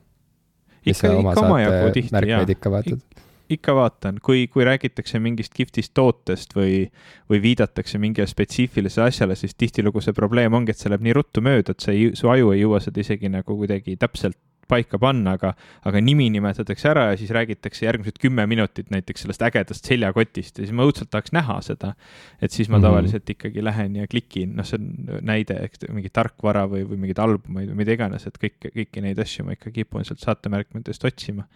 ikka, 0.85 1.11
ikka 1.11 1.41
omajagu 1.45 1.91
tihti, 1.93 2.27
jaa. 2.29 2.45
ikka 2.47 2.71
vaatad 2.71 3.01
ikka 3.49 3.73
vaatan, 3.75 4.19
kui, 4.23 4.47
kui 4.47 4.65
räägitakse 4.65 5.19
mingist 5.19 5.53
kihvtist 5.57 5.93
tootest 5.97 6.53
või, 6.55 6.83
või 7.29 7.41
viidatakse 7.41 7.97
mingile 8.01 8.29
spetsiifilisele 8.29 9.09
asjale, 9.09 9.37
siis 9.39 9.57
tihtilugu 9.57 10.03
see 10.05 10.13
probleem 10.13 10.53
ongi, 10.53 10.73
et 10.73 10.81
see 10.81 10.91
läheb 10.91 11.07
nii 11.07 11.15
ruttu 11.17 11.41
mööda, 11.45 11.73
et 11.73 11.85
sa 11.85 11.95
ei, 11.95 12.11
su 12.17 12.29
aju 12.29 12.53
ei 12.53 12.61
jõua 12.61 12.81
seda 12.83 13.01
isegi 13.01 13.31
nagu 13.33 13.57
kuidagi 13.57 13.97
täpselt 13.99 14.37
paika 14.69 14.99
panna, 15.01 15.35
aga, 15.39 15.53
aga 15.89 16.01
nimi 16.03 16.29
nimetatakse 16.33 16.91
ära 16.91 17.07
ja 17.09 17.17
siis 17.19 17.33
räägitakse 17.35 17.85
järgmised 17.87 18.21
kümme 18.21 18.45
minutit 18.49 18.91
näiteks 18.93 19.25
sellest 19.25 19.43
ägedast 19.49 19.89
seljakotist 19.89 20.61
ja 20.61 20.67
siis 20.67 20.75
ma 20.75 20.87
õudselt 20.87 21.11
tahaks 21.13 21.33
näha 21.35 21.59
seda. 21.65 21.93
et 22.41 22.51
siis 22.51 22.69
ma 22.69 22.77
mm 22.77 22.79
-hmm. 22.79 22.87
tavaliselt 22.87 23.29
ikkagi 23.29 23.63
lähen 23.63 23.95
ja 23.95 24.07
klikin, 24.07 24.55
noh, 24.55 24.65
see 24.65 24.79
on 24.79 25.21
näide, 25.25 25.59
eks 25.65 25.89
mingi 25.89 26.09
tarkvara 26.13 26.65
või, 26.69 26.85
või 26.87 27.03
mingeid 27.03 27.19
albumeid 27.19 27.69
või 27.69 27.83
mida 27.83 27.97
iganes, 27.97 28.27
et 28.27 28.37
kõike, 28.37 28.71
kõiki 28.75 29.01
neid 29.01 29.19
asju 29.19 29.45
ma 29.45 29.57
ikka 29.57 29.71
kipun 29.71 30.05
sealt 30.05 30.19
saatemärkmetest 30.23 31.05
otsima 31.05 31.47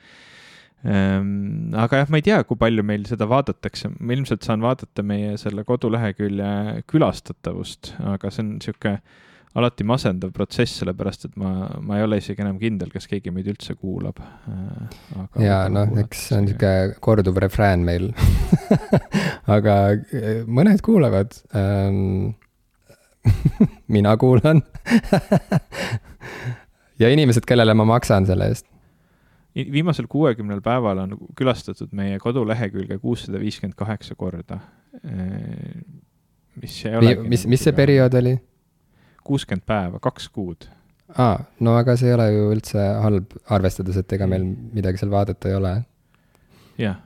Ehm, 0.83 1.71
aga 1.79 2.01
jah, 2.01 2.09
ma 2.11 2.19
ei 2.19 2.25
tea, 2.25 2.41
kui 2.43 2.59
palju 2.59 2.83
meil 2.83 3.05
seda 3.07 3.27
vaadatakse, 3.31 3.93
ma 4.03 4.15
ilmselt 4.17 4.43
saan 4.43 4.63
vaadata 4.65 5.05
meie 5.07 5.37
selle 5.39 5.63
kodulehekülje 5.67 6.83
külastatavust, 6.91 7.93
aga 8.13 8.31
see 8.33 8.43
on 8.43 8.49
niisugune 8.57 8.97
alati 9.53 9.85
masendav 9.85 10.31
protsess, 10.33 10.79
sellepärast 10.81 11.27
et 11.27 11.35
ma, 11.37 11.67
ma 11.85 11.99
ei 11.99 12.05
ole 12.07 12.17
isegi 12.21 12.41
enam 12.41 12.57
kindel, 12.61 12.89
kas 12.93 13.05
keegi 13.09 13.33
meid 13.33 13.49
üldse 13.51 13.75
kuulab. 13.77 14.21
Ja 15.41 15.63
noh, 15.71 15.93
eks 16.01 16.27
see 16.29 16.39
on 16.39 16.47
niisugune 16.47 16.95
korduv 17.03 17.37
refrään 17.43 17.85
meil 17.85 18.09
aga 19.57 19.77
äh, 19.93 20.43
mõned 20.47 20.81
kuulavad 20.85 21.37
ähm,. 21.57 22.33
mina 23.95 24.17
kuulan 24.19 24.59
ja 27.01 27.07
inimesed, 27.07 27.45
kellele 27.47 27.71
ma 27.77 27.85
maksan 27.87 28.27
selle 28.27 28.49
eest 28.51 28.67
viimasel 29.53 30.09
kuuekümnel 30.11 30.59
päeval 30.65 31.03
on 31.05 31.13
külastatud 31.37 31.93
meie 31.95 32.17
kodulehekülge 32.19 32.97
kuussada 32.99 33.39
viiskümmend 33.39 33.77
kaheksa 33.77 34.15
korda. 34.17 34.57
mis 36.61 36.79
ei 36.85 36.95
ole. 36.97 37.15
mis, 37.29 37.45
mis 37.47 37.63
see 37.63 37.75
periood 37.77 38.17
oli? 38.19 38.33
Kuuskümmend 39.23 39.65
päeva, 39.65 39.99
kaks 40.03 40.29
kuud. 40.33 40.67
aa, 41.17 41.39
no 41.59 41.77
aga 41.77 41.95
see 41.99 42.09
ei 42.11 42.17
ole 42.17 42.27
ju 42.33 42.51
üldse 42.55 42.85
halb, 43.03 43.33
arvestades, 43.53 43.97
et 43.99 44.13
ega 44.17 44.27
meil 44.29 44.45
midagi 44.75 45.01
seal 45.01 45.11
vaadata 45.13 45.51
ei 45.51 45.57
ole. 45.57 45.73
jah, 46.81 46.97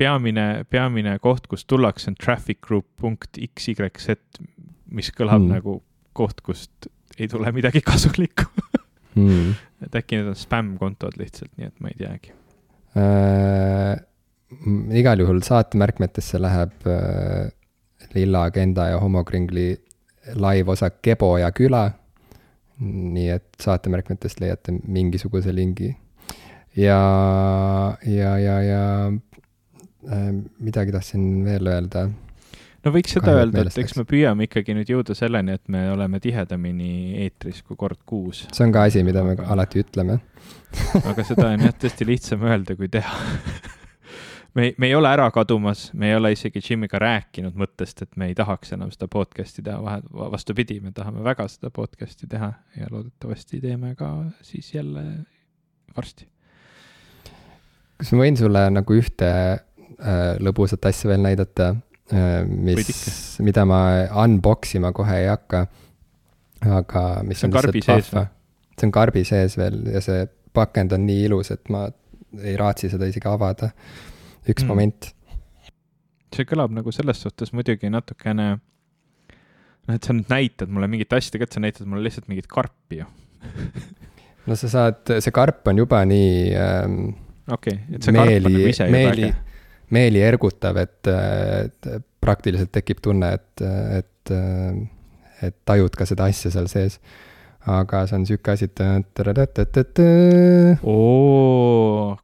peamine, 0.00 0.64
peamine 0.70 1.18
koht, 1.22 1.46
kust 1.50 1.68
tullakse, 1.70 2.10
on 2.10 2.18
trafficcgroup.xyz, 2.20 4.18
mis 4.90 5.12
kõlab 5.14 5.42
hmm. 5.42 5.52
nagu 5.54 5.80
koht, 6.16 6.40
kust 6.44 6.90
ei 7.18 7.28
tule 7.30 7.52
midagi 7.54 7.82
kasulikku 7.84 8.48
hmm.. 9.14 9.54
et 9.86 9.96
äkki 10.00 10.20
need 10.20 10.30
on 10.32 10.38
spämm-kontod 10.38 11.18
lihtsalt, 11.20 11.52
nii 11.58 11.70
et 11.70 11.82
ma 11.82 11.92
ei 11.92 11.98
teagi 12.00 12.34
äh,. 12.98 13.94
igal 14.98 15.22
juhul 15.22 15.42
saatemärkmetesse 15.46 16.40
läheb 16.42 16.88
äh, 16.90 17.50
Lilla 18.14 18.46
Agenda 18.48 18.88
ja 18.90 18.98
Homokringli 19.02 19.68
live-osa 20.34 20.90
Kebo 21.02 21.36
ja 21.38 21.50
küla. 21.52 21.90
nii 22.80 23.28
et 23.28 23.48
saatemärkmetest 23.60 24.40
leiate 24.40 24.72
mingisuguse 24.72 25.52
lingi. 25.54 25.96
ja, 26.76 27.00
ja, 28.06 28.38
ja, 28.38 28.56
ja 28.62 28.84
äh, 30.12 30.34
midagi 30.58 30.92
tahtsin 30.92 31.44
veel 31.44 31.66
öelda 31.66 32.08
no 32.84 32.92
võiks 32.94 33.12
seda 33.16 33.34
öelda, 33.36 33.66
et 33.66 33.78
eks 33.82 33.96
me 33.98 34.06
püüame 34.08 34.46
ikkagi 34.48 34.74
nüüd 34.76 34.88
jõuda 34.88 35.16
selleni, 35.18 35.58
et 35.58 35.66
me 35.72 35.84
oleme 35.92 36.20
tihedamini 36.22 37.20
eetris 37.26 37.60
kui 37.66 37.76
kord 37.76 38.00
kuus. 38.06 38.46
see 38.52 38.64
on 38.66 38.72
ka 38.72 38.86
asi, 38.88 39.04
mida 39.06 39.24
me 39.26 39.36
aga... 39.36 39.50
alati 39.52 39.84
ütleme 39.84 40.20
aga 41.02 41.26
seda 41.26 41.50
on 41.50 41.66
jah 41.66 41.76
tõesti 41.84 42.08
lihtsam 42.08 42.46
öelda 42.48 42.78
kui 42.78 42.88
teha 42.92 43.18
me, 44.54 44.72
me 44.78 44.86
ei 44.86 44.94
ole 44.94 45.10
ära 45.10 45.30
kadumas, 45.34 45.90
me 45.94 46.10
ei 46.10 46.16
ole 46.16 46.32
isegi 46.34 46.62
Jimiga 46.64 46.98
rääkinud 47.02 47.56
mõttest, 47.58 48.02
et 48.04 48.16
me 48.20 48.30
ei 48.30 48.36
tahaks 48.38 48.74
enam 48.76 48.90
seda 48.94 49.08
podcast'i 49.10 49.62
teha, 49.66 49.78
vahe, 49.84 50.02
vastupidi, 50.32 50.80
me 50.84 50.92
tahame 50.96 51.24
väga 51.26 51.46
seda 51.50 51.72
podcast'i 51.74 52.28
teha 52.30 52.52
ja 52.78 52.90
loodetavasti 52.90 53.60
teeme 53.62 53.94
ka 53.98 54.10
siis 54.46 54.72
jälle 54.74 55.04
varsti. 55.96 56.26
kas 58.00 58.12
ma 58.14 58.24
võin 58.24 58.40
sulle 58.40 58.64
nagu 58.72 58.96
ühte 58.96 59.30
äh, 59.30 60.18
lõbusat 60.40 60.90
asja 60.90 61.12
veel 61.12 61.22
näidata? 61.24 61.74
Äh, 62.10 62.42
mis, 62.46 63.38
mida 63.44 63.64
ma 63.68 63.80
unbox 64.24 64.74
ima 64.74 64.92
kohe 64.92 65.22
ei 65.22 65.30
hakka. 65.30 65.66
aga 66.66 67.04
mis 67.24 67.40
see 67.40 67.48
on, 67.48 67.54
on 67.54 67.62
karbi 67.62 67.82
sees 67.84 68.12
või? 68.12 68.26
see 68.76 68.88
on 68.88 68.92
karbi 68.92 69.24
sees 69.24 69.56
veel 69.56 69.80
ja 69.94 70.00
see 70.04 70.26
pakend 70.52 70.92
on 70.92 71.04
nii 71.06 71.26
ilus, 71.28 71.52
et 71.54 71.68
ma 71.70 71.86
ei 72.42 72.56
raatsi 72.58 72.90
seda 72.90 73.06
isegi 73.10 73.28
avada. 73.28 73.70
Üks 74.48 74.64
mm. 74.64 74.70
moment. 74.70 75.10
see 76.34 76.46
kõlab 76.46 76.74
nagu 76.74 76.92
selles 76.94 77.22
suhtes 77.24 77.52
muidugi 77.56 77.90
natukene, 77.90 78.50
noh, 78.60 79.94
et 79.94 80.06
sa 80.06 80.14
nüüd 80.14 80.30
näitad 80.30 80.70
mulle 80.70 80.88
mingit 80.90 81.12
asja, 81.12 81.34
tegelikult 81.34 81.58
sa 81.58 81.64
näitad 81.64 81.90
mulle 81.90 82.06
lihtsalt 82.06 82.30
mingit 82.30 82.48
karpi 82.50 83.02
ju 83.02 83.08
no 84.46 84.56
sa 84.56 84.70
saad, 84.70 85.02
see 85.18 85.34
karp 85.34 85.66
on 85.72 85.82
juba 85.82 86.04
nii 86.06 86.32
ähm, 86.56 86.98
okei 87.50 87.80
okay,, 87.80 87.96
et 87.96 88.06
see 88.06 88.14
meeli, 88.14 88.36
karp 88.38 88.50
on 88.50 88.58
nagu 88.58 88.74
ise 88.74 88.90
juba 88.90 89.06
äge 89.14 89.32
meeli 89.90 90.22
ergutav, 90.22 90.78
et, 90.80 91.10
et 91.10 91.90
praktiliselt 92.22 92.72
tekib 92.74 93.00
tunne, 93.02 93.32
et, 93.34 93.64
et, 93.98 94.32
et 95.46 95.56
tajud 95.66 95.96
ka 95.98 96.06
seda 96.08 96.28
asja 96.30 96.52
seal 96.54 96.68
sees. 96.70 96.98
Aga 97.66 98.06
see 98.08 98.16
on 98.16 98.26
sihuke 98.28 98.54
asi, 98.54 98.70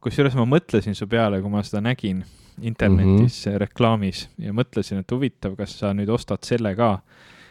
kusjuures 0.01 0.37
ma 0.39 0.47
mõtlesin 0.49 0.97
su 0.97 1.07
peale, 1.09 1.41
kui 1.43 1.53
ma 1.53 1.61
seda 1.65 1.83
nägin 1.85 2.23
internetis 2.61 3.45
mm 3.45 3.51
-hmm. 3.51 3.57
reklaamis 3.57 4.29
ja 4.41 4.53
mõtlesin, 4.53 4.99
et 4.99 5.11
huvitav, 5.11 5.55
kas 5.55 5.79
sa 5.79 5.93
nüüd 5.93 6.09
ostad 6.09 6.41
selle 6.41 6.75
ka. 6.75 6.99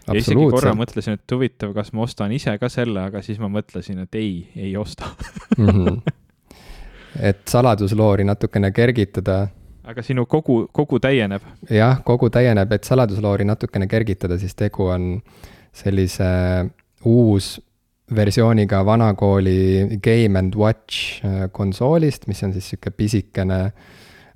ja 0.07 0.15
isegi 0.19 0.51
korra 0.51 0.75
mõtlesin, 0.75 1.13
et 1.15 1.33
huvitav, 1.33 1.75
kas 1.75 1.93
ma 1.93 2.03
ostan 2.03 2.33
ise 2.33 2.59
ka 2.59 2.69
selle, 2.69 3.01
aga 3.01 3.23
siis 3.23 3.39
ma 3.39 3.49
mõtlesin, 3.49 3.99
et 4.03 4.15
ei, 4.15 4.49
ei 4.57 4.77
osta 4.77 5.05
mm. 5.59 5.69
-hmm. 5.69 6.01
et 7.21 7.49
saladusloori 7.49 8.25
natukene 8.25 8.73
kergitada 8.73 9.49
aga 9.85 10.03
sinu 10.03 10.27
kogu, 10.27 10.69
kogu 10.73 10.99
täieneb? 10.99 11.43
jah, 11.71 12.03
kogu 12.05 12.31
täieneb, 12.31 12.73
et 12.73 12.85
saladusloori 12.85 13.45
natukene 13.45 13.87
kergitada, 13.87 14.39
siis 14.39 14.55
tegu 14.55 14.87
on 14.87 15.23
sellise 15.73 16.25
uus 17.05 17.61
versiooniga 18.15 18.85
vanakooli 18.87 19.99
Game 20.03 20.39
and 20.39 20.55
Watch 20.55 21.25
äh, 21.25 21.49
konsoolist, 21.53 22.27
mis 22.27 22.43
on 22.43 22.53
siis 22.53 22.71
sihuke 22.71 22.91
pisikene 22.91 23.61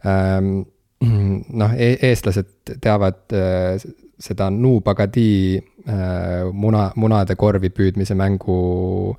ähm,. 0.06 0.60
noh 1.60 1.70
e, 1.80 1.94
eestlased 2.10 2.74
teavad 2.84 3.32
äh, 3.32 3.78
seda 4.20 4.50
Nubagadi 4.52 5.56
äh, 5.56 6.44
muna, 6.52 6.90
munade 7.00 7.36
korvi 7.40 7.70
püüdmise 7.72 8.12
mängu 8.18 9.14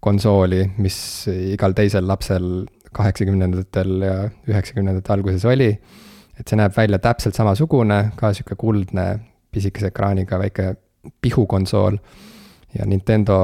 konsooli, 0.00 0.60
mis 0.78 0.98
igal 1.26 1.74
teisel 1.74 2.06
lapsel 2.06 2.46
kaheksakümnendatel 2.94 3.94
ja 4.06 4.16
üheksakümnendate 4.46 5.12
alguses 5.12 5.44
oli. 5.50 5.72
et 6.36 6.46
see 6.46 6.58
näeb 6.60 6.74
välja 6.76 6.98
täpselt 7.00 7.34
samasugune, 7.34 8.12
ka 8.16 8.30
sihuke 8.36 8.54
kuldne 8.60 9.06
pisikese 9.50 9.90
ekraaniga 9.90 10.38
väike 10.38 10.74
pihukonsool. 11.22 11.98
ja 12.78 12.86
Nintendo 12.86 13.36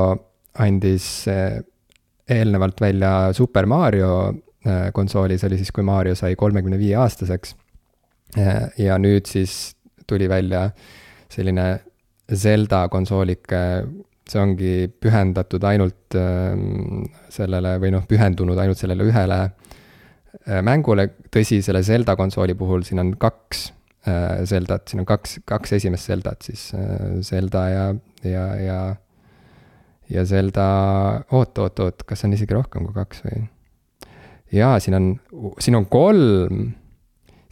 andis 0.60 1.06
eh, 1.30 1.60
eelnevalt 2.28 2.80
välja 2.80 3.32
Super 3.36 3.66
Mario 3.66 4.12
eh, 4.64 4.90
konsooli, 4.92 5.38
see 5.38 5.48
oli 5.50 5.60
siis, 5.60 5.72
kui 5.74 5.84
Mario 5.86 6.16
sai 6.18 6.36
kolmekümne 6.38 6.78
viie 6.80 6.96
aastaseks. 7.00 7.56
Eh, 8.36 8.62
ja 8.84 8.98
nüüd 9.00 9.28
siis 9.28 9.74
tuli 10.08 10.28
välja 10.28 10.68
selline 11.32 11.66
Zelda 12.32 12.86
konsoolike 12.92 13.60
see 14.28 14.40
ongi 14.40 14.72
pühendatud 15.02 15.64
ainult 15.66 16.14
sellele 17.32 17.72
või 17.82 17.90
noh, 17.92 18.04
pühendunud 18.08 18.56
ainult 18.62 18.78
sellele 18.78 19.04
ühele 19.04 19.38
mängule, 20.64 21.08
tõsi, 21.34 21.58
selle 21.64 21.82
Zelda 21.84 22.14
konsooli 22.16 22.54
puhul 22.56 22.86
siin 22.86 23.02
on 23.02 23.10
kaks 23.20 23.66
Zeldat, 24.48 24.86
siin 24.88 25.02
on 25.02 25.08
kaks, 25.10 25.40
kaks 25.46 25.74
esimest 25.76 26.08
Zeldat 26.08 26.46
siis, 26.46 26.62
Zelda 27.26 27.64
ja, 27.68 27.84
ja, 28.24 28.46
ja 28.62 28.78
ja 30.12 30.24
Zelda, 30.28 30.66
oot, 31.32 31.58
oot, 31.58 31.82
oot, 31.82 32.04
kas 32.08 32.24
on 32.26 32.36
isegi 32.36 32.54
rohkem 32.56 32.86
kui 32.88 32.96
kaks 32.96 33.24
või? 33.26 33.42
jaa, 34.52 34.76
siin 34.82 34.96
on, 34.98 35.10
siin 35.62 35.78
on 35.78 35.86
kolm. 35.90 36.72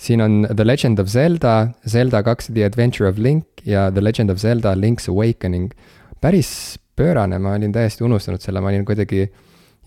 siin 0.00 0.20
on 0.24 0.42
The 0.48 0.64
Legend 0.66 0.98
of 0.98 1.08
Zelda, 1.12 1.72
Zelda 1.88 2.22
kaks 2.24 2.52
The 2.52 2.64
Adventure 2.64 3.08
of 3.08 3.18
Link 3.18 3.64
ja 3.64 3.90
The 3.90 4.04
Legend 4.04 4.30
of 4.30 4.38
Zelda 4.40 4.74
Link's 4.76 5.08
Awakening 5.08 5.72
päris 6.20 6.78
pöörane, 6.96 7.38
ma 7.38 7.54
olin 7.56 7.72
täiesti 7.72 8.04
unustanud 8.04 8.40
selle, 8.40 8.60
ma 8.60 8.68
olin 8.68 8.84
kuidagi 8.84 9.24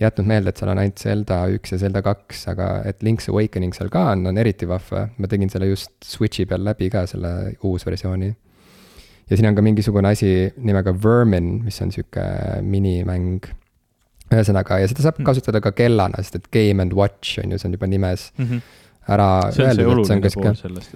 jätnud 0.01 0.27
meelde, 0.27 0.49
et 0.49 0.59
seal 0.59 0.71
on 0.73 0.81
ainult 0.81 1.01
Zelda 1.01 1.39
üks 1.53 1.73
ja 1.73 1.79
Zelda 1.81 2.01
kaks, 2.05 2.47
aga 2.53 2.69
et 2.89 3.03
Link's 3.05 3.29
Awakening 3.29 3.75
seal 3.77 3.91
ka 3.93 4.07
on, 4.13 4.25
on 4.29 4.39
eriti 4.41 4.67
vahva. 4.69 5.07
ma 5.17 5.29
tegin 5.29 5.51
selle 5.53 5.69
just 5.69 5.93
Switch'i 6.05 6.47
peal 6.49 6.65
läbi 6.65 6.89
ka, 6.93 7.05
selle 7.09 7.53
uusversiooni. 7.61 8.33
Ja 9.34 9.39
siin 9.39 9.49
on 9.49 9.57
ka 9.57 9.65
mingisugune 9.65 10.14
asi 10.14 10.30
nimega 10.61 10.93
Vermin, 10.93 11.55
mis 11.65 11.81
on 11.81 11.91
sihuke 11.95 12.23
minimäng. 12.61 13.49
ühesõnaga, 14.34 14.80
ja 14.81 14.88
seda 14.89 15.03
saab 15.03 15.19
hmm. 15.19 15.27
kasutada 15.27 15.60
ka 15.61 15.73
kellana, 15.77 16.22
sest 16.23 16.39
et 16.39 16.47
Game 16.53 16.81
and 16.81 16.93
Watch 16.97 17.41
on 17.41 17.51
ju, 17.53 17.60
see 17.61 17.69
on 17.69 17.76
juba 17.76 17.89
nimes 17.89 18.31
mm. 18.38 18.45
-hmm 18.45 18.80
ära 19.03 19.27
öeldud, 19.51 20.05
see 20.07 20.15
on 20.15 20.23
sihuke, 20.31 20.51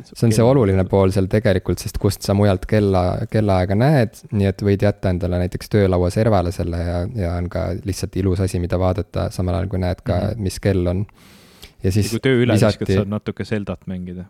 see 0.08 0.28
on 0.28 0.34
see 0.36 0.46
oluline 0.46 0.84
pool 0.88 1.12
seal 1.12 1.28
tegelikult, 1.32 1.82
sest 1.84 1.98
kust 2.00 2.24
sa 2.24 2.36
mujalt 2.38 2.64
kella, 2.70 3.04
kellaaega 3.32 3.76
näed, 3.76 4.22
nii 4.32 4.48
et 4.48 4.64
võid 4.64 4.86
jätta 4.88 5.12
endale 5.12 5.42
näiteks 5.44 5.74
töölaua 5.74 6.10
servale 6.14 6.54
selle 6.56 6.80
ja, 6.80 7.02
ja 7.20 7.34
on 7.36 7.50
ka 7.52 7.68
lihtsalt 7.88 8.16
ilus 8.22 8.46
asi, 8.46 8.62
mida 8.64 8.80
vaadata, 8.80 9.28
samal 9.36 9.60
ajal 9.60 9.72
kui 9.74 9.84
näed 9.84 10.04
ka 10.06 10.16
mm, 10.16 10.30
-hmm. 10.30 10.48
mis 10.48 10.60
kell 10.64 10.88
on. 10.88 11.06
ja 11.84 11.92
siis. 11.92 12.14
kui 12.16 12.24
töö 12.24 12.44
üle 12.46 12.56
visati, 12.56 12.80
viskad, 12.80 12.96
saad 13.02 13.12
natuke 13.12 13.46
Zeldat 13.46 13.88
mängida. 13.88 14.26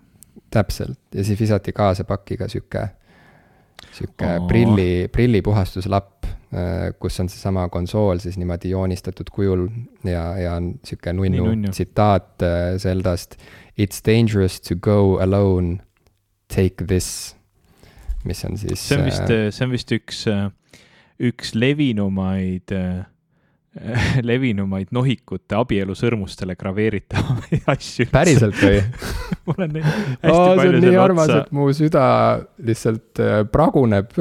täpselt, 0.49 0.99
ja 1.13 1.23
siis 1.23 1.39
visati 1.39 1.73
kaasa 1.73 2.03
pakiga 2.03 2.47
sihuke, 2.47 2.89
sihuke 3.97 4.33
prilli, 4.47 5.07
prillipuhastuslapp 5.11 6.17
Äh, 6.47 6.93
kus 6.95 7.19
on 7.19 7.27
seesama 7.27 7.65
konsool 7.67 8.21
siis 8.23 8.37
niimoodi 8.39 8.69
joonistatud 8.71 9.27
kujul 9.35 9.65
ja, 10.07 10.21
ja 10.39 10.53
on 10.55 10.69
sihuke 10.87 11.11
nunnu 11.11 11.73
tsitaat 11.73 12.39
äh, 12.39 12.77
Zeldast. 12.79 13.35
It's 13.75 13.99
dangerous 14.05 14.61
to 14.61 14.77
go 14.79 15.19
alone, 15.19 15.81
take 16.47 16.85
this, 16.87 17.35
mis 18.23 18.45
on 18.45 18.55
siis. 18.57 18.79
see 18.79 18.95
on 18.95 19.03
vist, 19.09 19.27
äh, 19.27 19.49
see 19.51 19.67
on 19.67 19.75
vist 19.75 19.91
üks, 19.91 20.23
üks 21.19 21.51
levinumaid 21.51 22.71
levinumaid 24.29 24.91
nohikute 24.95 25.57
abielusõrmustele 25.57 26.55
graveeritavaid 26.59 27.67
asju. 27.73 28.07
päriselt 28.11 28.57
või? 28.61 28.79
Mul 29.47 29.65
on 29.67 29.75
neid 29.75 29.87
hästi 29.87 30.31
oh, 30.31 30.53
palju 30.59 30.71
seal 30.77 30.87
nii 30.87 31.01
armas, 31.01 31.33
et 31.39 31.51
mu 31.55 31.67
süda 31.75 32.05
lihtsalt 32.69 33.21
äh, 33.23 33.35
praguneb 33.51 34.15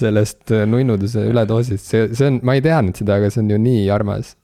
sellest 0.00 0.54
äh, 0.54 0.64
nunnuduse 0.68 1.26
üledoosist, 1.30 1.90
see, 1.90 2.08
see 2.16 2.30
on, 2.30 2.40
ma 2.46 2.56
ei 2.58 2.64
teadnud 2.64 2.98
seda, 2.98 3.20
aga 3.20 3.30
see 3.32 3.44
on 3.44 3.54
ju 3.54 3.60
nii 3.60 3.84
armas 3.94 4.34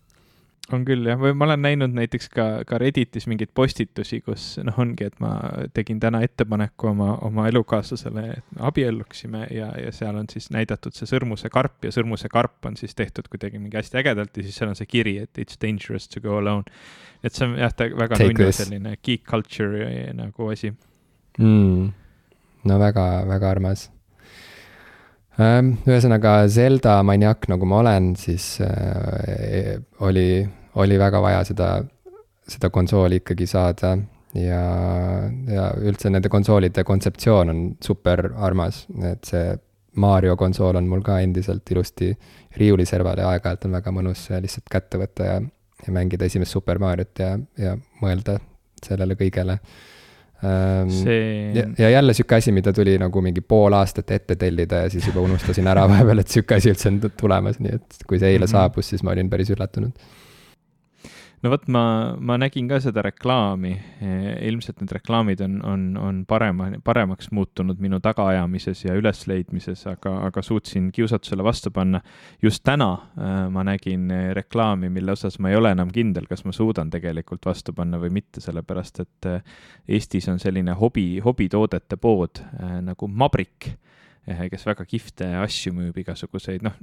on 0.77 0.85
küll 0.87 1.07
jah, 1.09 1.19
või 1.21 1.35
ma 1.37 1.47
olen 1.49 1.63
näinud 1.65 1.95
näiteks 1.97 2.31
ka, 2.33 2.47
ka 2.69 2.79
Redditis 2.81 3.27
mingeid 3.31 3.53
postitusi, 3.57 4.21
kus 4.25 4.47
noh, 4.65 4.79
ongi, 4.83 5.07
et 5.11 5.19
ma 5.23 5.33
tegin 5.77 6.01
täna 6.03 6.23
ettepaneku 6.27 6.91
oma, 6.93 7.13
oma 7.27 7.47
elukaaslasele, 7.51 8.27
et 8.39 8.57
me 8.57 8.65
abielluksime 8.71 9.47
ja, 9.55 9.71
ja 9.81 9.93
seal 9.95 10.19
on 10.21 10.29
siis 10.33 10.51
näidatud 10.55 10.97
see 10.97 11.09
sõrmuse 11.11 11.51
karp 11.53 11.87
ja 11.87 11.95
sõrmuse 11.95 12.31
karp 12.33 12.71
on 12.71 12.79
siis 12.81 12.97
tehtud 12.99 13.31
kuidagi 13.33 13.61
mingi 13.61 13.79
hästi 13.81 14.03
ägedalt 14.03 14.37
ja 14.37 14.47
siis 14.47 14.59
seal 14.61 14.73
on 14.73 14.79
see 14.79 14.91
kiri, 14.91 15.19
et 15.25 15.43
it's 15.43 15.61
dangerous 15.61 16.09
to 16.09 16.23
go 16.25 16.39
alone. 16.39 16.65
et 17.23 17.35
see 17.35 17.47
on 17.47 17.57
jah, 17.59 17.73
ta 17.77 17.89
väga 17.91 18.21
nunnu 18.23 18.53
selline 18.57 18.97
geek 19.05 19.25
culture 19.29 19.87
nagu 20.17 20.53
asi. 20.53 20.75
Mm.. 21.39 21.91
no 22.65 22.79
väga, 22.81 23.09
väga 23.29 23.51
armas. 23.51 23.89
Ühesõnaga 25.41 26.33
Zelda 26.53 26.99
maniak, 27.07 27.47
nagu 27.49 27.65
ma 27.69 27.79
olen, 27.81 28.11
siis 28.19 28.59
äh, 28.61 29.79
oli 30.05 30.43
oli 30.75 30.99
väga 30.99 31.21
vaja 31.23 31.45
seda, 31.45 31.71
seda 32.49 32.71
konsooli 32.71 33.21
ikkagi 33.23 33.47
saada 33.47 33.97
ja, 34.35 34.63
ja 35.51 35.67
üldse 35.83 36.11
nende 36.13 36.31
konsoolide 36.33 36.85
kontseptsioon 36.87 37.53
on 37.53 37.63
super 37.85 38.31
armas, 38.39 38.85
et 39.13 39.27
see 39.27 39.55
Mario 40.01 40.37
konsool 40.39 40.79
on 40.79 40.87
mul 40.87 41.03
ka 41.03 41.19
endiselt 41.23 41.71
ilusti 41.75 42.13
riiuliserval 42.59 43.19
ja 43.19 43.31
aeg-ajalt 43.35 43.67
on 43.67 43.75
väga 43.75 43.95
mõnus 43.95 44.29
lihtsalt 44.31 44.71
kätte 44.71 45.01
võtta 45.01 45.27
ja, 45.27 45.39
ja 45.87 45.95
mängida 45.95 46.29
esimest 46.31 46.55
Super 46.55 46.79
Mariot 46.83 47.19
ja, 47.19 47.33
ja 47.59 47.75
mõelda 48.03 48.39
sellele 48.85 49.17
kõigele 49.19 49.59
ähm,. 50.47 50.93
See... 50.95 51.51
ja, 51.57 51.67
ja 51.79 51.91
jälle 51.97 52.15
sihuke 52.15 52.39
asi, 52.39 52.55
mida 52.55 52.73
tuli 52.73 52.95
nagu 53.03 53.23
mingi 53.25 53.43
pool 53.43 53.75
aastat 53.77 54.15
ette 54.15 54.39
tellida 54.39 54.85
ja 54.85 54.95
siis 54.95 55.11
juba 55.11 55.27
unustasin 55.27 55.67
ära 55.71 55.89
vahepeal, 55.91 56.23
et 56.23 56.31
sihuke 56.31 56.61
asi 56.61 56.71
üldse 56.71 56.91
on 56.93 57.03
tulemas, 57.11 57.59
nii 57.59 57.77
et 57.81 58.03
kui 58.07 58.23
see 58.23 58.31
eile 58.31 58.45
mm 58.45 58.49
-hmm. 58.49 58.55
saabus, 58.55 58.95
siis 58.95 59.03
ma 59.03 59.17
olin 59.17 59.31
päris 59.31 59.51
üllatunud 59.51 59.99
no 61.43 61.51
vot, 61.53 61.67
ma, 61.73 61.83
ma 62.21 62.37
nägin 62.41 62.69
ka 62.69 62.79
seda 62.83 63.03
reklaami. 63.05 63.73
ilmselt 64.49 64.81
need 64.81 64.93
reklaamid 64.93 65.41
on, 65.45 65.59
on, 65.67 65.85
on 65.97 66.21
parema, 66.29 66.71
paremaks 66.85 67.31
muutunud 67.35 67.81
minu 67.81 68.01
tagaajamises 68.05 68.85
ja 68.85 68.95
ülesleidmises, 68.99 69.87
aga, 69.91 70.17
aga 70.29 70.43
suutsin 70.43 70.91
kiusatusele 70.93 71.45
vastu 71.45 71.71
panna. 71.71 72.01
just 72.43 72.65
täna 72.65 72.93
äh, 72.93 73.51
ma 73.51 73.65
nägin 73.65 74.11
reklaami, 74.33 74.89
mille 74.89 75.13
osas 75.13 75.39
ma 75.39 75.51
ei 75.51 75.57
ole 75.57 75.73
enam 75.73 75.91
kindel, 75.93 76.27
kas 76.29 76.45
ma 76.45 76.53
suudan 76.53 76.91
tegelikult 76.91 77.47
vastu 77.47 77.73
panna 77.73 78.01
või 78.01 78.11
mitte, 78.21 78.41
sellepärast 78.41 79.01
et 79.01 79.31
äh, 79.31 79.43
Eestis 79.89 80.29
on 80.29 80.39
selline 80.39 80.77
hobi, 80.77 81.21
hobitoodete 81.25 81.97
pood 81.97 82.43
äh, 82.43 82.81
nagu 82.85 83.09
Mabrik 83.09 83.75
kes 84.51 84.67
väga 84.69 84.85
kihvte 84.85 85.27
asju 85.41 85.73
müüb, 85.75 85.97
igasuguseid 86.03 86.63
noh, 86.63 86.77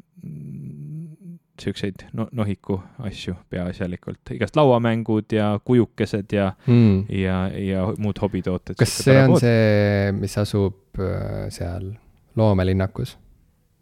siukseid 1.62 2.08
no, 2.18 2.28
nohiku 2.36 2.80
asju 3.06 3.36
peaasjalikult, 3.50 4.34
igast 4.36 4.56
lauamängud 4.60 5.34
ja 5.36 5.54
kujukesed 5.66 6.34
ja 6.34 6.52
mm., 6.68 7.06
ja, 7.10 7.38
ja 7.54 7.86
muud 7.98 8.20
hobitooted. 8.22 8.78
kas 8.80 8.98
see 9.04 9.18
on 9.22 9.34
pood. 9.34 9.46
see, 9.46 10.12
mis 10.18 10.38
asub 10.38 11.02
äh, 11.02 11.48
seal 11.54 11.94
loomelinnakus, 12.38 13.18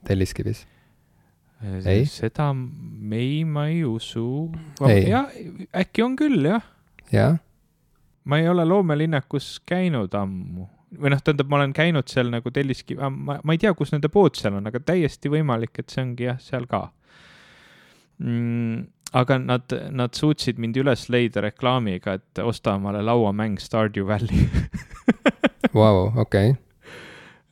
Telliskivis? 0.08 0.66
Äh, 1.64 1.82
ei? 1.96 2.06
seda, 2.10 2.52
ei, 3.12 3.44
ma 3.46 3.68
ei 3.72 3.84
usu. 3.88 4.52
jah, 4.82 5.32
äkki 5.76 6.06
on 6.06 6.16
küll, 6.20 6.46
jah. 6.50 6.64
jah? 7.12 7.42
ma 8.26 8.42
ei 8.42 8.50
ole 8.50 8.66
loomelinnakus 8.66 9.60
käinud 9.66 10.16
ammu 10.18 10.70
või 11.02 11.12
noh, 11.12 11.22
tähendab, 11.24 11.50
ma 11.52 11.60
olen 11.60 11.74
käinud 11.76 12.10
seal 12.12 12.30
nagu 12.32 12.52
Telliskivi, 12.54 13.00
ma, 13.02 13.40
ma 13.42 13.56
ei 13.56 13.62
tea, 13.62 13.74
kus 13.78 13.92
nende 13.94 14.10
pood 14.12 14.38
seal 14.40 14.56
on, 14.60 14.70
aga 14.70 14.80
täiesti 14.84 15.32
võimalik, 15.32 15.74
et 15.82 15.92
see 15.92 16.04
ongi 16.06 16.30
jah, 16.30 16.40
seal 16.42 16.68
ka 16.70 16.86
mm,. 18.18 18.84
aga 19.16 19.40
nad, 19.40 19.78
nad 19.96 20.18
suutsid 20.18 20.60
mind 20.62 20.78
üles 20.82 21.08
leida 21.14 21.44
reklaamiga, 21.46 22.18
et 22.20 22.44
osta 22.44 22.76
omale 22.80 23.04
lauamäng 23.06 23.60
Stardew 23.62 24.08
Valley 24.08 24.48
Vau, 25.76 26.12
okei 26.22 26.56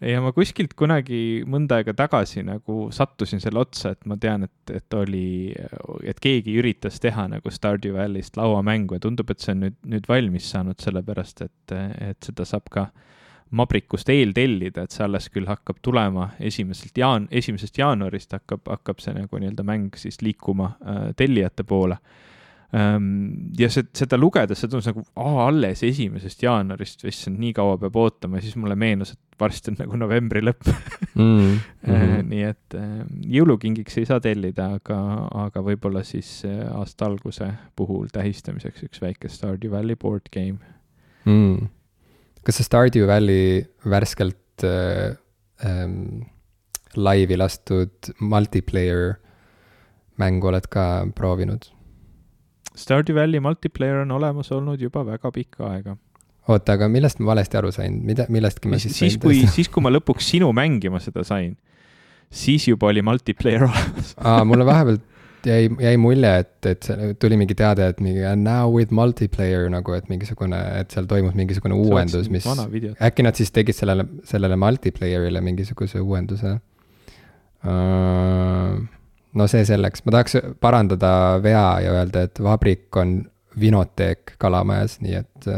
ja 0.03 0.19
ma 0.19 0.33
kuskilt 0.35 0.73
kunagi 0.75 1.43
mõnda 1.47 1.77
aega 1.79 1.93
tagasi 1.95 2.43
nagu 2.43 2.89
sattusin 2.91 3.39
selle 3.39 3.61
otsa, 3.63 3.93
et 3.95 4.03
ma 4.09 4.17
tean, 4.19 4.43
et, 4.49 4.73
et 4.75 4.97
oli, 4.99 5.53
et 6.03 6.19
keegi 6.19 6.57
üritas 6.59 6.99
teha 7.03 7.29
nagu 7.31 7.53
Stardew 7.53 7.95
Valley'st 7.95 8.35
lauamängu 8.39 8.97
ja 8.97 9.05
tundub, 9.05 9.31
et 9.31 9.39
see 9.39 9.55
on 9.55 9.63
nüüd, 9.67 9.79
nüüd 9.95 10.09
valmis 10.11 10.49
saanud, 10.51 10.79
sellepärast 10.83 11.45
et, 11.47 11.75
et 12.03 12.27
seda 12.27 12.47
saab 12.49 12.67
ka 12.73 12.89
äh, 12.89 13.13
Mabrikust 13.53 14.09
eeltellida, 14.09 14.83
et 14.83 14.95
see 14.95 15.05
alles 15.05 15.29
küll 15.33 15.45
hakkab 15.49 15.77
tulema 15.85 16.31
esimeselt 16.41 16.97
jaan-, 16.97 17.27
esimesest 17.31 17.77
jaanuarist 17.77 18.33
hakkab, 18.33 18.65
hakkab 18.69 19.01
see 19.03 19.13
nagu 19.17 19.39
nii-öelda 19.39 19.65
mäng 19.67 19.97
siis 19.99 20.21
liikuma 20.25 20.73
äh, 20.81 21.09
tellijate 21.19 21.65
poole 21.67 21.99
ja 22.73 23.67
see, 23.69 23.85
seda 23.93 24.17
lugedes, 24.17 24.57
see 24.57 24.69
tundus 24.71 24.87
nagu 24.89 25.03
aa, 25.21 25.45
alles 25.45 25.83
esimesest 25.85 26.41
jaanuarist, 26.41 27.03
issand, 27.05 27.37
nii 27.41 27.51
kaua 27.53 27.75
peab 27.81 27.99
ootama 28.01 28.41
siis 28.41 28.55
mulle 28.57 28.73
meenus, 28.79 29.13
et 29.13 29.37
varsti 29.39 29.69
on 29.69 29.77
nagu 29.83 29.99
novembri 30.01 30.41
lõpp 30.41 30.71
mm. 30.71 31.51
-hmm. 31.85 32.25
nii 32.31 32.47
et 32.47 32.77
äh, 32.79 32.95
jõulukingiks 33.35 33.99
ei 34.01 34.09
saa 34.09 34.17
tellida, 34.23 34.71
aga, 34.79 34.97
aga 35.45 35.65
võib-olla 35.69 36.01
siis 36.07 36.41
äh, 36.49 36.65
aasta 36.73 37.11
alguse 37.11 37.51
puhul 37.75 38.09
tähistamiseks 38.13 38.89
üks 38.89 39.05
väike 39.05 39.29
Stardew 39.29 39.71
Valley 39.71 39.99
board 39.99 40.33
game 40.33 40.57
mm 41.29 41.69
kas 42.43 42.59
sa 42.59 42.67
Stardew 42.67 43.07
Valley 43.07 43.63
värskelt 43.89 44.65
äh, 44.67 45.15
ähm, 45.65 46.25
laivi 46.95 47.37
lastud 47.39 48.13
multiplayer 48.19 49.17
mängu 50.21 50.51
oled 50.51 50.67
ka 50.71 51.05
proovinud? 51.17 51.69
Stardew 52.77 53.15
Valley 53.17 53.41
multiplayer 53.43 54.01
on 54.03 54.11
olemas 54.11 54.51
olnud 54.51 54.81
juba 54.81 55.05
väga 55.05 55.31
pikka 55.31 55.69
aega. 55.71 55.97
oota, 56.47 56.75
aga 56.75 56.89
millest 56.91 57.21
ma 57.23 57.31
valesti 57.31 57.55
aru 57.55 57.71
sain, 57.71 58.01
mida, 58.03 58.25
millestki 58.33 58.67
ma 58.67 58.79
siis 58.81 58.97
siis, 58.99 59.15
kui, 59.17 59.45
siis 59.47 59.69
kui 59.71 59.83
ma 59.83 59.93
lõpuks 59.93 60.33
sinu 60.33 60.49
mängima 60.51 60.99
seda 60.99 61.23
sain, 61.23 61.53
siis 62.27 62.67
juba 62.67 62.89
oli 62.91 63.01
multiplayer 63.05 63.63
olemas 63.69 64.11
aa, 64.19 64.43
mulle 64.47 64.67
vahepeal 64.67 64.99
jäi, 65.45 65.69
jäi 65.79 65.97
mulje, 65.97 66.31
et, 66.43 66.65
et 66.65 66.87
tuli 67.19 67.37
mingi 67.39 67.55
teade, 67.57 67.87
et 67.93 67.99
mingi 68.03 68.23
now 68.39 68.71
with 68.71 68.93
multiplayer 68.95 69.69
nagu, 69.71 69.95
et 69.97 70.09
mingisugune, 70.11 70.59
et 70.79 70.93
seal 70.93 71.07
toimus 71.09 71.35
mingisugune 71.37 71.77
uuendus, 71.77 72.29
mis. 72.33 72.47
äkki 73.01 73.25
nad 73.25 73.39
siis 73.39 73.51
tegid 73.55 73.77
sellele, 73.77 74.05
sellele 74.29 74.57
multiplayer'ile 74.59 75.41
mingisuguse 75.43 76.01
uuenduse 76.01 76.55
uh,. 77.67 78.75
no 79.33 79.47
see 79.49 79.65
selleks, 79.65 80.05
ma 80.05 80.17
tahaks 80.17 80.37
parandada 80.61 81.13
vea 81.43 81.67
ja 81.85 81.97
öelda, 81.99 82.27
et 82.27 82.43
vabrik 82.43 83.01
on 83.01 83.17
vinoteek 83.59 84.35
Kalamajas, 84.41 84.99
nii 85.01 85.17
et, 85.19 85.49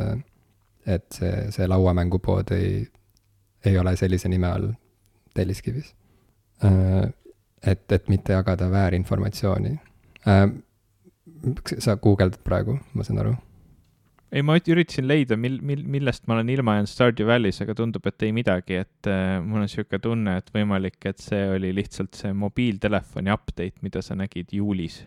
et 0.97 1.05
see, 1.15 1.35
see 1.55 1.67
lauamängupood 1.71 2.51
ei, 2.55 2.87
ei 3.65 3.77
ole 3.79 3.95
sellise 3.99 4.31
nime 4.31 4.49
all 4.51 4.73
Telliskivis 5.35 5.93
uh, 6.63 7.07
et, 7.65 7.91
et 7.91 8.07
mitte 8.11 8.33
jagada 8.33 8.69
väärinformatsiooni 8.71 9.73
äh,. 10.27 10.47
sa 11.77 11.97
guugeldad 12.01 12.41
praegu, 12.43 12.79
ma 12.93 13.03
saan 13.05 13.21
aru? 13.21 13.35
ei, 14.35 14.43
ma 14.43 14.57
üritasin 14.59 15.07
leida, 15.07 15.37
mil-, 15.39 15.61
mil-, 15.63 15.85
millest 15.95 16.25
ma 16.27 16.35
olen 16.35 16.49
ilma 16.51 16.77
jäänud 16.77 16.91
Stardew 16.91 17.27
Valley's, 17.29 17.61
aga 17.63 17.75
tundub, 17.77 18.05
et 18.09 18.25
ei 18.25 18.33
midagi, 18.35 18.81
et 18.83 19.09
äh, 19.09 19.37
mul 19.43 19.61
on 19.61 19.67
niisugune 19.67 20.01
tunne, 20.03 20.37
et 20.41 20.51
võimalik, 20.55 20.99
et 21.07 21.21
see 21.23 21.45
oli 21.55 21.71
lihtsalt 21.77 22.17
see 22.19 22.33
mobiiltelefoni 22.35 23.33
update, 23.33 23.79
mida 23.85 24.03
sa 24.05 24.17
nägid 24.19 24.51
juulis. 24.55 25.03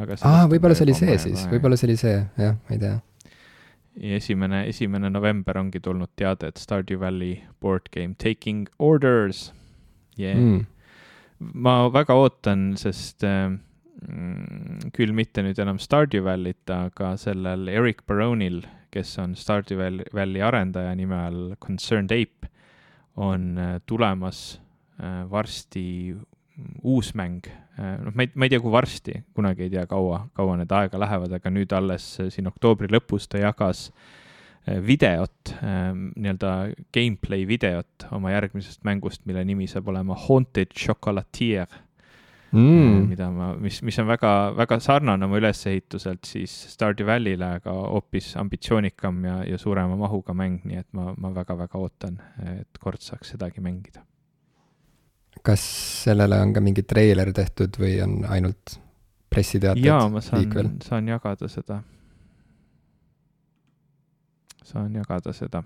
aa, 0.00 0.46
võib-olla 0.48 0.76
see 0.78 0.88
oli 0.88 0.96
see 0.96 1.18
siis, 1.20 1.44
võib-olla 1.50 1.76
see 1.76 1.90
oli 1.90 2.00
see, 2.00 2.18
jah, 2.40 2.56
ma 2.56 2.76
ei 2.76 2.80
tea. 2.80 2.98
ja 4.00 4.20
esimene, 4.22 4.64
esimene 4.70 5.10
november 5.12 5.58
ongi 5.60 5.82
tulnud 5.84 6.14
teade, 6.16 6.48
et 6.48 6.62
Stardew 6.62 7.02
Valley 7.02 7.42
board 7.60 7.90
game 7.92 8.14
taking 8.16 8.70
orders 8.78 9.50
yeah. 10.16 10.38
Mm 10.38 10.68
ma 11.40 11.74
väga 11.92 12.16
ootan, 12.18 12.74
sest 12.80 13.24
äh, 13.26 13.48
mm, 13.50 14.90
küll 14.96 15.14
mitte 15.16 15.44
nüüd 15.44 15.60
enam 15.62 15.80
Stardew 15.80 16.24
Valley't, 16.26 16.68
aga 16.74 17.14
sellel 17.20 17.68
Eric 17.72 18.04
Baronil, 18.08 18.62
kes 18.92 19.14
on 19.22 19.36
Stardew 19.38 19.80
Valley 20.12 20.44
arendaja 20.44 20.92
nime 20.98 21.16
all 21.16 21.54
Concerned 21.62 22.12
Ape, 22.14 22.50
on 23.20 23.56
äh, 23.58 23.78
tulemas 23.88 24.60
äh, 25.00 25.24
varsti 25.30 26.14
uus 26.84 27.14
mäng. 27.16 27.46
Äh, 27.78 27.96
noh, 28.04 28.14
ma 28.14 28.26
ei, 28.26 28.32
ma 28.34 28.46
ei 28.46 28.52
tea, 28.52 28.62
kui 28.62 28.72
varsti, 28.74 29.20
kunagi 29.36 29.66
ei 29.66 29.74
tea, 29.76 29.86
kaua, 29.88 30.26
kaua 30.36 30.58
need 30.60 30.72
aega 30.76 31.00
lähevad, 31.00 31.38
aga 31.40 31.52
nüüd 31.52 31.72
alles 31.76 32.12
äh, 32.20 32.32
siin 32.32 32.50
oktoobri 32.50 32.90
lõpus 32.92 33.30
ta 33.30 33.40
jagas 33.40 33.88
äh, 33.88 34.18
videot, 34.66 35.54
ähm, 35.64 36.10
nii-öelda 36.20 36.50
gameplay 36.94 37.46
videot 37.48 38.08
oma 38.12 38.34
järgmisest 38.34 38.84
mängust, 38.84 39.24
mille 39.26 39.44
nimi 39.44 39.66
saab 39.70 39.88
olema 39.88 40.16
Haunted 40.28 40.74
Chocolatier 40.76 41.66
mm.. 42.52 43.08
mida 43.08 43.30
ma, 43.32 43.50
mis, 43.60 43.80
mis 43.86 43.98
on 44.02 44.08
väga, 44.10 44.32
väga 44.58 44.78
sarnane 44.82 45.26
oma 45.26 45.38
ülesehituselt 45.40 46.28
siis 46.28 46.52
Stardew 46.74 47.08
Valley'le, 47.08 47.54
aga 47.60 47.74
hoopis 47.94 48.32
ambitsioonikam 48.40 49.24
ja, 49.26 49.38
ja 49.48 49.58
suurema 49.58 49.96
mahuga 50.00 50.34
mäng, 50.36 50.60
nii 50.68 50.82
et 50.82 50.88
ma, 50.96 51.10
ma 51.16 51.32
väga-väga 51.34 51.80
ootan, 51.80 52.20
et 52.56 52.82
kord 52.82 53.02
saaks 53.04 53.34
sedagi 53.36 53.64
mängida. 53.64 54.04
kas 55.46 55.62
sellele 56.04 56.40
on 56.42 56.52
ka 56.52 56.60
mingi 56.60 56.82
treiler 56.84 57.32
tehtud 57.32 57.78
või 57.80 57.94
on 58.04 58.20
ainult 58.28 58.76
pressiteated? 59.30 59.86
jaa, 59.86 60.04
ma 60.12 60.20
saan, 60.24 60.76
saan 60.84 61.08
jagada 61.08 61.48
seda 61.48 61.80
saan 64.70 64.94
jagada 64.94 65.32
seda. 65.36 65.62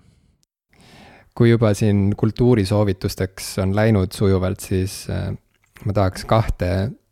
kui 1.35 1.49
juba 1.49 1.73
siin 1.75 2.13
kultuurisoovitusteks 2.17 3.57
on 3.59 3.75
läinud 3.75 4.13
sujuvalt, 4.15 4.59
siis 4.63 5.03
äh, 5.11 5.33
ma 5.85 5.93
tahaks 5.93 6.25
kahte 6.25 6.69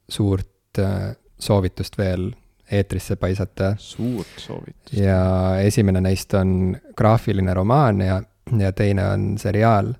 suurt 0.09 0.79
äh, 0.79 1.11
soovitust 1.39 1.97
veel 1.97 2.31
eetrisse 2.71 3.15
paisata. 3.15 3.75
suurt 3.77 4.37
soovitust. 4.37 4.93
ja 4.97 5.59
esimene 5.59 6.01
neist 6.01 6.33
on 6.33 6.77
graafiline 6.97 7.53
romaan 7.53 8.01
ja, 8.01 8.21
ja 8.57 8.71
teine 8.71 9.07
on 9.07 9.37
seriaal. 9.37 9.93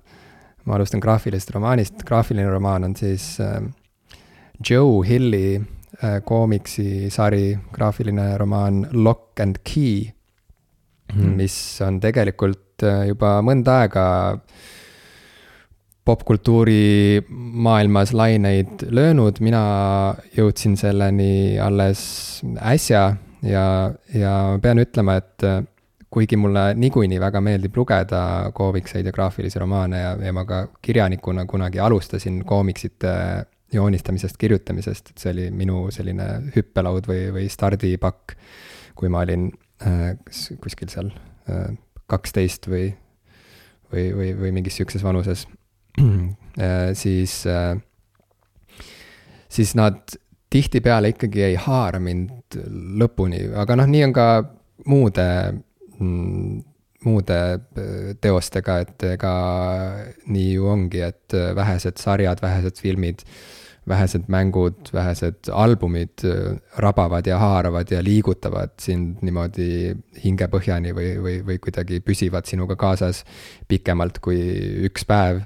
ma 0.64 0.74
alustan 0.74 1.00
graafilisest 1.00 1.50
romaanist, 1.50 2.02
graafiline 2.08 2.48
romaan 2.50 2.84
on 2.84 2.96
siis 2.96 3.36
äh, 3.40 3.60
Joe 4.70 5.06
Hilli 5.08 5.60
äh, 5.60 6.22
koomiksisari 6.24 7.58
graafiline 7.72 8.38
romaan 8.38 8.86
Lock 8.92 9.40
and 9.40 9.56
Key 9.64 10.13
mis 11.12 11.56
on 11.84 12.00
tegelikult 12.02 12.84
juba 13.08 13.36
mõnda 13.44 13.80
aega 13.84 14.06
popkultuuri 16.04 17.24
maailmas 17.64 18.12
laineid 18.12 18.88
löönud, 18.92 19.38
mina 19.40 19.62
jõudsin 20.36 20.76
selleni 20.76 21.56
alles 21.60 22.02
äsja 22.60 23.06
ja, 23.44 23.64
ja 24.12 24.34
pean 24.60 24.82
ütlema, 24.82 25.16
et 25.22 25.46
kuigi 26.14 26.36
mulle 26.38 26.74
niikuinii 26.78 27.18
väga 27.20 27.40
meeldib 27.42 27.76
lugeda 27.76 28.20
koomikseid 28.54 29.08
ja 29.08 29.12
graafilisi 29.12 29.58
romaane 29.58 30.02
ja, 30.02 30.12
ja 30.28 30.32
ma 30.36 30.44
ka 30.46 30.60
kirjanikuna 30.82 31.46
kunagi 31.50 31.80
alustasin 31.82 32.44
koomiksite 32.44 33.14
joonistamisest, 33.74 34.36
kirjutamisest, 34.38 35.10
et 35.10 35.24
see 35.24 35.32
oli 35.32 35.48
minu 35.50 35.88
selline 35.94 36.28
hüppelaud 36.54 37.08
või, 37.10 37.24
või 37.34 37.48
stardipakk, 37.50 38.36
kui 38.94 39.10
ma 39.10 39.24
olin 39.24 39.48
äh, 39.82 40.14
kuskil 40.62 40.90
seal 40.92 41.10
äh, 41.50 41.72
kaksteist 42.10 42.68
või, 42.70 42.92
või, 43.92 44.10
või, 44.14 44.30
või 44.38 44.52
mingis 44.60 44.78
sihukeses 44.78 45.06
vanuses. 45.06 45.48
Äh,, 46.54 46.92
siis 46.94 47.32
äh,, 47.50 47.72
siis 49.50 49.72
nad 49.74 50.12
tihtipeale 50.54 51.08
ikkagi 51.10 51.40
ei 51.42 51.56
haara 51.58 51.98
mind 51.98 52.54
lõpuni, 53.00 53.40
aga 53.58 53.74
noh, 53.80 53.88
nii 53.90 54.04
on 54.06 54.12
ka 54.14 54.26
muude 54.86 55.24
mm, 55.98 56.60
muude 57.04 57.38
äh, 57.54 58.14
teostega, 58.20 58.78
et 58.84 59.06
ega 59.14 59.34
nii 60.30 60.52
ju 60.54 60.68
ongi, 60.70 61.02
et 61.04 61.36
äh, 61.36 61.52
vähesed 61.56 62.00
sarjad, 62.00 62.42
vähesed 62.42 62.80
filmid 62.80 63.24
vähesed 63.88 64.28
mängud, 64.32 64.90
vähesed 64.92 65.50
albumid 65.52 66.24
äh, 66.24 66.56
rabavad 66.80 67.26
ja 67.26 67.38
haaravad 67.38 67.90
ja 67.92 68.02
liigutavad 68.04 68.74
sind 68.80 69.22
niimoodi 69.24 69.94
hingepõhjani 70.24 70.94
või, 70.96 71.10
või, 71.22 71.38
või 71.46 71.58
kuidagi 71.62 72.00
püsivad 72.04 72.48
sinuga 72.48 72.76
kaasas 72.80 73.24
pikemalt 73.68 74.20
kui 74.24 74.40
üks 74.90 75.08
päev 75.08 75.44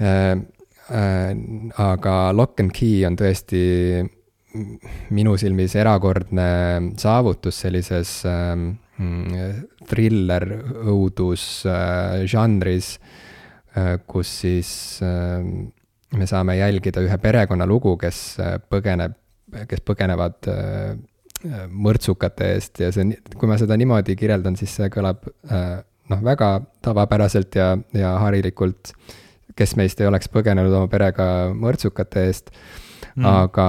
äh,. 0.00 0.36
Äh, 0.84 1.30
aga 1.80 2.14
Lock 2.36 2.60
and 2.60 2.74
Key 2.76 3.06
on 3.08 3.14
tõesti 3.16 3.60
minu 5.16 5.32
silmis 5.40 5.72
erakordne 5.80 6.48
saavutus 7.00 7.62
sellises 7.64 8.10
äh, 8.28 8.52
thriller 9.88 10.44
õudus 10.84 11.46
žanris 12.28 12.90
kus 14.06 14.30
siis 14.44 14.70
äh, 15.02 15.42
me 16.18 16.28
saame 16.30 16.56
jälgida 16.58 17.02
ühe 17.04 17.18
perekonnalugu, 17.22 17.96
kes 18.00 18.20
äh, 18.42 18.56
põgeneb, 18.70 19.16
kes 19.70 19.82
põgenevad 19.86 20.50
äh, 20.50 20.94
mõrtsukate 21.68 22.54
eest 22.54 22.80
ja 22.80 22.90
see, 22.94 23.18
kui 23.36 23.50
ma 23.50 23.58
seda 23.60 23.76
niimoodi 23.80 24.16
kirjeldan, 24.18 24.56
siis 24.60 24.74
see 24.78 24.88
kõlab 24.92 25.26
äh, 25.50 25.82
noh, 26.12 26.24
väga 26.24 26.56
tavapäraselt 26.84 27.58
ja, 27.58 27.74
ja 27.96 28.16
harilikult. 28.22 28.94
kes 29.54 29.76
meist 29.78 30.00
ei 30.00 30.08
oleks 30.08 30.26
põgenenud 30.34 30.72
oma 30.74 30.88
perega 30.90 31.26
mõrtsukate 31.54 32.24
eest 32.26 32.48
mm.. 33.14 33.26
aga 33.28 33.66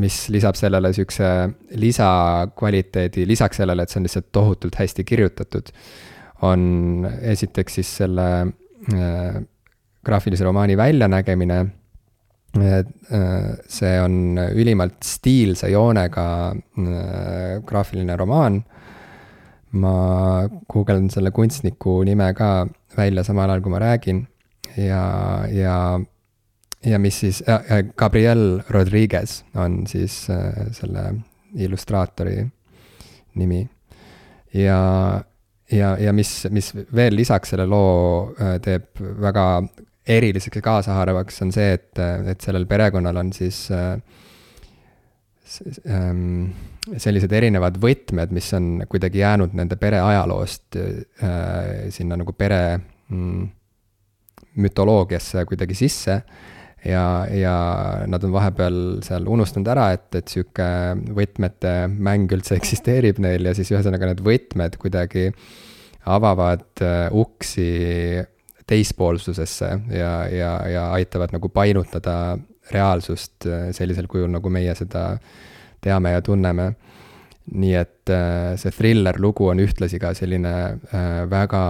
mis 0.00 0.28
lisab 0.32 0.56
sellele 0.56 0.92
sihukese 0.96 1.28
lisakvaliteedi, 1.76 3.26
lisaks 3.28 3.60
sellele, 3.60 3.82
et 3.82 3.92
see 3.92 4.00
on 4.00 4.08
lihtsalt 4.08 4.30
tohutult 4.32 4.78
hästi 4.80 5.04
kirjutatud, 5.04 5.68
on 6.48 7.06
esiteks 7.20 7.80
siis 7.80 7.96
selle 8.02 8.28
graafilise 10.04 10.44
romaani 10.44 10.76
väljanägemine. 10.76 11.60
Äh, 12.58 12.82
see 13.68 13.94
on 14.02 14.36
ülimalt 14.52 15.00
stiilse 15.04 15.70
joonega 15.72 16.26
äh, 16.52 17.62
graafiline 17.66 18.16
romaan. 18.16 18.62
ma 19.72 20.44
guugeldan 20.68 21.06
selle 21.08 21.30
kunstniku 21.32 22.02
nime 22.04 22.26
ka 22.36 22.66
välja 22.92 23.22
samal 23.24 23.48
ajal, 23.48 23.62
kui 23.64 23.72
ma 23.72 23.78
räägin 23.80 24.18
ja, 24.76 25.46
ja 25.48 25.76
ja 26.84 26.98
mis 26.98 27.20
siis 27.20 27.42
äh,, 27.48 27.84
Gabriel 27.96 28.62
Rodriguez 28.68 29.44
on 29.54 29.86
siis 29.86 30.30
äh, 30.30 30.66
selle 30.72 31.14
illustraatori 31.54 32.46
nimi. 33.34 33.68
ja, 34.54 35.22
ja, 35.70 35.96
ja 35.98 36.12
mis, 36.12 36.46
mis 36.50 36.72
veel 36.94 37.16
lisaks 37.16 37.54
selle 37.54 37.66
loo 37.66 38.32
äh, 38.40 38.58
teeb 38.60 39.00
väga 39.00 39.62
eriliseks 40.08 40.58
ja 40.58 40.64
kaasahaaravaks 40.64 41.42
on 41.44 41.52
see, 41.54 41.72
et, 41.78 41.98
et 42.32 42.42
sellel 42.42 42.66
perekonnal 42.70 43.20
on 43.22 43.32
siis 43.34 43.64
äh, 43.70 43.94
ähm, 45.86 46.52
sellised 46.98 47.32
erinevad 47.32 47.78
võtmed, 47.82 48.32
mis 48.34 48.48
on 48.58 48.84
kuidagi 48.90 49.22
jäänud 49.22 49.54
nende 49.58 49.78
pere 49.80 50.00
ajaloost 50.02 50.78
äh, 50.78 51.90
sinna 51.94 52.18
nagu 52.18 52.34
pere 52.34 52.62
mm, 52.78 53.46
mütoloogiasse 54.62 55.46
kuidagi 55.48 55.76
sisse. 55.78 56.22
ja, 56.84 57.26
ja 57.30 57.54
nad 58.10 58.24
on 58.26 58.32
vahepeal 58.34 58.78
seal 59.06 59.28
unustanud 59.30 59.68
ära, 59.70 59.92
et, 59.94 60.08
et 60.18 60.28
sihuke 60.28 60.66
võtmete 61.14 61.86
mäng 61.86 62.32
üldse 62.34 62.56
eksisteerib 62.58 63.20
neil 63.22 63.46
ja 63.46 63.54
siis 63.54 63.70
ühesõnaga 63.70 64.08
need 64.10 64.24
võtmed 64.26 64.78
kuidagi 64.82 65.28
avavad 66.10 66.82
äh, 66.82 67.06
uksi 67.14 67.68
teispoolsusesse 68.72 69.68
ja, 69.92 70.12
ja, 70.32 70.52
ja 70.68 70.86
aitavad 70.96 71.34
nagu 71.34 71.50
painutada 71.52 72.38
reaalsust 72.72 73.46
äh, 73.46 73.68
sellisel 73.76 74.08
kujul, 74.08 74.30
nagu 74.32 74.50
meie 74.52 74.74
seda 74.78 75.16
teame 75.82 76.16
ja 76.16 76.22
tunneme. 76.22 76.72
nii 77.52 77.72
et 77.74 78.10
äh, 78.14 78.52
see 78.56 78.70
thriller 78.70 79.16
lugu 79.18 79.48
on 79.50 79.58
ühtlasi 79.58 79.98
ka 79.98 80.12
selline 80.14 80.52
äh, 80.94 81.24
väga 81.30 81.62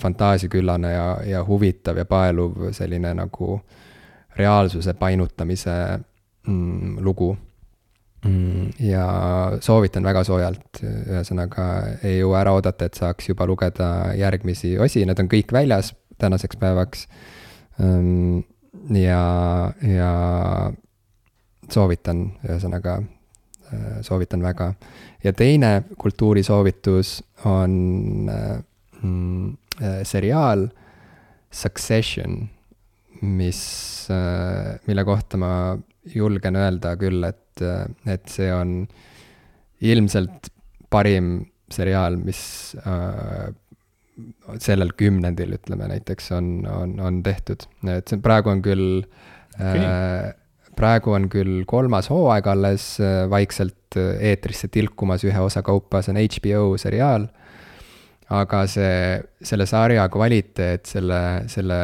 fantaasiaküllane 0.00 0.90
ja, 0.92 1.06
ja 1.28 1.40
huvitav 1.44 1.98
ja 2.00 2.04
paeluv 2.08 2.70
selline 2.72 3.10
nagu 3.16 3.58
reaalsuse 4.36 4.94
painutamise 4.96 5.74
mm, 6.46 6.98
lugu 7.04 7.34
mm,. 8.24 8.70
ja 8.80 9.06
soovitan 9.60 10.04
väga 10.04 10.24
soojalt, 10.24 10.80
ühesõnaga 10.84 11.66
ei 12.02 12.18
jõua 12.18 12.40
ära 12.40 12.54
oodata, 12.56 12.88
et 12.88 13.00
saaks 13.00 13.28
juba 13.28 13.46
lugeda 13.48 13.88
järgmisi 14.16 14.78
osi, 14.78 15.04
need 15.04 15.20
on 15.20 15.28
kõik 15.32 15.52
väljas 15.52 15.92
tänaseks 16.18 16.56
päevaks. 16.56 17.06
Ehm, 17.80 18.44
ja, 18.94 19.24
ja 19.82 20.12
soovitan, 21.70 22.26
ühesõnaga 22.44 22.98
äh, 23.00 24.00
soovitan 24.02 24.42
väga. 24.42 24.74
ja 25.24 25.32
teine 25.32 25.84
kultuurisoovitus 25.98 27.22
on 27.44 28.30
mm, 29.02 29.48
äh, 29.82 30.02
seriaal 30.02 30.68
Succession, 31.54 32.48
mis, 33.22 33.62
äh, 34.10 34.74
mille 34.86 35.04
kohta 35.04 35.38
ma 35.38 35.50
julgen 36.14 36.56
öelda 36.58 36.96
küll, 37.00 37.22
et, 37.24 37.62
et 38.10 38.28
see 38.28 38.50
on 38.52 38.82
ilmselt 39.80 40.50
parim 40.90 41.38
seriaal, 41.72 42.18
mis 42.20 42.74
sellel 44.62 44.92
kümnendil, 44.98 45.56
ütleme 45.56 45.88
näiteks, 45.90 46.30
on, 46.36 46.48
on, 46.70 46.94
on 47.02 47.20
tehtud, 47.26 47.66
et 47.90 48.10
see 48.10 48.20
praegu 48.22 48.52
on 48.52 48.62
küll 48.62 49.00
okay. 49.02 49.80
äh, 49.80 50.32
praegu 50.76 51.14
on 51.14 51.28
küll 51.32 51.62
kolmas 51.70 52.10
hooaeg 52.12 52.48
alles 52.50 52.94
äh, 53.02 53.24
vaikselt 53.30 53.98
äh, 53.98 54.16
eetrisse 54.32 54.68
tilkumas 54.72 55.24
ühe 55.26 55.40
osa 55.42 55.62
kaupa, 55.66 56.02
see 56.02 56.14
on 56.14 56.20
HBO 56.22 56.66
seriaal. 56.80 57.28
aga 58.34 58.62
see, 58.70 59.20
selle 59.44 59.66
sarja 59.68 60.06
kvaliteet, 60.08 60.86
selle, 60.88 61.20
selle 61.52 61.78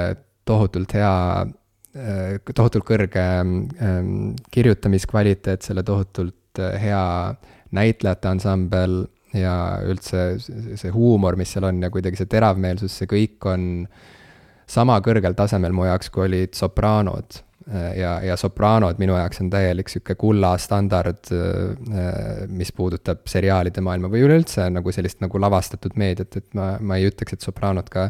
tohutult 0.49 0.95
hea 0.97 1.15
äh,, 1.45 2.39
tohutult 2.55 2.87
kõrge 2.89 3.25
äh, 3.25 3.99
kirjutamiskvaliteet, 4.51 5.67
selle 5.67 5.85
tohutult 5.87 6.63
äh, 6.63 6.79
hea 6.81 7.07
näitlejate 7.77 8.31
ansambel 8.33 9.05
ja 9.37 9.55
üldse 9.87 10.25
see 10.41 10.91
huumor, 10.95 11.37
mis 11.39 11.53
seal 11.55 11.69
on 11.69 11.83
ja 11.85 11.91
kuidagi 11.93 12.19
see 12.19 12.31
teravmeelsus, 12.31 12.97
see 13.01 13.11
kõik 13.11 13.47
on 13.51 13.63
sama 14.71 14.99
kõrgel 15.05 15.37
tasemel 15.39 15.75
mu 15.75 15.87
jaoks, 15.89 16.11
kui 16.15 16.27
olid 16.29 16.59
Sopranod. 16.59 17.41
ja, 17.71 18.17
ja 18.25 18.37
Sopranod 18.41 18.99
minu 18.99 19.15
jaoks 19.19 19.43
on 19.43 19.51
täielik 19.53 19.91
sihuke 19.93 20.17
kulla 20.19 20.57
standard, 20.59 21.31
mis 22.49 22.73
puudutab 22.75 23.27
seriaalide 23.31 23.83
maailma 23.85 24.11
või 24.11 24.25
üleüldse 24.27 24.69
nagu 24.73 24.93
sellist 24.95 25.21
nagu 25.23 25.41
lavastatud 25.43 25.99
meediat, 26.01 26.37
et 26.41 26.55
ma, 26.59 26.73
ma 26.81 26.99
ei 26.99 27.11
ütleks, 27.11 27.37
et 27.37 27.47
Sopranod 27.47 27.91
ka 27.93 28.09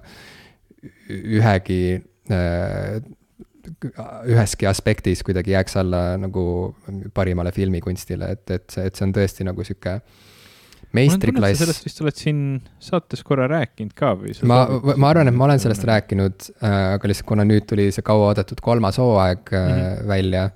ühegi 1.11 1.83
üheski 4.31 4.69
aspektis 4.69 5.21
kuidagi 5.27 5.53
jääks 5.53 5.77
alla 5.77 6.17
nagu 6.21 6.43
parimale 7.15 7.53
filmikunstile, 7.53 8.31
et, 8.37 8.51
et 8.51 8.77
et 8.81 8.97
see 8.97 9.07
on 9.07 9.13
tõesti 9.17 9.45
nagu 9.45 9.65
sihuke 9.67 9.99
meistriklass. 10.97 11.59
sellest 11.61 11.87
vist 11.87 12.03
oled 12.05 12.19
siin 12.19 12.43
saates 12.83 13.25
korra 13.27 13.49
rääkinud 13.51 13.95
ka 13.97 14.12
või? 14.19 14.35
ma, 14.51 14.61
ma 14.95 15.11
arvan, 15.12 15.31
et 15.31 15.37
ma 15.37 15.49
olen 15.49 15.62
sellest 15.62 15.87
rääkinud 15.89 16.51
äh,, 16.61 16.77
aga 16.97 17.11
lihtsalt 17.11 17.29
kuna 17.31 17.47
nüüd 17.49 17.67
tuli 17.71 17.91
see 17.95 18.07
kauaoodatud 18.07 18.62
kolmas 18.65 19.01
hooaeg 19.03 19.51
mm 19.51 19.75
-hmm. 19.75 20.07
välja, 20.11 20.47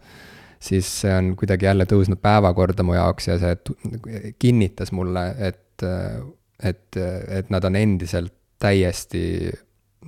siis 0.59 0.89
see 1.03 1.13
on 1.17 1.35
kuidagi 1.37 1.71
jälle 1.71 1.87
tõusnud 1.91 2.23
päevakorda 2.23 2.87
mu 2.87 2.97
jaoks 2.99 3.29
ja 3.29 3.39
see 3.39 4.33
kinnitas 4.39 4.93
mulle, 4.93 5.29
et 5.39 5.83
äh, 5.83 6.25
et, 6.63 6.97
et 7.29 7.51
nad 7.51 7.65
on 7.65 7.77
endiselt 7.77 8.33
täiesti 8.63 9.51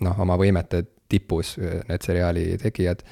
noh, 0.02 0.20
oma 0.22 0.36
võimete 0.40 0.84
tipus, 1.10 1.56
need 1.58 2.04
seriaali 2.04 2.46
tegijad. 2.60 3.02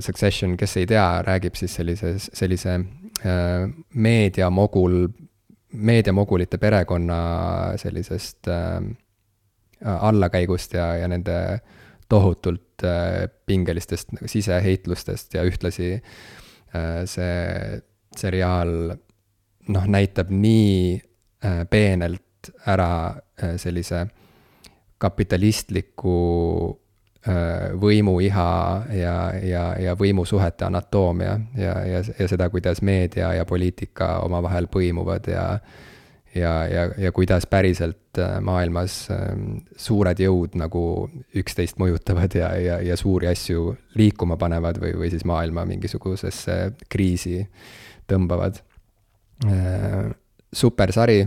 Succession, 0.00 0.56
kes 0.56 0.78
ei 0.80 0.86
tea, 0.88 1.04
räägib 1.26 1.58
siis 1.60 1.74
sellises, 1.76 2.30
sellise 2.32 2.78
äh, 2.78 3.66
meediamogul, 3.92 5.10
meediamogulite 5.74 6.58
perekonna 6.58 7.18
sellisest 7.80 8.48
äh, 8.48 8.82
allakäigust 9.84 10.74
ja, 10.74 10.94
ja 10.96 11.08
nende 11.08 11.60
tohutult 12.08 12.84
äh, 12.84 13.28
pingelistest 13.46 14.14
nagu 14.14 14.28
siseheitlustest 14.30 15.34
ja 15.34 15.44
ühtlasi 15.44 15.90
äh, 15.94 17.02
see 17.10 17.80
seriaal 18.16 18.94
noh, 19.68 19.86
näitab 19.90 20.30
nii 20.30 21.00
äh, 21.44 21.64
peenelt 21.70 22.52
ära 22.66 23.16
äh, 23.40 23.56
sellise 23.60 24.06
kapitalistliku 24.98 26.14
võimuiha 27.80 28.48
ja, 28.92 29.14
ja, 29.40 29.64
ja 29.80 29.94
võimusuhete 29.96 30.66
anatoomia 30.66 31.38
ja, 31.56 31.78
ja, 31.88 32.02
ja 32.18 32.28
seda, 32.28 32.50
kuidas 32.52 32.82
meedia 32.84 33.32
ja 33.32 33.46
poliitika 33.48 34.18
omavahel 34.26 34.68
põimuvad 34.68 35.30
ja 35.32 35.46
ja, 36.34 36.66
ja, 36.66 36.90
ja 36.98 37.12
kuidas 37.12 37.46
päriselt 37.46 38.18
äh, 38.18 38.40
maailmas 38.42 39.08
ähm, 39.10 39.62
suured 39.76 40.18
jõud 40.20 40.56
nagu 40.58 40.82
üksteist 41.36 41.78
mõjutavad 41.78 42.34
ja, 42.34 42.50
ja, 42.58 42.78
ja 42.82 42.96
suuri 42.98 43.30
asju 43.30 43.74
liikuma 43.94 44.36
panevad 44.36 44.80
või, 44.82 44.94
või 44.98 45.10
siis 45.14 45.24
maailma 45.24 45.64
mingisugusesse 45.68 46.58
kriisi 46.90 47.44
tõmbavad. 48.10 48.60
supersari 50.54 51.24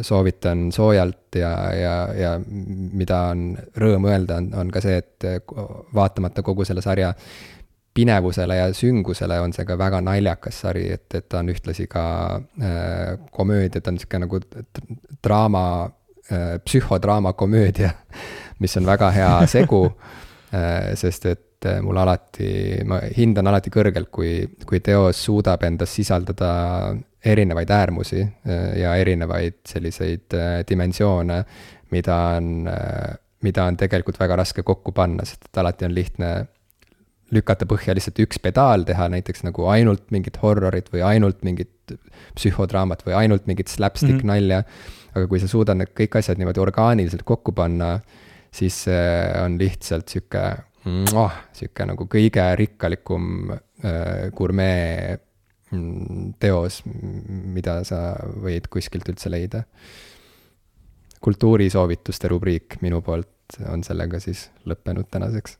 soovitan 0.00 0.72
soojalt 0.72 1.36
ja, 1.38 1.52
ja, 1.74 1.96
ja 2.18 2.30
mida 2.46 3.20
on 3.32 3.52
rõõm 3.78 4.08
öelda, 4.10 4.40
on, 4.42 4.50
on 4.64 4.70
ka 4.74 4.82
see, 4.84 4.96
et 5.02 5.26
vaatamata 5.94 6.42
kogu 6.42 6.66
selle 6.66 6.82
sarja 6.84 7.12
pinevusele 7.94 8.56
ja 8.56 8.70
süngusele 8.74 9.38
on 9.40 9.52
see 9.54 9.66
ka 9.66 9.76
väga 9.78 10.00
naljakas 10.02 10.58
sari, 10.64 10.88
et, 10.96 11.06
et 11.14 11.28
ta 11.30 11.40
on 11.42 11.50
ühtlasi 11.52 11.86
ka 11.90 12.04
äh, 12.58 13.14
komöödia, 13.30 13.80
ta 13.80 13.92
on 13.92 13.98
niisugune 13.98 14.26
nagu 14.26 14.40
draama 15.22 15.64
äh,, 16.26 16.56
psühhodraama 16.64 17.32
komöödia, 17.38 17.92
mis 18.58 18.76
on 18.80 18.86
väga 18.86 19.10
hea 19.14 19.32
segu 19.50 19.84
äh,, 19.86 20.94
sest 20.98 21.28
et 21.30 21.70
äh, 21.70 21.78
mul 21.86 22.02
alati, 22.02 22.82
ma 22.86 22.98
hindan 23.14 23.52
alati 23.52 23.70
kõrgelt, 23.74 24.10
kui, 24.10 24.34
kui 24.66 24.82
teos 24.82 25.22
suudab 25.28 25.62
endas 25.62 25.94
sisaldada 25.94 26.50
erinevaid 27.24 27.70
äärmusi 27.70 28.22
äh, 28.22 28.78
ja 28.80 28.94
erinevaid 29.00 29.60
selliseid 29.68 30.34
äh, 30.34 30.58
dimensioone, 30.68 31.44
mida 31.90 32.16
on, 32.36 32.68
äh, 32.68 33.14
mida 33.42 33.64
on 33.68 33.78
tegelikult 33.80 34.18
väga 34.20 34.36
raske 34.42 34.62
kokku 34.62 34.92
panna, 34.92 35.24
sest 35.28 35.48
et 35.48 35.62
alati 35.62 35.88
on 35.88 35.94
lihtne 35.94 36.32
lükata 37.34 37.66
põhja 37.66 37.94
lihtsalt 37.96 38.20
üks 38.22 38.38
pedaal, 38.42 38.84
teha 38.86 39.08
näiteks 39.10 39.46
nagu 39.46 39.66
ainult 39.72 40.10
mingit 40.14 40.36
horrorit 40.42 40.90
või 40.92 41.02
ainult 41.06 41.40
mingit 41.46 41.94
psühhodraamat 42.36 43.02
või 43.06 43.16
ainult 43.24 43.48
mingit 43.50 43.72
slapstick 43.72 44.20
mm 44.20 44.20
-hmm. 44.20 44.32
nalja. 44.32 44.62
aga 45.14 45.26
kui 45.30 45.40
sa 45.40 45.48
suudad 45.48 45.78
need 45.78 45.92
kõik 45.96 46.18
asjad 46.18 46.38
niimoodi 46.38 46.60
orgaaniliselt 46.60 47.22
kokku 47.22 47.52
panna, 47.52 48.00
siis 48.52 48.84
on 49.44 49.58
lihtsalt 49.58 50.08
sihuke, 50.08 50.42
sihuke 51.52 51.86
nagu 51.86 52.06
kõige 52.10 52.44
rikkalikum 52.56 53.52
äh, 53.52 54.30
gurmee 54.36 55.18
teos, 56.40 56.82
mida 56.84 57.80
sa 57.86 58.14
võid 58.42 58.68
kuskilt 58.72 59.08
üldse 59.12 59.32
leida. 59.32 59.64
kultuurisoovituste 61.24 62.28
rubriik 62.28 62.76
minu 62.84 63.00
poolt 63.00 63.56
on 63.72 63.84
sellega 63.84 64.20
siis 64.20 64.50
lõppenud 64.68 65.08
tänaseks. 65.10 65.58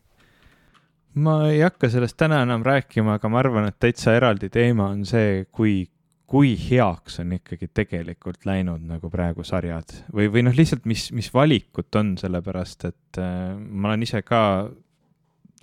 ma 1.15 1.49
ei 1.49 1.61
hakka 1.63 1.89
sellest 1.89 2.17
täna 2.19 2.43
enam 2.43 2.65
rääkima, 2.67 3.19
aga 3.19 3.29
ma 3.29 3.39
arvan, 3.39 3.69
et 3.69 3.79
täitsa 3.79 4.17
eraldi 4.17 4.49
teema 4.51 4.89
on 4.91 5.05
see, 5.07 5.45
kui, 5.53 5.87
kui 6.27 6.57
heaks 6.59 7.21
on 7.23 7.37
ikkagi 7.37 7.69
tegelikult 7.71 8.47
läinud 8.49 8.83
nagu 8.83 9.11
praegu 9.11 9.45
sarjad 9.47 9.95
või, 10.13 10.27
või 10.33 10.43
noh, 10.49 10.57
lihtsalt 10.57 10.89
mis, 10.91 11.11
mis 11.13 11.31
valikut 11.35 11.95
on, 12.01 12.17
sellepärast 12.19 12.89
et 12.91 13.21
äh, 13.23 13.55
ma 13.55 13.93
olen 13.93 14.03
ise 14.09 14.23
ka 14.27 14.41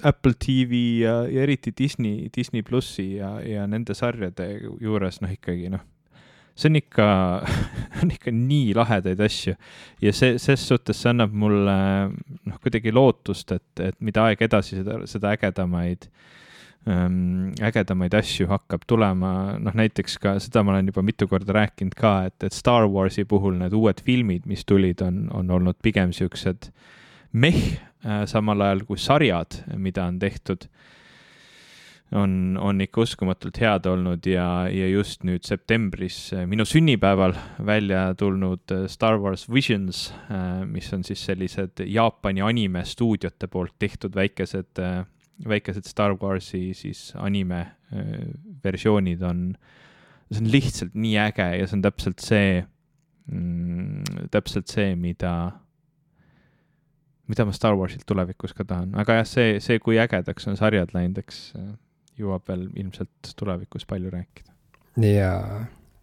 Apple 0.04 0.34
TV 0.40 0.82
ja, 1.04 1.22
ja 1.30 1.46
eriti 1.46 1.74
Disney, 1.78 2.30
Disney 2.36 2.64
plussi 2.66 3.16
ja, 3.18 3.36
ja 3.46 3.68
nende 3.70 3.96
sarjade 3.98 4.48
juures 4.82 5.22
noh, 5.22 5.32
ikkagi 5.34 5.70
noh, 5.74 5.84
see 6.56 6.72
on 6.72 6.80
ikka 6.80 7.08
on 8.02 8.14
ikka 8.14 8.34
nii 8.36 8.74
lahedaid 8.78 9.22
asju. 9.24 9.56
Ja 10.04 10.14
see, 10.16 10.38
ses 10.42 10.68
suhtes 10.68 11.02
see 11.02 11.14
annab 11.14 11.34
mulle 11.34 11.78
noh, 12.12 12.60
kuidagi 12.62 12.94
lootust, 12.94 13.56
et, 13.58 13.72
et 13.92 13.98
mida 14.00 14.28
aeg 14.30 14.44
edasi, 14.48 14.82
seda, 14.82 15.02
seda 15.10 15.34
ägedamaid 15.36 16.08
ähm, 16.90 17.52
ägedamaid 17.62 18.16
asju 18.18 18.50
hakkab 18.52 18.88
tulema, 18.90 19.34
noh 19.62 19.78
näiteks 19.78 20.18
ka 20.22 20.38
seda 20.44 20.66
ma 20.66 20.76
olen 20.76 20.92
juba 20.92 21.06
mitu 21.06 21.30
korda 21.32 21.56
rääkinud 21.62 21.96
ka, 21.98 22.16
et, 22.32 22.38
et 22.48 22.58
Star 22.58 22.90
Warsi 22.90 23.26
puhul 23.30 23.60
need 23.62 23.76
uued 23.78 24.02
filmid, 24.06 24.50
mis 24.50 24.66
tulid, 24.66 25.04
on, 25.06 25.28
on 25.38 25.54
olnud 25.60 25.80
pigem 25.84 26.14
siuksed 26.16 26.72
meh 27.32 27.62
samal 28.26 28.62
ajal 28.66 28.86
kui 28.88 28.98
sarjad, 28.98 29.60
mida 29.78 30.08
on 30.10 30.18
tehtud, 30.20 30.66
on, 32.18 32.58
on 32.60 32.82
ikka 32.84 33.06
uskumatult 33.06 33.58
head 33.62 33.88
olnud 33.88 34.26
ja, 34.28 34.46
ja 34.72 34.88
just 34.92 35.24
nüüd 35.28 35.46
septembris 35.48 36.18
äh, 36.36 36.44
minu 36.50 36.66
sünnipäeval 36.68 37.36
välja 37.66 38.10
tulnud 38.20 38.74
äh, 38.76 38.86
Star 38.92 39.20
Wars 39.22 39.48
Visions, 39.52 40.10
mis 40.68 40.92
on 40.94 41.06
siis 41.08 41.24
sellised 41.26 41.84
Jaapani 41.88 42.44
animestuudiote 42.44 43.48
poolt 43.52 43.78
tehtud 43.80 44.16
väikesed, 44.16 44.82
väikesed 45.48 45.88
Star 45.88 46.18
Warsi 46.20 46.72
siis 46.78 47.12
anime 47.16 47.64
versioonid 48.64 49.24
on, 49.28 49.48
see 50.32 50.44
on 50.44 50.52
lihtsalt 50.52 50.94
nii 50.96 51.18
äge 51.20 51.48
ja 51.60 51.68
see 51.68 51.80
on 51.80 51.88
täpselt 51.88 52.24
see 52.24 52.62
mm,, 53.32 54.28
täpselt 54.32 54.72
see, 54.72 54.96
mida 55.00 55.34
mida 57.32 57.46
ma 57.48 57.54
Star 57.56 57.78
Warsilt 57.80 58.06
tulevikus 58.10 58.54
ka 58.58 58.66
tahan, 58.68 58.92
aga 59.00 59.22
jah, 59.22 59.28
see, 59.28 59.60
see, 59.64 59.80
kui 59.84 60.00
ägedaks 60.02 60.50
on 60.52 60.58
sarjad 60.60 60.92
läinud, 60.96 61.22
eks 61.24 61.44
äh, 61.60 61.70
jõuab 62.20 62.44
veel 62.50 62.68
ilmselt 62.80 63.32
tulevikus 63.40 63.88
palju 63.90 64.12
rääkida. 64.14 64.52
ja, 65.06 65.32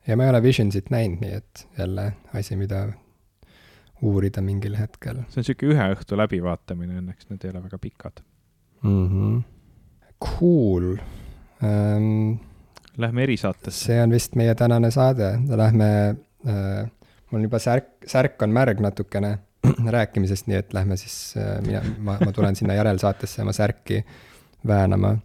ja 0.08 0.16
ma 0.16 0.26
ei 0.26 0.32
ole 0.32 0.42
Visionsit 0.42 0.90
näinud, 0.94 1.20
nii 1.24 1.36
et 1.42 1.66
jälle 1.78 2.10
asi, 2.36 2.56
mida 2.56 2.86
uurida 4.02 4.42
mingil 4.44 4.76
hetkel. 4.78 5.22
see 5.28 5.42
on 5.42 5.44
niisugune 5.44 5.74
ühe 5.74 5.88
õhtu 5.96 6.18
läbivaatamine 6.18 7.00
õnneks, 7.02 7.28
need 7.30 7.44
ei 7.44 7.54
ole 7.54 7.64
väga 7.66 7.80
pikad 7.82 8.22
mm. 8.82 9.06
-hmm. 9.08 9.40
Cool 10.18 10.96
um,. 11.62 12.38
Lähme 12.98 13.22
erisaatesse. 13.22 13.84
see 13.84 14.02
on 14.02 14.10
vist 14.10 14.34
meie 14.34 14.54
tänane 14.54 14.90
saade, 14.90 15.36
lähme 15.48 15.90
uh,, 16.44 16.88
mul 17.30 17.44
juba 17.46 17.58
särk, 17.58 17.92
särk 18.06 18.42
on 18.42 18.50
märg 18.50 18.80
natukene 18.80 19.38
rääkimisest, 19.96 20.48
nii 20.50 20.58
et 20.60 20.74
lähme 20.76 20.96
siis, 20.96 21.34
äh, 21.36 21.58
mina, 21.66 21.82
ma, 21.98 22.18
ma 22.24 22.32
tulen 22.32 22.56
sinna 22.56 22.76
järelsaatesse 22.78 23.42
oma 23.42 23.54
särki 23.56 24.04
väänama. 24.66 25.16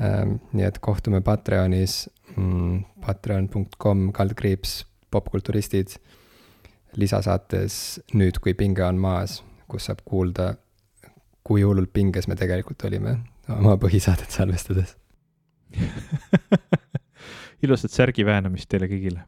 Ähm, 0.00 0.38
nii 0.56 0.64
et 0.64 0.78
kohtume 0.80 1.20
Patreonis 1.20 2.06
mm,, 2.36 2.84
patreon.com 3.04 4.12
kaldkriips 4.16 4.86
popkulturistid. 5.10 5.98
lisasaates 6.96 8.00
Nüüd, 8.14 8.40
kui 8.42 8.54
pinge 8.54 8.82
on 8.82 8.96
maas, 8.98 9.42
kus 9.68 9.84
saab 9.86 10.00
kuulda, 10.04 10.54
kui 11.44 11.62
hullult 11.62 11.92
pinges 11.92 12.26
me 12.28 12.36
tegelikult 12.36 12.82
olime 12.88 13.18
oma 13.50 13.76
põhisaadet 13.82 14.30
salvestades 14.30 14.96
ilusat 17.64 17.94
särgi 17.94 18.26
väänamist 18.26 18.68
teile 18.70 18.88
kõigile 18.90 19.24